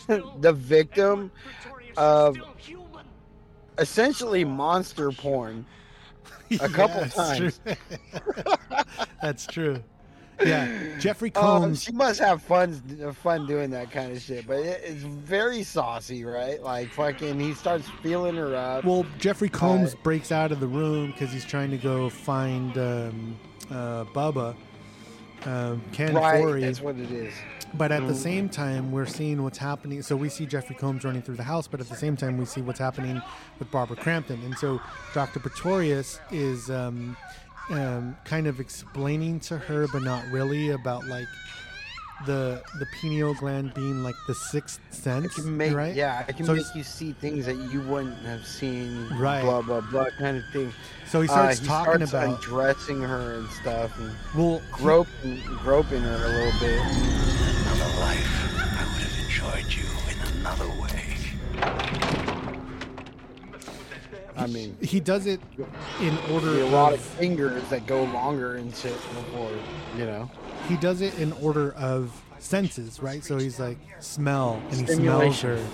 the 0.40 0.52
victim 0.52 1.30
of 1.96 2.36
essentially 3.78 4.44
monster 4.44 5.10
porn 5.12 5.64
a 6.60 6.68
couple 6.68 7.00
Yeah, 7.02 7.08
times. 7.08 7.60
true. 7.64 7.74
That's 9.22 9.46
true. 9.46 9.82
Yeah, 10.44 10.68
Jeffrey 10.98 11.28
Um, 11.36 11.42
Combs. 11.62 11.82
she 11.84 11.92
must 11.92 12.18
have 12.18 12.42
fun 12.42 12.72
fun 13.22 13.46
doing 13.46 13.70
that 13.70 13.92
kind 13.92 14.10
of 14.10 14.20
shit, 14.20 14.44
but 14.46 14.58
it, 14.58 14.80
it's 14.84 15.02
very 15.02 15.62
saucy, 15.62 16.24
right? 16.24 16.60
Like 16.60 16.88
fucking, 16.90 17.38
he 17.38 17.54
starts 17.54 17.88
feeling 18.02 18.34
her 18.36 18.56
up. 18.56 18.84
well, 18.84 19.06
Jeffrey 19.18 19.48
Combs 19.48 19.94
Uh, 19.94 19.98
breaks 20.02 20.32
out 20.32 20.50
of 20.50 20.58
the 20.58 20.66
room 20.66 21.12
because 21.12 21.32
he's 21.32 21.44
trying 21.44 21.70
to 21.70 21.76
go 21.76 22.08
find 22.10 22.76
um, 22.76 23.38
uh, 23.70 24.04
Bubba, 24.06 24.56
um, 25.44 25.80
Ken 25.92 26.14
right, 26.16 26.42
Foree. 26.42 26.60
that's 26.62 26.80
what 26.80 26.96
it 26.96 27.10
is. 27.12 27.34
But 27.74 27.90
at 27.90 28.06
the 28.06 28.12
Mhm. 28.12 28.16
same 28.16 28.48
time, 28.48 28.92
we're 28.92 29.06
seeing 29.06 29.42
what's 29.42 29.58
happening. 29.58 30.02
So 30.02 30.14
we 30.14 30.28
see 30.28 30.44
Jeffrey 30.46 30.76
Combs 30.76 31.04
running 31.04 31.22
through 31.22 31.36
the 31.36 31.42
house, 31.44 31.66
but 31.66 31.80
at 31.80 31.88
the 31.88 31.96
same 31.96 32.16
time, 32.16 32.36
we 32.36 32.44
see 32.44 32.60
what's 32.60 32.78
happening 32.78 33.22
with 33.58 33.70
Barbara 33.70 33.96
Crampton. 33.96 34.42
And 34.44 34.56
so 34.58 34.80
Dr. 35.14 35.40
Pretorius 35.40 36.20
is 36.30 36.70
um, 36.70 37.16
um, 37.70 38.16
kind 38.24 38.46
of 38.46 38.60
explaining 38.60 39.40
to 39.40 39.56
her, 39.56 39.86
but 39.92 40.02
not 40.02 40.22
really, 40.30 40.70
about 40.70 41.06
like 41.06 41.26
the 42.26 42.62
the 42.78 42.86
pineal 43.00 43.34
gland 43.34 43.74
being 43.74 44.04
like 44.04 44.14
the 44.28 44.34
sixth 44.34 44.78
sense, 44.90 45.38
make, 45.38 45.74
right? 45.74 45.96
yeah, 45.96 46.24
I 46.28 46.30
can 46.32 46.46
So 46.46 46.54
make 46.54 46.66
you 46.74 46.84
see 46.84 47.12
things 47.14 47.46
that 47.46 47.56
you 47.56 47.80
wouldn't 47.80 48.18
have 48.26 48.46
seen, 48.46 49.08
Right. 49.18 49.42
Blah 49.42 49.62
blah 49.62 49.80
blah, 49.80 50.06
kind 50.18 50.36
of 50.36 50.44
thing. 50.52 50.72
So 51.08 51.20
he 51.22 51.28
Uh, 51.28 51.32
starts 51.32 51.60
talking 51.60 52.06
starts 52.06 52.10
about- 52.12 52.28
undressing 52.44 53.00
her 53.02 53.32
and 53.38 53.50
stuff, 53.50 53.90
and 53.98 54.12
Well, 54.36 54.60
groping, 54.70 55.42
groping 55.64 56.02
her 56.02 56.14
a 56.14 56.28
little 56.28 56.60
bit. 56.60 57.31
Another 58.02 58.14
life, 58.14 58.78
I 58.78 58.84
would 58.92 59.02
have 59.02 59.16
enjoyed 59.24 59.72
you 59.72 59.88
in 60.10 60.18
another 60.40 60.68
way. 60.80 60.88
I 64.36 64.46
mean, 64.46 64.76
he 64.80 64.98
does 64.98 65.26
it 65.26 65.40
in 66.00 66.16
order. 66.32 66.60
a 66.62 66.66
lot 66.66 66.92
of 66.94 66.98
of- 66.98 67.04
fingers 67.04 67.62
that 67.68 67.86
go 67.86 68.02
longer 68.04 68.56
and 68.56 68.74
shit 68.74 68.92
before, 68.94 69.50
you 69.96 70.04
know. 70.06 70.30
he 70.68 70.76
does 70.76 71.00
it 71.00 71.16
in 71.18 71.32
order 71.34 71.72
of 71.74 72.20
senses, 72.38 73.00
right? 73.00 73.22
So 73.24 73.38
he's 73.38 73.60
like 73.60 73.78
smell, 74.00 74.60
and 74.70 74.80
he 74.80 74.86
smells 74.86 75.40
her, 75.42 75.64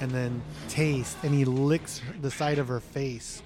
and 0.00 0.10
then 0.12 0.40
taste, 0.68 1.16
and 1.24 1.34
he 1.34 1.44
licks 1.44 2.00
the 2.22 2.30
side 2.30 2.58
of 2.58 2.68
her 2.68 2.80
face, 2.80 3.42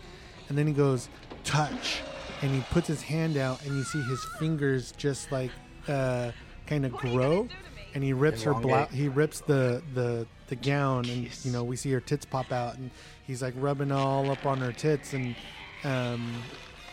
and 0.49 0.57
then 0.57 0.67
he 0.69 0.73
goes 0.73 1.09
touch, 1.43 2.01
and 2.43 2.55
he 2.55 2.61
puts 2.71 2.87
his 2.87 3.03
hand 3.03 3.37
out, 3.37 3.65
and 3.65 3.75
you 3.77 3.83
see 3.83 4.03
his 4.03 4.25
fingers 4.39 4.93
just 4.97 5.33
like 5.33 5.51
uh, 5.89 6.31
kind 6.67 6.85
of 6.87 6.93
grow, 6.93 7.49
and 7.95 8.03
he 8.03 8.13
rips 8.13 8.43
her 8.43 8.55
blouse. 8.55 8.91
He 8.91 9.09
rips 9.09 9.41
the 9.41 9.83
the 9.95 10.27
the 10.49 10.57
gown, 10.57 11.09
and 11.09 11.29
you 11.45 11.53
know 11.53 11.63
we 11.63 11.77
see 11.77 11.91
her 11.93 12.01
tits 12.01 12.25
pop 12.25 12.53
out, 12.53 12.77
and 12.77 12.91
he's 13.27 13.43
like 13.43 13.55
rubbing 13.57 13.93
all 13.93 14.31
up 14.31 14.47
on 14.47 14.59
her 14.59 14.73
tits, 14.73 15.13
and 15.13 15.37
um, 15.85 16.43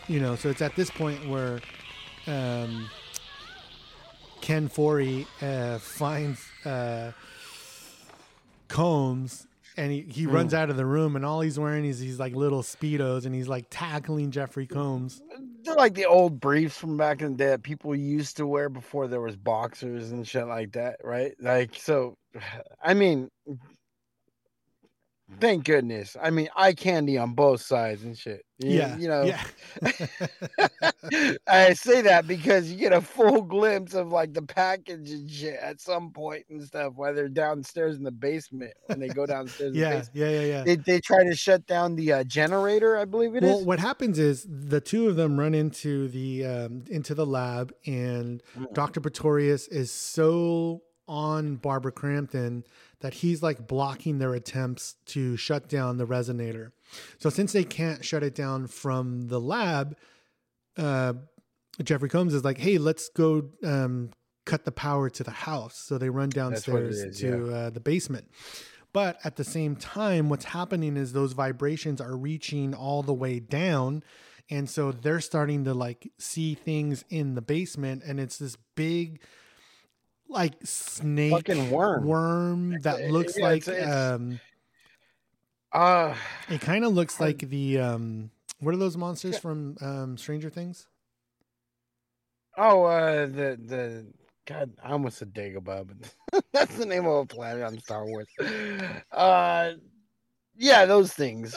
you 0.06 0.20
know, 0.20 0.36
so 0.36 0.48
it's 0.48 0.62
at 0.62 0.76
this 0.76 0.90
point 0.90 1.28
where. 1.28 1.60
Um, 2.26 2.90
Ken 4.40 4.68
Foree 4.68 5.26
uh, 5.42 5.78
finds 5.78 6.40
uh, 6.64 7.12
Combs 8.68 9.47
and 9.78 9.92
he, 9.92 10.04
he 10.08 10.26
mm. 10.26 10.32
runs 10.32 10.52
out 10.52 10.70
of 10.70 10.76
the 10.76 10.84
room 10.84 11.14
and 11.16 11.24
all 11.24 11.40
he's 11.40 11.58
wearing 11.58 11.84
is 11.84 12.00
these 12.00 12.18
like 12.18 12.34
little 12.34 12.62
speedos 12.62 13.24
and 13.24 13.34
he's 13.34 13.48
like 13.48 13.66
tackling 13.70 14.30
Jeffrey 14.30 14.66
Combs. 14.66 15.22
they're 15.62 15.76
like 15.76 15.94
the 15.94 16.04
old 16.04 16.40
briefs 16.40 16.76
from 16.76 16.96
back 16.96 17.22
in 17.22 17.32
the 17.32 17.38
day 17.38 17.50
that 17.50 17.62
people 17.62 17.94
used 17.94 18.36
to 18.36 18.46
wear 18.46 18.68
before 18.68 19.06
there 19.06 19.20
was 19.20 19.36
boxers 19.36 20.10
and 20.10 20.26
shit 20.26 20.46
like 20.46 20.72
that, 20.72 20.96
right? 21.04 21.32
Like 21.40 21.74
so 21.74 22.16
I 22.82 22.94
mean 22.94 23.28
thank 25.40 25.64
goodness. 25.64 26.16
I 26.20 26.30
mean 26.30 26.48
eye 26.56 26.72
candy 26.74 27.18
on 27.18 27.34
both 27.34 27.60
sides 27.60 28.02
and 28.04 28.16
shit. 28.16 28.44
You, 28.58 28.70
yeah, 28.70 28.96
you 28.96 29.08
know 29.08 29.22
yeah. 29.22 29.42
I 31.48 31.74
say 31.74 32.00
that 32.02 32.26
because 32.26 32.70
you 32.70 32.76
get 32.76 32.92
a 32.92 33.00
full 33.00 33.42
glimpse 33.42 33.94
of 33.94 34.10
like 34.10 34.34
the 34.34 34.42
package 34.42 35.10
and 35.10 35.30
shit 35.30 35.58
at 35.62 35.80
some 35.80 36.10
point 36.10 36.44
and 36.50 36.62
stuff 36.62 36.94
while 36.96 37.14
they're 37.14 37.28
downstairs 37.28 37.96
in 37.96 38.02
the 38.02 38.10
basement 38.10 38.72
when 38.86 38.98
they 38.98 39.08
go 39.08 39.26
downstairs. 39.26 39.68
in 39.68 39.74
the 39.74 39.78
yeah, 39.80 40.02
yeah, 40.12 40.28
yeah, 40.30 40.40
yeah. 40.40 40.64
They, 40.64 40.76
they 40.76 41.00
try 41.00 41.22
to 41.24 41.34
shut 41.34 41.66
down 41.66 41.94
the 41.94 42.12
uh, 42.12 42.24
generator, 42.24 42.96
I 42.96 43.04
believe 43.04 43.34
it 43.36 43.44
is. 43.44 43.50
well, 43.50 43.64
what 43.64 43.78
happens 43.78 44.18
is 44.18 44.46
the 44.48 44.80
two 44.80 45.08
of 45.08 45.16
them 45.16 45.38
run 45.38 45.54
into 45.54 46.08
the 46.08 46.44
um, 46.44 46.84
into 46.88 47.14
the 47.14 47.26
lab, 47.26 47.72
and 47.86 48.42
Mm. 48.58 48.72
Doctor 48.74 49.00
Pretorius 49.00 49.68
is 49.68 49.90
so 49.90 50.82
on 51.06 51.56
Barbara 51.56 51.92
Crampton 51.92 52.64
that 53.00 53.14
he's 53.14 53.42
like 53.42 53.66
blocking 53.66 54.18
their 54.18 54.34
attempts 54.34 54.96
to 55.06 55.36
shut 55.36 55.68
down 55.68 55.96
the 55.96 56.06
resonator. 56.06 56.72
So 57.18 57.30
since 57.30 57.52
they 57.52 57.64
can't 57.64 58.04
shut 58.04 58.22
it 58.22 58.34
down 58.34 58.66
from 58.66 59.28
the 59.28 59.40
lab, 59.40 59.96
uh, 60.76 61.14
Jeffrey 61.82 62.08
Combs 62.08 62.34
is 62.34 62.44
like, 62.44 62.58
"Hey, 62.58 62.78
let's 62.78 63.08
go 63.08 63.50
um, 63.62 64.10
cut 64.44 64.64
the 64.64 64.72
power 64.72 65.10
to 65.10 65.22
the 65.22 65.30
house." 65.30 65.76
So 65.76 65.98
they 65.98 66.10
run 66.10 66.30
That's 66.30 66.66
what 66.66 66.82
it 66.82 66.90
downstairs 66.90 66.98
is, 66.98 67.20
to 67.20 67.54
uh, 67.54 67.70
the 67.70 67.80
basement. 67.80 68.28
But 68.92 69.18
at 69.24 69.36
the 69.36 69.44
same 69.44 69.76
time, 69.76 70.28
what's 70.28 70.46
happening 70.46 70.96
is 70.96 71.12
those 71.12 71.32
vibrations 71.32 72.00
are 72.00 72.16
reaching 72.16 72.74
all 72.74 73.02
the 73.02 73.14
way 73.14 73.38
down. 73.38 74.02
And 74.50 74.68
so 74.68 74.92
they're 74.92 75.20
starting 75.20 75.64
to 75.64 75.74
like 75.74 76.10
see 76.18 76.54
things 76.54 77.04
in 77.10 77.34
the 77.34 77.42
basement, 77.42 78.02
and 78.04 78.18
it's 78.18 78.38
this 78.38 78.56
big, 78.74 79.20
like 80.28 80.54
snake 80.64 81.32
Fucking 81.32 81.70
worm. 81.70 82.06
worm 82.06 82.80
that 82.82 83.10
looks 83.10 83.38
yeah, 83.38 83.44
like 83.44 83.62
it's- 83.68 83.76
it's- 83.82 83.94
um, 84.14 84.40
Uh 85.72 86.14
it 86.48 86.60
kind 86.60 86.84
of 86.84 86.92
looks 86.94 87.20
like 87.20 87.38
the 87.40 87.78
um, 87.78 88.30
what 88.60 88.74
are 88.74 88.78
those 88.78 88.96
monsters 88.96 89.38
from 89.38 89.76
um, 89.80 90.16
Stranger 90.16 90.50
Things? 90.50 90.86
oh 92.56 92.84
uh 92.84 93.26
the 93.26 93.58
the 93.64 94.06
God, 94.46 94.72
I 94.82 94.92
almost 94.92 95.18
said 95.18 95.34
Dagobah, 95.34 95.86
but 96.32 96.44
that's 96.52 96.76
the 96.76 96.86
name 96.86 97.04
of 97.06 97.12
a 97.16 97.26
planet 97.26 97.62
on 97.62 97.78
Star 97.80 98.04
Wars. 98.06 98.26
Uh 99.12 99.72
yeah, 100.56 100.84
those 100.86 101.12
things. 101.12 101.54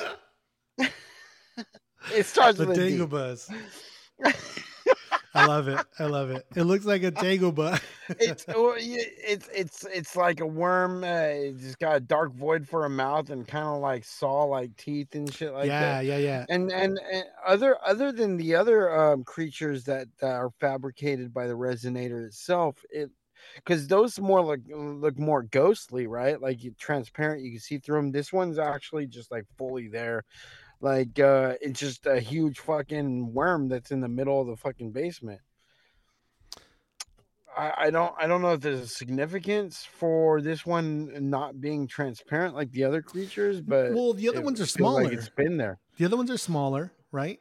it 0.77 2.25
starts 2.25 2.57
The 2.59 2.67
with. 2.67 2.77
Dagobahs. 2.77 3.49
I 5.33 5.45
love 5.45 5.67
it. 5.67 5.85
I 5.97 6.05
love 6.05 6.29
it. 6.29 6.45
It 6.55 6.63
looks 6.63 6.85
like 6.85 7.03
a 7.03 7.11
Dagobah. 7.11 7.81
it's 8.09 8.45
it's 8.47 9.49
it's 9.53 9.85
it's 9.85 10.15
like 10.15 10.41
a 10.41 10.45
worm. 10.45 11.03
Uh, 11.03 11.07
it's 11.07 11.61
just 11.61 11.79
got 11.79 11.95
a 11.95 11.99
dark 11.99 12.33
void 12.33 12.67
for 12.67 12.85
a 12.85 12.89
mouth 12.89 13.29
and 13.29 13.47
kind 13.47 13.67
of 13.67 13.79
like 13.79 14.03
saw 14.03 14.43
like 14.43 14.75
teeth 14.75 15.15
and 15.15 15.33
shit 15.33 15.53
like 15.53 15.67
yeah, 15.67 15.79
that. 15.79 16.05
yeah, 16.05 16.17
yeah. 16.17 16.45
And, 16.49 16.71
and 16.71 16.99
and 17.11 17.23
other 17.45 17.77
other 17.85 18.11
than 18.11 18.37
the 18.37 18.55
other 18.55 18.93
um, 18.93 19.23
creatures 19.23 19.85
that, 19.85 20.07
that 20.19 20.33
are 20.33 20.51
fabricated 20.59 21.33
by 21.33 21.47
the 21.47 21.53
resonator 21.53 22.25
itself, 22.25 22.83
it 22.89 23.09
because 23.55 23.87
those 23.87 24.19
more 24.19 24.43
like 24.43 24.61
look 24.67 25.17
more 25.17 25.43
ghostly, 25.43 26.07
right? 26.07 26.41
Like 26.41 26.63
you, 26.63 26.73
transparent, 26.77 27.43
you 27.43 27.51
can 27.51 27.59
see 27.59 27.77
through 27.77 27.97
them. 27.97 28.11
This 28.11 28.33
one's 28.33 28.59
actually 28.59 29.07
just 29.07 29.31
like 29.31 29.45
fully 29.57 29.87
there. 29.87 30.23
Like 30.81 31.19
uh 31.19 31.55
it's 31.61 31.79
just 31.79 32.05
a 32.07 32.19
huge 32.19 32.59
fucking 32.59 33.33
worm 33.33 33.69
that's 33.69 33.91
in 33.91 34.01
the 34.01 34.09
middle 34.09 34.41
of 34.41 34.47
the 34.47 34.57
fucking 34.57 34.91
basement. 34.91 35.41
I, 37.55 37.73
I 37.77 37.89
don't 37.91 38.13
I 38.17 38.27
don't 38.27 38.41
know 38.41 38.53
if 38.53 38.61
there's 38.61 38.79
a 38.79 38.87
significance 38.87 39.85
for 39.85 40.41
this 40.41 40.65
one 40.65 41.29
not 41.29 41.59
being 41.61 41.87
transparent 41.87 42.55
like 42.55 42.71
the 42.71 42.83
other 42.83 43.01
creatures, 43.01 43.61
but 43.61 43.91
Well, 43.93 44.13
the 44.13 44.27
other 44.29 44.39
it 44.39 44.45
ones 44.45 44.59
are 44.61 44.65
feels 44.65 44.93
like 44.93 45.11
smaller. 45.11 45.11
it's 45.11 45.29
been 45.29 45.57
there. 45.57 45.79
The 45.97 46.05
other 46.05 46.17
ones 46.17 46.31
are 46.31 46.37
smaller, 46.37 46.93
right? 47.11 47.39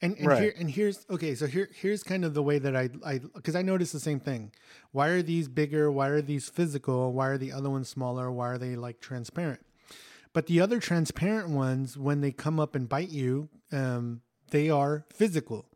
And 0.00 0.16
and 0.18 0.26
Right. 0.26 0.38
here 0.38 0.54
and 0.58 0.70
here's 0.70 1.06
okay. 1.10 1.34
So 1.34 1.46
here 1.46 1.68
here's 1.72 2.02
kind 2.02 2.24
of 2.24 2.34
the 2.34 2.42
way 2.42 2.58
that 2.58 2.74
I 2.76 2.90
I 3.04 3.18
because 3.18 3.54
I 3.56 3.62
noticed 3.62 3.92
the 3.92 4.00
same 4.00 4.20
thing. 4.20 4.52
Why 4.90 5.08
are 5.08 5.22
these 5.22 5.48
bigger? 5.48 5.90
Why 5.90 6.08
are 6.08 6.22
these 6.22 6.48
physical? 6.48 7.12
Why 7.12 7.28
are 7.28 7.38
the 7.38 7.52
other 7.52 7.70
ones 7.70 7.88
smaller? 7.88 8.30
Why 8.32 8.48
are 8.48 8.58
they 8.58 8.76
like 8.76 9.00
transparent? 9.00 9.60
But 10.32 10.46
the 10.46 10.60
other 10.60 10.80
transparent 10.80 11.50
ones, 11.50 11.96
when 11.96 12.20
they 12.20 12.32
come 12.32 12.58
up 12.58 12.74
and 12.74 12.88
bite 12.88 13.10
you, 13.10 13.48
um, 13.70 14.22
they 14.50 14.70
are 14.70 15.04
physical. 15.12 15.66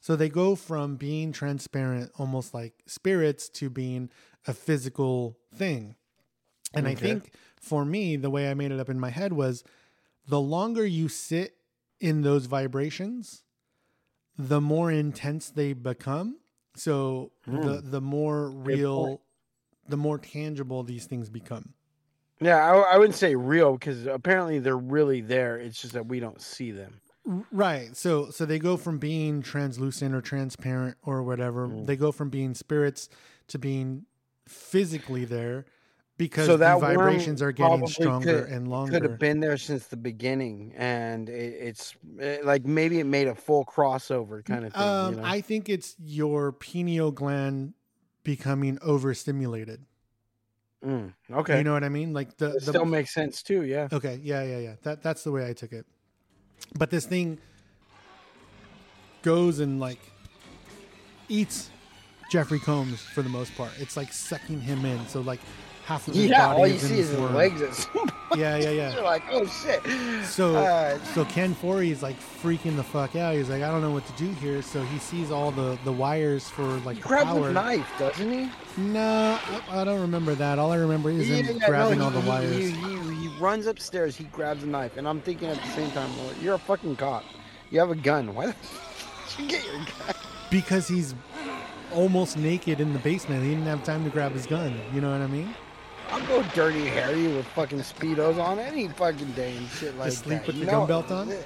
So 0.00 0.16
they 0.16 0.28
go 0.28 0.56
from 0.56 0.96
being 0.96 1.32
transparent, 1.32 2.10
almost 2.18 2.52
like 2.52 2.74
spirits, 2.86 3.48
to 3.50 3.70
being 3.70 4.10
a 4.46 4.52
physical 4.52 5.38
thing. 5.54 5.94
And 6.74 6.86
I 6.88 6.94
think 6.94 7.32
for 7.60 7.84
me, 7.84 8.16
the 8.16 8.30
way 8.30 8.50
I 8.50 8.54
made 8.54 8.72
it 8.72 8.80
up 8.80 8.88
in 8.88 8.98
my 8.98 9.10
head 9.10 9.32
was 9.32 9.62
the 10.26 10.40
longer 10.40 10.84
you 10.84 11.08
sit 11.08 11.56
in 12.00 12.22
those 12.22 12.46
vibrations, 12.46 13.44
the 14.36 14.60
more 14.60 14.90
intense 14.90 15.50
they 15.50 15.72
become. 15.72 16.38
So 16.74 17.32
the 17.46 17.82
the 17.82 18.00
more 18.00 18.50
real, 18.50 19.22
the 19.88 19.96
more 19.96 20.18
tangible 20.18 20.82
these 20.82 21.06
things 21.06 21.28
become. 21.30 21.74
Yeah, 22.42 22.56
I, 22.56 22.94
I 22.94 22.98
wouldn't 22.98 23.16
say 23.16 23.34
real 23.34 23.72
because 23.72 24.06
apparently 24.06 24.58
they're 24.58 24.76
really 24.76 25.20
there. 25.20 25.58
It's 25.58 25.80
just 25.80 25.94
that 25.94 26.06
we 26.06 26.20
don't 26.20 26.40
see 26.40 26.70
them. 26.70 27.00
Right. 27.24 27.96
So 27.96 28.30
so 28.30 28.44
they 28.44 28.58
go 28.58 28.76
from 28.76 28.98
being 28.98 29.42
translucent 29.42 30.14
or 30.14 30.20
transparent 30.20 30.96
or 31.02 31.22
whatever. 31.22 31.68
Mm. 31.68 31.86
They 31.86 31.96
go 31.96 32.10
from 32.10 32.30
being 32.30 32.54
spirits 32.54 33.08
to 33.48 33.58
being 33.58 34.06
physically 34.48 35.24
there 35.24 35.66
because 36.18 36.46
so 36.46 36.52
the 36.52 36.58
that 36.64 36.80
worm 36.80 36.96
vibrations 36.96 37.40
are 37.42 37.52
getting 37.52 37.86
stronger 37.86 38.42
could- 38.42 38.52
and 38.52 38.68
longer. 38.68 38.92
Could 38.92 39.02
have 39.02 39.18
been 39.18 39.40
there 39.40 39.56
since 39.56 39.86
the 39.86 39.96
beginning, 39.96 40.72
and 40.76 41.28
it, 41.28 41.54
it's 41.60 41.94
eh, 42.20 42.38
like 42.42 42.64
maybe 42.64 43.00
it 43.00 43.06
made 43.06 43.28
a 43.28 43.34
full 43.34 43.64
crossover 43.64 44.44
kind 44.44 44.64
of 44.64 44.72
thing. 44.72 44.82
Um, 44.82 45.14
you 45.14 45.20
know? 45.20 45.26
I 45.26 45.40
think 45.40 45.68
it's 45.68 45.96
your 46.02 46.52
pineal 46.52 47.12
gland 47.12 47.74
becoming 48.24 48.78
overstimulated. 48.82 49.84
Mm, 50.84 51.14
okay, 51.30 51.58
You 51.58 51.64
know 51.64 51.72
what 51.72 51.84
I 51.84 51.88
mean? 51.88 52.12
Like 52.12 52.36
the, 52.36 52.48
it 52.48 52.54
the 52.54 52.60
still 52.60 52.84
makes 52.84 53.14
sense 53.14 53.42
too. 53.42 53.62
Yeah. 53.62 53.88
Okay, 53.92 54.20
yeah, 54.22 54.42
yeah, 54.42 54.58
yeah. 54.58 54.74
That 54.82 55.02
that's 55.02 55.22
the 55.22 55.30
way 55.30 55.48
I 55.48 55.52
took 55.52 55.72
it. 55.72 55.86
But 56.76 56.90
this 56.90 57.06
thing 57.06 57.38
goes 59.22 59.60
and 59.60 59.78
like 59.78 60.00
eats 61.28 61.70
Jeffrey 62.30 62.58
Combs 62.58 63.00
for 63.00 63.22
the 63.22 63.28
most 63.28 63.54
part. 63.54 63.70
It's 63.78 63.96
like 63.96 64.12
sucking 64.12 64.60
him 64.60 64.84
in. 64.84 65.06
So 65.06 65.20
like 65.20 65.40
half 65.84 66.06
of 66.08 66.14
his 66.14 66.26
Yeah, 66.26 66.46
body 66.48 66.60
all 66.60 66.66
you 66.68 66.78
see 66.78 66.98
is 66.98 67.10
his 67.10 67.18
legs. 67.18 67.60
At 67.62 67.74
some. 67.74 68.10
Yeah, 68.34 68.56
yeah, 68.56 68.70
yeah. 68.70 68.92
You're 68.94 69.04
like, 69.04 69.24
oh 69.30 69.44
shit. 69.44 69.82
So 70.24 70.56
Uh, 70.56 70.98
so 71.12 71.22
Ken 71.26 71.54
Foree 71.54 71.90
is 71.90 72.02
like 72.02 72.18
freaking 72.18 72.76
the 72.76 72.82
fuck 72.82 73.14
out. 73.14 73.34
He's 73.34 73.50
like, 73.50 73.62
I 73.62 73.70
don't 73.70 73.82
know 73.82 73.90
what 73.90 74.06
to 74.06 74.12
do 74.14 74.30
here. 74.40 74.62
So 74.62 74.80
he 74.84 74.98
sees 74.98 75.30
all 75.30 75.50
the 75.50 75.76
the 75.84 75.92
wires 75.92 76.48
for 76.48 76.64
like 76.64 76.96
he 76.96 77.02
grabs 77.02 77.26
power. 77.28 77.50
a 77.50 77.52
knife, 77.52 77.86
doesn't 77.98 78.32
he? 78.32 78.48
No, 78.78 79.38
I, 79.70 79.84
don't 79.84 80.00
remember 80.00 80.34
that. 80.34 80.58
All 80.58 80.72
I 80.72 80.76
remember 80.76 81.10
is 81.10 81.28
him 81.28 81.44
Yeah, 81.44 81.52
yeah, 81.60 81.68
grabbing 81.68 81.98
no, 81.98 82.04
all 82.06 82.10
the 82.10 82.22
he- 82.22 82.28
wires. 82.28 82.56
He, 82.56 82.70
he, 82.70 83.14
he 83.28 83.38
runs 83.38 83.66
upstairs. 83.66 84.16
He 84.16 84.24
grabs 84.24 84.62
a 84.62 84.66
knife, 84.66 84.96
and 84.96 85.06
I'm 85.06 85.20
thinking 85.20 85.48
at 85.48 85.60
the 85.60 85.68
same 85.68 85.90
time, 85.90 86.08
well, 86.16 86.32
you're 86.40 86.54
a 86.54 86.58
fucking 86.58 86.96
cop. 86.96 87.24
You 87.70 87.80
have 87.80 87.90
a 87.90 87.94
gun. 87.94 88.34
Why 88.34 88.46
the 88.46 88.52
did 89.36 89.38
you 89.44 89.46
get 89.48 89.66
your 89.66 89.74
gun? 89.76 90.14
because 90.50 90.88
he's 90.88 91.14
almost 91.92 92.38
naked 92.38 92.80
in 92.80 92.94
the 92.94 92.98
basement. 93.00 93.42
He 93.42 93.50
didn't 93.50 93.66
have 93.66 93.84
time 93.84 94.04
to 94.04 94.10
grab 94.10 94.32
his 94.32 94.46
gun. 94.46 94.74
You 94.94 95.02
know 95.02 95.10
what 95.12 95.20
I 95.20 95.26
mean? 95.26 95.54
I'll 96.12 96.26
go 96.26 96.42
dirty 96.54 96.84
Harry 96.86 97.26
with 97.28 97.46
fucking 97.48 97.80
speedos 97.80 98.38
on 98.42 98.58
any 98.58 98.86
fucking 98.88 99.32
day 99.32 99.56
and 99.56 99.66
shit 99.68 99.96
like 99.96 100.10
that. 100.12 100.22
The 100.24 100.24
sleep 100.24 100.38
that. 100.40 100.46
with 100.48 100.56
you 100.56 100.66
the 100.66 100.72
know? 100.72 100.86
belt 100.86 101.10
on? 101.10 101.32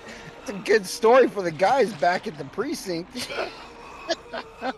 It's 0.49 0.51
a 0.55 0.63
good 0.63 0.87
story 0.87 1.27
for 1.27 1.43
the 1.43 1.51
guys 1.51 1.93
back 1.95 2.29
at 2.29 2.39
the 2.39 2.45
precinct. 2.45 3.29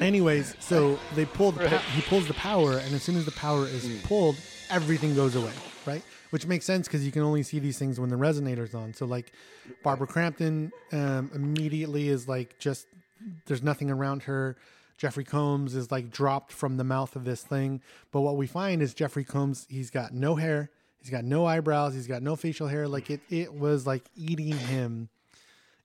Anyways, 0.00 0.56
so 0.60 0.98
they 1.14 1.26
pull 1.26 1.52
the 1.52 1.68
pa- 1.68 1.82
he 1.94 2.00
pulls 2.02 2.26
the 2.26 2.32
power, 2.34 2.78
and 2.78 2.94
as 2.94 3.02
soon 3.02 3.16
as 3.16 3.26
the 3.26 3.32
power 3.32 3.66
is 3.66 3.84
Mm. 3.84 4.02
pulled, 4.04 4.36
everything 4.70 5.14
goes 5.14 5.34
away, 5.36 5.52
right? 5.84 6.02
Which 6.30 6.46
makes 6.46 6.64
sense 6.64 6.86
because 6.88 7.04
you 7.04 7.12
can 7.12 7.20
only 7.22 7.42
see 7.42 7.58
these 7.58 7.78
things 7.78 8.00
when 8.00 8.08
the 8.08 8.16
resonator's 8.16 8.74
on. 8.74 8.94
So 8.94 9.04
like, 9.04 9.32
Barbara 9.82 10.06
Crampton 10.06 10.72
um, 10.92 11.30
immediately 11.34 12.08
is 12.08 12.26
like 12.26 12.58
just 12.58 12.86
there's 13.44 13.62
nothing 13.62 13.90
around 13.90 14.22
her. 14.22 14.56
Jeffrey 15.00 15.24
Combs 15.24 15.74
is 15.74 15.90
like 15.90 16.10
dropped 16.10 16.52
from 16.52 16.76
the 16.76 16.84
mouth 16.84 17.16
of 17.16 17.24
this 17.24 17.42
thing. 17.42 17.80
But 18.12 18.20
what 18.20 18.36
we 18.36 18.46
find 18.46 18.82
is 18.82 18.92
Jeffrey 18.92 19.24
Combs, 19.24 19.66
he's 19.70 19.90
got 19.90 20.12
no 20.12 20.34
hair, 20.34 20.68
he's 21.00 21.08
got 21.08 21.24
no 21.24 21.46
eyebrows, 21.46 21.94
he's 21.94 22.06
got 22.06 22.22
no 22.22 22.36
facial 22.36 22.68
hair. 22.68 22.86
Like 22.86 23.08
it, 23.08 23.22
it 23.30 23.54
was 23.54 23.86
like 23.86 24.04
eating 24.14 24.52
him. 24.52 25.08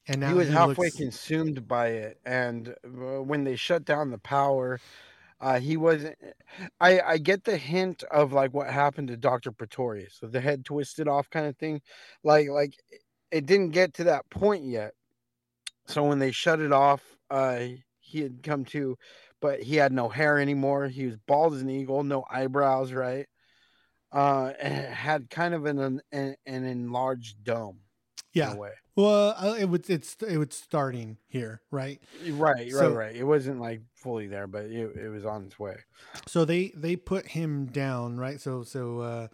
And 0.05 0.19
now 0.19 0.27
he 0.27 0.33
was 0.33 0.49
halfway 0.49 0.87
looks- 0.87 0.97
consumed 0.97 1.65
by 1.65 1.87
it, 1.87 2.19
and 2.25 2.75
uh, 2.85 3.23
when 3.23 3.45
they 3.45 3.55
shut 3.55 3.85
down 3.85 4.11
the 4.11 4.17
power, 4.17 4.81
uh, 5.39 5.59
he 5.61 5.77
wasn't. 5.77 6.17
I 6.81 6.99
I 6.99 7.17
get 7.17 7.45
the 7.45 7.57
hint 7.57 8.03
of 8.11 8.33
like 8.33 8.53
what 8.53 8.69
happened 8.69 9.07
to 9.07 9.17
Doctor 9.17 9.51
Pretorius, 9.53 10.17
so 10.19 10.27
the 10.27 10.41
head 10.41 10.65
twisted 10.65 11.07
off 11.07 11.29
kind 11.29 11.47
of 11.47 11.57
thing, 11.57 11.81
like 12.23 12.49
like 12.49 12.75
it 13.31 13.45
didn't 13.45 13.69
get 13.69 13.93
to 13.95 14.03
that 14.03 14.29
point 14.29 14.65
yet. 14.65 14.93
So 15.87 16.03
when 16.03 16.19
they 16.19 16.31
shut 16.31 16.59
it 16.59 16.71
off, 16.73 17.01
uh, 17.31 17.59
he 18.15 18.21
had 18.21 18.41
come 18.43 18.63
to, 18.65 18.97
but 19.41 19.61
he 19.61 19.75
had 19.75 19.91
no 19.91 20.07
hair 20.07 20.39
anymore. 20.39 20.87
He 20.87 21.05
was 21.05 21.17
bald 21.27 21.53
as 21.53 21.61
an 21.61 21.69
eagle, 21.69 22.01
no 22.03 22.23
eyebrows, 22.31 22.93
right? 22.93 23.25
Uh, 24.11 24.53
and 24.61 24.73
had 24.93 25.29
kind 25.29 25.53
of 25.53 25.65
an 25.65 25.99
an, 26.11 26.35
an 26.45 26.63
enlarged 26.63 27.43
dome. 27.43 27.79
Yeah. 28.31 28.55
Well, 28.95 29.35
uh, 29.37 29.55
it 29.59 29.65
was 29.69 29.89
it's 29.89 30.15
it 30.25 30.37
was 30.37 30.53
starting 30.53 31.17
here, 31.27 31.61
right? 31.69 31.99
Right, 32.29 32.71
So- 32.71 32.89
right, 32.89 32.95
right. 33.07 33.15
It 33.15 33.25
wasn't 33.25 33.59
like 33.59 33.81
fully 33.93 34.27
there, 34.27 34.47
but 34.47 34.65
it, 34.65 34.95
it 34.95 35.09
was 35.09 35.25
on 35.25 35.43
its 35.45 35.59
way. 35.59 35.75
So 36.27 36.45
they 36.45 36.71
they 36.75 36.95
put 36.95 37.27
him 37.27 37.65
down, 37.65 38.15
right? 38.17 38.39
So 38.39 38.63
so 38.63 38.99
uh, 38.99 39.27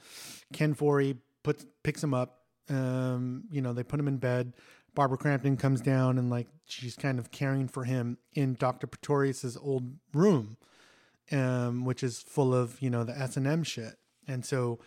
Ken 0.53 0.73
Foree 0.73 1.17
puts 1.43 1.63
picks 1.83 2.03
him 2.03 2.15
up. 2.15 2.39
Um, 2.69 3.43
you 3.51 3.61
know, 3.61 3.73
they 3.73 3.83
put 3.83 3.99
him 3.99 4.07
in 4.07 4.17
bed. 4.17 4.53
Barbara 4.93 5.17
Crampton 5.17 5.57
comes 5.57 5.81
down 5.81 6.17
and 6.17 6.29
like 6.29 6.47
she's 6.65 6.95
kind 6.95 7.19
of 7.19 7.31
caring 7.31 7.67
for 7.67 7.85
him 7.85 8.17
in 8.33 8.55
Doctor 8.55 8.87
Pretorius's 8.87 9.57
old 9.57 9.93
room, 10.13 10.57
um, 11.31 11.85
which 11.85 12.03
is 12.03 12.19
full 12.19 12.53
of 12.53 12.81
you 12.81 12.89
know 12.89 13.03
the 13.03 13.17
S 13.17 13.37
and 13.37 13.47
M 13.47 13.63
shit. 13.63 13.95
And 14.27 14.45
so 14.45 14.79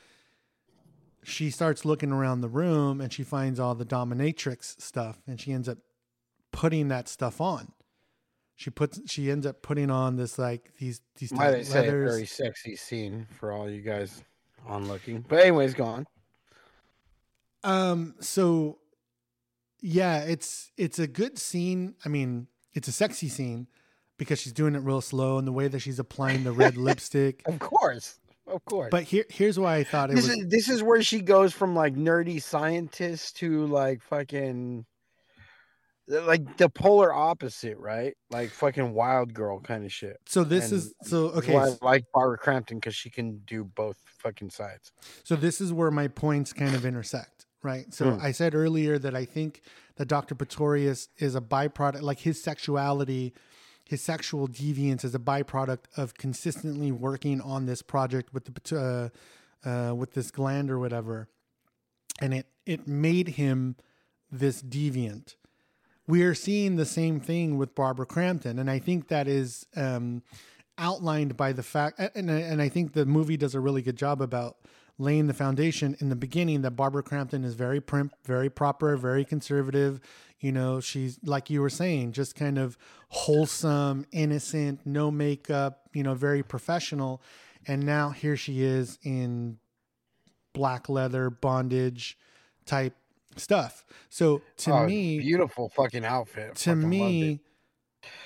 she 1.22 1.51
starts 1.51 1.85
looking 1.85 2.12
around 2.12 2.43
the 2.43 2.48
room 2.48 3.01
and 3.01 3.12
she 3.12 3.22
finds 3.22 3.59
all 3.59 3.74
the 3.74 3.86
dominatrix 3.86 4.81
stuff, 4.81 5.20
and 5.26 5.40
she 5.40 5.52
ends 5.52 5.68
up 5.68 5.78
putting 6.52 6.89
that 6.89 7.09
stuff 7.09 7.40
on. 7.40 7.72
She 8.56 8.70
puts 8.70 9.01
she 9.10 9.31
ends 9.31 9.47
up 9.47 9.62
putting 9.62 9.90
on 9.90 10.16
this 10.16 10.39
like 10.39 10.70
these 10.78 11.01
these 11.16 11.32
Might 11.32 11.48
I 11.48 11.52
tight 11.56 11.66
say 11.66 11.89
a 11.89 11.90
very 11.90 12.26
sexy 12.26 12.76
scene 12.76 13.26
for 13.39 13.52
all 13.52 13.68
you 13.68 13.81
guys 13.81 14.22
on 14.66 14.86
looking. 14.86 15.24
But 15.26 15.40
anyways, 15.40 15.74
go 15.74 15.85
on. 15.85 16.06
Um. 17.64 18.14
So, 18.20 18.78
yeah, 19.86 20.20
it's 20.20 20.73
it's 20.78 20.98
a 20.98 21.06
good 21.06 21.39
scene. 21.39 21.94
I 22.06 22.09
mean, 22.09 22.47
it's 22.73 22.89
a 22.89 22.93
sexy 22.93 23.28
scene 23.28 23.66
because 24.16 24.40
she's 24.40 24.55
doing 24.55 24.74
it 24.74 24.78
real 24.78 25.02
slow 25.02 25.36
and 25.36 25.47
the 25.47 25.52
way 25.52 25.69
that 25.69 25.81
she's 25.81 25.98
applying 25.98 26.43
the 26.43 26.52
red 26.52 26.77
lipstick. 26.78 27.43
Of 27.44 27.59
course, 27.59 28.19
of 28.47 28.65
course. 28.65 28.89
But 28.90 29.02
here, 29.02 29.27
here's 29.28 29.59
why 29.59 29.77
I 29.77 29.85
thought 29.85 30.11
it 30.11 30.16
this 30.16 30.27
was. 30.27 30.39
is 30.39 30.48
this 30.48 30.69
is 30.70 30.82
where 30.82 31.02
she 31.02 31.20
goes 31.20 31.52
from 31.52 31.74
like 31.74 31.97
nerdy 31.97 32.43
scientist 32.43 33.36
to 33.39 33.66
like 33.66 34.01
fucking 34.01 34.86
like 36.06 36.56
the 36.56 36.69
polar 36.69 37.12
opposite, 37.12 37.78
right? 37.78 38.15
Like 38.31 38.51
fucking 38.51 38.93
wild 38.93 39.35
girl 39.35 39.61
kind 39.61 39.85
of 39.85 39.93
shit. 39.93 40.19
So 40.27 40.44
this 40.44 40.70
And 40.70 40.78
is 40.78 40.94
so 41.02 41.27
okay. 41.32 41.56
I 41.56 41.73
like 41.82 42.05
Barbara 42.12 42.39
Crampton 42.39 42.78
because 42.78 42.94
she 42.94 43.11
can 43.11 43.39
do 43.47 43.65
both 43.65 43.97
fucking 44.19 44.51
sides. 44.51 44.93
So 45.24 45.36
this 45.36 45.61
is 45.61 45.73
where 45.73 45.90
my 45.90 46.09
points 46.09 46.52
kind 46.52 46.74
of 46.74 46.85
intersect, 46.85 47.34
right? 47.64 47.92
So 47.92 48.12
Hmm. 48.12 48.20
I 48.20 48.32
said 48.32 48.54
earlier 48.54 48.98
that 48.98 49.14
I 49.14 49.24
think 49.24 49.62
that 49.96 50.06
Dr. 50.06 50.34
Pretorius 50.34 51.08
is 51.18 51.34
a 51.34 51.40
byproduct, 51.40 52.02
like 52.02 52.20
his 52.20 52.42
sexuality, 52.42 53.32
his 53.84 54.02
sexual 54.02 54.48
deviance 54.48 55.04
is 55.04 55.14
a 55.14 55.18
byproduct 55.18 55.84
of 55.96 56.14
consistently 56.14 56.92
working 56.92 57.40
on 57.40 57.66
this 57.66 57.82
project 57.82 58.32
with 58.32 58.44
the 58.44 59.10
uh, 59.64 59.68
uh, 59.68 59.94
with 59.94 60.12
this 60.14 60.30
gland 60.30 60.70
or 60.70 60.78
whatever, 60.78 61.28
and 62.20 62.34
it 62.34 62.46
it 62.66 62.86
made 62.86 63.28
him 63.28 63.76
this 64.30 64.62
deviant. 64.62 65.36
We 66.06 66.22
are 66.22 66.34
seeing 66.34 66.76
the 66.76 66.84
same 66.84 67.18
thing 67.20 67.56
with 67.56 67.74
Barbara 67.74 68.04
Crampton, 68.06 68.58
and 68.58 68.70
I 68.70 68.78
think 68.78 69.08
that 69.08 69.26
is 69.26 69.66
um, 69.76 70.22
outlined 70.76 71.36
by 71.36 71.52
the 71.52 71.62
fact, 71.62 71.98
and 72.14 72.30
and 72.30 72.60
I 72.60 72.68
think 72.68 72.92
the 72.92 73.06
movie 73.06 73.36
does 73.36 73.54
a 73.54 73.60
really 73.60 73.82
good 73.82 73.96
job 73.96 74.20
about 74.20 74.56
laying 74.98 75.26
the 75.26 75.34
foundation 75.34 75.96
in 76.00 76.08
the 76.08 76.16
beginning 76.16 76.62
that 76.62 76.72
Barbara 76.72 77.02
Crampton 77.02 77.44
is 77.44 77.54
very 77.54 77.80
prim, 77.80 78.10
very 78.24 78.48
proper, 78.48 78.96
very 78.96 79.24
conservative. 79.24 80.00
You 80.40 80.52
know, 80.52 80.80
she's 80.80 81.18
like 81.24 81.50
you 81.50 81.60
were 81.60 81.70
saying, 81.70 82.12
just 82.12 82.34
kind 82.36 82.58
of 82.58 82.76
wholesome, 83.08 84.06
innocent, 84.12 84.80
no 84.84 85.10
makeup. 85.10 85.88
You 85.94 86.02
know, 86.02 86.14
very 86.14 86.42
professional. 86.42 87.22
And 87.66 87.84
now 87.84 88.10
here 88.10 88.36
she 88.36 88.62
is 88.62 88.98
in 89.02 89.58
black 90.52 90.88
leather 90.88 91.30
bondage 91.30 92.18
type 92.66 92.94
stuff. 93.36 93.84
So 94.10 94.42
to 94.58 94.72
Oh, 94.72 94.86
me, 94.86 95.18
beautiful 95.18 95.68
fucking 95.70 96.04
outfit. 96.04 96.54
to 96.56 96.70
Fucking 96.70 96.88
me 96.88 97.32
it. 97.32 97.40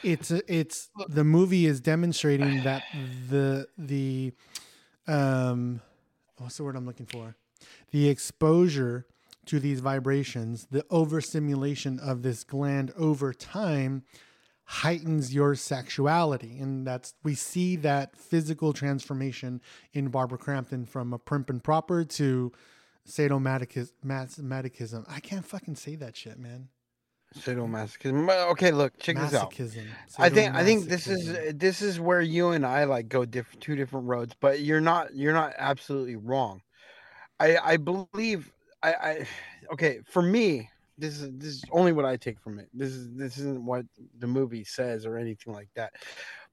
it's 0.03 0.31
it's 0.31 0.90
the 1.09 1.24
movie 1.24 1.66
is 1.66 1.81
demonstrating 1.81 2.65
that 2.65 2.82
the 3.31 3.69
the 3.78 4.32
um 5.07 5.81
what's 6.39 6.56
the 6.56 6.65
word 6.65 6.77
i'm 6.77 6.86
looking 6.86 7.06
for. 7.06 7.36
The 7.90 8.09
exposure 8.09 9.06
to 9.47 9.59
these 9.59 9.81
vibrations 9.81 10.66
the 10.70 10.85
overstimulation 10.90 11.98
of 11.98 12.23
this 12.23 12.44
gland 12.44 12.93
over 12.97 13.32
time 13.32 14.05
heightens 14.65 15.35
your 15.35 15.55
sexuality. 15.55 16.59
And 16.59 16.86
that's 16.86 17.15
we 17.23 17.35
see 17.35 17.77
that 17.77 18.16
physical 18.16 18.73
transformation 18.73 19.62
in 19.94 20.09
barbara 20.09 20.39
crampton 20.39 20.85
from 20.85 21.15
a 21.15 21.19
primp 21.19 21.48
and 21.48 21.65
proper 21.65 22.05
to 22.05 22.52
sadomasochism 23.09 25.05
i 25.09 25.20
can't 25.20 25.47
fucking 25.47 25.74
say 25.74 25.97
that 25.97 26.16
shit 26.16 26.39
man 26.39 26.69
sadomasochism. 27.39 28.27
Well, 28.27 28.51
Okay, 28.51 28.70
look, 28.70 28.98
check 28.98 29.16
this 29.16 29.35
out. 29.35 29.55
I 30.19 30.28
think 30.28 30.55
I 30.55 30.65
think 30.65 30.85
this 30.85 31.06
is 31.06 31.56
this 31.56 31.82
is 31.82 32.01
where 32.01 32.20
you 32.20 32.51
and 32.51 32.65
I 32.66 32.85
like 32.85 33.09
go 33.09 33.24
different 33.24 33.62
two 33.62 33.77
different 33.77 34.06
roads, 34.06 34.35
but 34.40 34.60
you're 34.60 34.81
not 34.81 35.15
you're 35.15 35.32
not 35.32 35.55
absolutely 35.56 36.16
wrong. 36.16 36.62
I 37.40 37.56
I 37.59 37.77
believe 37.77 38.52
I 38.82 38.93
I 38.93 39.27
okay 39.73 40.01
for 40.06 40.23
me 40.23 40.69
this 40.98 41.20
is 41.20 41.31
this 41.39 41.55
is 41.55 41.65
only 41.70 41.93
what 41.93 42.05
I 42.05 42.16
take 42.16 42.40
from 42.40 42.59
it. 42.59 42.69
This 42.74 42.90
is 42.90 43.09
this 43.15 43.39
isn't 43.39 43.65
what 43.65 43.86
the 44.19 44.27
movie 44.27 44.65
says 44.65 45.06
or 45.06 45.16
anything 45.16 45.55
like 45.55 45.69
that. 45.77 45.93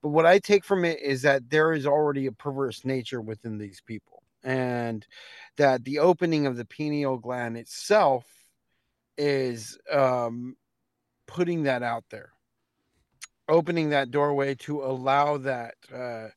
But 0.02 0.10
what 0.10 0.24
I 0.24 0.38
take 0.38 0.64
from 0.64 0.84
it 0.84 1.00
is 1.00 1.22
that 1.22 1.50
there 1.50 1.72
is 1.72 1.86
already 1.86 2.26
a 2.26 2.32
perverse 2.32 2.84
nature 2.84 3.20
within 3.20 3.58
these 3.58 3.82
people, 3.84 4.22
and 4.44 5.04
that 5.56 5.84
the 5.84 5.98
opening 5.98 6.46
of 6.46 6.56
the 6.56 6.64
pineal 6.64 7.18
gland 7.18 7.56
itself 7.56 8.24
is 9.18 9.78
um 9.92 10.56
putting 11.26 11.64
that 11.64 11.82
out 11.82 12.04
there 12.10 12.32
opening 13.48 13.90
that 13.90 14.10
doorway 14.10 14.54
to 14.54 14.82
allow 14.82 15.36
that 15.38 15.74
uh, 15.94 16.28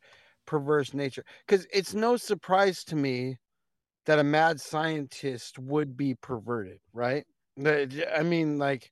perverse 0.45 0.93
nature. 0.93 1.23
Because 1.47 1.65
it's 1.73 1.93
no 1.93 2.17
surprise 2.17 2.83
to 2.85 2.95
me 2.95 3.37
that 4.05 4.19
a 4.19 4.23
mad 4.23 4.59
scientist 4.59 5.59
would 5.59 5.95
be 5.95 6.15
perverted 6.15 6.79
right? 6.93 7.25
I 7.65 8.23
mean 8.23 8.57
like 8.57 8.91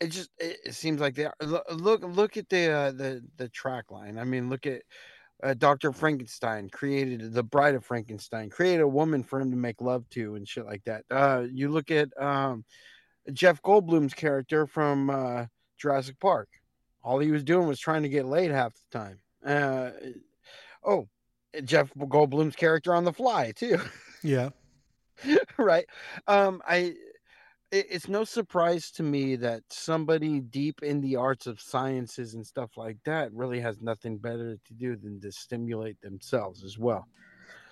it 0.00 0.08
just 0.08 0.30
it, 0.38 0.74
seems 0.74 1.00
like 1.00 1.14
they 1.14 1.24
are 1.24 1.34
look 1.70 2.02
look 2.02 2.36
at 2.36 2.48
the 2.48 2.70
uh, 2.70 2.92
the 2.92 3.22
the 3.36 3.48
track 3.48 3.90
line. 3.90 4.18
I 4.18 4.24
mean 4.24 4.50
look 4.50 4.66
at 4.66 4.82
uh, 5.42 5.54
dr 5.54 5.90
frankenstein 5.92 6.68
created 6.68 7.32
the 7.32 7.42
bride 7.42 7.74
of 7.74 7.82
frankenstein 7.82 8.50
created 8.50 8.82
a 8.82 8.86
woman 8.86 9.22
for 9.22 9.40
him 9.40 9.50
to 9.50 9.56
make 9.56 9.80
love 9.80 10.06
to 10.10 10.34
and 10.34 10.46
shit 10.46 10.66
like 10.66 10.84
that. 10.84 11.04
Uh 11.10 11.46
you 11.50 11.70
look 11.70 11.90
at 11.90 12.08
um 12.22 12.64
jeff 13.32 13.60
goldblum's 13.62 14.14
character 14.14 14.66
from 14.66 15.10
uh 15.10 15.46
jurassic 15.78 16.18
park 16.20 16.48
all 17.02 17.18
he 17.18 17.30
was 17.30 17.44
doing 17.44 17.66
was 17.66 17.80
trying 17.80 18.02
to 18.02 18.08
get 18.08 18.26
laid 18.26 18.50
half 18.50 18.74
the 18.74 18.98
time. 18.98 19.18
Uh, 19.44 19.90
oh, 20.84 21.08
Jeff 21.64 21.92
Goldblum's 21.94 22.56
character 22.56 22.94
on 22.94 23.04
The 23.04 23.12
Fly 23.12 23.52
too, 23.52 23.78
yeah 24.22 24.50
right? 25.58 25.86
Um, 26.26 26.62
I, 26.66 26.94
it, 27.72 27.86
it's 27.90 28.08
no 28.08 28.24
surprise 28.24 28.90
to 28.92 29.02
me 29.02 29.36
that 29.36 29.62
somebody 29.70 30.40
deep 30.40 30.82
in 30.82 31.00
the 31.00 31.16
arts 31.16 31.46
of 31.46 31.60
sciences 31.60 32.34
and 32.34 32.46
stuff 32.46 32.76
like 32.76 32.98
that 33.04 33.32
really 33.32 33.60
has 33.60 33.80
nothing 33.80 34.18
better 34.18 34.58
to 34.64 34.74
do 34.74 34.96
than 34.96 35.20
to 35.22 35.32
stimulate 35.32 36.00
themselves 36.02 36.64
as 36.64 36.78
well. 36.78 37.06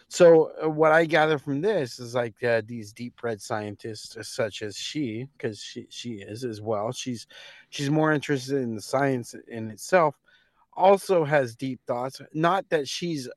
So 0.09 0.53
uh, 0.63 0.71
what 0.71 0.93
I 0.93 1.05
gather 1.05 1.39
from 1.39 1.61
this 1.61 1.99
is 1.99 2.15
like 2.15 2.43
uh, 2.43 2.63
these 2.65 2.93
deep 2.93 3.23
red 3.23 3.43
scientists, 3.43 4.17
uh, 4.17 4.23
such 4.23 4.63
as 4.63 4.77
she, 4.77 5.29
because 5.37 5.61
she 5.61 5.87
she 5.91 6.15
is 6.15 6.45
as 6.45 6.63
well. 6.63 6.93
She's 6.93 7.27
she's 7.69 7.91
more 7.91 8.13
interested 8.13 8.59
in 8.59 8.75
the 8.75 8.81
science 8.81 9.35
in 9.49 9.71
itself. 9.71 10.15
Also 10.75 11.25
has 11.25 11.57
deep 11.57 11.81
thoughts. 11.87 12.23
Not 12.33 12.69
that 12.71 12.89
she's 12.89 13.29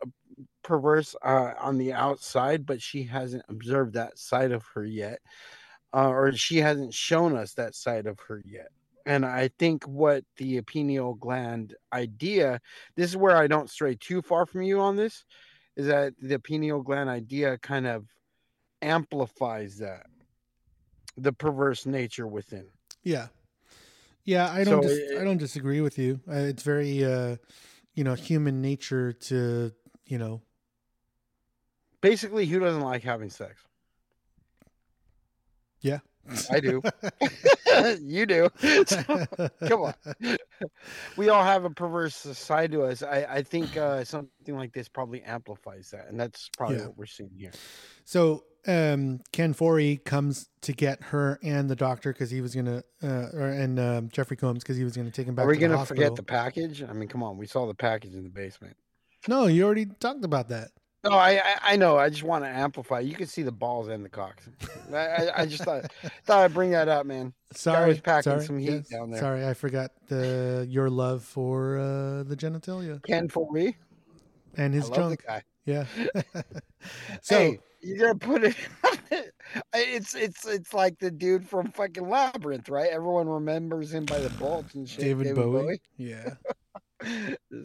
perverse 0.63 1.15
uh, 1.23 1.53
on 1.59 1.77
the 1.77 1.91
outside, 1.91 2.65
but 2.65 2.81
she 2.81 3.03
hasn't 3.03 3.43
observed 3.49 3.93
that 3.93 4.17
side 4.17 4.51
of 4.51 4.63
her 4.73 4.85
yet, 4.85 5.19
uh, 5.93 6.07
or 6.07 6.31
she 6.33 6.57
hasn't 6.57 6.93
shown 6.93 7.35
us 7.35 7.53
that 7.53 7.75
side 7.75 8.07
of 8.07 8.19
her 8.19 8.41
yet. 8.45 8.69
And 9.05 9.25
I 9.25 9.49
think 9.59 9.83
what 9.85 10.23
the 10.37 10.61
pineal 10.61 11.15
gland 11.15 11.75
idea, 11.91 12.61
this 12.95 13.09
is 13.09 13.17
where 13.17 13.35
I 13.35 13.47
don't 13.47 13.69
stray 13.69 13.95
too 13.95 14.21
far 14.21 14.45
from 14.45 14.61
you 14.61 14.79
on 14.79 14.95
this, 14.95 15.25
is 15.75 15.87
that 15.87 16.13
the 16.21 16.39
pineal 16.39 16.81
gland 16.81 17.09
idea 17.09 17.57
kind 17.57 17.87
of 17.87 18.05
amplifies 18.81 19.77
that 19.77 20.05
the 21.17 21.31
perverse 21.33 21.85
nature 21.85 22.27
within. 22.27 22.67
Yeah, 23.03 23.27
yeah. 24.23 24.51
I 24.51 24.63
don't. 24.63 24.81
So 24.83 24.89
dis- 24.89 24.97
it- 24.97 25.17
I 25.19 25.23
don't 25.23 25.37
disagree 25.37 25.81
with 25.81 25.97
you. 25.97 26.19
Uh, 26.27 26.35
it's 26.35 26.63
very, 26.63 27.03
uh, 27.05 27.37
you 27.93 28.03
know, 28.03 28.13
human 28.13 28.61
nature 28.61 29.13
to, 29.13 29.71
you 30.05 30.17
know, 30.17 30.41
Basically, 32.01 32.47
who 32.47 32.59
doesn't 32.59 32.81
like 32.81 33.03
having 33.03 33.29
sex? 33.29 33.61
yeah. 35.81 35.99
I 36.51 36.59
do. 36.59 36.81
you 38.01 38.25
do. 38.25 38.49
So, 38.85 39.03
come 39.67 39.81
on. 39.81 39.93
We 41.17 41.29
all 41.29 41.43
have 41.43 41.65
a 41.65 41.69
perverse 41.69 42.15
side 42.15 42.71
to 42.73 42.83
us. 42.83 43.03
I, 43.03 43.25
I 43.29 43.43
think 43.43 43.77
uh, 43.77 44.03
something 44.03 44.55
like 44.55 44.73
this 44.73 44.87
probably 44.89 45.21
amplifies 45.23 45.89
that, 45.91 46.07
and 46.09 46.19
that's 46.19 46.49
probably 46.57 46.77
Yeah. 46.77 46.87
what 46.87 46.97
we're 46.97 47.05
seeing 47.05 47.31
here. 47.37 47.51
So 48.05 48.43
um, 48.67 49.21
Ken 49.31 49.53
Foree 49.53 50.03
comes 50.03 50.49
to 50.61 50.73
get 50.73 51.01
her 51.03 51.39
and 51.43 51.69
the 51.69 51.75
doctor 51.75 52.13
because 52.13 52.29
he 52.29 52.41
was 52.41 52.53
gonna, 52.53 52.83
uh, 53.03 53.29
or, 53.33 53.49
and 53.49 53.79
um, 53.79 54.09
Jeffrey 54.09 54.37
Combs 54.37 54.63
because 54.63 54.77
he 54.77 54.83
was 54.83 54.95
gonna 54.95 55.11
take 55.11 55.27
him 55.27 55.35
back. 55.35 55.45
Are 55.45 55.49
we 55.49 55.55
to 55.55 55.61
gonna 55.61 55.77
hospital. 55.77 56.03
forget 56.03 56.15
the 56.15 56.23
package? 56.23 56.83
I 56.83 56.93
mean, 56.93 57.09
come 57.09 57.23
on. 57.23 57.37
We 57.37 57.47
saw 57.47 57.65
the 57.65 57.73
package 57.73 58.13
in 58.13 58.23
the 58.23 58.29
basement. 58.29 58.75
No, 59.27 59.45
you 59.47 59.63
already 59.65 59.85
talked 59.85 60.25
about 60.25 60.49
that. 60.49 60.69
No, 61.03 61.11
I 61.11 61.31
I, 61.31 61.55
I 61.63 61.75
know. 61.77 61.97
I 61.97 62.09
just 62.09 62.23
want 62.23 62.43
to 62.43 62.49
amplify. 62.49 62.99
You 62.99 63.15
can 63.15 63.27
see 63.27 63.41
the 63.41 63.51
balls 63.51 63.87
and 63.87 64.05
the 64.05 64.09
cocks. 64.09 64.47
I, 64.93 64.97
I, 64.97 65.41
I 65.41 65.45
just 65.45 65.63
thought 65.63 65.91
thought 66.25 66.45
I'd 66.45 66.53
bring 66.53 66.71
that 66.71 66.87
up, 66.87 67.05
man. 67.05 67.33
Sorry, 67.53 67.89
was 67.89 67.99
packing 67.99 68.31
sorry, 68.31 68.45
some 68.45 68.59
heat 68.59 68.71
yes, 68.71 68.89
down 68.89 69.09
there. 69.09 69.19
Sorry, 69.19 69.47
I 69.47 69.53
forgot 69.53 69.91
the 70.07 70.65
your 70.69 70.89
love 70.89 71.23
for 71.23 71.77
uh, 71.79 72.23
the 72.23 72.35
genitalia 72.35 73.03
Ken 73.03 73.29
for 73.29 73.51
me, 73.51 73.77
and 74.57 74.73
his 74.73 74.89
I 74.91 74.95
junk. 74.95 75.25
Yeah. 75.65 75.85
so 77.21 77.37
hey, 77.37 77.59
you're 77.81 77.97
gonna 77.97 78.15
put 78.15 78.43
it. 78.43 78.55
it's 79.73 80.13
it's 80.13 80.45
it's 80.45 80.73
like 80.73 80.99
the 80.99 81.09
dude 81.09 81.47
from 81.47 81.71
fucking 81.71 82.07
Labyrinth, 82.07 82.69
right? 82.69 82.89
Everyone 82.91 83.27
remembers 83.27 83.91
him 83.93 84.05
by 84.05 84.19
the 84.19 84.29
bolts 84.31 84.75
and 84.75 84.87
shit. 84.87 84.99
David, 84.99 85.35
Bowie. 85.35 85.81
Yeah. 85.97 86.35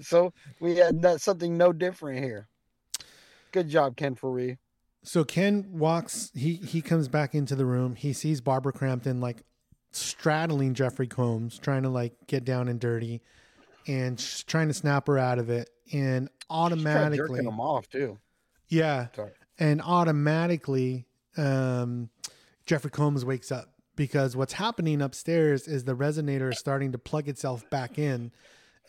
So 0.01 0.33
we 0.61 0.77
had 0.77 1.21
something 1.21 1.59
no 1.59 1.71
different 1.71 2.25
here. 2.25 2.49
Good 3.57 3.71
job, 3.71 3.97
Ken 3.97 4.15
Foree. 4.15 4.59
So 5.03 5.25
Ken 5.25 5.67
walks. 5.73 6.31
He 6.35 6.57
he 6.57 6.83
comes 6.83 7.09
back 7.09 7.35
into 7.35 7.55
the 7.57 7.65
room. 7.65 7.97
He 7.97 8.13
sees 8.13 8.43
Barbara 8.43 8.75
Crampton 8.75 9.19
like 9.19 9.45
straddling 9.93 10.75
Jeffrey 10.75 11.07
Combs, 11.07 11.59
trying 11.59 11.85
to 11.85 11.89
like 11.89 12.13
get 12.27 12.45
down 12.45 12.69
and 12.69 12.79
dirty, 12.79 13.23
and 13.87 14.21
she's 14.21 14.43
trying 14.43 14.69
to 14.69 14.75
snap 14.75 15.07
her 15.07 15.19
out 15.19 15.39
of 15.39 15.49
it. 15.49 15.71
And 15.91 16.29
automatically, 16.51 17.43
him 17.47 17.59
off 17.59 17.89
too. 17.89 18.19
yeah, 18.69 19.07
Sorry. 19.17 19.33
and 19.59 19.81
automatically, 19.81 21.07
um, 21.39 22.11
Jeffrey 22.67 22.91
Combs 22.91 23.25
wakes 23.25 23.51
up 23.51 23.73
because 23.97 24.37
what's 24.37 24.53
happening 24.53 25.01
upstairs 25.01 25.67
is 25.67 25.85
the 25.85 25.97
resonator 25.97 26.53
is 26.53 26.59
starting 26.59 26.93
to 26.93 26.99
plug 26.99 27.27
itself 27.27 27.65
back 27.71 27.99
in, 27.99 28.33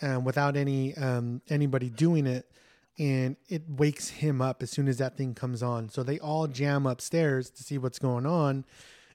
um, 0.02 0.26
without 0.26 0.57
any 0.57 0.94
um, 0.98 1.41
anybody 1.48 1.89
doing 1.89 2.27
it, 2.27 2.52
and 2.99 3.36
it 3.48 3.64
wakes 3.69 4.10
him 4.10 4.41
up 4.41 4.64
as 4.64 4.72
soon 4.72 4.88
as 4.88 4.98
that 4.98 5.18
thing 5.18 5.34
comes 5.34 5.61
on. 5.61 5.90
So 5.90 6.03
they 6.03 6.19
all 6.19 6.48
jam 6.48 6.86
upstairs 6.86 7.49
to 7.52 7.64
see 7.64 7.78
what's 7.78 7.99
going 7.99 8.26
on, 8.26 8.65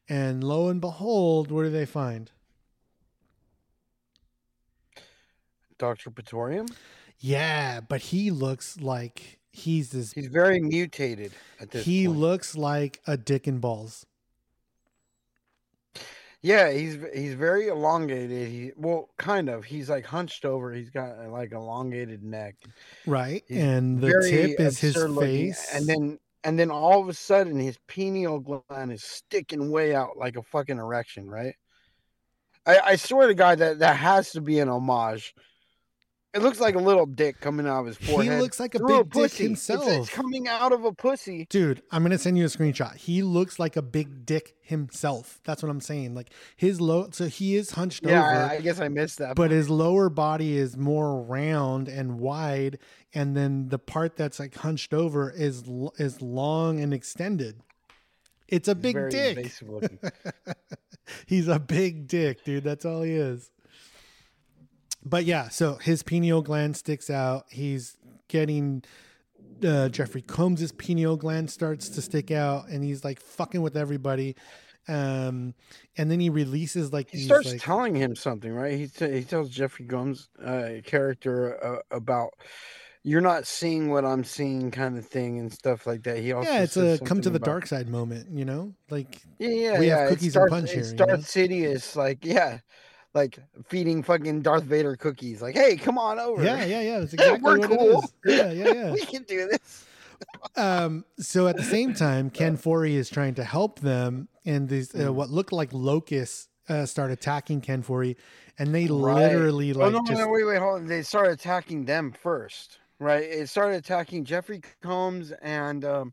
and 0.09 0.45
lo 0.45 0.69
and 0.69 0.81
behold, 0.81 1.51
what 1.51 1.65
do 1.65 1.71
they 1.71 1.87
find? 1.87 2.31
Doctor 5.79 6.11
Pretorium. 6.11 6.69
Yeah, 7.19 7.81
but 7.81 8.01
he 8.01 8.31
looks 8.31 8.81
like 8.81 9.41
he's 9.53 9.91
this. 9.91 10.13
He's 10.13 10.29
very 10.29 10.61
mutated 10.61 11.33
at 11.61 11.71
this. 11.71 11.85
He 11.85 12.07
point. 12.07 12.19
looks 12.19 12.57
like 12.57 13.01
a 13.07 13.17
dick 13.17 13.47
and 13.47 13.61
balls. 13.61 14.07
Yeah, 16.43 16.73
he's 16.73 16.99
he's 17.15 17.35
very 17.35 17.69
elongated. 17.69 18.49
He 18.49 18.73
well, 18.77 19.11
kind 19.17 19.49
of. 19.49 19.65
He's 19.65 19.89
like 19.89 20.05
hunched 20.05 20.45
over. 20.45 20.73
He's 20.73 20.91
got 20.91 21.17
uh, 21.19 21.31
like 21.31 21.53
elongated 21.53 22.25
neck. 22.25 22.57
Right, 23.07 23.45
He's 23.47 23.63
and 23.63 24.01
the 24.01 24.09
tip 24.29 24.59
is 24.59 24.81
his 24.81 24.97
looking, 24.97 25.53
face, 25.53 25.73
and 25.73 25.87
then 25.87 26.19
and 26.43 26.59
then 26.59 26.73
all 26.73 27.01
of 27.01 27.09
a 27.09 27.15
sudden 27.15 27.61
his 27.61 27.79
pineal 27.87 28.41
gland 28.41 28.93
is 28.93 29.05
sticking 29.05 29.71
way 29.71 29.95
out 29.95 30.17
like 30.17 30.37
a 30.37 30.43
fucking 30.43 30.79
erection. 30.79 31.31
Right. 31.31 31.55
I, 32.67 32.79
I 32.79 32.97
swear 32.97 33.29
to 33.29 33.35
God 33.35 33.59
that 33.59 33.79
that 33.79 33.97
has 33.97 34.33
to 34.33 34.41
be 34.41 34.59
an 34.59 34.69
homage. 34.69 35.35
It 36.35 36.41
looks 36.41 36.61
like 36.61 36.77
a 36.77 36.79
little 36.79 37.05
dick 37.05 37.41
coming 37.41 37.67
out 37.67 37.81
of 37.81 37.87
his 37.87 37.99
forehead. 37.99 38.33
he 38.35 38.41
looks 38.41 38.59
like 38.59 38.75
a 38.75 38.79
big 38.79 38.89
dick 39.05 39.11
pussy. 39.11 39.25
It's- 39.25 39.39
himself. 39.39 39.87
It's, 39.87 40.09
coming 40.09 40.49
out 40.49 40.73
of 40.73 40.85
a 40.87 40.93
pussy. 40.93 41.47
Dude, 41.51 41.83
I'm 41.91 42.03
gonna 42.03 42.17
send 42.17 42.39
you 42.39 42.45
a 42.45 42.49
screenshot. 42.49 42.97
He 42.97 43.23
looks 43.23 43.59
like 43.59 43.77
a 43.77 43.83
big 43.83 44.25
dick 44.25 44.55
himself. 44.63 45.41
That's 45.45 45.63
what 45.63 45.69
I'm 45.69 45.81
saying. 45.83 46.15
Like 46.15 46.31
his 46.57 46.81
low, 46.81 47.11
so 47.11 47.27
he 47.27 47.57
is 47.57 47.73
hunched 47.73 48.05
Yeah, 48.07 48.21
over, 48.21 48.31
I, 48.53 48.55
I 48.57 48.61
guess 48.63 48.81
I 48.81 48.89
missed 48.89 49.19
that. 49.19 49.37
but 49.37 49.51
his 49.51 49.69
lower 49.69 50.09
body 50.09 50.57
is 50.57 50.75
more 50.77 51.23
round 51.23 51.89
and 51.89 52.19
wide, 52.19 52.79
and 53.13 53.37
then 53.37 53.69
the 53.69 53.79
part 53.79 54.17
that's 54.17 54.41
like 54.41 54.55
hunched 54.55 54.95
over 54.95 55.31
is 55.31 55.65
is 55.99 56.23
long 56.23 56.81
and 56.81 56.95
extended. 56.95 57.61
It's 58.49 58.69
a 58.69 58.75
big 58.75 58.97
dick. 59.11 59.53
He's 61.27 61.49
a 61.49 61.59
big 61.59 62.07
dick, 62.07 62.45
dude. 62.45 62.65
That's 62.65 62.85
all 62.85 63.03
he 63.03 63.13
is. 63.13 63.51
But 65.05 65.25
yeah, 65.25 65.49
so 65.49 65.75
his 65.77 66.03
pineal 66.03 66.43
gland 66.43 66.77
sticks 66.77 67.11
out. 67.11 67.47
He's 67.51 67.97
getting 68.29 68.83
uh, 69.65 69.89
Jeffrey 69.89 70.23
Combs's 70.23 70.73
pineal 70.73 71.17
gland 71.17 71.51
starts 71.51 71.89
to 71.91 72.03
stick 72.03 72.31
out, 72.31 72.69
and 72.69 72.85
he's 72.85 73.05
like 73.05 73.21
fucking 73.21 73.63
with 73.63 73.77
everybody. 73.77 74.37
Um, 74.89 75.55
and 75.97 76.11
then 76.11 76.19
he 76.19 76.29
releases 76.31 76.93
like 76.93 77.11
He 77.11 77.19
these, 77.19 77.27
starts 77.27 77.53
like, 77.53 77.61
telling 77.61 77.95
him 77.95 78.17
something, 78.17 78.53
right? 78.53 78.77
He 78.77 78.89
t- 78.89 79.13
he 79.13 79.23
tells 79.23 79.51
Jeffrey 79.51 79.87
Combs' 79.87 80.29
uh, 80.45 80.71
character 80.85 81.65
uh, 81.65 81.97
about 81.97 82.31
you're 83.05 83.21
not 83.21 83.47
seeing 83.47 83.91
what 83.91 84.05
I'm 84.05 84.23
seeing, 84.25 84.71
kind 84.71 84.97
of 84.99 85.07
thing, 85.07 85.39
and 85.39 85.53
stuff 85.53 85.87
like 85.87 86.03
that. 86.05 86.19
He 86.19 86.33
also 86.33 86.51
yeah, 86.51 86.63
it's 86.63 86.77
a 86.77 86.99
come 87.05 87.21
to 87.21 87.31
the 87.31 87.37
about- 87.37 87.47
dark 87.47 87.67
side 87.67 87.89
moment, 87.89 88.29
you 88.37 88.45
know, 88.45 88.75
like 88.91 89.21
Yeah, 89.39 89.49
yeah, 89.49 89.79
we 89.79 89.87
yeah. 89.89 89.99
have 90.01 90.09
cookies 90.11 90.33
starts, 90.33 90.53
and 90.53 90.63
punch 90.67 90.73
here. 90.73 90.85
You 90.85 90.95
know? 90.95 91.17
Sidious, 91.19 91.95
like 91.97 92.25
yeah, 92.25 92.59
like 93.15 93.39
feeding 93.69 94.03
fucking 94.03 94.43
Darth 94.43 94.65
Vader 94.65 94.97
cookies. 94.97 95.43
Like, 95.43 95.55
hey, 95.55 95.77
come 95.77 95.99
on 95.99 96.19
over. 96.19 96.43
Yeah, 96.43 96.65
yeah, 96.65 96.81
yeah. 96.81 96.99
That's 97.01 97.13
exactly 97.15 97.41
We're 97.43 97.59
what 97.59 97.71
cool. 97.71 98.01
it 98.01 98.05
is. 98.05 98.39
Yeah, 98.39 98.53
yeah, 98.53 98.73
yeah. 98.75 98.93
we 98.93 99.01
can 99.05 99.23
do 99.25 99.49
this. 99.49 99.85
um, 100.57 101.05
so 101.19 101.47
at 101.49 101.57
the 101.57 101.63
same 101.65 101.95
time, 101.95 102.31
Ken 102.39 102.57
Foree 102.57 102.95
is 102.95 103.11
trying 103.11 103.35
to 103.35 103.45
help 103.45 103.81
them, 103.81 104.29
and 104.45 104.69
these 104.69 104.95
uh, 104.95 105.13
what 105.13 105.31
looked 105.31 105.53
like 105.53 105.71
locusts 105.73 106.49
uh, 106.69 106.87
start 106.87 107.11
attacking 107.11 107.61
Ken 107.61 107.83
Foree, 107.83 108.17
and 108.59 108.75
they 108.75 108.87
Right. 108.87 109.15
literally 109.31 109.73
oh 109.73 109.79
like 109.79 109.93
no, 109.93 109.99
no, 109.99 110.05
just 110.07 110.21
no, 110.21 110.29
wait, 110.29 110.45
wait, 110.45 110.59
hold 110.59 110.81
on. 110.83 110.87
They 110.87 111.03
start 111.03 111.31
attacking 111.31 111.85
them 111.85 112.13
first, 112.13 112.79
right? 112.99 113.23
It 113.25 113.49
started 113.49 113.77
attacking 113.77 114.25
Jeffrey 114.25 114.63
Combs 114.83 115.33
and 115.43 115.85
um 115.85 116.13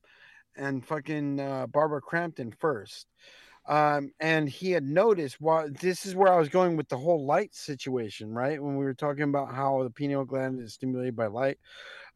and 0.55 0.85
fucking 0.85 1.39
uh, 1.39 1.67
Barbara 1.67 2.01
Crampton 2.01 2.51
first. 2.59 3.07
Um, 3.69 4.11
and 4.19 4.49
he 4.49 4.71
had 4.71 4.83
noticed 4.83 5.39
while 5.39 5.69
this 5.69 6.03
is 6.03 6.15
where 6.15 6.33
I 6.33 6.39
was 6.39 6.49
going 6.49 6.75
with 6.75 6.89
the 6.89 6.97
whole 6.97 7.23
light 7.27 7.53
situation, 7.53 8.33
right? 8.33 8.61
When 8.61 8.77
we 8.77 8.83
were 8.83 8.95
talking 8.95 9.21
about 9.23 9.53
how 9.53 9.83
the 9.83 9.91
pineal 9.91 10.25
gland 10.25 10.59
is 10.59 10.73
stimulated 10.73 11.15
by 11.15 11.27
light, 11.27 11.59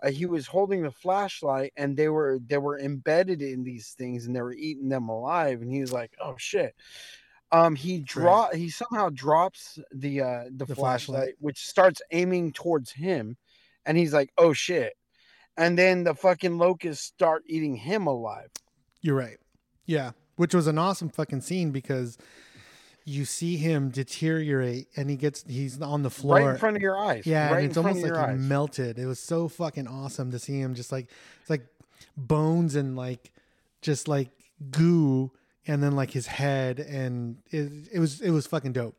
uh, 0.01 0.09
he 0.09 0.25
was 0.25 0.47
holding 0.47 0.81
the 0.81 0.89
flashlight, 0.89 1.71
and 1.77 1.95
they 1.95 2.09
were 2.09 2.39
they 2.47 2.57
were 2.57 2.79
embedded 2.79 3.43
in 3.43 3.63
these 3.63 3.91
things, 3.91 4.25
and 4.25 4.35
they 4.35 4.41
were 4.41 4.55
eating 4.55 4.89
them 4.89 5.09
alive. 5.09 5.61
And 5.61 5.71
he 5.71 5.79
was 5.79 5.93
like, 5.93 6.11
"Oh 6.19 6.33
shit!" 6.37 6.73
Um, 7.51 7.75
he 7.75 7.99
draw 7.99 8.49
he 8.51 8.71
somehow 8.71 9.09
drops 9.13 9.77
the 9.93 10.21
uh 10.21 10.43
the, 10.45 10.65
The 10.65 10.75
flashlight, 10.75 10.75
flashlight. 10.75 11.33
which 11.37 11.67
starts 11.67 12.01
aiming 12.09 12.53
towards 12.53 12.91
him, 12.91 13.37
and 13.85 13.95
he's 13.95 14.11
like, 14.11 14.31
"Oh 14.39 14.53
shit!" 14.53 14.93
And 15.55 15.77
then 15.77 16.03
the 16.03 16.15
fucking 16.15 16.57
locusts 16.57 17.05
start 17.05 17.43
eating 17.45 17.75
him 17.75 18.07
alive. 18.07 18.49
You're 19.01 19.17
right. 19.17 19.37
Yeah, 19.85 20.13
which 20.35 20.53
was 20.53 20.67
an 20.67 20.77
awesome 20.77 21.09
fucking 21.09 21.41
scene 21.41 21.71
because 21.71 22.17
you 23.05 23.25
see 23.25 23.57
him 23.57 23.89
deteriorate, 23.89 24.87
and 24.95 25.09
he 25.09 25.15
gets 25.15 25.43
he's 25.47 25.81
on 25.81 26.03
the 26.03 26.09
floor 26.09 26.37
right 26.37 26.51
in 26.51 26.57
front 26.57 26.75
of 26.75 26.81
your 26.81 26.97
eyes. 26.97 27.25
Yeah, 27.25 27.51
right 27.51 27.59
and 27.59 27.67
it's 27.67 27.77
almost 27.77 28.01
like 28.01 28.29
he 28.29 28.35
melted. 28.35 28.97
It 28.97 29.05
was 29.05 29.19
so 29.19 29.47
fucking 29.47 29.87
awesome 29.87 30.31
to 30.31 30.39
see 30.39 30.59
him 30.59 30.73
just 30.73 30.91
like 30.91 31.09
it's 31.41 31.49
like 31.49 31.65
bones 32.15 32.75
and 32.75 32.95
like 32.95 33.31
just 33.81 34.07
like 34.07 34.29
goo 34.71 35.31
and 35.67 35.83
then 35.83 35.95
like 35.95 36.11
his 36.11 36.27
head 36.27 36.79
and 36.79 37.37
it, 37.51 37.89
it 37.93 37.99
was 37.99 38.21
it 38.21 38.31
was 38.31 38.47
fucking 38.47 38.73
dope. 38.73 38.95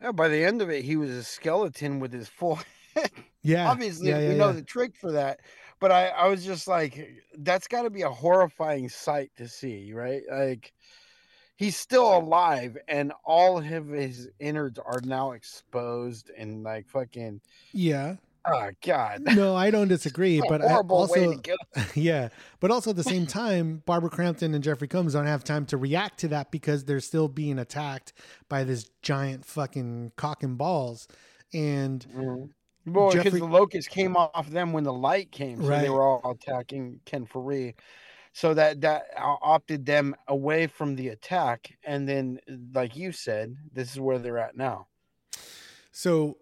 Yeah, 0.00 0.12
by 0.12 0.28
the 0.28 0.44
end 0.44 0.62
of 0.62 0.70
it, 0.70 0.84
he 0.84 0.96
was 0.96 1.10
a 1.10 1.24
skeleton 1.24 2.00
with 2.00 2.12
his 2.12 2.28
full 2.38 2.60
head. 2.94 3.10
Yeah. 3.42 3.70
Obviously, 3.70 4.08
yeah, 4.08 4.18
yeah, 4.20 4.28
we 4.30 4.34
know 4.34 4.52
the 4.52 4.62
trick 4.62 4.96
for 4.96 5.12
that. 5.12 5.40
But 5.78 5.92
I, 5.92 6.08
I 6.08 6.28
was 6.28 6.44
just 6.44 6.66
like, 6.66 7.22
that's 7.38 7.68
got 7.68 7.82
to 7.82 7.90
be 7.90 8.02
a 8.02 8.10
horrifying 8.10 8.88
sight 8.88 9.30
to 9.36 9.46
see, 9.46 9.92
right? 9.92 10.22
Like, 10.30 10.72
he's 11.56 11.76
still 11.76 12.16
alive, 12.16 12.76
and 12.88 13.12
all 13.24 13.58
of 13.58 13.64
his 13.64 14.28
innards 14.38 14.78
are 14.78 15.00
now 15.04 15.32
exposed 15.32 16.30
and 16.36 16.62
like 16.62 16.88
fucking. 16.88 17.40
Yeah. 17.72 18.16
Oh 18.48 18.70
God. 18.84 19.22
No, 19.22 19.56
I 19.56 19.70
don't 19.70 19.88
disagree, 19.96 20.40
but 20.48 20.62
I 20.64 20.68
horrible 20.68 21.08
way 21.08 21.26
also 21.26 21.40
yeah, 21.94 22.28
but 22.60 22.70
also 22.70 22.90
at 22.90 22.96
the 22.96 23.02
same 23.02 23.26
time, 23.26 23.82
Barbara 23.86 24.10
Crampton 24.10 24.54
and 24.54 24.62
Jeffrey 24.62 24.88
Combs 24.88 25.14
don't 25.14 25.26
have 25.26 25.42
time 25.42 25.66
to 25.66 25.76
react 25.76 26.20
to 26.20 26.28
that 26.28 26.50
because 26.50 26.84
they're 26.84 27.00
still 27.00 27.28
being 27.28 27.58
attacked 27.58 28.12
by 28.48 28.62
this 28.62 28.88
giant 29.02 29.44
fucking 29.44 30.12
cock 30.16 30.42
and 30.42 30.56
balls, 30.56 31.08
and 31.52 32.06
mm-hmm. 32.14 32.44
Well, 32.86 33.12
because 33.12 33.32
the 33.32 33.44
locust 33.44 33.90
came 33.90 34.16
off 34.16 34.48
them 34.48 34.72
when 34.72 34.84
the 34.84 34.92
light 34.92 35.32
came, 35.32 35.60
so 35.60 35.68
Right. 35.68 35.82
they 35.82 35.90
were 35.90 36.02
all 36.02 36.30
attacking 36.30 37.00
Ken 37.04 37.26
Foree. 37.26 37.74
so 38.32 38.54
that 38.54 38.80
that 38.82 39.06
uh, 39.16 39.36
opted 39.42 39.86
them 39.86 40.14
away 40.28 40.66
from 40.66 40.94
the 40.94 41.08
attack, 41.08 41.76
and 41.84 42.08
then, 42.08 42.38
like 42.74 42.94
you 42.96 43.10
said, 43.12 43.56
this 43.72 43.90
is 43.92 43.98
where 43.98 44.18
they're 44.18 44.38
at 44.38 44.56
now. 44.56 44.86
So 45.90 46.36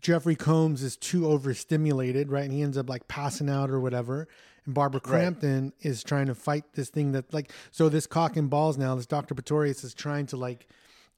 Jeffrey 0.00 0.34
Combs 0.34 0.82
is 0.82 0.96
too 0.96 1.26
overstimulated, 1.28 2.28
right? 2.30 2.44
And 2.44 2.52
he 2.52 2.60
ends 2.62 2.76
up 2.76 2.88
like 2.88 3.06
passing 3.08 3.48
out 3.48 3.70
or 3.70 3.78
whatever. 3.80 4.26
And 4.64 4.74
Barbara 4.74 5.00
Right. 5.04 5.10
Crampton 5.10 5.72
is 5.80 6.02
trying 6.02 6.26
to 6.26 6.34
fight 6.34 6.64
this 6.74 6.88
thing 6.88 7.12
that 7.12 7.32
like 7.32 7.52
so 7.70 7.88
this 7.88 8.06
cock 8.06 8.36
and 8.36 8.50
balls 8.50 8.76
now, 8.76 8.94
this 8.96 9.06
Dr. 9.06 9.34
Pretorius 9.34 9.84
is 9.84 9.94
trying 9.94 10.26
to 10.26 10.36
like 10.36 10.66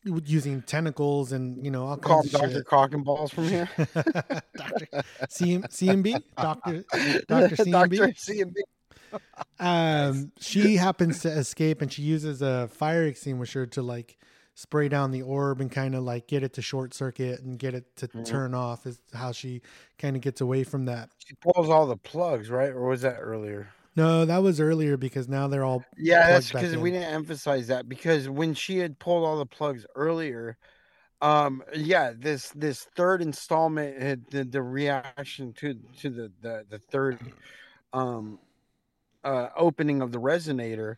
using 0.05 0.63
tentacles 0.63 1.33
and 1.33 1.65
you 1.65 1.71
know 1.71 1.87
all 1.87 1.97
Call 1.97 2.23
kinds 2.23 2.35
of 2.35 2.41
Doctor. 2.41 2.63
Cock 2.65 2.95
and 2.95 3.05
Balls 3.05 3.31
from 3.33 3.49
here. 3.49 3.69
Doctor 3.77 4.87
CM, 5.29 5.63
CMB, 5.69 6.23
Doctor 6.37 6.85
Doctor 7.29 7.57
CMB. 7.57 7.73
Doctor 7.73 7.97
CMB. 8.13 8.55
Um, 9.61 10.33
she 10.41 10.77
happens 10.77 11.21
to 11.21 11.29
escape 11.31 11.81
and 11.83 11.93
she 11.93 12.03
uses 12.03 12.43
a 12.43 12.69
fire 12.69 13.05
extinguisher 13.05 13.67
to 13.67 13.83
like 13.83 14.19
spray 14.57 14.89
down 14.89 15.11
the 15.11 15.23
orb 15.23 15.61
and 15.61 15.71
kind 15.71 15.95
of 15.95 16.03
like 16.05 16.27
get 16.27 16.43
it 16.43 16.53
to 16.55 16.63
short 16.63 16.95
circuit 16.95 17.41
and 17.41 17.59
get 17.59 17.75
it 17.75 17.97
to 17.97 18.09
Mhm. 18.09 18.25
turn 18.25 18.55
off. 18.55 18.87
Is 18.87 19.01
how 19.13 19.33
she 19.33 19.63
kind 19.99 20.17
of 20.17 20.23
gets 20.23 20.41
away 20.41 20.65
from 20.65 20.85
that. 20.87 21.11
She 21.19 21.35
pulls 21.37 21.69
all 21.69 21.87
the 21.87 21.97
plugs, 21.97 22.51
right? 22.51 22.71
Or 22.71 22.89
was 22.89 23.03
that 23.03 23.17
earlier? 23.21 23.69
No, 23.97 24.25
that 24.25 24.39
was 24.39 24.61
earlier 24.61 24.97
because 24.97 25.29
now 25.29 25.47
they're 25.47 25.65
all 25.65 25.85
Yeah, 25.97 26.29
that's 26.29 26.51
because 26.51 26.77
we 26.77 26.91
didn't 26.91 27.13
emphasize 27.13 27.69
that 27.69 27.89
because 27.89 28.29
when 28.29 28.55
she 28.55 28.79
had 28.79 28.99
pulled 28.99 29.25
all 29.25 29.39
the 29.39 29.47
plugs 29.47 29.87
earlier, 29.95 30.57
um, 31.21 31.63
yeah, 31.75 32.13
this 32.17 32.51
this 32.51 32.87
third 32.97 33.23
installment 33.23 34.01
had 34.03 34.27
the, 34.31 34.45
the 34.45 34.63
reaction 34.63 35.53
to 35.55 35.75
to 36.01 36.11
the 36.11 36.33
the, 36.41 36.67
the 36.69 36.79
third 36.79 37.19
um 37.93 38.41
uh 39.23 39.49
opening 39.57 40.03
of 40.03 40.11
the 40.11 40.21
resonator, 40.21 40.97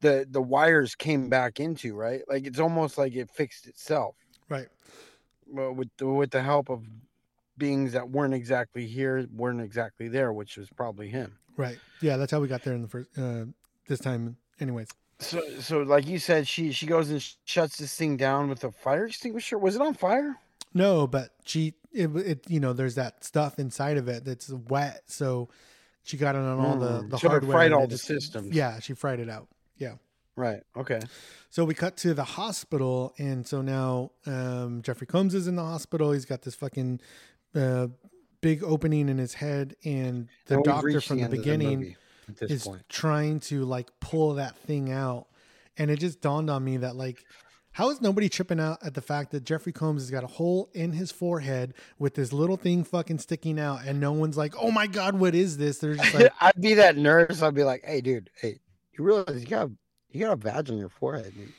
the 0.00 0.26
the 0.30 0.42
wires 0.42 0.94
came 0.94 1.28
back 1.28 1.60
into 1.60 1.94
right, 1.94 2.22
like 2.28 2.46
it's 2.46 2.60
almost 2.60 2.96
like 2.96 3.14
it 3.14 3.30
fixed 3.30 3.66
itself. 3.66 4.16
right. 4.48 4.68
well, 5.46 5.72
with 5.72 5.90
the, 5.98 6.06
with 6.06 6.30
the 6.30 6.42
help 6.42 6.70
of 6.70 6.82
beings 7.58 7.92
that 7.92 8.08
weren't 8.10 8.34
exactly 8.34 8.86
here, 8.86 9.26
weren't 9.34 9.60
exactly 9.60 10.08
there, 10.08 10.32
which 10.32 10.56
was 10.56 10.68
probably 10.70 11.08
him. 11.08 11.38
Right. 11.56 11.78
Yeah, 12.00 12.16
that's 12.16 12.30
how 12.32 12.40
we 12.40 12.48
got 12.48 12.62
there 12.62 12.74
in 12.74 12.82
the 12.82 12.88
first 12.88 13.08
uh 13.18 13.44
this 13.88 14.00
time 14.00 14.36
anyways. 14.60 14.88
So, 15.18 15.40
so 15.60 15.78
like 15.82 16.06
you 16.06 16.18
said, 16.18 16.46
she 16.46 16.72
she 16.72 16.86
goes 16.86 17.08
and 17.10 17.22
sh- 17.22 17.34
shuts 17.44 17.78
this 17.78 17.94
thing 17.96 18.16
down 18.16 18.48
with 18.50 18.62
a 18.64 18.70
fire 18.72 19.06
extinguisher. 19.06 19.58
Was 19.58 19.74
it 19.76 19.80
on 19.82 19.94
fire? 19.94 20.36
No, 20.74 21.06
but 21.06 21.30
she 21.44 21.74
it, 21.92 22.14
it 22.16 22.44
you 22.50 22.60
know 22.60 22.72
there's 22.74 22.96
that 22.96 23.24
stuff 23.24 23.58
inside 23.58 23.96
of 23.96 24.08
it 24.08 24.24
that's 24.26 24.50
wet, 24.50 25.04
so 25.06 25.48
she 26.02 26.18
got 26.18 26.34
it 26.34 26.40
on 26.42 26.58
all 26.60 26.76
the 26.76 27.00
Mm, 27.02 27.10
the 27.10 27.18
so 27.18 27.28
hardware. 27.30 27.52
fried 27.52 27.72
all 27.72 27.82
the 27.86 27.94
just- 27.94 28.04
systems. 28.04 28.54
Yeah, 28.54 28.78
she 28.80 28.92
fried 28.92 29.18
it 29.20 29.30
out. 29.30 29.48
Yeah. 29.78 29.94
Right. 30.36 30.60
Okay. 30.76 31.00
So 31.48 31.64
we 31.64 31.72
cut 31.72 31.96
to 31.98 32.12
the 32.12 32.24
hospital, 32.24 33.14
and 33.16 33.46
so 33.46 33.62
now 33.62 34.10
um, 34.26 34.82
Jeffrey 34.82 35.06
Combs 35.06 35.34
is 35.34 35.46
in 35.48 35.56
the 35.56 35.64
hospital. 35.64 36.12
He's 36.12 36.26
got 36.26 36.42
this 36.42 36.54
fucking 36.54 37.00
uh, 37.56 37.88
big 38.40 38.62
opening 38.62 39.08
in 39.08 39.18
his 39.18 39.34
head, 39.34 39.74
and 39.84 40.28
the 40.46 40.56
And 40.56 40.64
doctor 40.64 41.00
from 41.00 41.18
the, 41.18 41.24
end 41.24 41.32
of 41.32 41.38
beginning 41.38 41.78
movie 41.80 41.96
at 42.28 42.36
this 42.36 42.50
is 42.50 42.64
point. 42.64 42.82
trying 42.88 43.40
to 43.40 43.64
like 43.64 43.88
pull 44.00 44.34
that 44.34 44.56
thing 44.58 44.92
out, 44.92 45.26
and 45.76 45.90
it 45.90 45.98
just 45.98 46.20
dawned 46.20 46.50
on 46.50 46.64
me 46.64 46.78
that 46.78 46.96
like. 46.96 47.24
How 47.72 47.90
is 47.90 48.00
nobody 48.00 48.30
tripping 48.30 48.58
out 48.58 48.78
at 48.82 48.94
the 48.94 49.02
fact 49.02 49.32
that 49.32 49.44
Jeffrey 49.44 49.70
Combs 49.70 50.00
has 50.00 50.10
got 50.10 50.24
a 50.24 50.26
hole 50.26 50.70
in 50.72 50.92
his 50.92 51.12
forehead 51.12 51.74
with 51.98 52.14
this 52.14 52.32
little 52.32 52.56
thing 52.56 52.84
fucking 52.84 53.18
sticking 53.18 53.60
out, 53.60 53.80
and 53.84 54.00
no 54.00 54.12
one's 54.12 54.38
like, 54.38 54.54
"Oh 54.58 54.70
my 54.70 54.86
god, 54.86 55.14
what 55.16 55.34
is 55.34 55.58
this?" 55.58 55.76
They're 55.76 55.94
just 55.94 56.14
like, 56.14 56.32
I'd 56.40 56.58
be 56.58 56.72
that 56.72 56.96
nurse. 56.96 57.42
I'd 57.42 57.52
be 57.52 57.64
like, 57.64 57.84
"Hey, 57.84 58.00
dude, 58.00 58.30
hey, 58.40 58.60
you 58.96 59.04
realize 59.04 59.42
you 59.42 59.46
got 59.46 59.68
you 60.08 60.20
got 60.20 60.32
a 60.32 60.36
badge 60.38 60.70
on 60.70 60.78
your 60.78 60.88
forehead, 60.88 61.34
dude." 61.36 61.52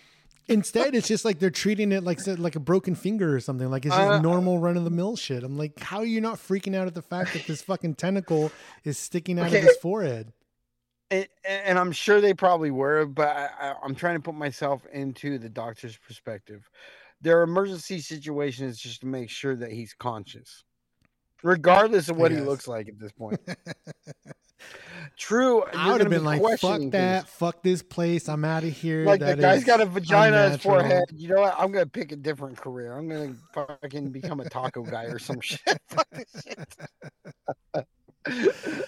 Instead, 0.49 0.95
it's 0.95 1.07
just 1.07 1.25
like 1.25 1.39
they're 1.39 1.49
treating 1.49 1.91
it 1.91 2.03
like 2.03 2.25
like 2.25 2.55
a 2.55 2.59
broken 2.59 2.95
finger 2.95 3.35
or 3.35 3.39
something. 3.39 3.69
Like 3.69 3.85
it's 3.85 3.95
just 3.97 4.11
Uh, 4.11 4.21
normal 4.21 4.59
run 4.59 4.77
of 4.77 4.85
the 4.85 4.89
mill 4.89 5.15
shit. 5.17 5.43
I'm 5.43 5.57
like, 5.57 5.79
how 5.79 5.99
are 5.99 6.05
you 6.05 6.21
not 6.21 6.37
freaking 6.37 6.73
out 6.75 6.87
at 6.87 6.95
the 6.95 7.01
fact 7.01 7.33
that 7.33 7.45
this 7.47 7.61
fucking 7.61 7.95
tentacle 7.95 8.53
is 8.85 8.97
sticking 8.97 9.39
out 9.39 9.47
Okay. 9.47 9.57
of 9.57 9.61
his 9.61 9.75
forehead? 9.75 10.31
and, 11.11 11.27
and 11.45 11.79
I'm 11.79 11.91
sure 11.91 12.21
they 12.21 12.33
probably 12.33 12.71
were, 12.71 13.05
but 13.05 13.27
I, 13.29 13.49
I, 13.59 13.75
I'm 13.83 13.95
trying 13.95 14.15
to 14.15 14.21
put 14.21 14.35
myself 14.35 14.85
into 14.91 15.37
the 15.37 15.49
doctor's 15.49 15.97
perspective. 15.97 16.69
Their 17.21 17.43
emergency 17.43 17.99
situation 17.99 18.65
is 18.67 18.77
just 18.77 19.01
to 19.01 19.07
make 19.07 19.29
sure 19.29 19.55
that 19.55 19.71
he's 19.71 19.93
conscious, 19.93 20.63
regardless 21.43 22.09
of 22.09 22.17
what 22.17 22.31
he 22.31 22.41
looks 22.41 22.67
like 22.67 22.87
at 22.87 22.99
this 22.99 23.11
point. 23.11 23.39
True, 25.17 25.63
I 25.75 25.91
would 25.91 26.01
have 26.01 26.09
been 26.09 26.21
be 26.21 26.25
like, 26.25 26.59
fuck 26.59 26.81
that, 26.91 27.21
things. 27.23 27.29
fuck 27.35 27.63
this 27.63 27.81
place. 27.83 28.27
I'm 28.27 28.43
out 28.43 28.63
of 28.63 28.71
here. 28.73 29.05
Like 29.05 29.19
the 29.19 29.35
guy's 29.35 29.63
got 29.63 29.79
a 29.81 29.85
vagina 29.85 30.37
on 30.37 30.51
his 30.51 30.61
forehead. 30.61 31.05
You 31.15 31.29
know 31.29 31.41
what? 31.41 31.55
I'm 31.57 31.71
gonna 31.71 31.85
pick 31.85 32.11
a 32.11 32.15
different 32.15 32.57
career. 32.57 32.93
I'm 32.97 33.07
gonna 33.07 33.35
fucking 33.53 34.09
become 34.11 34.39
a 34.39 34.49
taco 34.49 34.83
guy 34.83 35.05
or 35.05 35.19
some 35.19 35.39
shit. 35.41 35.61
Fuck 35.87 36.07
this 36.11 36.43
shit. 36.43 37.85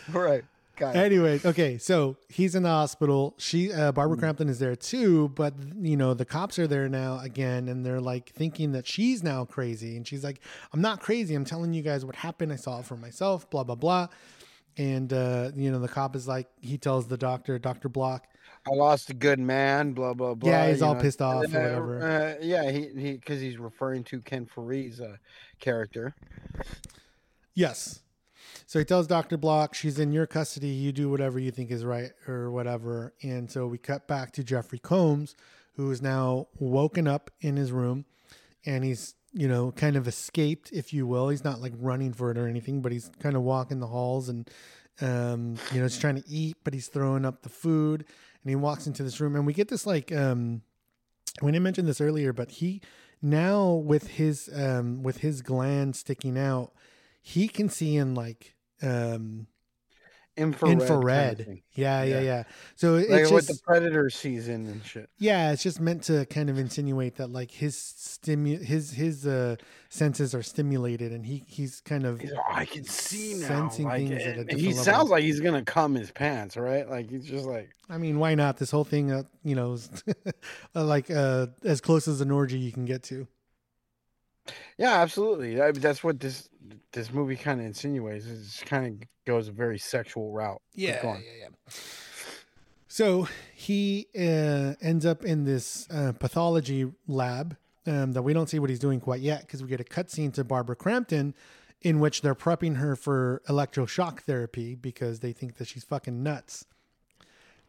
right. 0.13 0.43
Anyways, 0.81 1.45
okay, 1.45 1.77
so 1.77 2.15
he's 2.29 2.55
in 2.55 2.63
the 2.63 2.69
hospital. 2.69 3.35
She, 3.37 3.69
uh, 3.69 3.91
Barbara 3.91 4.15
Mm. 4.15 4.21
Crampton, 4.21 4.47
is 4.47 4.59
there 4.59 4.77
too, 4.77 5.27
but 5.35 5.53
you 5.81 5.97
know 5.97 6.13
the 6.13 6.23
cops 6.23 6.57
are 6.57 6.67
there 6.67 6.87
now 6.87 7.19
again, 7.19 7.67
and 7.67 7.85
they're 7.85 7.99
like 7.99 8.29
thinking 8.29 8.71
that 8.71 8.87
she's 8.87 9.21
now 9.21 9.43
crazy, 9.43 9.97
and 9.97 10.07
she's 10.07 10.23
like, 10.23 10.39
"I'm 10.71 10.79
not 10.79 11.01
crazy. 11.01 11.35
I'm 11.35 11.43
telling 11.43 11.73
you 11.73 11.81
guys 11.81 12.05
what 12.05 12.15
happened. 12.15 12.53
I 12.53 12.55
saw 12.55 12.79
it 12.79 12.85
for 12.85 12.95
myself." 12.95 13.49
Blah 13.49 13.65
blah 13.65 13.75
blah. 13.75 14.07
And 14.79 15.11
uh, 15.13 15.51
you 15.55 15.71
know 15.71 15.79
the 15.79 15.87
cop 15.89 16.15
is 16.15 16.27
like, 16.27 16.47
he 16.61 16.77
tells 16.77 17.07
the 17.07 17.17
doctor, 17.17 17.59
Doctor 17.59 17.89
Block, 17.89 18.25
I 18.65 18.73
lost 18.73 19.09
a 19.09 19.13
good 19.13 19.37
man, 19.39 19.91
blah 19.93 20.13
blah 20.13 20.33
blah. 20.33 20.49
Yeah, 20.49 20.69
he's 20.69 20.81
all 20.81 20.95
know. 20.95 21.01
pissed 21.01 21.21
off 21.21 21.43
or 21.43 21.57
Uh, 21.57 21.61
whatever. 21.61 22.01
Uh, 22.01 22.43
yeah, 22.43 22.71
he 22.71 22.87
he 22.95 23.11
because 23.13 23.41
he's 23.41 23.57
referring 23.57 24.03
to 24.05 24.21
Ken 24.21 24.45
Foree's 24.45 25.01
uh, 25.01 25.17
character. 25.59 26.15
Yes. 27.53 27.99
So 28.65 28.79
he 28.79 28.85
tells 28.85 29.07
Dr. 29.07 29.35
Block, 29.37 29.73
she's 29.73 29.97
in 29.99 30.11
your 30.11 30.27
custody. 30.27 30.67
You 30.67 30.91
do 30.91 31.09
whatever 31.09 31.39
you 31.39 31.49
think 31.51 31.71
is 31.71 31.83
right 31.83 32.11
or 32.27 32.51
whatever. 32.51 33.13
And 33.23 33.49
so 33.49 33.65
we 33.67 33.77
cut 33.79 34.07
back 34.07 34.31
to 34.33 34.43
Jeffrey 34.43 34.79
Combs, 34.79 35.35
who 35.75 35.89
is 35.91 36.01
now 36.01 36.47
woken 36.59 37.07
up 37.07 37.31
in 37.41 37.55
his 37.57 37.71
room 37.71 38.05
and 38.65 38.83
he's, 38.83 39.15
you 39.33 39.47
know, 39.47 39.71
kind 39.71 39.95
of 39.95 40.07
escaped, 40.07 40.71
if 40.71 40.93
you 40.93 41.05
will. 41.05 41.29
He's 41.29 41.43
not 41.43 41.61
like 41.61 41.73
running 41.77 42.13
for 42.13 42.31
it 42.31 42.37
or 42.37 42.47
anything, 42.47 42.81
but 42.81 42.91
he's 42.91 43.11
kind 43.19 43.35
of 43.35 43.43
walking 43.43 43.79
the 43.79 43.87
halls 43.87 44.29
and, 44.29 44.49
um, 45.01 45.55
you 45.71 45.77
know, 45.79 45.85
he's 45.85 45.99
trying 45.99 46.21
to 46.21 46.27
eat, 46.27 46.57
but 46.63 46.73
he's 46.73 46.87
throwing 46.87 47.25
up 47.25 47.43
the 47.43 47.49
food. 47.49 48.05
And 48.43 48.49
he 48.49 48.55
walks 48.55 48.87
into 48.87 49.03
this 49.03 49.19
room 49.19 49.35
and 49.35 49.45
we 49.45 49.53
get 49.53 49.67
this 49.67 49.85
like, 49.85 50.11
um, 50.11 50.61
we 51.41 51.51
didn't 51.51 51.63
mention 51.63 51.85
this 51.85 52.01
earlier, 52.01 52.33
but 52.33 52.51
he 52.51 52.81
now 53.21 53.73
with 53.73 54.07
his 54.07 54.49
um 54.55 55.03
with 55.03 55.17
his 55.19 55.41
gland 55.41 55.95
sticking 55.95 56.37
out, 56.37 56.73
he 57.21 57.47
can 57.47 57.69
see 57.69 57.95
in 57.95 58.15
like 58.15 58.55
um 58.81 59.47
Infrared. 60.39 61.37
kind 61.37 61.49
of 61.49 61.57
yeah, 61.73 62.03
yeah, 62.03 62.13
Yeah. 62.15 62.19
yeah, 62.21 62.43
So 62.75 62.95
it- 62.95 63.09
Like 63.09 63.21
it's 63.21 63.31
what 63.31 63.47
the 63.47 63.59
predator 63.63 64.09
sees 64.09 64.47
in 64.47 64.65
and 64.67 64.83
shit. 64.85 65.09
yeah, 65.19 65.51
it's 65.51 65.63
just 65.63 65.79
meant 65.79 66.03
to 66.03 66.25
kind 66.25 66.49
of 66.49 66.57
insinuate 66.57 67.15
that 67.17 67.29
like 67.31 67.51
his 67.51 67.75
stimu 67.75 68.61
his 68.63 68.91
his 68.91 69.25
uh 69.27 69.55
senses 69.89 70.33
are 70.35 70.43
stimulated 70.43 71.11
and 71.11 71.25
he 71.25 71.43
he's 71.47 71.81
kind 71.81 72.05
of 72.05 72.19
He's 72.21 72.31
like, 72.31 72.45
I 72.51 72.65
can 72.65 72.83
see 72.83 73.35
now. 73.35 73.47
sensing 73.47 73.85
Like, 73.85 74.07
things 74.07 74.21
at 74.23 74.37
a 74.37 74.43
different 74.43 74.59
he 74.61 74.67
level. 74.69 74.83
sounds 74.83 75.09
like 75.09 75.23
he's 75.23 75.39
gonna 75.39 75.63
cum 75.63 75.95
his 75.95 76.11
pants, 76.11 76.57
right? 76.57 76.89
Like 76.89 77.09
he's 77.09 77.25
just 77.25 77.45
like 77.45 77.69
I 77.91 77.97
mean, 77.97 78.19
why 78.19 78.35
not? 78.35 78.57
This 78.57 78.69
whole 78.69 78.83
thing, 78.83 79.11
uh, 79.11 79.23
you 79.43 79.55
know, 79.55 79.73
is 79.73 79.89
uh, 80.75 80.83
like 80.83 81.09
uh, 81.09 81.47
as 81.63 81.81
close 81.81 82.07
as 82.07 82.21
an 82.21 82.29
orgy 82.29 82.59
you 82.59 82.71
can 82.71 82.85
get 82.85 83.01
to. 83.03 83.27
Yeah, 84.77 85.01
absolutely. 85.01 85.61
I, 85.61 85.71
that's 85.71 86.03
what 86.03 86.19
this 86.19 86.49
this 86.91 87.11
movie 87.11 87.35
kind 87.35 87.59
of 87.59 87.65
insinuates. 87.65 88.25
It 88.25 88.65
kind 88.65 89.01
of 89.01 89.07
goes 89.25 89.47
a 89.47 89.51
very 89.51 89.77
sexual 89.77 90.31
route. 90.31 90.61
On. 91.03 91.23
yeah, 91.23 91.47
yeah. 91.47 91.73
So 92.87 93.27
he 93.53 94.07
uh, 94.17 94.73
ends 94.81 95.05
up 95.05 95.23
in 95.23 95.45
this 95.45 95.87
uh, 95.91 96.13
pathology 96.13 96.91
lab 97.07 97.55
um, 97.85 98.13
that 98.13 98.23
we 98.23 98.33
don't 98.33 98.49
see 98.49 98.59
what 98.59 98.69
he's 98.69 98.79
doing 98.79 98.99
quite 98.99 99.21
yet 99.21 99.41
because 99.41 99.61
we 99.61 99.69
get 99.69 99.79
a 99.79 99.83
cutscene 99.83 100.33
to 100.33 100.43
Barbara 100.43 100.75
Crampton 100.75 101.35
in 101.81 101.99
which 101.99 102.21
they're 102.21 102.35
prepping 102.35 102.77
her 102.77 102.95
for 102.95 103.41
electroshock 103.47 104.21
therapy 104.21 104.75
because 104.75 105.19
they 105.19 105.31
think 105.31 105.57
that 105.57 105.67
she's 105.67 105.83
fucking 105.83 106.21
nuts. 106.21 106.65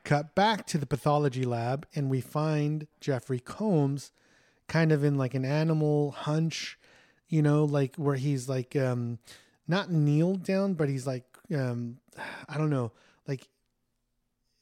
Cut 0.02 0.34
back 0.34 0.66
to 0.68 0.78
the 0.78 0.86
pathology 0.86 1.44
lab 1.44 1.86
and 1.94 2.08
we 2.08 2.20
find 2.20 2.86
Jeffrey 3.00 3.40
Combs 3.40 4.12
kind 4.70 4.92
of 4.92 5.02
in 5.02 5.18
like 5.18 5.34
an 5.34 5.44
animal 5.44 6.12
hunch, 6.12 6.78
you 7.28 7.42
know, 7.42 7.64
like 7.64 7.96
where 7.96 8.14
he's 8.14 8.48
like 8.48 8.76
um 8.76 9.18
not 9.66 9.90
kneeled 9.90 10.44
down, 10.44 10.74
but 10.74 10.88
he's 10.88 11.06
like 11.06 11.24
um 11.52 11.98
I 12.48 12.56
don't 12.56 12.70
know, 12.70 12.92
like 13.26 13.48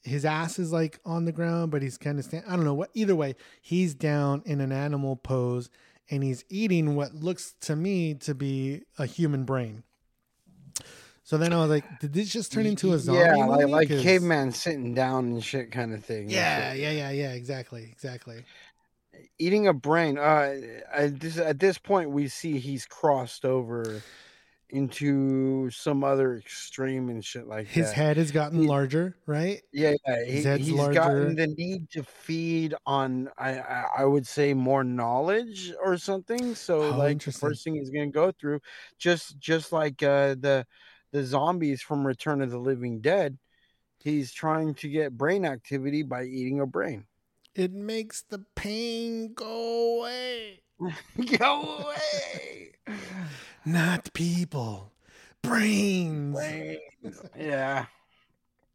his 0.01 0.25
ass 0.25 0.57
is 0.57 0.73
like 0.73 0.99
on 1.05 1.25
the 1.25 1.31
ground, 1.31 1.71
but 1.71 1.83
he's 1.83 1.97
kind 1.97 2.17
of 2.17 2.25
stand. 2.25 2.43
I 2.47 2.55
don't 2.55 2.65
know 2.65 2.73
what. 2.73 2.89
Either 2.95 3.15
way, 3.15 3.35
he's 3.61 3.93
down 3.93 4.41
in 4.45 4.61
an 4.61 4.71
animal 4.71 5.15
pose, 5.15 5.69
and 6.09 6.23
he's 6.23 6.43
eating 6.49 6.95
what 6.95 7.13
looks 7.13 7.53
to 7.61 7.75
me 7.75 8.15
to 8.15 8.33
be 8.33 8.81
a 8.97 9.05
human 9.05 9.43
brain. 9.43 9.83
So 11.29 11.37
then 11.37 11.53
I 11.53 11.57
was 11.57 11.69
like, 11.69 11.99
did 11.99 12.11
this 12.11 12.27
just 12.29 12.51
turn 12.51 12.65
into 12.65 12.91
a 12.93 12.97
zombie 12.97 13.37
yeah, 13.37 13.45
like, 13.45 13.67
like 13.67 13.87
caveman 13.87 14.51
sitting 14.51 14.95
down 14.95 15.25
and 15.25 15.43
shit 15.45 15.71
kind 15.71 15.93
of 15.93 16.03
thing. 16.03 16.27
Yeah, 16.27 16.73
yeah, 16.73 16.89
yeah, 16.89 17.11
yeah. 17.11 17.33
Exactly, 17.33 17.87
exactly. 17.91 18.43
Eating 19.39 19.67
a 19.67 19.73
brain. 19.73 20.17
Uh, 20.17 20.55
at 20.93 21.19
this, 21.19 21.37
at 21.37 21.59
this 21.59 21.77
point, 21.77 22.11
we 22.11 22.27
see 22.27 22.59
he's 22.59 22.85
crossed 22.85 23.45
over 23.45 24.01
into 24.69 25.69
some 25.71 26.03
other 26.03 26.35
extreme 26.35 27.09
and 27.09 27.23
shit 27.25 27.47
like 27.47 27.67
His 27.67 27.75
that. 27.75 27.89
His 27.89 27.91
head 27.91 28.17
has 28.17 28.31
gotten 28.31 28.67
larger, 28.67 29.15
right? 29.25 29.61
Yeah, 29.71 29.93
yeah, 30.07 30.25
His 30.25 30.43
he, 30.45 30.57
he's 30.57 30.71
larger. 30.71 30.93
gotten 30.93 31.35
the 31.35 31.47
need 31.47 31.89
to 31.91 32.03
feed 32.03 32.75
on, 32.85 33.29
I, 33.37 33.59
I, 33.59 33.85
I 33.99 34.05
would 34.05 34.27
say, 34.27 34.53
more 34.53 34.83
knowledge 34.83 35.73
or 35.83 35.97
something. 35.97 36.53
So, 36.55 36.81
Oh, 36.81 36.97
like, 36.97 37.23
the 37.23 37.31
first 37.31 37.63
thing 37.63 37.75
he's 37.75 37.89
gonna 37.89 38.07
go 38.07 38.31
through, 38.31 38.59
just 38.97 39.39
just 39.39 39.71
like 39.71 40.03
uh, 40.03 40.35
the 40.39 40.65
the 41.11 41.23
zombies 41.23 41.81
from 41.81 42.05
Return 42.05 42.41
of 42.41 42.51
the 42.51 42.59
Living 42.59 43.01
Dead, 43.01 43.37
he's 43.99 44.31
trying 44.31 44.75
to 44.75 44.89
get 44.89 45.17
brain 45.17 45.45
activity 45.45 46.03
by 46.03 46.25
eating 46.25 46.59
a 46.59 46.67
brain. 46.67 47.05
It 47.55 47.73
makes 47.73 48.21
the 48.21 48.45
pain 48.55 49.33
go 49.33 49.97
away. 49.97 50.61
go 51.37 51.61
away. 51.79 52.71
Not 53.65 54.13
people, 54.13 54.93
brains. 55.41 56.37
Yeah. 57.37 57.85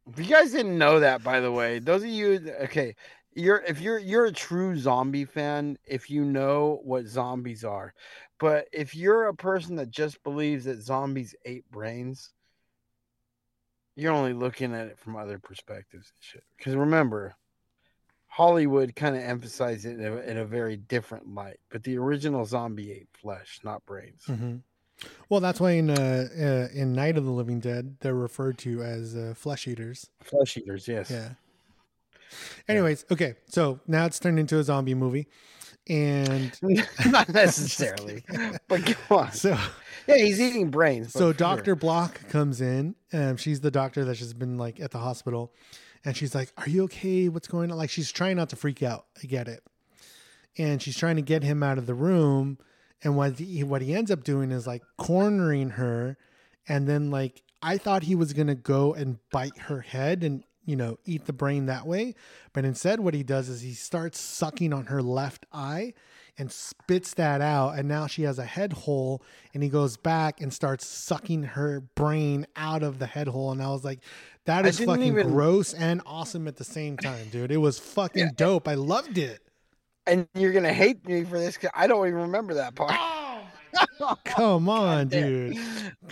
If 0.07 0.19
you 0.19 0.25
guys 0.25 0.51
didn't 0.51 0.77
know 0.77 0.99
that, 0.99 1.23
by 1.23 1.39
the 1.39 1.51
way, 1.51 1.79
those 1.79 2.03
of 2.03 2.09
you, 2.09 2.53
okay, 2.63 2.95
you're 3.33 3.63
if 3.67 3.81
you're 3.81 3.97
you're 3.97 4.25
a 4.25 4.31
true 4.31 4.77
zombie 4.77 5.25
fan, 5.25 5.77
if 5.85 6.09
you 6.09 6.23
know 6.23 6.79
what 6.83 7.07
zombies 7.07 7.63
are, 7.63 7.93
but 8.39 8.67
if 8.71 8.95
you're 8.95 9.27
a 9.27 9.33
person 9.33 9.75
that 9.77 9.89
just 9.89 10.23
believes 10.23 10.65
that 10.65 10.81
zombies 10.81 11.33
ate 11.45 11.69
brains, 11.71 12.31
you're 13.95 14.13
only 14.13 14.33
looking 14.33 14.73
at 14.73 14.87
it 14.87 14.99
from 14.99 15.15
other 15.15 15.39
perspectives 15.39 16.11
and 16.13 16.23
shit. 16.23 16.43
Because 16.57 16.75
remember, 16.75 17.35
Hollywood 18.35 18.97
kind 18.97 19.15
of 19.15 19.21
emphasized 19.21 19.85
it 19.85 19.97
in 19.97 20.05
a, 20.05 20.17
in 20.17 20.37
a 20.37 20.43
very 20.45 20.75
different 20.75 21.33
light, 21.33 21.57
but 21.69 21.83
the 21.83 21.97
original 21.97 22.43
zombie 22.43 22.91
ate 22.91 23.07
flesh, 23.13 23.61
not 23.63 23.85
brains. 23.85 24.25
hmm 24.25 24.57
Well, 25.29 25.39
that's 25.39 25.61
why 25.61 25.71
in 25.71 25.89
uh, 25.89 26.27
uh, 26.37 26.67
in 26.77 26.91
Night 26.91 27.17
of 27.17 27.23
the 27.23 27.31
Living 27.31 27.61
Dead, 27.61 27.95
they're 28.01 28.13
referred 28.13 28.57
to 28.57 28.83
as 28.83 29.15
uh, 29.15 29.35
flesh 29.37 29.69
eaters. 29.69 30.09
Flesh 30.21 30.57
eaters, 30.57 30.85
yes. 30.85 31.09
Yeah. 31.09 31.29
Anyways, 32.67 33.05
okay, 33.09 33.35
so 33.47 33.79
now 33.87 34.05
it's 34.05 34.19
turned 34.19 34.37
into 34.37 34.59
a 34.59 34.63
zombie 34.65 34.95
movie, 34.95 35.27
and 35.87 36.51
not 37.05 37.29
necessarily, 37.29 38.25
but 38.67 38.85
come 38.85 39.17
on. 39.17 39.31
So 39.31 39.57
yeah, 40.07 40.17
he's 40.17 40.41
eating 40.41 40.71
brains. 40.71 41.13
So 41.13 41.19
sure. 41.19 41.33
Doctor 41.33 41.75
Bloch 41.77 42.19
comes 42.27 42.59
in. 42.59 42.95
Um, 43.13 43.37
she's 43.37 43.61
the 43.61 43.71
doctor 43.71 44.03
that's 44.03 44.19
just 44.19 44.37
been 44.37 44.57
like 44.57 44.81
at 44.81 44.91
the 44.91 44.99
hospital, 44.99 45.53
and 46.05 46.15
she's 46.15 46.35
like, 46.35 46.53
"Are 46.57 46.69
you 46.69 46.83
okay? 46.83 47.27
What's 47.27 47.47
going 47.47 47.71
on?" 47.71 47.77
Like 47.77 47.89
she's 47.89 48.11
trying 48.11 48.37
not 48.37 48.49
to 48.49 48.55
freak 48.55 48.83
out. 48.83 49.07
I 49.21 49.27
get 49.27 49.47
it, 49.47 49.63
and 50.57 50.81
she's 50.81 50.97
trying 50.97 51.15
to 51.17 51.21
get 51.21 51.43
him 51.43 51.63
out 51.63 51.77
of 51.77 51.87
the 51.87 51.95
room. 51.95 52.59
And 53.03 53.17
what 53.17 53.37
he, 53.37 53.63
what 53.63 53.81
he 53.81 53.93
ends 53.93 54.09
up 54.09 54.23
doing 54.23 54.51
is 54.51 54.65
like 54.65 54.83
cornering 54.97 55.71
her, 55.71 56.17
and 56.67 56.87
then 56.87 57.11
like 57.11 57.41
I 57.61 57.77
thought 57.77 58.03
he 58.03 58.15
was 58.15 58.33
gonna 58.33 58.55
go 58.55 58.93
and 58.93 59.17
bite 59.31 59.57
her 59.57 59.81
head 59.81 60.23
and 60.23 60.43
you 60.63 60.75
know 60.75 60.99
eat 61.05 61.25
the 61.25 61.33
brain 61.33 61.65
that 61.65 61.85
way, 61.87 62.15
but 62.53 62.63
instead 62.63 62.99
what 62.99 63.13
he 63.13 63.23
does 63.23 63.49
is 63.49 63.61
he 63.61 63.73
starts 63.73 64.19
sucking 64.19 64.71
on 64.71 64.85
her 64.85 65.01
left 65.01 65.45
eye 65.51 65.93
and 66.37 66.51
spits 66.51 67.13
that 67.13 67.39
out 67.41 67.77
and 67.77 67.87
now 67.87 68.07
she 68.07 68.23
has 68.23 68.37
a 68.39 68.43
head 68.45 68.73
hole 68.73 69.21
and 69.53 69.63
he 69.63 69.69
goes 69.69 69.95
back 69.97 70.41
and 70.41 70.53
starts 70.53 70.85
sucking 70.85 71.43
her 71.43 71.81
brain 71.95 72.45
out 72.55 72.83
of 72.83 72.99
the 72.99 73.05
head 73.05 73.27
hole 73.27 73.51
and 73.51 73.61
I 73.61 73.69
was 73.69 73.83
like 73.85 73.99
that 74.45 74.65
is 74.65 74.79
fucking 74.79 75.01
even- 75.03 75.29
gross 75.31 75.73
and 75.73 76.01
awesome 76.05 76.47
at 76.47 76.57
the 76.57 76.63
same 76.65 76.97
time 76.97 77.29
dude 77.31 77.51
it 77.51 77.57
was 77.57 77.79
fucking 77.79 78.31
dope 78.35 78.67
I 78.67 78.73
loved 78.75 79.17
it 79.17 79.41
and 80.07 80.27
you're 80.35 80.51
gonna 80.51 80.73
hate 80.73 81.07
me 81.07 81.23
for 81.23 81.39
this. 81.39 81.57
'cause 81.57 81.71
I 81.73 81.87
don't 81.87 82.05
even 82.07 82.19
remember 82.19 82.53
that 82.55 82.75
part. 82.75 82.93
come 84.25 84.69
on 84.69 85.07
dude 85.07 85.57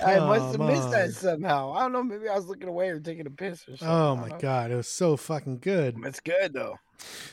I 0.03 0.19
must 0.19 0.45
have 0.47 0.57
Come 0.57 0.67
missed 0.67 0.91
that 0.91 1.11
somehow. 1.11 1.73
I 1.73 1.81
don't 1.83 1.93
know. 1.93 2.03
Maybe 2.03 2.27
I 2.27 2.35
was 2.35 2.45
looking 2.47 2.67
away 2.67 2.89
or 2.89 2.99
taking 2.99 3.25
a 3.27 3.29
piss 3.29 3.63
or 3.67 3.77
something. 3.77 3.87
oh 3.87 4.15
my 4.15 4.37
god 4.39 4.71
it 4.71 4.75
was 4.75 4.87
so 4.87 5.15
fucking 5.17 5.59
good 5.59 5.95
It's 6.05 6.19
good 6.19 6.53
though. 6.53 6.77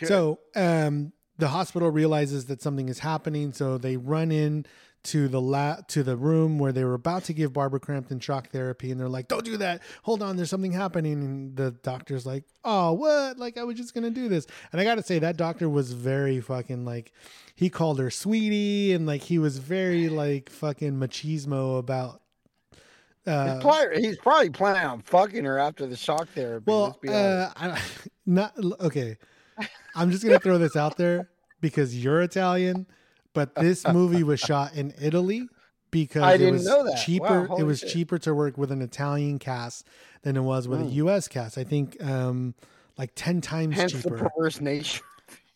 Good. 0.00 0.08
So 0.08 0.38
um, 0.56 1.12
the 1.40 1.48
hospital 1.48 1.90
realizes 1.90 2.46
that 2.46 2.62
something 2.62 2.88
is 2.88 3.00
happening, 3.00 3.52
so 3.52 3.78
they 3.78 3.96
run 3.96 4.30
in 4.30 4.66
to 5.02 5.28
the 5.28 5.40
la- 5.40 5.78
to 5.88 6.02
the 6.02 6.16
room 6.16 6.58
where 6.58 6.72
they 6.72 6.84
were 6.84 6.94
about 6.94 7.24
to 7.24 7.32
give 7.32 7.52
Barbara 7.54 7.80
Crampton 7.80 8.20
shock 8.20 8.50
therapy, 8.50 8.90
and 8.90 9.00
they're 9.00 9.08
like, 9.08 9.28
"Don't 9.28 9.44
do 9.44 9.56
that! 9.56 9.80
Hold 10.02 10.22
on, 10.22 10.36
there's 10.36 10.50
something 10.50 10.72
happening." 10.72 11.14
And 11.14 11.56
the 11.56 11.70
doctor's 11.70 12.26
like, 12.26 12.44
"Oh, 12.64 12.92
what? 12.92 13.38
Like 13.38 13.56
I 13.56 13.64
was 13.64 13.76
just 13.76 13.94
gonna 13.94 14.10
do 14.10 14.28
this." 14.28 14.46
And 14.72 14.80
I 14.80 14.84
got 14.84 14.96
to 14.96 15.02
say 15.02 15.18
that 15.18 15.36
doctor 15.36 15.68
was 15.68 15.92
very 15.92 16.40
fucking 16.40 16.84
like, 16.84 17.12
he 17.54 17.70
called 17.70 17.98
her 17.98 18.10
sweetie, 18.10 18.92
and 18.92 19.06
like 19.06 19.22
he 19.22 19.38
was 19.38 19.58
very 19.58 20.08
like 20.08 20.50
fucking 20.50 20.92
machismo 20.92 21.78
about. 21.78 22.20
Uh, 23.26 23.54
he's, 23.54 23.62
probably, 23.62 24.02
he's 24.02 24.18
probably 24.18 24.50
planning 24.50 24.82
on 24.82 25.00
fucking 25.02 25.44
her 25.44 25.58
after 25.58 25.86
the 25.86 25.96
shock 25.96 26.28
therapy. 26.30 26.64
well, 26.66 26.98
uh, 27.08 27.50
I, 27.56 27.80
not 28.26 28.54
okay. 28.80 29.16
I'm 29.94 30.10
just 30.10 30.24
gonna 30.24 30.38
throw 30.38 30.58
this 30.58 30.76
out 30.76 30.96
there 30.96 31.28
because 31.60 31.96
you're 32.02 32.22
Italian, 32.22 32.86
but 33.34 33.54
this 33.54 33.86
movie 33.86 34.22
was 34.22 34.40
shot 34.40 34.74
in 34.74 34.94
Italy 35.00 35.48
because 35.90 36.40
it 36.40 36.50
was 36.50 36.68
cheaper. 37.04 37.42
Wow, 37.48 37.56
it 37.56 37.62
was 37.64 37.80
shit. 37.80 37.90
cheaper 37.90 38.18
to 38.20 38.34
work 38.34 38.56
with 38.56 38.70
an 38.72 38.82
Italian 38.82 39.38
cast 39.38 39.86
than 40.22 40.36
it 40.36 40.40
was 40.42 40.68
with 40.68 40.80
a 40.80 40.84
Mm. 40.84 40.92
U.S. 40.94 41.28
cast. 41.28 41.58
I 41.58 41.64
think 41.64 42.02
um, 42.02 42.54
like 42.96 43.10
ten 43.14 43.40
times 43.40 43.76
Hence 43.76 43.92
the 43.92 44.02
cheaper. 44.02 44.28
perverse 44.30 44.60
nature. 44.60 45.02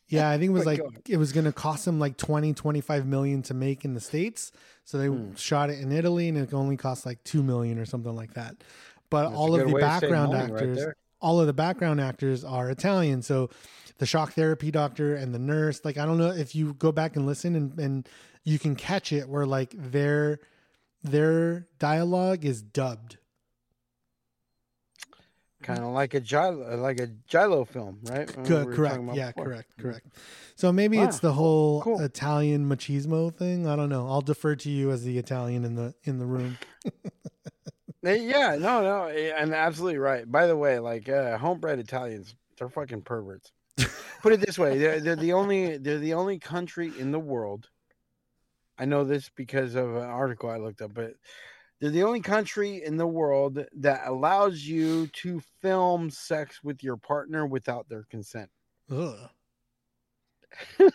Yeah, 0.09 0.29
I 0.31 0.39
think 0.39 0.51
it 0.51 0.53
was 0.55 0.67
like 0.67 0.81
God. 0.81 1.03
it 1.09 1.17
was 1.17 1.33
going 1.33 1.45
to 1.47 1.53
cost 1.53 1.85
them 1.85 1.99
like 1.99 2.17
20, 2.17 2.53
25 2.53 3.07
million 3.07 3.43
to 3.43 3.55
make 3.55 3.85
in 3.85 3.95
the 3.95 4.01
states. 4.01 4.53
So 4.85 4.99
they 4.99 5.07
Hmm. 5.07 5.35
shot 5.35 5.71
it 5.71 5.79
in 5.81 5.93
Italy, 5.93 6.29
and 6.29 6.37
it 6.37 6.53
only 6.53 6.77
cost 6.77 7.07
like 7.07 7.23
two 7.25 7.43
million 7.43 7.79
or 7.79 7.87
something 7.87 8.15
like 8.15 8.35
that. 8.35 8.57
But 9.11 9.25
That's 9.29 9.37
all 9.37 9.55
of 9.55 9.61
the 9.67 9.73
way 9.73 9.81
to 9.81 9.87
save 9.91 10.01
background 10.03 10.33
money 10.33 10.53
right 10.53 10.63
actors, 10.63 10.95
all 11.21 11.41
of 11.41 11.47
the 11.47 11.53
background 11.53 12.01
actors 12.01 12.45
are 12.45 12.69
Italian. 12.71 13.23
So 13.23 13.49
the 13.99 14.07
shock 14.07 14.33
therapy 14.33 14.71
doctor 14.71 15.15
and 15.15 15.35
the 15.35 15.39
nurse, 15.39 15.85
like 15.85 15.99
I 15.99 16.05
don't 16.05 16.19
know 16.19 16.31
if 16.31 16.55
you 16.55 16.75
go 16.75 16.93
back 16.93 17.17
and 17.17 17.27
listen 17.27 17.55
and 17.55 17.79
and 17.79 18.09
you 18.45 18.59
can 18.59 18.77
catch 18.77 19.13
it 19.13 19.29
where 19.29 19.47
like 19.47 19.75
their 19.75 20.41
their 21.03 21.67
dialogue 21.79 22.45
is 22.45 22.63
dubbed. 22.63 23.19
Kind 25.63 25.79
of 25.79 25.93
like 25.93 26.13
a 26.13 26.21
Giallo, 26.21 26.77
like 26.77 27.01
a 27.01 27.07
Giallo 27.27 27.65
film, 27.65 28.01
right? 28.03 28.37
We 28.37 28.43
Good, 28.43 28.75
correct. 28.75 29.03
Yeah, 29.15 29.29
before. 29.29 29.45
correct, 29.45 29.71
correct. 29.79 30.07
So 30.57 30.71
maybe 30.71 30.99
it's 30.99 31.21
the 31.21 31.33
whole 31.33 31.81
cool. 31.81 32.01
Italian 32.01 32.69
machismo 32.69 33.35
thing. 33.35 33.67
I 33.67 33.75
don't 33.75 33.89
know. 33.89 34.07
I'll 34.07 34.21
defer 34.21 34.57
to 34.57 34.71
you 34.71 34.91
as 34.91 35.05
the 35.05 35.17
Italian 35.17 35.65
in 35.65 35.75
the 35.75 35.95
in 36.05 36.19
the 36.19 36.27
room. 36.27 36.59
Yeah, 38.05 38.57
no, 38.61 38.83
no, 38.83 39.09
and 39.09 39.55
absolutely 39.55 39.99
right. 39.99 40.31
By 40.31 40.47
the 40.47 40.57
way, 40.57 40.79
like 40.79 41.09
uh, 41.09 41.39
homebred 41.39 41.79
Italians, 41.79 42.35
they're 42.59 42.69
fucking 42.69 43.01
perverts. 43.01 43.51
Put 44.23 44.33
it 44.33 44.41
this 44.41 44.59
way: 44.59 44.79
they're, 44.79 45.01
they're 45.01 45.17
the 45.17 45.33
only 45.33 45.77
they're 45.79 45.99
the 45.99 46.15
only 46.15 46.39
country 46.39 46.93
in 46.99 47.11
the 47.13 47.19
world. 47.19 47.69
I 48.79 48.85
know 48.87 49.05
this 49.05 49.31
because 49.35 49.75
of 49.75 49.95
an 49.97 50.03
article 50.03 50.51
I 50.51 50.57
looked 50.57 50.83
up, 50.83 50.95
but 50.95 51.15
they're 51.81 51.91
the 51.91 52.03
only 52.03 52.21
country 52.21 52.83
in 52.85 52.97
the 52.97 53.07
world 53.07 53.59
that 53.77 54.03
allows 54.07 54.63
you 54.63 55.07
to 55.09 55.41
film 55.61 56.11
sex 56.11 56.65
with 56.65 56.83
your 56.83 56.97
partner 56.97 57.47
without 57.47 57.89
their 57.89 58.05
consent. 58.11 58.51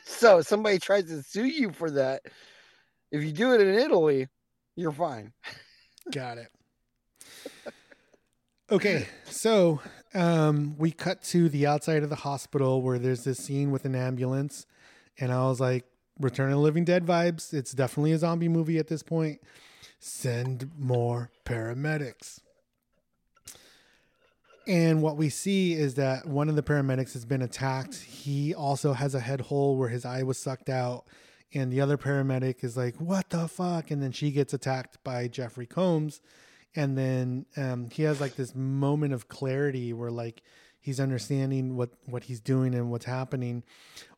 So 0.05 0.39
if 0.39 0.47
somebody 0.47 0.79
tries 0.79 1.05
to 1.05 1.21
sue 1.21 1.45
you 1.45 1.71
for 1.73 1.91
that, 1.91 2.21
if 3.11 3.23
you 3.23 3.31
do 3.31 3.53
it 3.53 3.61
in 3.61 3.75
Italy, 3.75 4.27
you're 4.75 4.91
fine. 4.91 5.33
Got 6.11 6.37
it. 6.37 6.47
Okay, 8.71 9.07
so 9.25 9.81
um, 10.13 10.75
we 10.77 10.91
cut 10.91 11.21
to 11.23 11.49
the 11.49 11.67
outside 11.67 12.03
of 12.03 12.09
the 12.09 12.15
hospital 12.17 12.81
where 12.81 12.99
there's 12.99 13.23
this 13.23 13.39
scene 13.39 13.71
with 13.71 13.85
an 13.85 13.95
ambulance, 13.95 14.65
and 15.19 15.31
I 15.31 15.43
was 15.47 15.59
like, 15.59 15.85
"Return 16.19 16.51
of 16.51 16.57
the 16.57 16.61
Living 16.61 16.85
Dead 16.85 17.05
vibes." 17.05 17.53
It's 17.53 17.71
definitely 17.73 18.11
a 18.13 18.17
zombie 18.17 18.49
movie 18.49 18.77
at 18.77 18.87
this 18.87 19.03
point. 19.03 19.41
Send 19.99 20.71
more 20.77 21.31
paramedics. 21.45 22.39
And 24.69 25.01
what 25.01 25.17
we 25.17 25.29
see 25.29 25.73
is 25.73 25.95
that 25.95 26.27
one 26.27 26.47
of 26.47 26.55
the 26.55 26.61
paramedics 26.61 27.13
has 27.13 27.25
been 27.25 27.41
attacked. 27.41 27.95
He 27.95 28.53
also 28.53 28.93
has 28.93 29.15
a 29.15 29.19
head 29.19 29.41
hole 29.41 29.75
where 29.75 29.89
his 29.89 30.05
eye 30.05 30.21
was 30.21 30.37
sucked 30.37 30.69
out. 30.69 31.05
And 31.55 31.73
the 31.73 31.81
other 31.81 31.97
paramedic 31.97 32.63
is 32.63 32.77
like, 32.77 32.95
What 32.97 33.31
the 33.31 33.47
fuck? 33.47 33.89
And 33.89 34.03
then 34.03 34.11
she 34.11 34.29
gets 34.29 34.53
attacked 34.53 35.03
by 35.03 35.27
Jeffrey 35.27 35.65
Combs. 35.65 36.21
And 36.75 36.97
then 36.97 37.45
um, 37.57 37.89
he 37.89 38.03
has 38.03 38.21
like 38.21 38.35
this 38.35 38.53
moment 38.53 39.13
of 39.13 39.27
clarity 39.27 39.91
where 39.93 40.11
like 40.11 40.43
he's 40.79 40.99
understanding 40.99 41.75
what, 41.75 41.89
what 42.05 42.23
he's 42.25 42.39
doing 42.39 42.75
and 42.75 42.91
what's 42.91 43.05
happening. 43.05 43.63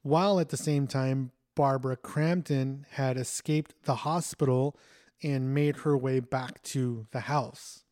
While 0.01 0.39
at 0.39 0.49
the 0.49 0.57
same 0.57 0.87
time, 0.87 1.31
Barbara 1.55 1.97
Crampton 1.97 2.85
had 2.91 3.17
escaped 3.17 3.73
the 3.83 3.95
hospital 3.95 4.77
and 5.23 5.53
made 5.53 5.77
her 5.77 5.97
way 5.97 6.19
back 6.19 6.61
to 6.63 7.07
the 7.11 7.21
house. 7.21 7.83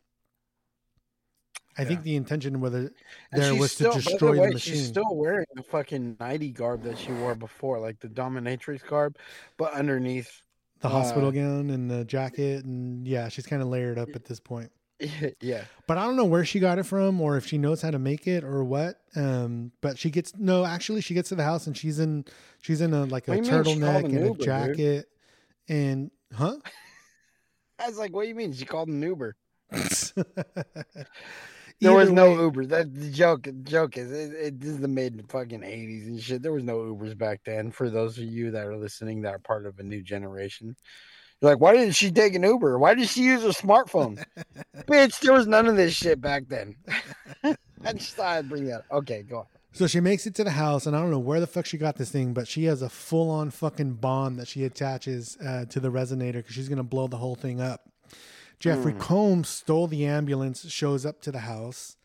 I 1.78 1.84
think 1.84 2.02
the 2.02 2.16
intention 2.16 2.60
whether 2.60 2.92
there 3.32 3.54
was 3.54 3.72
still, 3.72 3.92
to 3.92 3.98
by 3.98 4.02
the 4.02 4.10
destroy 4.10 4.34
the, 4.34 4.52
machine. 4.52 4.74
She's 4.74 4.88
still 4.88 5.14
wearing 5.14 5.46
the 5.54 5.62
fucking 5.62 6.16
nighty 6.20 6.50
garb 6.50 6.82
that 6.82 6.98
she 6.98 7.12
wore 7.12 7.34
before, 7.34 7.78
like 7.78 8.00
the 8.00 8.08
dominatrix 8.08 8.86
garb, 8.86 9.16
but 9.56 9.72
underneath. 9.72 10.42
The 10.80 10.88
hospital 10.88 11.28
uh, 11.28 11.32
gown 11.32 11.70
and 11.70 11.90
the 11.90 12.04
jacket, 12.04 12.64
and 12.64 13.06
yeah, 13.06 13.28
she's 13.28 13.46
kind 13.46 13.62
of 13.62 13.68
layered 13.68 13.98
up 13.98 14.08
at 14.14 14.24
this 14.24 14.40
point. 14.40 14.70
yeah. 15.40 15.64
But 15.86 15.98
I 15.98 16.04
don't 16.04 16.16
know 16.16 16.24
where 16.24 16.44
she 16.44 16.60
got 16.60 16.78
it 16.78 16.84
from, 16.84 17.20
or 17.20 17.36
if 17.36 17.46
she 17.46 17.58
knows 17.58 17.82
how 17.82 17.90
to 17.90 17.98
make 17.98 18.26
it, 18.26 18.44
or 18.44 18.64
what. 18.64 19.00
Um, 19.16 19.72
but 19.80 19.98
she 19.98 20.10
gets 20.10 20.36
no. 20.36 20.64
Actually, 20.64 21.00
she 21.00 21.14
gets 21.14 21.30
to 21.30 21.34
the 21.34 21.44
house 21.44 21.66
and 21.66 21.76
she's 21.76 21.98
in 21.98 22.24
she's 22.60 22.80
in 22.80 22.92
a 22.92 23.04
like 23.04 23.28
a 23.28 23.32
What 23.32 23.44
do 23.44 23.50
you 23.50 23.52
mean 23.52 23.64
she 23.64 23.80
called 23.80 23.82
turtleneck 23.82 23.98
an 24.00 24.04
and 24.06 24.18
a 24.18 24.26
Uber, 24.26 24.36
dude? 24.36 24.44
jacket, 24.44 25.08
and 25.68 26.10
huh? 26.34 26.56
I 27.78 27.88
was 27.88 27.98
like, 27.98 28.12
"What 28.12 28.22
do 28.22 28.28
you 28.28 28.34
mean?" 28.34 28.52
She 28.52 28.64
called 28.64 28.88
an 28.88 29.02
Uber. 29.02 29.36
There 31.80 31.92
was 31.92 32.10
no 32.10 32.30
way- 32.32 32.42
Uber. 32.42 32.66
That 32.66 32.94
the 32.94 33.10
joke. 33.10 33.44
The 33.44 33.52
joke 33.52 33.96
is 33.96 34.10
it, 34.12 34.32
it, 34.34 34.60
this 34.60 34.70
is 34.70 34.80
the 34.80 34.88
mid 34.88 35.24
fucking 35.30 35.62
eighties 35.64 36.06
and 36.06 36.20
shit. 36.20 36.42
There 36.42 36.52
was 36.52 36.64
no 36.64 36.78
Ubers 36.78 37.16
back 37.16 37.40
then. 37.44 37.70
For 37.70 37.88
those 37.90 38.18
of 38.18 38.24
you 38.24 38.50
that 38.50 38.66
are 38.66 38.76
listening, 38.76 39.22
that 39.22 39.34
are 39.34 39.38
part 39.38 39.66
of 39.66 39.78
a 39.78 39.82
new 39.82 40.02
generation, 40.02 40.76
you're 41.40 41.50
like, 41.52 41.60
why 41.60 41.72
didn't 41.74 41.94
she 41.94 42.10
take 42.10 42.34
an 42.34 42.42
Uber? 42.42 42.78
Why 42.78 42.94
did 42.94 43.08
she 43.08 43.22
use 43.22 43.44
a 43.44 43.48
smartphone? 43.48 44.22
Bitch, 44.86 45.20
there 45.20 45.32
was 45.32 45.46
none 45.46 45.66
of 45.66 45.76
this 45.76 45.94
shit 45.94 46.20
back 46.20 46.44
then. 46.48 46.76
I 47.44 47.92
just 47.94 48.14
thought 48.14 48.36
I'd 48.36 48.48
bring 48.48 48.66
that. 48.66 48.80
up. 48.80 48.84
Okay, 48.92 49.22
go 49.22 49.38
on. 49.38 49.46
So 49.72 49.86
she 49.86 50.00
makes 50.00 50.26
it 50.26 50.34
to 50.34 50.44
the 50.44 50.50
house, 50.50 50.86
and 50.86 50.96
I 50.96 51.00
don't 51.00 51.10
know 51.12 51.18
where 51.20 51.38
the 51.40 51.46
fuck 51.46 51.64
she 51.64 51.78
got 51.78 51.96
this 51.96 52.10
thing, 52.10 52.34
but 52.34 52.48
she 52.48 52.64
has 52.64 52.82
a 52.82 52.88
full 52.88 53.30
on 53.30 53.50
fucking 53.50 53.94
bomb 53.94 54.36
that 54.36 54.48
she 54.48 54.64
attaches 54.64 55.38
uh, 55.38 55.64
to 55.66 55.78
the 55.80 55.90
resonator 55.90 56.34
because 56.34 56.54
she's 56.54 56.68
gonna 56.68 56.82
blow 56.82 57.06
the 57.06 57.16
whole 57.16 57.36
thing 57.36 57.60
up. 57.60 57.88
Jeffrey 58.60 58.92
Combs 58.92 59.48
stole 59.48 59.86
the 59.86 60.04
ambulance, 60.04 60.70
shows 60.70 61.06
up 61.06 61.22
to 61.22 61.32
the 61.32 61.40
house, 61.40 61.96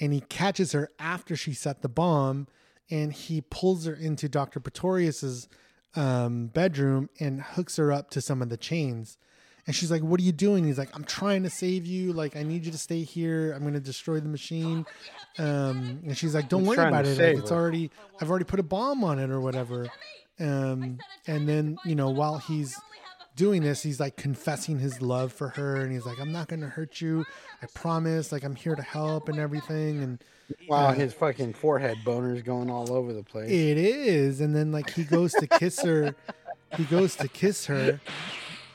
and 0.00 0.14
he 0.14 0.22
catches 0.22 0.72
her 0.72 0.90
after 0.98 1.36
she 1.36 1.52
set 1.52 1.82
the 1.82 1.90
bomb, 1.90 2.48
and 2.90 3.12
he 3.12 3.42
pulls 3.42 3.84
her 3.84 3.92
into 3.92 4.28
Dr. 4.28 4.60
Pretorius's 4.60 5.46
um, 5.94 6.46
bedroom 6.46 7.10
and 7.20 7.42
hooks 7.42 7.76
her 7.76 7.92
up 7.92 8.10
to 8.10 8.22
some 8.22 8.40
of 8.40 8.48
the 8.48 8.56
chains. 8.56 9.18
And 9.66 9.76
she's 9.76 9.90
like, 9.90 10.02
"What 10.02 10.18
are 10.20 10.22
you 10.22 10.32
doing?" 10.32 10.64
He's 10.64 10.78
like, 10.78 10.88
"I'm 10.96 11.04
trying 11.04 11.42
to 11.42 11.50
save 11.50 11.84
you. 11.84 12.14
Like, 12.14 12.34
I 12.34 12.42
need 12.42 12.64
you 12.64 12.72
to 12.72 12.78
stay 12.78 13.02
here. 13.02 13.52
I'm 13.52 13.60
going 13.60 13.74
to 13.74 13.80
destroy 13.80 14.18
the 14.18 14.28
machine." 14.28 14.86
Um, 15.38 16.00
and 16.06 16.16
she's 16.16 16.34
like, 16.34 16.48
"Don't 16.48 16.60
He's 16.60 16.76
worry 16.76 16.88
about 16.88 17.06
it. 17.06 17.18
Like, 17.18 17.36
it's 17.36 17.52
already. 17.52 17.90
I've 18.20 18.30
already 18.30 18.46
put 18.46 18.58
a 18.58 18.64
bomb 18.64 19.04
on 19.04 19.18
it 19.18 19.30
or 19.30 19.40
whatever." 19.40 19.88
Um, 20.40 20.98
and 21.26 21.46
then 21.46 21.76
you 21.84 21.94
know, 21.94 22.08
while 22.08 22.38
he's 22.38 22.74
doing 23.40 23.62
this, 23.62 23.82
he's 23.82 23.98
like 23.98 24.16
confessing 24.16 24.78
his 24.78 25.00
love 25.00 25.32
for 25.32 25.48
her, 25.48 25.76
and 25.76 25.90
he's 25.90 26.04
like, 26.04 26.20
"I'm 26.20 26.30
not 26.30 26.48
to 26.50 26.56
hurt 26.58 27.00
you. 27.00 27.24
I 27.62 27.66
promise. 27.72 28.32
Like, 28.32 28.44
I'm 28.44 28.54
here 28.54 28.76
to 28.76 28.82
help 28.82 29.30
and 29.30 29.38
everything." 29.38 30.02
And 30.02 30.24
Wow, 30.68 30.88
uh, 30.88 30.92
his 30.92 31.14
fucking 31.14 31.54
forehead 31.54 31.96
boner's 32.04 32.42
going 32.42 32.70
all 32.70 32.92
over 32.92 33.14
the 33.14 33.22
place. 33.22 33.48
it 33.50 33.78
is. 33.78 34.40
And 34.42 34.54
then 34.54 34.72
like 34.72 34.90
he 34.90 35.04
goes 35.04 35.32
to 35.32 35.46
kiss 35.46 35.80
her. 35.80 36.14
he 36.76 36.84
goes 36.84 37.16
to 37.16 37.28
kiss 37.28 37.64
her, 37.66 37.98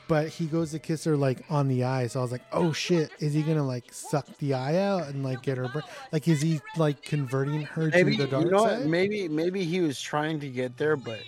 but 0.08 0.28
he 0.28 0.46
goes 0.46 0.72
to 0.72 0.78
kiss 0.80 1.04
her 1.04 1.16
like 1.16 1.44
on 1.48 1.68
the 1.68 1.84
eye. 1.84 2.08
So 2.08 2.18
I 2.18 2.22
was 2.22 2.32
like, 2.32 2.44
oh 2.52 2.72
shit, 2.72 3.10
is 3.20 3.34
he 3.34 3.42
gonna 3.42 3.66
like 3.66 3.92
suck 3.92 4.26
the 4.38 4.54
eye 4.54 4.78
out 4.78 5.06
and 5.08 5.22
like 5.22 5.42
get 5.42 5.58
her? 5.58 5.68
br- 5.68 5.80
Like, 6.12 6.26
is 6.26 6.40
he 6.42 6.60
like 6.76 7.02
converting 7.02 7.62
her 7.62 7.90
maybe 7.92 8.16
to 8.16 8.24
the 8.24 8.28
dark 8.30 8.44
you 8.46 8.50
know 8.50 8.62
what? 8.64 8.78
side? 8.78 8.86
Maybe 8.86 9.28
maybe 9.28 9.62
he 9.64 9.80
was 9.80 10.00
trying 10.00 10.40
to 10.40 10.48
get 10.48 10.76
there, 10.78 10.96
but 10.96 11.20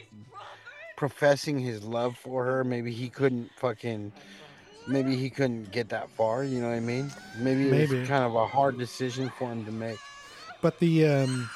professing 0.98 1.58
his 1.60 1.84
love 1.84 2.16
for 2.18 2.44
her, 2.44 2.64
maybe 2.64 2.92
he 2.92 3.08
couldn't 3.08 3.50
fucking. 3.56 4.10
Maybe 4.88 5.14
he 5.16 5.30
couldn't 5.30 5.70
get 5.70 5.90
that 5.90 6.10
far. 6.10 6.42
You 6.44 6.60
know 6.60 6.68
what 6.70 6.74
I 6.76 6.80
mean? 6.80 7.10
Maybe 7.38 7.68
it 7.68 7.70
Maybe. 7.70 8.00
was 8.00 8.08
kind 8.08 8.24
of 8.24 8.34
a 8.34 8.46
hard 8.46 8.78
decision 8.78 9.30
for 9.38 9.50
him 9.52 9.64
to 9.66 9.70
make. 9.70 9.98
But 10.60 10.78
the 10.80 11.06
um, 11.06 11.48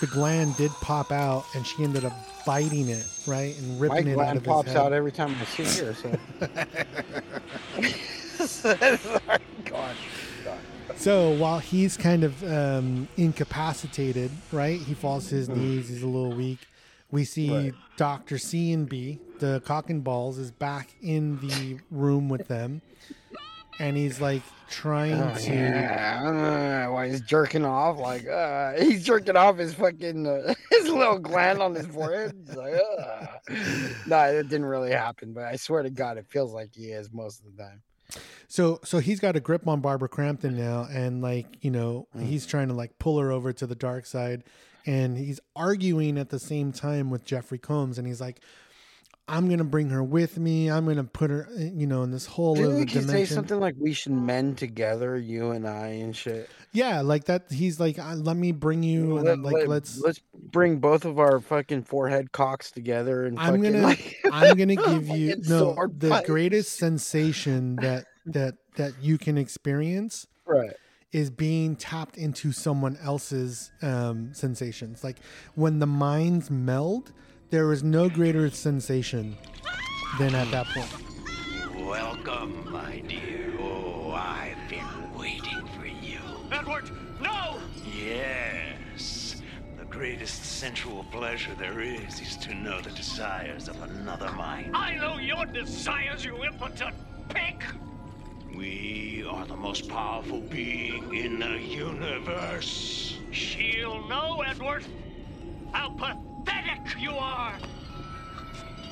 the 0.00 0.06
gland 0.06 0.56
did 0.56 0.70
pop 0.80 1.12
out, 1.12 1.44
and 1.54 1.66
she 1.66 1.84
ended 1.84 2.04
up 2.06 2.14
biting 2.46 2.88
it 2.88 3.04
right 3.26 3.56
and 3.58 3.78
My 3.80 3.88
ripping 3.88 4.08
it 4.08 4.18
out 4.18 4.36
of 4.36 4.44
pops 4.44 4.66
his 4.68 4.74
head. 4.76 4.82
out 4.86 4.92
every 4.92 5.10
time 5.12 5.34
I 5.40 5.44
see 5.44 5.84
her. 5.84 5.94
So. 5.94 6.12
Sorry, 8.46 8.78
God. 9.64 9.96
God. 10.44 10.58
So 10.96 11.30
while 11.32 11.58
he's 11.58 11.96
kind 11.96 12.24
of 12.24 12.42
um, 12.44 13.08
incapacitated, 13.16 14.30
right? 14.52 14.80
He 14.80 14.94
falls 14.94 15.28
to 15.30 15.34
his 15.34 15.48
knees. 15.48 15.88
He's 15.88 16.02
a 16.02 16.06
little 16.06 16.32
weak. 16.34 16.60
We 17.10 17.24
see 17.24 17.50
Right. 17.50 17.72
Doctor 17.96 18.36
C 18.38 18.72
and 18.72 18.88
B, 18.88 19.20
the 19.38 19.62
cock 19.64 19.90
and 19.90 20.02
balls, 20.02 20.38
is 20.38 20.50
back 20.50 20.94
in 21.00 21.38
the 21.40 21.78
room 21.90 22.28
with 22.28 22.48
them, 22.48 22.82
and 23.78 23.96
he's 23.96 24.20
like 24.20 24.42
trying 24.68 25.14
Oh, 25.14 25.34
to. 25.34 25.52
yeah. 25.54 26.86
Uh, 26.88 26.92
why 26.92 27.08
he's 27.08 27.20
jerking 27.20 27.64
off? 27.64 27.98
Like 27.98 28.26
uh, 28.26 28.72
he's 28.80 29.04
jerking 29.04 29.36
off 29.36 29.56
his 29.58 29.72
fucking 29.74 30.26
uh, 30.26 30.54
his 30.72 30.88
little 30.88 31.18
gland 31.18 31.60
on 31.62 31.74
his 31.74 31.86
forehead. 31.86 32.32
He's 32.46 32.56
like, 32.56 32.74
uh. 32.74 33.26
no, 34.06 34.18
it 34.24 34.48
didn't 34.48 34.66
really 34.66 34.90
happen. 34.92 35.32
But 35.32 35.44
I 35.44 35.56
swear 35.56 35.82
to 35.84 35.90
God, 35.90 36.18
it 36.18 36.26
feels 36.26 36.52
like 36.52 36.74
he 36.74 36.86
is 36.86 37.10
most 37.12 37.40
of 37.44 37.56
the 37.56 37.62
time. 37.62 37.82
So 38.48 38.80
so 38.84 38.98
he's 38.98 39.20
got 39.20 39.36
a 39.36 39.40
grip 39.40 39.66
on 39.66 39.80
Barbara 39.80 40.08
Crampton 40.08 40.56
now, 40.56 40.86
and 40.90 41.22
like 41.22 41.46
you 41.60 41.70
know 41.70 42.08
Mm. 42.16 42.22
he's 42.26 42.46
trying 42.46 42.68
to 42.68 42.74
like 42.74 42.98
pull 42.98 43.18
her 43.20 43.30
over 43.32 43.52
to 43.52 43.66
the 43.66 43.74
dark 43.74 44.06
side, 44.06 44.44
and 44.86 45.18
he's 45.18 45.40
arguing 45.54 46.16
at 46.18 46.30
the 46.30 46.38
same 46.38 46.72
time 46.72 47.10
with 47.10 47.24
Jeffrey 47.24 47.58
Combs, 47.58 47.98
and 47.98 48.06
he's 48.06 48.20
like. 48.20 48.40
I'm 49.28 49.48
gonna 49.48 49.64
bring 49.64 49.90
her 49.90 50.04
with 50.04 50.38
me. 50.38 50.70
I'm 50.70 50.86
gonna 50.86 51.02
put 51.02 51.30
her, 51.30 51.48
uh, 51.50 51.60
you 51.60 51.88
know, 51.88 52.04
in 52.04 52.12
this 52.12 52.26
whole 52.26 52.54
Didn't 52.54 52.88
he 52.88 53.00
say 53.00 53.24
something 53.24 53.58
like 53.58 53.74
we 53.76 53.92
should 53.92 54.12
mend 54.12 54.56
together, 54.56 55.18
you 55.18 55.50
and 55.50 55.66
I, 55.66 55.88
and 55.88 56.14
shit? 56.14 56.48
Yeah, 56.70 57.00
like 57.00 57.24
that. 57.24 57.50
He's 57.50 57.80
like, 57.80 57.98
let 57.98 58.36
me 58.36 58.52
bring 58.52 58.84
you, 58.84 59.16
and 59.16 59.26
Let, 59.26 59.38
like 59.40 59.54
let- 59.54 59.68
let's. 59.68 60.00
let's 60.00 60.20
bring 60.32 60.78
both 60.78 61.04
of 61.04 61.18
our 61.18 61.40
fucking 61.40 61.82
forehead 61.82 62.30
cocks 62.30 62.70
together 62.70 63.24
and 63.24 63.36
I'm 63.36 63.56
fucking, 63.56 63.72
gonna, 63.72 63.82
like, 63.82 64.16
I'm 64.32 64.56
gonna 64.56 64.76
give 64.76 65.08
you 65.16 65.36
no 65.48 65.74
the 65.74 66.22
greatest 66.24 66.78
sensation 66.78 67.76
that 67.76 68.04
that 68.26 68.54
that 68.76 68.92
you 69.00 69.18
can 69.18 69.38
experience 69.38 70.26
right. 70.44 70.74
Is 71.12 71.30
being 71.30 71.76
tapped 71.76 72.16
into 72.16 72.52
someone 72.52 72.98
else's 73.02 73.70
um, 73.82 74.32
sensations. 74.34 75.04
Like 75.04 75.18
when 75.54 75.78
the 75.78 75.86
minds 75.86 76.50
meld, 76.50 77.12
there 77.50 77.72
is 77.72 77.82
no 77.82 78.08
greater 78.08 78.50
sensation 78.50 79.36
than 80.18 80.34
at 80.34 80.50
that 80.50 80.66
point. 80.66 81.86
Welcome, 81.86 82.70
my 82.72 83.02
dear. 83.06 83.52
Oh, 83.60 84.10
I've 84.10 84.68
been 84.68 85.14
waiting 85.16 85.66
for 85.78 85.86
you. 85.86 86.18
Edward, 86.50 86.90
no! 87.20 87.58
Yes. 87.96 89.42
The 89.78 89.84
greatest 89.84 90.44
sensual 90.44 91.04
pleasure 91.12 91.54
there 91.58 91.80
is 91.80 92.20
is 92.20 92.36
to 92.38 92.54
know 92.54 92.80
the 92.80 92.90
desires 92.90 93.68
of 93.68 93.80
another 93.82 94.32
mind. 94.32 94.76
I 94.76 94.96
know 94.96 95.18
your 95.18 95.46
desires, 95.46 96.24
you 96.24 96.44
impotent 96.44 96.96
pig! 97.28 97.62
We 98.56 99.24
are 99.28 99.44
the 99.46 99.56
most 99.56 99.88
powerful 99.88 100.40
being 100.40 101.14
in 101.14 101.38
the 101.40 101.58
universe. 101.58 103.18
She'll 103.30 104.06
know, 104.08 104.42
Edward, 104.46 104.84
how 105.72 105.90
pathetic 105.90 106.98
you 106.98 107.10
are! 107.10 107.52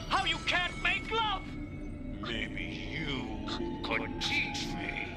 How 0.09 0.25
you 0.25 0.37
can't 0.47 0.73
make 0.83 1.11
love! 1.11 1.43
Maybe 2.21 2.65
you 2.93 3.49
could 3.85 4.21
teach 4.21 4.67
me. 4.67 5.09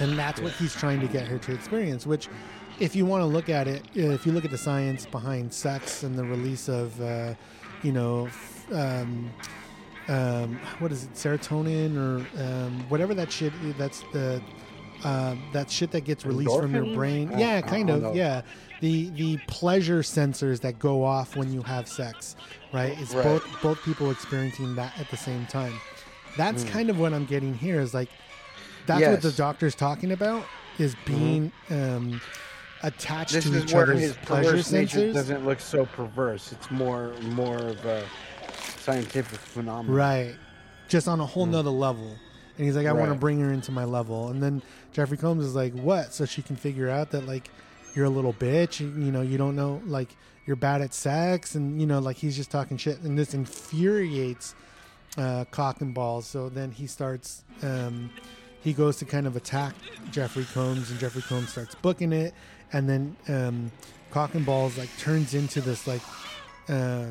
and 0.00 0.18
that's 0.18 0.40
what 0.40 0.52
he's 0.52 0.74
trying 0.74 1.00
to 1.00 1.06
get 1.06 1.26
her 1.28 1.38
to 1.38 1.52
experience 1.54 2.04
which 2.06 2.28
if 2.80 2.96
you 2.96 3.06
want 3.06 3.20
to 3.22 3.26
look 3.26 3.48
at 3.48 3.68
it 3.68 3.82
uh, 3.96 4.10
if 4.10 4.26
you 4.26 4.32
look 4.32 4.44
at 4.44 4.50
the 4.50 4.58
science 4.58 5.06
behind 5.06 5.52
sex 5.52 6.02
and 6.02 6.18
the 6.18 6.24
release 6.24 6.68
of 6.68 7.00
uh, 7.00 7.32
you 7.84 7.92
know 7.92 8.26
f- 8.26 8.66
um, 8.72 9.30
um, 10.08 10.58
what 10.78 10.92
is 10.92 11.04
it 11.04 11.14
serotonin 11.14 11.96
or 11.96 12.26
um, 12.42 12.84
whatever 12.88 13.14
that 13.14 13.30
shit 13.32 13.52
that's 13.78 14.02
the 14.12 14.42
uh, 15.04 15.34
that 15.52 15.70
shit 15.70 15.90
that 15.90 16.02
gets 16.04 16.24
released 16.24 16.56
from 16.58 16.74
your 16.74 16.94
brain 16.94 17.32
I- 17.34 17.38
yeah 17.38 17.60
kind 17.60 17.90
of 17.90 18.02
know. 18.02 18.12
yeah 18.14 18.42
the 18.80 19.10
the 19.10 19.38
pleasure 19.48 20.00
sensors 20.00 20.60
that 20.60 20.78
go 20.78 21.04
off 21.04 21.36
when 21.36 21.52
you 21.52 21.62
have 21.62 21.88
sex 21.88 22.36
right 22.72 22.96
it's 23.00 23.14
Right. 23.14 23.24
both 23.24 23.62
both 23.62 23.82
people 23.82 24.10
experiencing 24.10 24.74
that 24.76 24.98
at 24.98 25.08
the 25.10 25.16
same 25.16 25.46
time 25.46 25.74
that's 26.36 26.64
kind 26.64 26.90
of 26.90 26.98
what 26.98 27.12
i'm 27.14 27.24
getting 27.26 27.54
here 27.54 27.80
is 27.80 27.94
like 27.94 28.08
that's 28.86 29.06
what 29.06 29.22
the 29.22 29.32
doctor's 29.32 29.74
talking 29.74 30.12
about 30.12 30.44
is 30.78 30.94
being 31.06 31.50
um, 31.70 32.20
attached 32.82 33.32
This 33.32 33.44
to 33.44 33.62
each 33.62 33.72
other's 33.74 34.00
his 34.00 34.12
pleasure 34.16 34.56
sensors. 34.56 35.14
doesn't 35.14 35.44
look 35.46 35.60
so 35.60 35.86
perverse. 35.86 36.52
It's 36.52 36.70
more 36.70 37.14
more 37.30 37.56
of 37.56 37.82
a 37.86 38.04
scientific 38.80 39.38
phenomenon. 39.38 39.94
Right. 39.94 40.34
Just 40.88 41.08
on 41.08 41.20
a 41.20 41.26
whole 41.26 41.46
nother 41.46 41.70
level. 41.70 42.16
And 42.56 42.66
he's 42.66 42.76
like, 42.76 42.86
I 42.86 42.92
want 42.92 43.12
to 43.12 43.18
bring 43.18 43.40
her 43.40 43.52
into 43.52 43.72
my 43.72 43.84
level. 43.84 44.28
And 44.28 44.42
then 44.42 44.62
Jeffrey 44.92 45.16
Combs 45.16 45.44
is 45.44 45.54
like, 45.54 45.72
what? 45.72 46.12
So 46.12 46.24
she 46.24 46.42
can 46.42 46.56
figure 46.56 46.88
out 46.88 47.10
that, 47.10 47.26
like, 47.26 47.50
you're 47.94 48.04
a 48.04 48.10
little 48.10 48.32
bitch. 48.32 48.80
You, 48.80 48.88
you 48.88 49.10
know, 49.10 49.22
you 49.22 49.38
don't 49.38 49.56
know, 49.56 49.82
like, 49.86 50.16
you're 50.46 50.56
bad 50.56 50.80
at 50.80 50.94
sex. 50.94 51.54
And, 51.54 51.80
you 51.80 51.86
know, 51.86 51.98
like, 51.98 52.16
he's 52.16 52.36
just 52.36 52.50
talking 52.50 52.76
shit. 52.76 53.00
And 53.00 53.18
this 53.18 53.34
infuriates 53.34 54.54
uh, 55.18 55.46
Cock 55.50 55.80
and 55.80 55.94
Balls. 55.94 56.26
So 56.26 56.48
then 56.48 56.70
he 56.70 56.86
starts, 56.86 57.42
um, 57.62 58.10
he 58.64 58.72
goes 58.72 58.96
to 58.96 59.04
kind 59.04 59.26
of 59.26 59.36
attack 59.36 59.74
Jeffrey 60.10 60.46
Combs, 60.54 60.90
and 60.90 60.98
Jeffrey 60.98 61.20
Combs 61.20 61.50
starts 61.50 61.74
booking 61.74 62.14
it, 62.14 62.32
and 62.72 62.88
then 62.88 63.14
um, 63.28 63.70
Cock 64.10 64.34
and 64.34 64.46
Balls 64.46 64.78
like 64.78 64.88
turns 64.96 65.34
into 65.34 65.60
this 65.60 65.86
like 65.86 66.00
uh, 66.68 67.06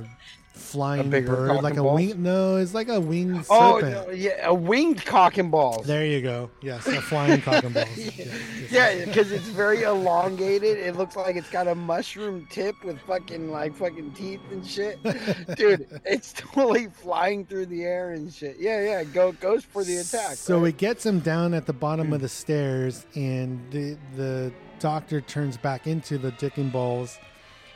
flying 0.53 1.09
bird, 1.09 1.61
like 1.63 1.77
a 1.77 1.83
wing. 1.83 2.21
No, 2.21 2.57
it's 2.57 2.73
like 2.73 2.87
a 2.89 2.99
winged 2.99 3.45
Oh 3.49 3.79
serpent. 3.79 4.07
no, 4.07 4.13
yeah, 4.13 4.47
a 4.47 4.53
winged 4.53 5.03
cock 5.05 5.37
and 5.37 5.51
balls. 5.51 5.85
There 5.85 6.05
you 6.05 6.21
go. 6.21 6.49
Yes, 6.61 6.85
a 6.87 7.01
flying 7.01 7.41
cock 7.41 7.63
and 7.63 7.73
balls. 7.73 7.87
Yeah, 7.97 8.89
Yeah, 8.91 9.05
because 9.05 9.31
it's 9.31 9.47
very 9.47 9.83
elongated. 9.83 10.77
It 10.77 10.95
looks 10.95 11.15
like 11.15 11.35
it's 11.35 11.49
got 11.49 11.67
a 11.67 11.75
mushroom 11.75 12.47
tip 12.49 12.75
with 12.83 12.99
fucking 13.01 13.51
like 13.51 13.75
fucking 13.75 14.13
teeth 14.13 14.41
and 14.51 14.65
shit. 14.65 15.01
Dude, 15.57 15.87
it's 16.05 16.33
totally 16.33 16.87
flying 16.87 17.45
through 17.45 17.67
the 17.67 17.83
air 17.83 18.11
and 18.11 18.33
shit. 18.33 18.57
Yeah, 18.59 18.83
yeah, 18.83 19.03
go 19.03 19.31
goes 19.33 19.63
for 19.63 19.83
the 19.83 19.97
attack. 19.97 20.35
So 20.37 20.59
right? 20.59 20.69
it 20.69 20.77
gets 20.77 21.05
him 21.05 21.19
down 21.19 21.53
at 21.53 21.65
the 21.65 21.73
bottom 21.73 22.13
of 22.13 22.21
the 22.21 22.29
stairs, 22.29 23.05
and 23.15 23.59
the 23.71 23.97
the 24.15 24.51
doctor 24.79 25.21
turns 25.21 25.57
back 25.57 25.87
into 25.87 26.17
the 26.17 26.31
dick 26.31 26.57
and 26.57 26.71
balls, 26.71 27.17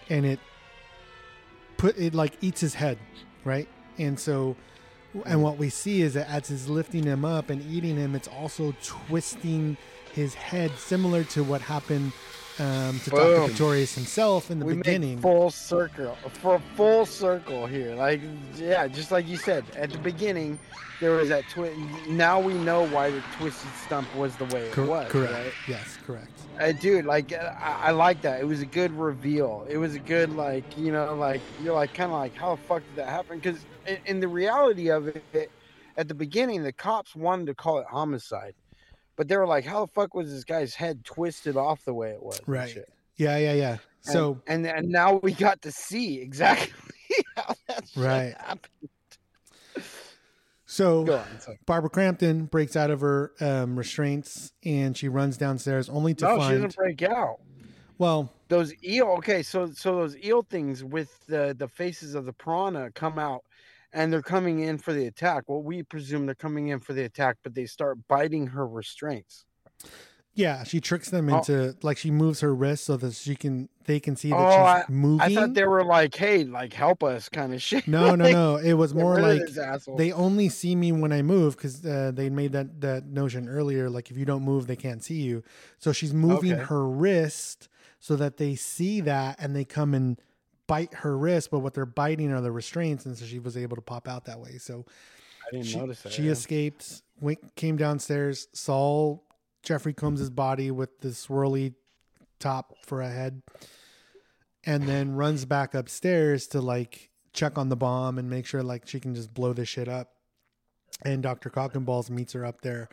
and 0.10 0.26
it 0.26 0.40
put 1.78 1.98
it 1.98 2.14
like 2.14 2.34
eats 2.42 2.62
his 2.62 2.74
head, 2.74 2.98
right? 3.44 3.68
And 3.98 4.20
so, 4.20 4.56
and 5.26 5.42
what 5.42 5.58
we 5.58 5.70
see 5.70 6.02
is 6.02 6.14
that 6.16 6.30
as 6.30 6.52
it's 6.52 6.68
lifting 6.68 7.04
him 7.04 7.24
up 7.24 7.50
and 7.50 7.62
eating 7.72 7.96
him, 7.96 8.16
it's 8.16 8.28
also 8.28 8.76
twisting 8.84 9.78
his 10.14 10.34
head, 10.34 10.72
similar 10.78 11.24
to 11.24 11.44
what 11.44 11.62
happened 11.62 12.12
um, 12.60 13.00
to 13.02 13.10
Boom. 13.12 13.50
Pretorius 13.50 13.96
himself 13.96 14.50
in 14.52 14.60
the 14.60 14.66
we 14.66 14.76
beginning. 14.76 15.20
full 15.20 15.52
circle 15.52 16.18
for 16.42 16.60
full 16.76 17.06
circle 17.06 17.66
here. 17.68 17.96
Like 17.96 18.22
yeah, 18.56 18.88
just 18.88 19.12
like 19.12 19.28
you 19.28 19.38
said 19.38 19.64
at 19.76 19.92
the 19.92 19.98
beginning, 20.00 20.58
there 21.00 21.12
was 21.12 21.30
that 21.30 21.44
twist. 21.50 21.78
Now 22.10 22.40
we 22.40 22.54
know 22.56 22.88
why 22.88 23.12
the 23.12 23.22
twisted 23.38 23.70
stump 23.86 24.14
was 24.16 24.36
the 24.38 24.46
way 24.46 24.64
it 24.64 24.74
Cor- 24.74 24.86
was. 24.86 25.12
correct. 25.12 25.34
Right? 25.34 25.54
Yes, 25.68 25.98
correct. 26.06 26.32
Uh, 26.60 26.72
dude, 26.72 27.06
like 27.06 27.32
uh, 27.34 27.54
I, 27.60 27.88
I 27.88 27.92
like 27.92 28.22
that. 28.24 28.42
It 28.42 28.46
was 28.46 28.62
a 28.62 28.66
good 28.66 28.92
reveal. 28.92 29.66
It 29.70 29.78
was 29.78 29.94
a 29.94 30.00
good 30.00 30.36
like 30.36 30.78
you 30.78 30.92
know 30.92 31.14
like 31.16 31.42
you're 31.62 31.76
like 31.76 31.94
kind 31.94 32.12
of 32.12 32.18
like 32.18 32.36
how 32.36 32.56
the 32.56 32.62
fuck 32.64 32.82
did 32.88 32.96
that 32.96 33.10
happen? 33.10 33.38
Because 33.38 33.64
in, 33.86 33.98
in 34.06 34.20
the 34.20 34.28
reality 34.28 34.90
of 34.90 35.08
it, 35.08 35.52
at 35.98 36.08
the 36.08 36.16
beginning, 36.16 36.64
the 36.64 36.74
cops 36.74 37.16
wanted 37.16 37.46
to 37.48 37.54
call 37.56 37.78
it 37.80 37.86
homicide, 37.88 38.54
but 39.18 39.28
they 39.28 39.36
were 39.36 39.46
like, 39.48 39.66
how 39.66 39.82
the 39.86 39.92
fuck 39.92 40.14
was 40.14 40.32
this 40.32 40.46
guy's 40.46 40.74
head 40.76 41.04
twisted 41.04 41.58
off 41.58 41.84
the 41.84 41.94
way 41.94 42.12
it 42.12 42.24
was? 42.24 42.40
Right. 42.48 42.70
shit? 42.70 42.88
Yeah, 43.18 43.36
yeah, 43.38 43.54
yeah. 43.54 43.72
And- 43.72 43.80
So 44.14 44.42
and 44.48 44.66
and 44.66 44.88
now 44.88 45.16
we 45.16 45.34
got 45.34 45.62
to 45.64 45.72
see 45.72 46.20
exactly 46.22 46.72
how 47.36 47.54
that 47.68 47.88
shit 47.90 48.04
Right. 48.04 48.36
happened. 48.40 48.90
So 50.66 51.18
on. 51.18 51.58
Barbara 51.66 51.90
Crampton 51.90 52.46
breaks 52.46 52.76
out 52.76 52.92
of 52.92 53.00
her 53.02 53.32
um, 53.40 53.78
restraints 53.78 54.52
and 54.66 54.98
she 54.98 55.08
runs 55.08 55.38
downstairs 55.38 55.88
only 55.90 56.14
to 56.16 56.26
No, 56.26 56.36
she 56.36 56.40
find. 56.40 56.54
doesn't 56.56 56.76
break 56.76 57.02
out. 57.04 57.38
well, 57.98 58.34
those 58.50 58.74
eel 58.84 59.08
okay 59.18 59.44
so 59.44 59.72
so 59.72 59.96
those 59.96 60.16
eel 60.18 60.42
things 60.44 60.84
with 60.84 61.26
the 61.28 61.54
the 61.58 61.68
faces 61.68 62.16
of 62.16 62.26
the 62.26 62.32
piranha 62.34 62.90
come 62.94 63.18
out 63.20 63.44
and 63.98 64.14
they're 64.14 64.22
coming 64.22 64.60
in 64.60 64.78
for 64.78 64.94
the 64.94 65.08
attack 65.08 65.44
well 65.48 65.62
we 65.62 65.84
presume 65.84 66.26
they're 66.26 66.36
coming 66.36 66.70
in 66.70 66.80
for 66.80 66.94
the 66.94 67.04
attack 67.04 67.36
but 67.44 67.54
they 67.56 67.66
start 67.66 67.98
biting 68.08 68.48
her 68.48 68.66
restraints 68.68 69.46
yeah, 70.34 70.64
she 70.66 70.80
tricks 70.80 71.10
them 71.10 71.30
Oh. 71.30 71.38
into 71.38 71.76
like 71.82 71.98
she 71.98 72.12
moves 72.12 72.42
her 72.42 72.54
wrist 72.54 72.86
so 72.86 72.96
that 72.98 73.16
she 73.16 73.36
can 73.36 73.70
they 73.86 74.00
can 74.00 74.16
see 74.16 74.30
that 74.30 74.38
oh 74.40 74.52
she's 74.52 74.60
I, 74.60 74.84
moving. 74.88 75.32
I 75.32 75.34
thought 75.34 75.56
they 75.56 75.66
were 75.66 75.84
like 75.84 76.14
hey 76.16 76.44
like 76.44 76.74
help 76.74 77.04
us 77.04 77.28
kind 77.28 77.56
of 77.56 77.62
shit 77.68 77.88
no, 77.88 78.14
no, 78.16 78.32
no. 78.32 78.58
It 78.58 78.74
was 78.74 78.94
more 78.94 79.20
like 79.20 79.42
they 79.98 80.12
only 80.12 80.50
see 80.50 80.76
me 80.76 80.92
when 80.92 81.12
I 81.12 81.24
move 81.24 81.58
because 81.58 81.84
uh, 81.84 82.12
they 82.14 82.30
made 82.30 82.52
that 82.52 82.82
that 82.82 83.08
notion 83.08 83.50
earlier. 83.50 83.90
Like 83.90 84.12
if 84.12 84.18
you 84.18 84.26
don't 84.26 84.44
move, 84.44 84.68
they 84.68 84.76
can't 84.76 85.04
see 85.04 85.22
you. 85.22 85.44
So 85.80 85.92
she's 85.92 86.14
moving 86.14 86.54
Okay. 86.54 86.64
her 86.66 86.88
wrist 86.88 87.68
so 88.00 88.16
that 88.18 88.38
they 88.38 88.54
see 88.54 89.02
that 89.02 89.38
and 89.40 89.56
they 89.56 89.66
come 89.66 89.96
and 89.96 90.22
bite 90.68 90.94
her 90.94 91.18
wrist. 91.18 91.52
But 91.52 91.60
what 91.60 91.74
they're 91.74 91.86
biting 91.86 92.32
are 92.32 92.42
the 92.42 92.52
restraints, 92.52 93.06
and 93.06 93.18
so 93.18 93.26
she 93.26 93.40
was 93.40 93.58
able 93.58 93.76
to 93.76 93.82
pop 93.82 94.08
out 94.08 94.26
that 94.26 94.40
way. 94.40 94.58
So 94.58 94.86
i 95.46 95.52
didn't 95.52 95.68
she, 95.68 95.78
notice 95.78 96.02
that 96.02 96.12
she 96.12 96.24
yeah. 96.24 96.32
escaped, 96.32 97.02
went, 97.20 97.56
came 97.56 97.78
downstairs, 97.78 98.48
saw 98.54 99.18
Jeffrey 99.64 99.94
Combs' 99.94 100.30
body 100.30 100.72
with 100.72 101.00
the 101.00 101.10
swirly 101.10 101.74
top 102.40 102.76
for 102.86 103.02
a 103.02 103.10
head, 103.10 103.42
and 104.66 104.84
then 104.84 105.16
runs 105.16 105.46
back 105.46 105.74
upstairs 105.74 106.48
to 106.48 106.62
like 106.62 107.10
check 107.34 107.58
on 107.58 107.70
the 107.70 107.76
bomb 107.76 108.18
and 108.18 108.30
make 108.30 108.46
sure 108.46 108.64
like 108.64 108.88
she 108.88 109.00
can 109.00 109.16
just 109.16 109.34
blow 109.34 109.54
this 109.54 109.70
shit 109.70 109.88
up. 109.88 110.12
And 111.04 111.22
Dr. 111.22 111.50
Cockenballs 111.50 112.10
meets 112.10 112.34
her 112.34 112.44
up 112.44 112.62
there. 112.62 112.90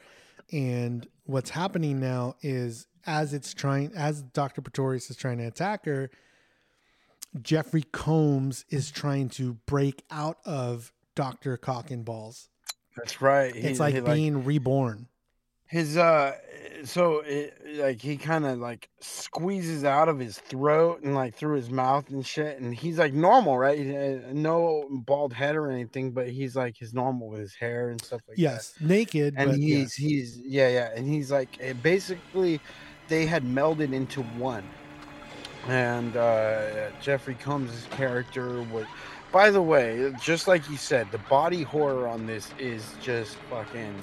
And 0.52 1.08
what's 1.24 1.50
happening 1.50 2.00
now 2.00 2.36
is 2.42 2.86
as 3.06 3.32
it's 3.32 3.54
trying, 3.54 3.92
as 3.94 4.22
Dr. 4.22 4.60
Pretorius 4.60 5.10
is 5.10 5.16
trying 5.16 5.38
to 5.38 5.44
attack 5.44 5.86
her, 5.86 6.10
Jeffrey 7.42 7.82
Combs 7.92 8.64
is 8.70 8.90
trying 8.90 9.28
to 9.30 9.54
break 9.66 10.04
out 10.10 10.38
of 10.44 10.92
Dr. 11.14 11.56
Cock 11.56 11.90
and 11.90 12.04
Balls. 12.04 12.48
that's 12.96 13.20
right 13.20 13.54
It's 13.54 13.80
like 13.80 13.94
he, 13.94 14.00
being 14.00 14.44
reborn. 14.44 15.08
his 15.66 15.96
uh 15.96 16.32
so 16.84 17.20
it, 17.20 17.56
like 17.78 18.00
he 18.00 18.16
kind 18.16 18.44
of 18.44 18.58
like 18.58 18.88
squeezes 19.00 19.84
out 19.84 20.08
of 20.08 20.18
his 20.18 20.38
throat 20.38 21.02
and 21.02 21.14
like 21.14 21.34
through 21.34 21.56
his 21.56 21.70
mouth 21.70 22.08
and 22.10 22.24
shit 22.26 22.60
and 22.60 22.74
he's 22.74 22.98
like 22.98 23.14
normal 23.14 23.56
right 23.56 23.78
uh, 23.80 24.32
no 24.32 24.86
bald 24.90 25.32
head 25.32 25.56
or 25.56 25.70
anything 25.70 26.10
but 26.12 26.28
he's 26.28 26.54
like 26.54 26.76
his 26.76 26.92
normal 26.92 27.28
with 27.28 27.40
his 27.40 27.54
hair 27.54 27.88
and 27.88 28.00
stuff 28.02 28.20
like 28.28 28.36
that 28.36 28.42
yes, 28.42 28.74
naked, 28.80 29.34
and 29.36 29.54
he's 29.54 29.78
yes. 29.78 29.94
he's 29.94 30.38
yeah 30.44 30.68
yeah 30.68 30.90
and 30.94 31.08
he's 31.08 31.32
like 31.32 31.58
basically 31.82 32.60
they 33.08 33.24
had 33.26 33.42
melded 33.44 33.92
into 33.92 34.22
one 34.22 34.64
and 35.68 36.16
uh 36.16 36.90
jeffrey 37.00 37.34
combs' 37.34 37.86
character 37.90 38.62
was 38.64 38.86
by 39.32 39.50
the 39.50 39.62
way 39.62 40.12
just 40.20 40.46
like 40.46 40.68
you 40.70 40.76
said 40.76 41.10
the 41.10 41.18
body 41.18 41.62
horror 41.62 42.06
on 42.06 42.26
this 42.26 42.50
is 42.58 42.94
just 43.00 43.36
fucking 43.50 43.94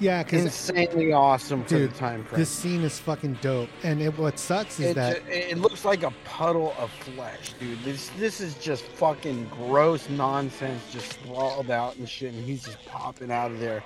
yeah, 0.00 0.24
because 0.24 0.44
insanely 0.44 1.12
awesome 1.12 1.62
for 1.62 1.68
dude, 1.68 1.92
the 1.92 1.96
time 1.96 2.24
frame. 2.24 2.40
this 2.40 2.50
scene 2.50 2.82
is 2.82 2.98
fucking 2.98 3.38
dope. 3.40 3.68
And 3.84 4.02
it, 4.02 4.16
what 4.18 4.38
sucks 4.38 4.80
is 4.80 4.90
it, 4.90 4.94
that 4.94 5.22
it 5.28 5.58
looks 5.58 5.84
like 5.84 6.02
a 6.02 6.12
puddle 6.24 6.74
of 6.78 6.90
flesh 6.90 7.54
dude. 7.60 7.80
This 7.84 8.10
this 8.18 8.40
is 8.40 8.54
just 8.56 8.84
fucking 8.84 9.48
gross 9.50 10.08
nonsense 10.10 10.82
just 10.90 11.12
sprawled 11.12 11.70
out 11.70 11.96
and 11.96 12.08
shit 12.08 12.34
and 12.34 12.44
he's 12.44 12.64
just 12.64 12.84
popping 12.86 13.30
out 13.30 13.52
of 13.52 13.60
there 13.60 13.84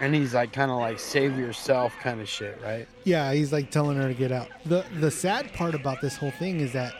and 0.00 0.14
he's 0.14 0.34
like 0.34 0.52
kind 0.52 0.70
of 0.70 0.78
like 0.78 0.98
save 0.98 1.38
yourself 1.38 1.94
kind 2.00 2.20
of 2.20 2.28
shit 2.28 2.58
right 2.62 2.88
Yeah, 3.04 3.32
he's 3.32 3.52
like 3.52 3.70
telling 3.70 3.96
her 3.96 4.08
to 4.08 4.14
get 4.14 4.32
out. 4.32 4.48
The 4.64 4.84
the 5.00 5.10
sad 5.10 5.52
part 5.52 5.74
about 5.74 6.00
this 6.00 6.16
whole 6.16 6.30
thing 6.32 6.60
is 6.60 6.72
that 6.72 6.94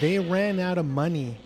they 0.00 0.18
ran 0.18 0.60
out 0.60 0.78
of 0.78 0.86
money 0.86 1.36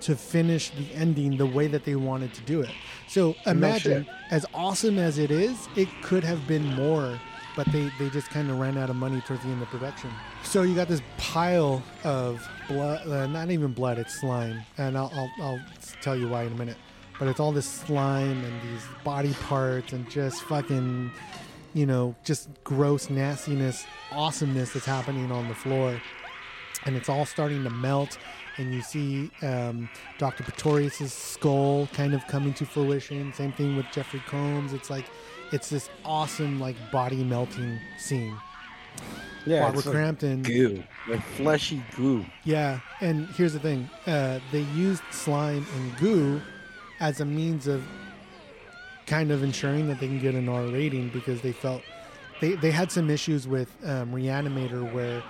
to 0.00 0.16
finish 0.16 0.70
the 0.70 0.92
ending 0.94 1.36
the 1.36 1.46
way 1.46 1.66
that 1.66 1.84
they 1.84 1.96
wanted 1.96 2.34
to 2.34 2.40
do 2.42 2.60
it. 2.60 2.70
So 3.08 3.34
imagine 3.46 4.06
as 4.30 4.44
awesome 4.54 4.98
as 4.98 5.18
it 5.18 5.30
is, 5.30 5.68
it 5.76 5.88
could 6.02 6.24
have 6.24 6.46
been 6.46 6.64
more, 6.74 7.18
but 7.56 7.66
they 7.72 7.90
they 7.98 8.10
just 8.10 8.28
kind 8.30 8.50
of 8.50 8.58
ran 8.58 8.76
out 8.76 8.90
of 8.90 8.96
money 8.96 9.20
towards 9.22 9.42
the 9.44 9.48
end 9.50 9.62
of 9.62 9.68
production. 9.68 10.10
So 10.42 10.62
you 10.62 10.74
got 10.74 10.88
this 10.88 11.02
pile 11.16 11.82
of 12.02 12.46
blood, 12.68 13.06
uh, 13.06 13.26
not 13.26 13.50
even 13.50 13.72
blood, 13.72 13.98
it's 13.98 14.14
slime, 14.20 14.62
and 14.78 14.96
I'll, 14.98 15.10
I'll 15.14 15.30
I'll 15.42 15.60
tell 16.02 16.16
you 16.16 16.28
why 16.28 16.42
in 16.44 16.52
a 16.52 16.56
minute. 16.56 16.76
But 17.18 17.28
it's 17.28 17.40
all 17.40 17.52
this 17.52 17.68
slime 17.68 18.44
and 18.44 18.62
these 18.62 18.82
body 19.04 19.34
parts 19.34 19.92
and 19.92 20.08
just 20.10 20.42
fucking 20.42 21.12
you 21.74 21.84
know, 21.84 22.14
just 22.24 22.48
gross 22.62 23.10
nastiness, 23.10 23.84
awesomeness 24.12 24.72
that's 24.72 24.86
happening 24.86 25.30
on 25.30 25.48
the 25.48 25.54
floor. 25.54 26.00
And 26.86 26.96
it's 26.96 27.08
all 27.08 27.26
starting 27.26 27.64
to 27.64 27.70
melt. 27.70 28.16
And 28.56 28.72
you 28.72 28.82
see 28.82 29.30
um, 29.42 29.90
Dr. 30.18 30.44
Pretorius' 30.44 31.12
skull 31.12 31.88
kind 31.92 32.14
of 32.14 32.24
coming 32.28 32.54
to 32.54 32.64
fruition. 32.64 33.32
Same 33.32 33.52
thing 33.52 33.76
with 33.76 33.86
Jeffrey 33.92 34.22
Combs. 34.26 34.72
It's 34.72 34.88
like, 34.88 35.06
it's 35.52 35.68
this 35.68 35.90
awesome, 36.04 36.60
like, 36.60 36.76
body 36.92 37.24
melting 37.24 37.80
scene. 37.98 38.36
Yeah, 39.44 39.60
Barbara 39.60 39.78
it's 39.78 39.86
like 39.86 39.94
Crampton. 39.94 40.42
goo, 40.42 40.82
like 41.06 41.22
fleshy 41.36 41.82
goo. 41.96 42.24
Yeah, 42.44 42.80
and 43.02 43.26
here's 43.30 43.52
the 43.52 43.58
thing: 43.58 43.90
uh, 44.06 44.40
they 44.52 44.62
used 44.74 45.02
slime 45.10 45.66
and 45.76 45.96
goo 45.98 46.40
as 47.00 47.20
a 47.20 47.24
means 47.24 47.66
of 47.66 47.84
kind 49.06 49.30
of 49.30 49.42
ensuring 49.42 49.88
that 49.88 50.00
they 50.00 50.06
can 50.06 50.18
get 50.18 50.34
an 50.34 50.48
R 50.48 50.64
rating 50.64 51.08
because 51.10 51.40
they 51.42 51.52
felt 51.52 51.82
they 52.40 52.52
they 52.54 52.70
had 52.70 52.90
some 52.90 53.10
issues 53.10 53.46
with 53.46 53.68
um, 53.84 54.12
Reanimator 54.12 54.90
where 54.92 55.22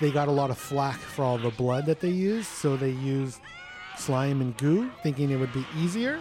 they 0.00 0.10
got 0.10 0.28
a 0.28 0.32
lot 0.32 0.50
of 0.50 0.58
flack 0.58 0.98
for 0.98 1.22
all 1.24 1.38
the 1.38 1.50
blood 1.50 1.86
that 1.86 2.00
they 2.00 2.10
used, 2.10 2.48
so 2.48 2.76
they 2.76 2.90
used 2.90 3.40
slime 3.96 4.40
and 4.40 4.56
goo, 4.56 4.90
thinking 5.02 5.30
it 5.30 5.36
would 5.36 5.52
be 5.52 5.64
easier, 5.78 6.18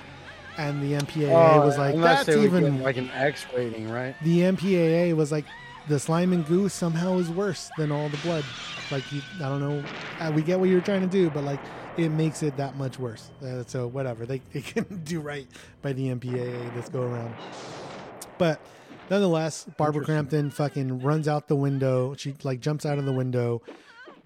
and 0.57 0.83
the 0.83 0.93
MPAA 0.93 1.63
was 1.65 1.77
like, 1.79 1.95
Oh, 1.95 1.99
"That's 2.01 2.29
even 2.29 2.83
like 2.83 2.97
an 2.97 3.09
X 3.11 3.45
rating, 3.55 3.89
right? 3.89 4.15
the 4.23 4.41
MPAA 4.41 5.15
was 5.15 5.31
like, 5.31 5.45
the 5.87 5.99
slime 5.99 6.31
and 6.31 6.45
goo 6.45 6.69
somehow 6.69 7.17
is 7.17 7.29
worse 7.29 7.71
than 7.75 7.91
all 7.91 8.07
the 8.09 8.17
blood. 8.17 8.45
Like, 8.91 9.11
you, 9.11 9.19
I 9.37 9.49
don't 9.49 9.59
know. 9.61 9.83
Uh, 10.19 10.31
we 10.31 10.43
get 10.43 10.59
what 10.59 10.69
you're 10.69 10.79
trying 10.81 11.01
to 11.01 11.07
do, 11.07 11.31
but 11.31 11.43
like, 11.43 11.59
it 11.97 12.09
makes 12.09 12.41
it 12.43 12.55
that 12.57 12.75
much 12.77 12.97
worse. 12.99 13.29
Uh, 13.43 13.63
so 13.67 13.87
whatever, 13.87 14.25
they, 14.25 14.41
they 14.53 14.61
can 14.61 14.85
do 15.03 15.19
right 15.19 15.47
by 15.81 15.93
the 15.93 16.07
MPAA 16.07 16.73
this 16.75 16.89
go 16.89 17.01
around. 17.01 17.33
But 18.37 18.59
nonetheless, 19.09 19.65
Barbara 19.77 20.03
Crampton 20.05 20.49
fucking 20.51 20.99
runs 21.01 21.27
out 21.27 21.47
the 21.47 21.55
window. 21.55 22.15
She 22.17 22.35
like 22.43 22.59
jumps 22.59 22.85
out 22.85 22.97
of 22.97 23.05
the 23.05 23.13
window. 23.13 23.61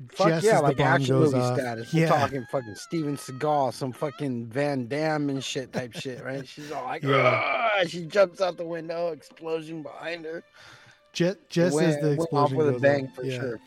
Fuck 0.09 0.27
just 0.27 0.45
yeah, 0.45 0.57
as 0.57 0.61
like 0.61 0.79
action 0.81 1.15
movie 1.15 1.37
off. 1.37 1.57
status. 1.57 1.93
We're 1.93 2.01
Yeah, 2.01 2.07
talking 2.09 2.45
fucking 2.51 2.75
Steven 2.75 3.15
Seagal, 3.15 3.73
some 3.73 3.93
fucking 3.93 4.47
Van 4.47 4.87
Damme 4.87 5.29
and 5.29 5.41
shit 5.43 5.71
type 5.71 5.93
shit, 5.93 6.21
right? 6.21 6.45
She's 6.45 6.69
all 6.69 6.83
like, 6.83 7.01
Yeah. 7.01 7.69
"Ugh," 7.79 7.87
she 7.87 8.05
jumps 8.05 8.41
out 8.41 8.57
the 8.57 8.65
window, 8.65 9.13
explosion 9.13 9.83
behind 9.83 10.25
her. 10.25 10.43
just, 11.13 11.37
just 11.49 11.67
as 11.67 11.73
Went- 11.73 12.01
the 12.01 12.07
went 12.09 12.19
off 12.19 12.25
explosion 12.51 12.57
with 12.57 12.75
a 12.75 12.79
bang 12.79 13.07
for 13.07 13.23
Yeah. 13.23 13.39
sure. 13.39 13.59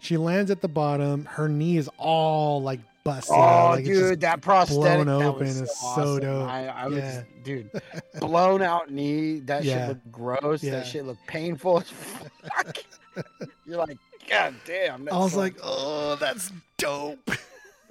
She 0.00 0.16
lands 0.16 0.50
at 0.50 0.60
the 0.60 0.66
bottom. 0.68 1.24
Her 1.26 1.48
knee 1.48 1.76
is 1.76 1.88
all 1.98 2.60
like 2.60 2.80
busted. 3.04 3.34
Oh, 3.36 3.40
out. 3.40 3.70
Like, 3.76 3.84
dude, 3.84 4.20
that 4.20 4.40
prosthetic 4.42 5.04
blown 5.04 5.06
that 5.06 5.26
open 5.26 5.46
was 5.46 5.60
is 5.62 5.78
so, 5.78 5.94
so 5.96 6.18
dope. 6.20 6.48
I, 6.48 6.66
I 6.68 6.86
was, 6.88 6.98
Yeah. 6.98 7.22
dude, 7.44 7.70
blown 8.20 8.62
out 8.62 8.90
knee. 8.90 9.40
That 9.40 9.64
Yeah. 9.64 9.78
shit 9.80 9.88
looked 9.88 10.12
gross. 10.12 10.62
Yeah. 10.62 10.70
That 10.72 10.86
shit 10.86 11.04
looked 11.06 11.26
painful 11.26 11.80
fuck. 11.80 12.76
You're 13.66 13.78
like, 13.78 13.98
God 14.28 14.54
damn. 14.66 15.08
I 15.10 15.16
was 15.18 15.32
that's 15.32 15.36
like, 15.36 15.54
oh, 15.62 16.16
that's 16.20 16.52
dope. 16.76 17.30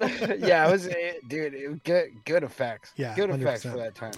yeah, 0.00 0.66
it 0.66 0.70
was, 0.72 0.86
it, 0.86 1.28
dude. 1.28 1.52
It 1.54 1.68
was 1.68 1.78
good, 1.84 2.10
good 2.24 2.42
effects. 2.42 2.92
Yeah, 2.96 3.14
good 3.14 3.28
effects 3.30 3.64
100%. 3.64 3.70
for 3.72 3.76
that 3.78 3.94
time. 3.94 4.12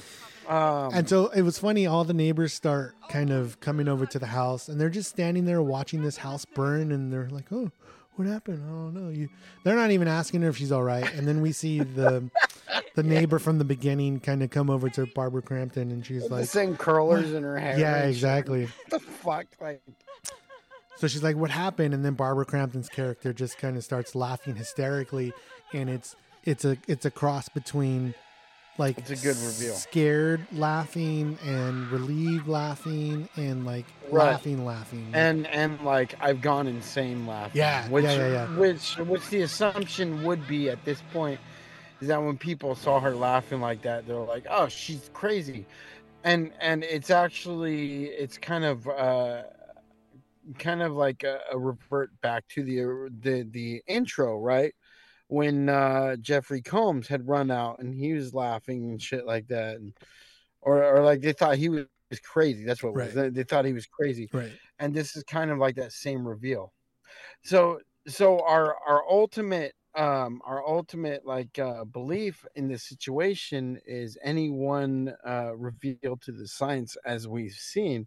Um, 0.49 0.93
and 0.95 1.09
so 1.09 1.29
it 1.29 1.43
was 1.43 1.59
funny. 1.59 1.87
All 1.87 2.05
the 2.05 2.15
neighbors 2.15 2.53
start 2.53 2.95
kind 3.09 3.31
of 3.31 3.59
coming 3.61 3.89
over 3.89 4.07
to 4.07 4.19
the 4.19 4.27
house, 4.27 4.69
and 4.69 4.81
they're 4.81 4.91
just 4.91 5.09
standing 5.11 5.45
there 5.45 5.63
watching 5.63 6.03
this 6.03 6.17
house 6.19 6.45
burn, 6.45 6.91
and 6.93 7.13
they're 7.13 7.29
like, 7.31 7.53
"Oh, 7.53 7.71
what 8.17 8.27
happened? 8.27 8.63
I 8.67 8.69
don't 8.71 8.95
know." 8.95 9.11
You, 9.11 9.29
they're 9.65 9.77
not 9.77 9.91
even 9.91 10.09
asking 10.09 10.43
her 10.43 10.49
if 10.49 10.57
she's 10.57 10.73
all 10.73 10.83
right. 10.83 11.13
And 11.15 11.27
then 11.27 11.41
we 11.41 11.53
see 11.53 11.81
the 11.81 12.31
the 12.95 13.03
neighbor 13.03 13.39
from 13.39 13.59
the 13.59 13.65
beginning 13.65 14.21
kind 14.21 14.43
of 14.43 14.51
come 14.51 14.71
over 14.71 14.89
to 14.91 15.07
Barbara 15.07 15.43
Crampton, 15.43 15.91
and 15.91 16.05
she's 16.05 16.31
like, 16.31 16.47
same 16.47 16.77
curlers 16.77 17.33
in 17.33 17.43
her 17.43 17.59
hair. 17.59 17.79
"Yeah, 17.79 18.05
exactly." 18.05 18.69
What 18.89 18.91
the 18.91 19.01
fuck? 19.01 19.47
Like, 19.61 19.83
So 20.97 21.09
she's 21.09 21.23
like, 21.23 21.37
"What 21.37 21.51
happened?" 21.51 21.95
And 21.95 22.05
then 22.05 22.15
Barbara 22.15 22.45
Crampton's 22.45 22.89
character 22.89 23.33
just 23.33 23.59
kind 23.59 23.77
of 23.77 23.85
starts 23.85 24.15
laughing 24.15 24.57
hysterically, 24.57 25.33
and 25.73 25.89
it's 25.89 26.15
it's 26.45 26.65
a 26.65 26.77
it's 26.87 27.05
a 27.05 27.11
cross 27.11 27.49
between 27.49 28.15
like 28.79 28.99
It's 28.99 29.11
a 29.11 29.17
good 29.17 29.37
reveal. 29.37 29.75
scared 29.75 30.47
laughing 30.51 31.39
and 31.41 31.91
relieved 31.91 32.47
laughing 32.47 33.29
and 33.37 33.65
like 33.65 33.87
Right. 34.11 34.13
laughing 34.13 34.65
laughing 34.65 35.13
and 35.15 35.47
and 35.47 35.81
like 35.83 36.15
I've 36.21 36.41
gone 36.41 36.67
insane 36.67 37.27
laughing. 37.27 37.61
Yeah, 37.61 37.89
which 37.89 38.05
yeah, 38.05 38.13
yeah, 38.15 38.29
yeah. 38.29 38.47
which 38.47 38.97
which 38.99 39.29
the 39.29 39.43
assumption 39.43 40.23
would 40.23 40.47
be 40.47 40.71
at 40.71 40.85
this 40.85 41.03
point 41.03 41.41
is 42.01 42.09
that 42.09 42.19
when 42.23 42.39
people 42.39 42.75
saw 42.77 43.01
her 43.01 43.17
laughing 43.17 43.61
like 43.61 43.83
that, 43.83 44.07
they're 44.07 44.17
like, 44.25 44.47
"Oh, 44.51 44.69
she's 44.69 45.09
crazy," 45.11 45.69
and 46.25 46.53
and 46.61 46.85
it's 46.85 47.11
actually 47.11 48.07
it's 48.07 48.39
kind 48.39 48.65
of 48.65 48.89
uh 48.89 49.45
kind 50.59 50.83
of 50.83 50.93
like 50.93 51.23
a, 51.23 51.41
a 51.53 51.59
revert 51.59 52.19
back 52.21 52.47
to 52.49 52.63
the 52.65 53.11
the 53.21 53.49
the 53.51 53.83
intro, 53.87 54.39
right? 54.41 54.75
When 55.33 55.69
uh 55.69 56.17
Jeffrey 56.17 56.63
Combs 56.63 57.09
had 57.09 57.27
run 57.27 57.51
out 57.51 57.79
and 57.79 57.95
he 57.95 58.13
was 58.13 58.35
laughing 58.35 58.91
and 58.91 59.01
shit 59.01 59.27
like 59.27 59.49
that, 59.49 59.77
and 59.77 59.95
or 60.61 60.85
or 60.85 61.03
like 61.03 61.21
they 61.21 61.33
thought 61.33 61.57
he 61.57 61.69
was 61.69 61.87
crazy. 62.23 62.65
That's 62.65 62.83
what 62.83 62.91
it 62.91 62.97
was. 62.97 63.15
They, 63.15 63.29
they 63.31 63.45
thought 63.45 63.65
he 63.65 63.73
was 63.73 63.87
crazy 63.87 64.29
right 64.33 64.53
and 64.83 64.93
this 64.93 65.17
is 65.17 65.23
kind 65.25 65.51
of 65.51 65.59
like 65.59 65.77
that 65.77 65.93
same 65.93 66.27
reveal 66.27 66.73
so 67.45 67.81
so 68.07 68.41
our 68.41 68.77
our 68.87 69.03
ultimate 69.09 69.73
um 69.95 70.41
our 70.45 70.67
ultimate 70.67 71.25
like 71.25 71.59
uh 71.59 71.85
belief 71.85 72.45
in 72.57 72.69
this 72.69 72.83
situation 72.83 73.79
is 73.87 74.19
anyone 74.23 75.15
uh 75.27 75.55
revealed 75.57 76.21
to 76.21 76.33
the 76.33 76.49
science 76.49 76.97
as 77.05 77.29
we've 77.29 77.53
seen 77.53 78.07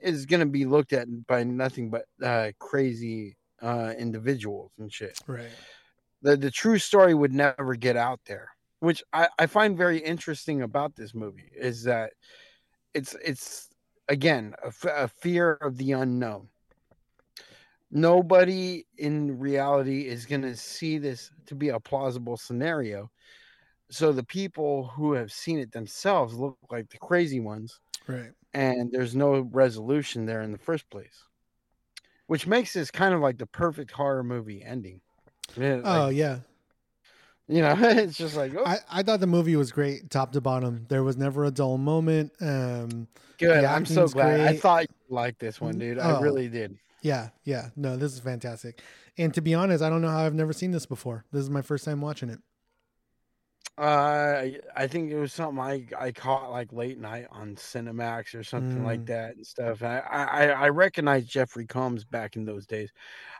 is 0.00 0.26
going 0.26 0.40
to 0.40 0.46
be 0.46 0.64
looked 0.64 0.92
at 0.92 1.06
by 1.26 1.44
nothing 1.44 1.88
but 1.88 2.04
uh 2.22 2.50
crazy 2.58 3.36
uh 3.62 3.92
individuals 3.96 4.72
and 4.78 4.92
shit 4.92 5.18
right 5.26 5.50
the 6.22 6.36
the 6.36 6.50
true 6.50 6.78
story 6.78 7.14
would 7.14 7.32
never 7.32 7.74
get 7.74 7.96
out 7.96 8.20
there 8.26 8.48
which 8.80 9.02
i 9.12 9.28
i 9.38 9.46
find 9.46 9.76
very 9.76 9.98
interesting 9.98 10.62
about 10.62 10.94
this 10.96 11.14
movie 11.14 11.50
is 11.54 11.82
that 11.84 12.12
it's 12.94 13.14
it's 13.24 13.68
again 14.08 14.54
a, 14.62 14.68
f- 14.68 14.84
a 14.84 15.08
fear 15.08 15.52
of 15.54 15.76
the 15.76 15.92
unknown. 15.92 16.48
Nobody 17.90 18.86
in 18.96 19.38
reality 19.38 20.08
is 20.08 20.24
going 20.24 20.42
to 20.42 20.56
see 20.56 20.98
this 20.98 21.30
to 21.46 21.54
be 21.54 21.68
a 21.70 21.80
plausible 21.80 22.36
scenario. 22.36 23.10
So 23.90 24.12
the 24.12 24.24
people 24.24 24.86
who 24.86 25.12
have 25.12 25.30
seen 25.30 25.58
it 25.58 25.72
themselves 25.72 26.34
look 26.34 26.56
like 26.70 26.88
the 26.88 26.98
crazy 26.98 27.40
ones. 27.40 27.80
Right. 28.06 28.30
And 28.54 28.90
there's 28.90 29.14
no 29.14 29.40
resolution 29.40 30.24
there 30.24 30.42
in 30.42 30.52
the 30.52 30.58
first 30.58 30.88
place 30.90 31.24
which 32.28 32.46
makes 32.46 32.72
this 32.72 32.90
kind 32.90 33.12
of 33.12 33.20
like 33.20 33.36
the 33.36 33.46
perfect 33.46 33.90
horror 33.90 34.22
movie 34.22 34.62
ending 34.62 35.00
Yeah, 35.56 35.80
oh 35.84 36.04
like, 36.06 36.16
yeah. 36.16 36.38
you 37.48 37.60
know 37.62 37.76
it's 37.80 38.16
just 38.16 38.36
like 38.36 38.52
oh, 38.56 38.64
I, 38.64 38.78
I 38.90 39.02
thought 39.02 39.20
the 39.20 39.26
movie 39.26 39.56
was 39.56 39.72
great 39.72 40.10
top 40.10 40.32
to 40.32 40.40
bottom. 40.40 40.86
There 40.88 41.02
was 41.02 41.16
never 41.16 41.44
a 41.44 41.50
dull 41.50 41.78
moment 41.78 42.32
um 42.40 43.08
good 43.38 43.64
i'm 43.64 43.84
so 43.86 44.08
glad. 44.08 44.40
I 44.40 44.56
thought 44.56 44.82
you 44.82 45.14
liked 45.14 45.38
this 45.40 45.60
one 45.60 45.78
dude. 45.78 45.98
I 45.98 46.16
Oh. 46.16 46.20
really 46.20 46.48
did. 46.48 46.78
Yeah 47.02 47.30
yeah. 47.44 47.68
No 47.76 47.96
this 47.96 48.12
is 48.12 48.20
fantastic. 48.20 48.80
And 49.18 49.34
to 49.34 49.40
be 49.40 49.54
honest 49.54 49.82
i 49.82 49.90
don't 49.90 50.02
know 50.02 50.08
how 50.10 50.24
i've 50.24 50.34
never 50.34 50.52
seen 50.52 50.70
this 50.70 50.86
before. 50.86 51.24
This 51.32 51.42
is 51.42 51.50
my 51.50 51.62
first 51.62 51.84
time 51.84 52.00
watching 52.00 52.30
it 52.30 52.38
uh 53.78 53.80
I- 54.44 54.60
i 54.76 54.86
think 54.86 55.10
it 55.10 55.18
was 55.18 55.32
something 55.32 55.58
i 55.58 55.86
i 55.98 56.12
caught 56.12 56.50
like 56.50 56.72
late 56.72 56.98
night 56.98 57.26
on 57.30 57.56
cinemax 57.56 58.34
or 58.34 58.44
something 58.44 58.84
like 58.84 59.00
Mm. 59.00 59.06
that 59.06 59.36
and 59.36 59.46
stuff 59.46 59.82
I, 59.82 60.00
I 60.00 60.46
i 60.48 60.68
recognized 60.68 61.28
jeffrey 61.28 61.66
combs 61.66 62.04
back 62.04 62.36
in 62.36 62.44
those 62.44 62.66
days 62.66 62.92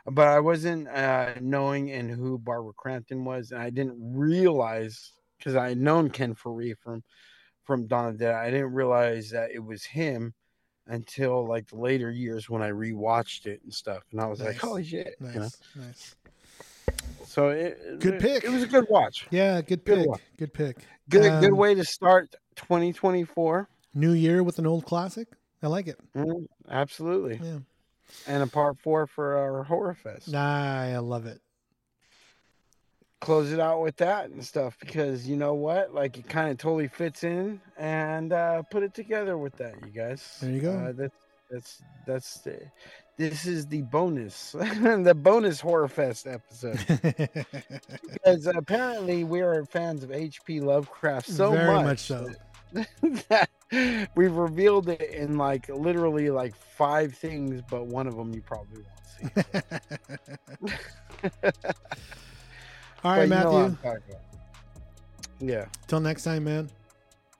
but 0.07 0.27
i 0.27 0.39
wasn't 0.39 0.87
uh 0.87 1.35
knowing 1.41 1.91
and 1.91 2.09
who 2.09 2.39
barbara 2.39 2.73
crampton 2.73 3.25
was 3.25 3.51
and 3.51 3.61
i 3.61 3.69
didn't 3.69 3.97
realize 3.99 5.13
because 5.37 5.55
i 5.55 5.69
had 5.69 5.77
known 5.77 6.09
ken 6.09 6.33
Foree 6.35 6.75
from 6.79 7.03
from 7.63 7.87
Dawn 7.87 8.09
of 8.09 8.17
Dead. 8.17 8.33
I 8.35 8.51
didn't 8.51 8.73
realize 8.73 9.29
that 9.31 9.51
it 9.51 9.59
was 9.59 9.85
him 9.85 10.33
until 10.87 11.47
like 11.47 11.67
the 11.67 11.77
later 11.77 12.11
years 12.11 12.49
when 12.49 12.61
I 12.61 12.71
rewatched 12.71 13.45
it 13.45 13.61
and 13.63 13.73
stuff, 13.73 14.03
and 14.11 14.19
I 14.19 14.27
was 14.27 14.41
like, 14.41 14.57
"Holy 14.57 14.83
shit!" 14.83 15.15
nice 15.21 15.33
You 15.33 15.39
know? 15.41 15.49
nice 15.85 16.15
So 17.25 17.49
it, 17.49 17.99
Good 17.99 18.19
pick. 18.19 18.43
It 18.43 18.49
was 18.49 18.63
a 18.63 18.67
good 18.67 18.85
watch. 18.89 19.27
yeah 19.31 19.61
good 19.61 19.83
Good 19.85 19.99
pick 19.99 20.07
one. 20.07 20.19
good 20.37 20.53
pick 20.53 20.77
Good 21.09 21.39
good 21.39 21.51
Um, 21.51 21.57
way 21.57 21.73
to 21.75 21.83
start 21.83 22.35
2024. 22.55 23.67
new 23.95 24.11
year 24.13 24.43
with 24.43 24.59
an 24.59 24.65
old 24.67 24.85
classic 24.85 25.27
i 25.61 25.67
like 25.67 25.87
it 25.87 25.99
Mm, 26.15 26.45
absolutely, 26.69 27.39
yeah 27.43 27.59
and 28.27 28.43
a 28.43 28.47
part 28.47 28.77
four 28.79 29.07
for 29.07 29.37
our 29.37 29.63
horror 29.63 29.95
fest. 29.95 30.27
nah 30.29 30.81
i 30.81 30.97
love 30.97 31.25
it 31.25 31.39
Close 33.21 33.53
it 33.53 33.59
out 33.61 33.81
with 33.81 33.95
that 33.97 34.29
and 34.31 34.43
stuff 34.43 34.77
because 34.81 35.25
you 35.25 35.37
know 35.37 35.53
what, 35.53 35.93
like 35.93 36.17
it 36.17 36.27
kind 36.27 36.51
of 36.51 36.57
totally 36.57 36.89
fits 36.89 37.23
in, 37.23 37.61
and 37.77 38.33
uh, 38.33 38.61
put 38.63 38.83
it 38.83 38.93
together 38.93 39.37
with 39.37 39.55
that, 39.55 39.75
you 39.81 39.91
guys. 39.91 40.39
There 40.41 40.51
you 40.51 40.59
go. 40.59 40.71
Uh, 40.73 40.91
that's 40.91 41.15
that's 41.49 41.81
that's 42.05 42.37
the, 42.41 42.59
this 43.17 43.45
is 43.45 43.67
the 43.67 43.81
bonus, 43.83 44.51
the 44.53 45.15
bonus 45.15 45.59
horror 45.61 45.87
fest 45.87 46.25
episode. 46.27 46.79
because 48.11 48.47
apparently 48.47 49.23
we 49.23 49.41
are 49.41 49.63
fans 49.65 50.03
of 50.03 50.11
H.P. 50.11 50.61
Lovecraft 50.61 51.27
so 51.29 51.51
Very 51.51 51.73
much, 51.73 51.85
much 51.85 51.99
so. 51.99 52.27
that 53.29 53.49
we've 54.15 54.33
revealed 54.35 54.89
it 54.89 55.01
in 55.11 55.37
like 55.37 55.69
literally 55.69 56.31
like 56.31 56.55
five 56.55 57.13
things, 57.13 57.61
but 57.69 57.85
one 57.85 58.07
of 58.07 58.15
them 58.15 58.33
you 58.33 58.41
probably 58.41 58.81
won't 58.81 59.35
see. 59.35 60.73
All 63.03 63.11
right, 63.11 63.19
But 63.19 63.21
you 63.21 63.27
know 63.27 63.27
matthew 63.27 63.57
I'm 63.57 63.75
talking 63.77 64.01
about. 64.09 64.21
Yeah, 65.39 65.65
till 65.87 65.99
next 65.99 66.23
time 66.23 66.45
man 66.45 66.69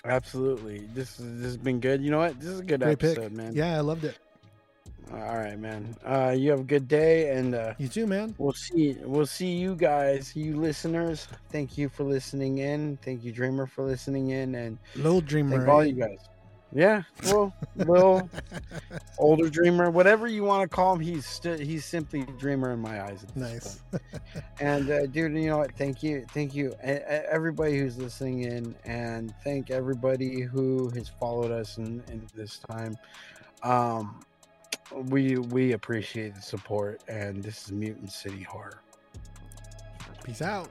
absolutely. 0.06 0.80
This 0.94 1.20
is 1.20 1.38
this 1.38 1.45
has 1.48 1.58
been 1.58 1.80
good. 1.80 2.04
You 2.04 2.12
know 2.12 2.20
what? 2.20 2.40
This 2.40 2.50
is 2.50 2.60
a 2.60 2.64
good 2.64 2.82
great 2.82 2.91
episode, 2.94 3.30
pick 3.30 3.32
man. 3.32 3.54
yeah 3.56 3.78
i 3.78 3.80
loved 3.80 4.04
it 4.04 4.18
All 5.12 5.38
right, 5.38 5.60
man. 5.60 5.96
Uh, 6.06 6.36
you 6.38 6.50
have 6.52 6.62
a 6.62 6.64
good 6.64 6.88
day, 6.88 7.36
and 7.36 7.54
uh, 7.54 7.74
you 7.78 7.88
too 7.88 8.08
man 8.08 8.34
We'll 8.38 8.54
see. 8.54 8.98
We'll 9.04 9.26
see 9.26 9.54
you 9.54 9.76
guys, 9.76 10.36
you 10.36 10.60
listeners. 10.60 11.28
Thank 11.52 11.78
you 11.78 11.90
for 11.90 12.04
listening 12.04 12.60
in. 12.60 12.98
Thank 13.04 13.24
you, 13.24 13.32
Dreamer, 13.32 13.68
for 13.68 13.84
listening 13.84 14.30
in, 14.30 14.56
and 14.56 14.78
little 14.96 15.22
dreamer 15.22 15.58
thank 15.58 15.70
all 15.70 15.82
eh? 15.82 15.86
you 15.86 15.94
guys. 15.94 16.18
Yeah, 16.76 17.04
well, 17.26 17.54
little 17.76 18.28
older 19.20 19.48
Dreamer, 19.48 19.92
whatever 19.92 20.28
you 20.28 20.44
want 20.44 20.64
to 20.64 20.68
call 20.68 20.94
him, 20.94 21.00
he's 21.00 21.26
still 21.26 21.58
he's 21.58 21.86
simply 21.86 22.24
Dreamer 22.40 22.72
in 22.72 22.80
my 22.80 23.04
eyes. 23.04 23.26
nice. 23.36 23.82
And 24.60 24.90
uh, 24.90 25.06
dude, 25.06 25.34
you 25.34 25.48
know 25.48 25.60
what? 25.60 25.76
Thank 25.76 26.02
you, 26.02 26.26
thank 26.32 26.56
you, 26.56 26.74
everybody 26.82 27.78
who's 27.78 27.98
listening 27.98 28.44
in, 28.44 28.76
and 28.86 29.34
thank 29.44 29.70
everybody 29.70 30.42
who 30.42 30.90
has 30.92 31.10
followed 31.10 31.52
us 31.52 31.78
in, 31.78 32.04
in 32.08 32.28
this 32.36 32.60
time. 32.60 32.98
Um, 33.62 34.24
we 34.95 35.38
we 35.38 35.74
appreciate 35.74 36.36
the 36.36 36.41
support, 36.41 37.02
and 37.07 37.44
this 37.44 37.65
is 37.65 37.72
Mutant 37.72 38.11
City 38.11 38.44
Horror. 38.44 38.82
peace 40.24 40.41
out 40.41 40.70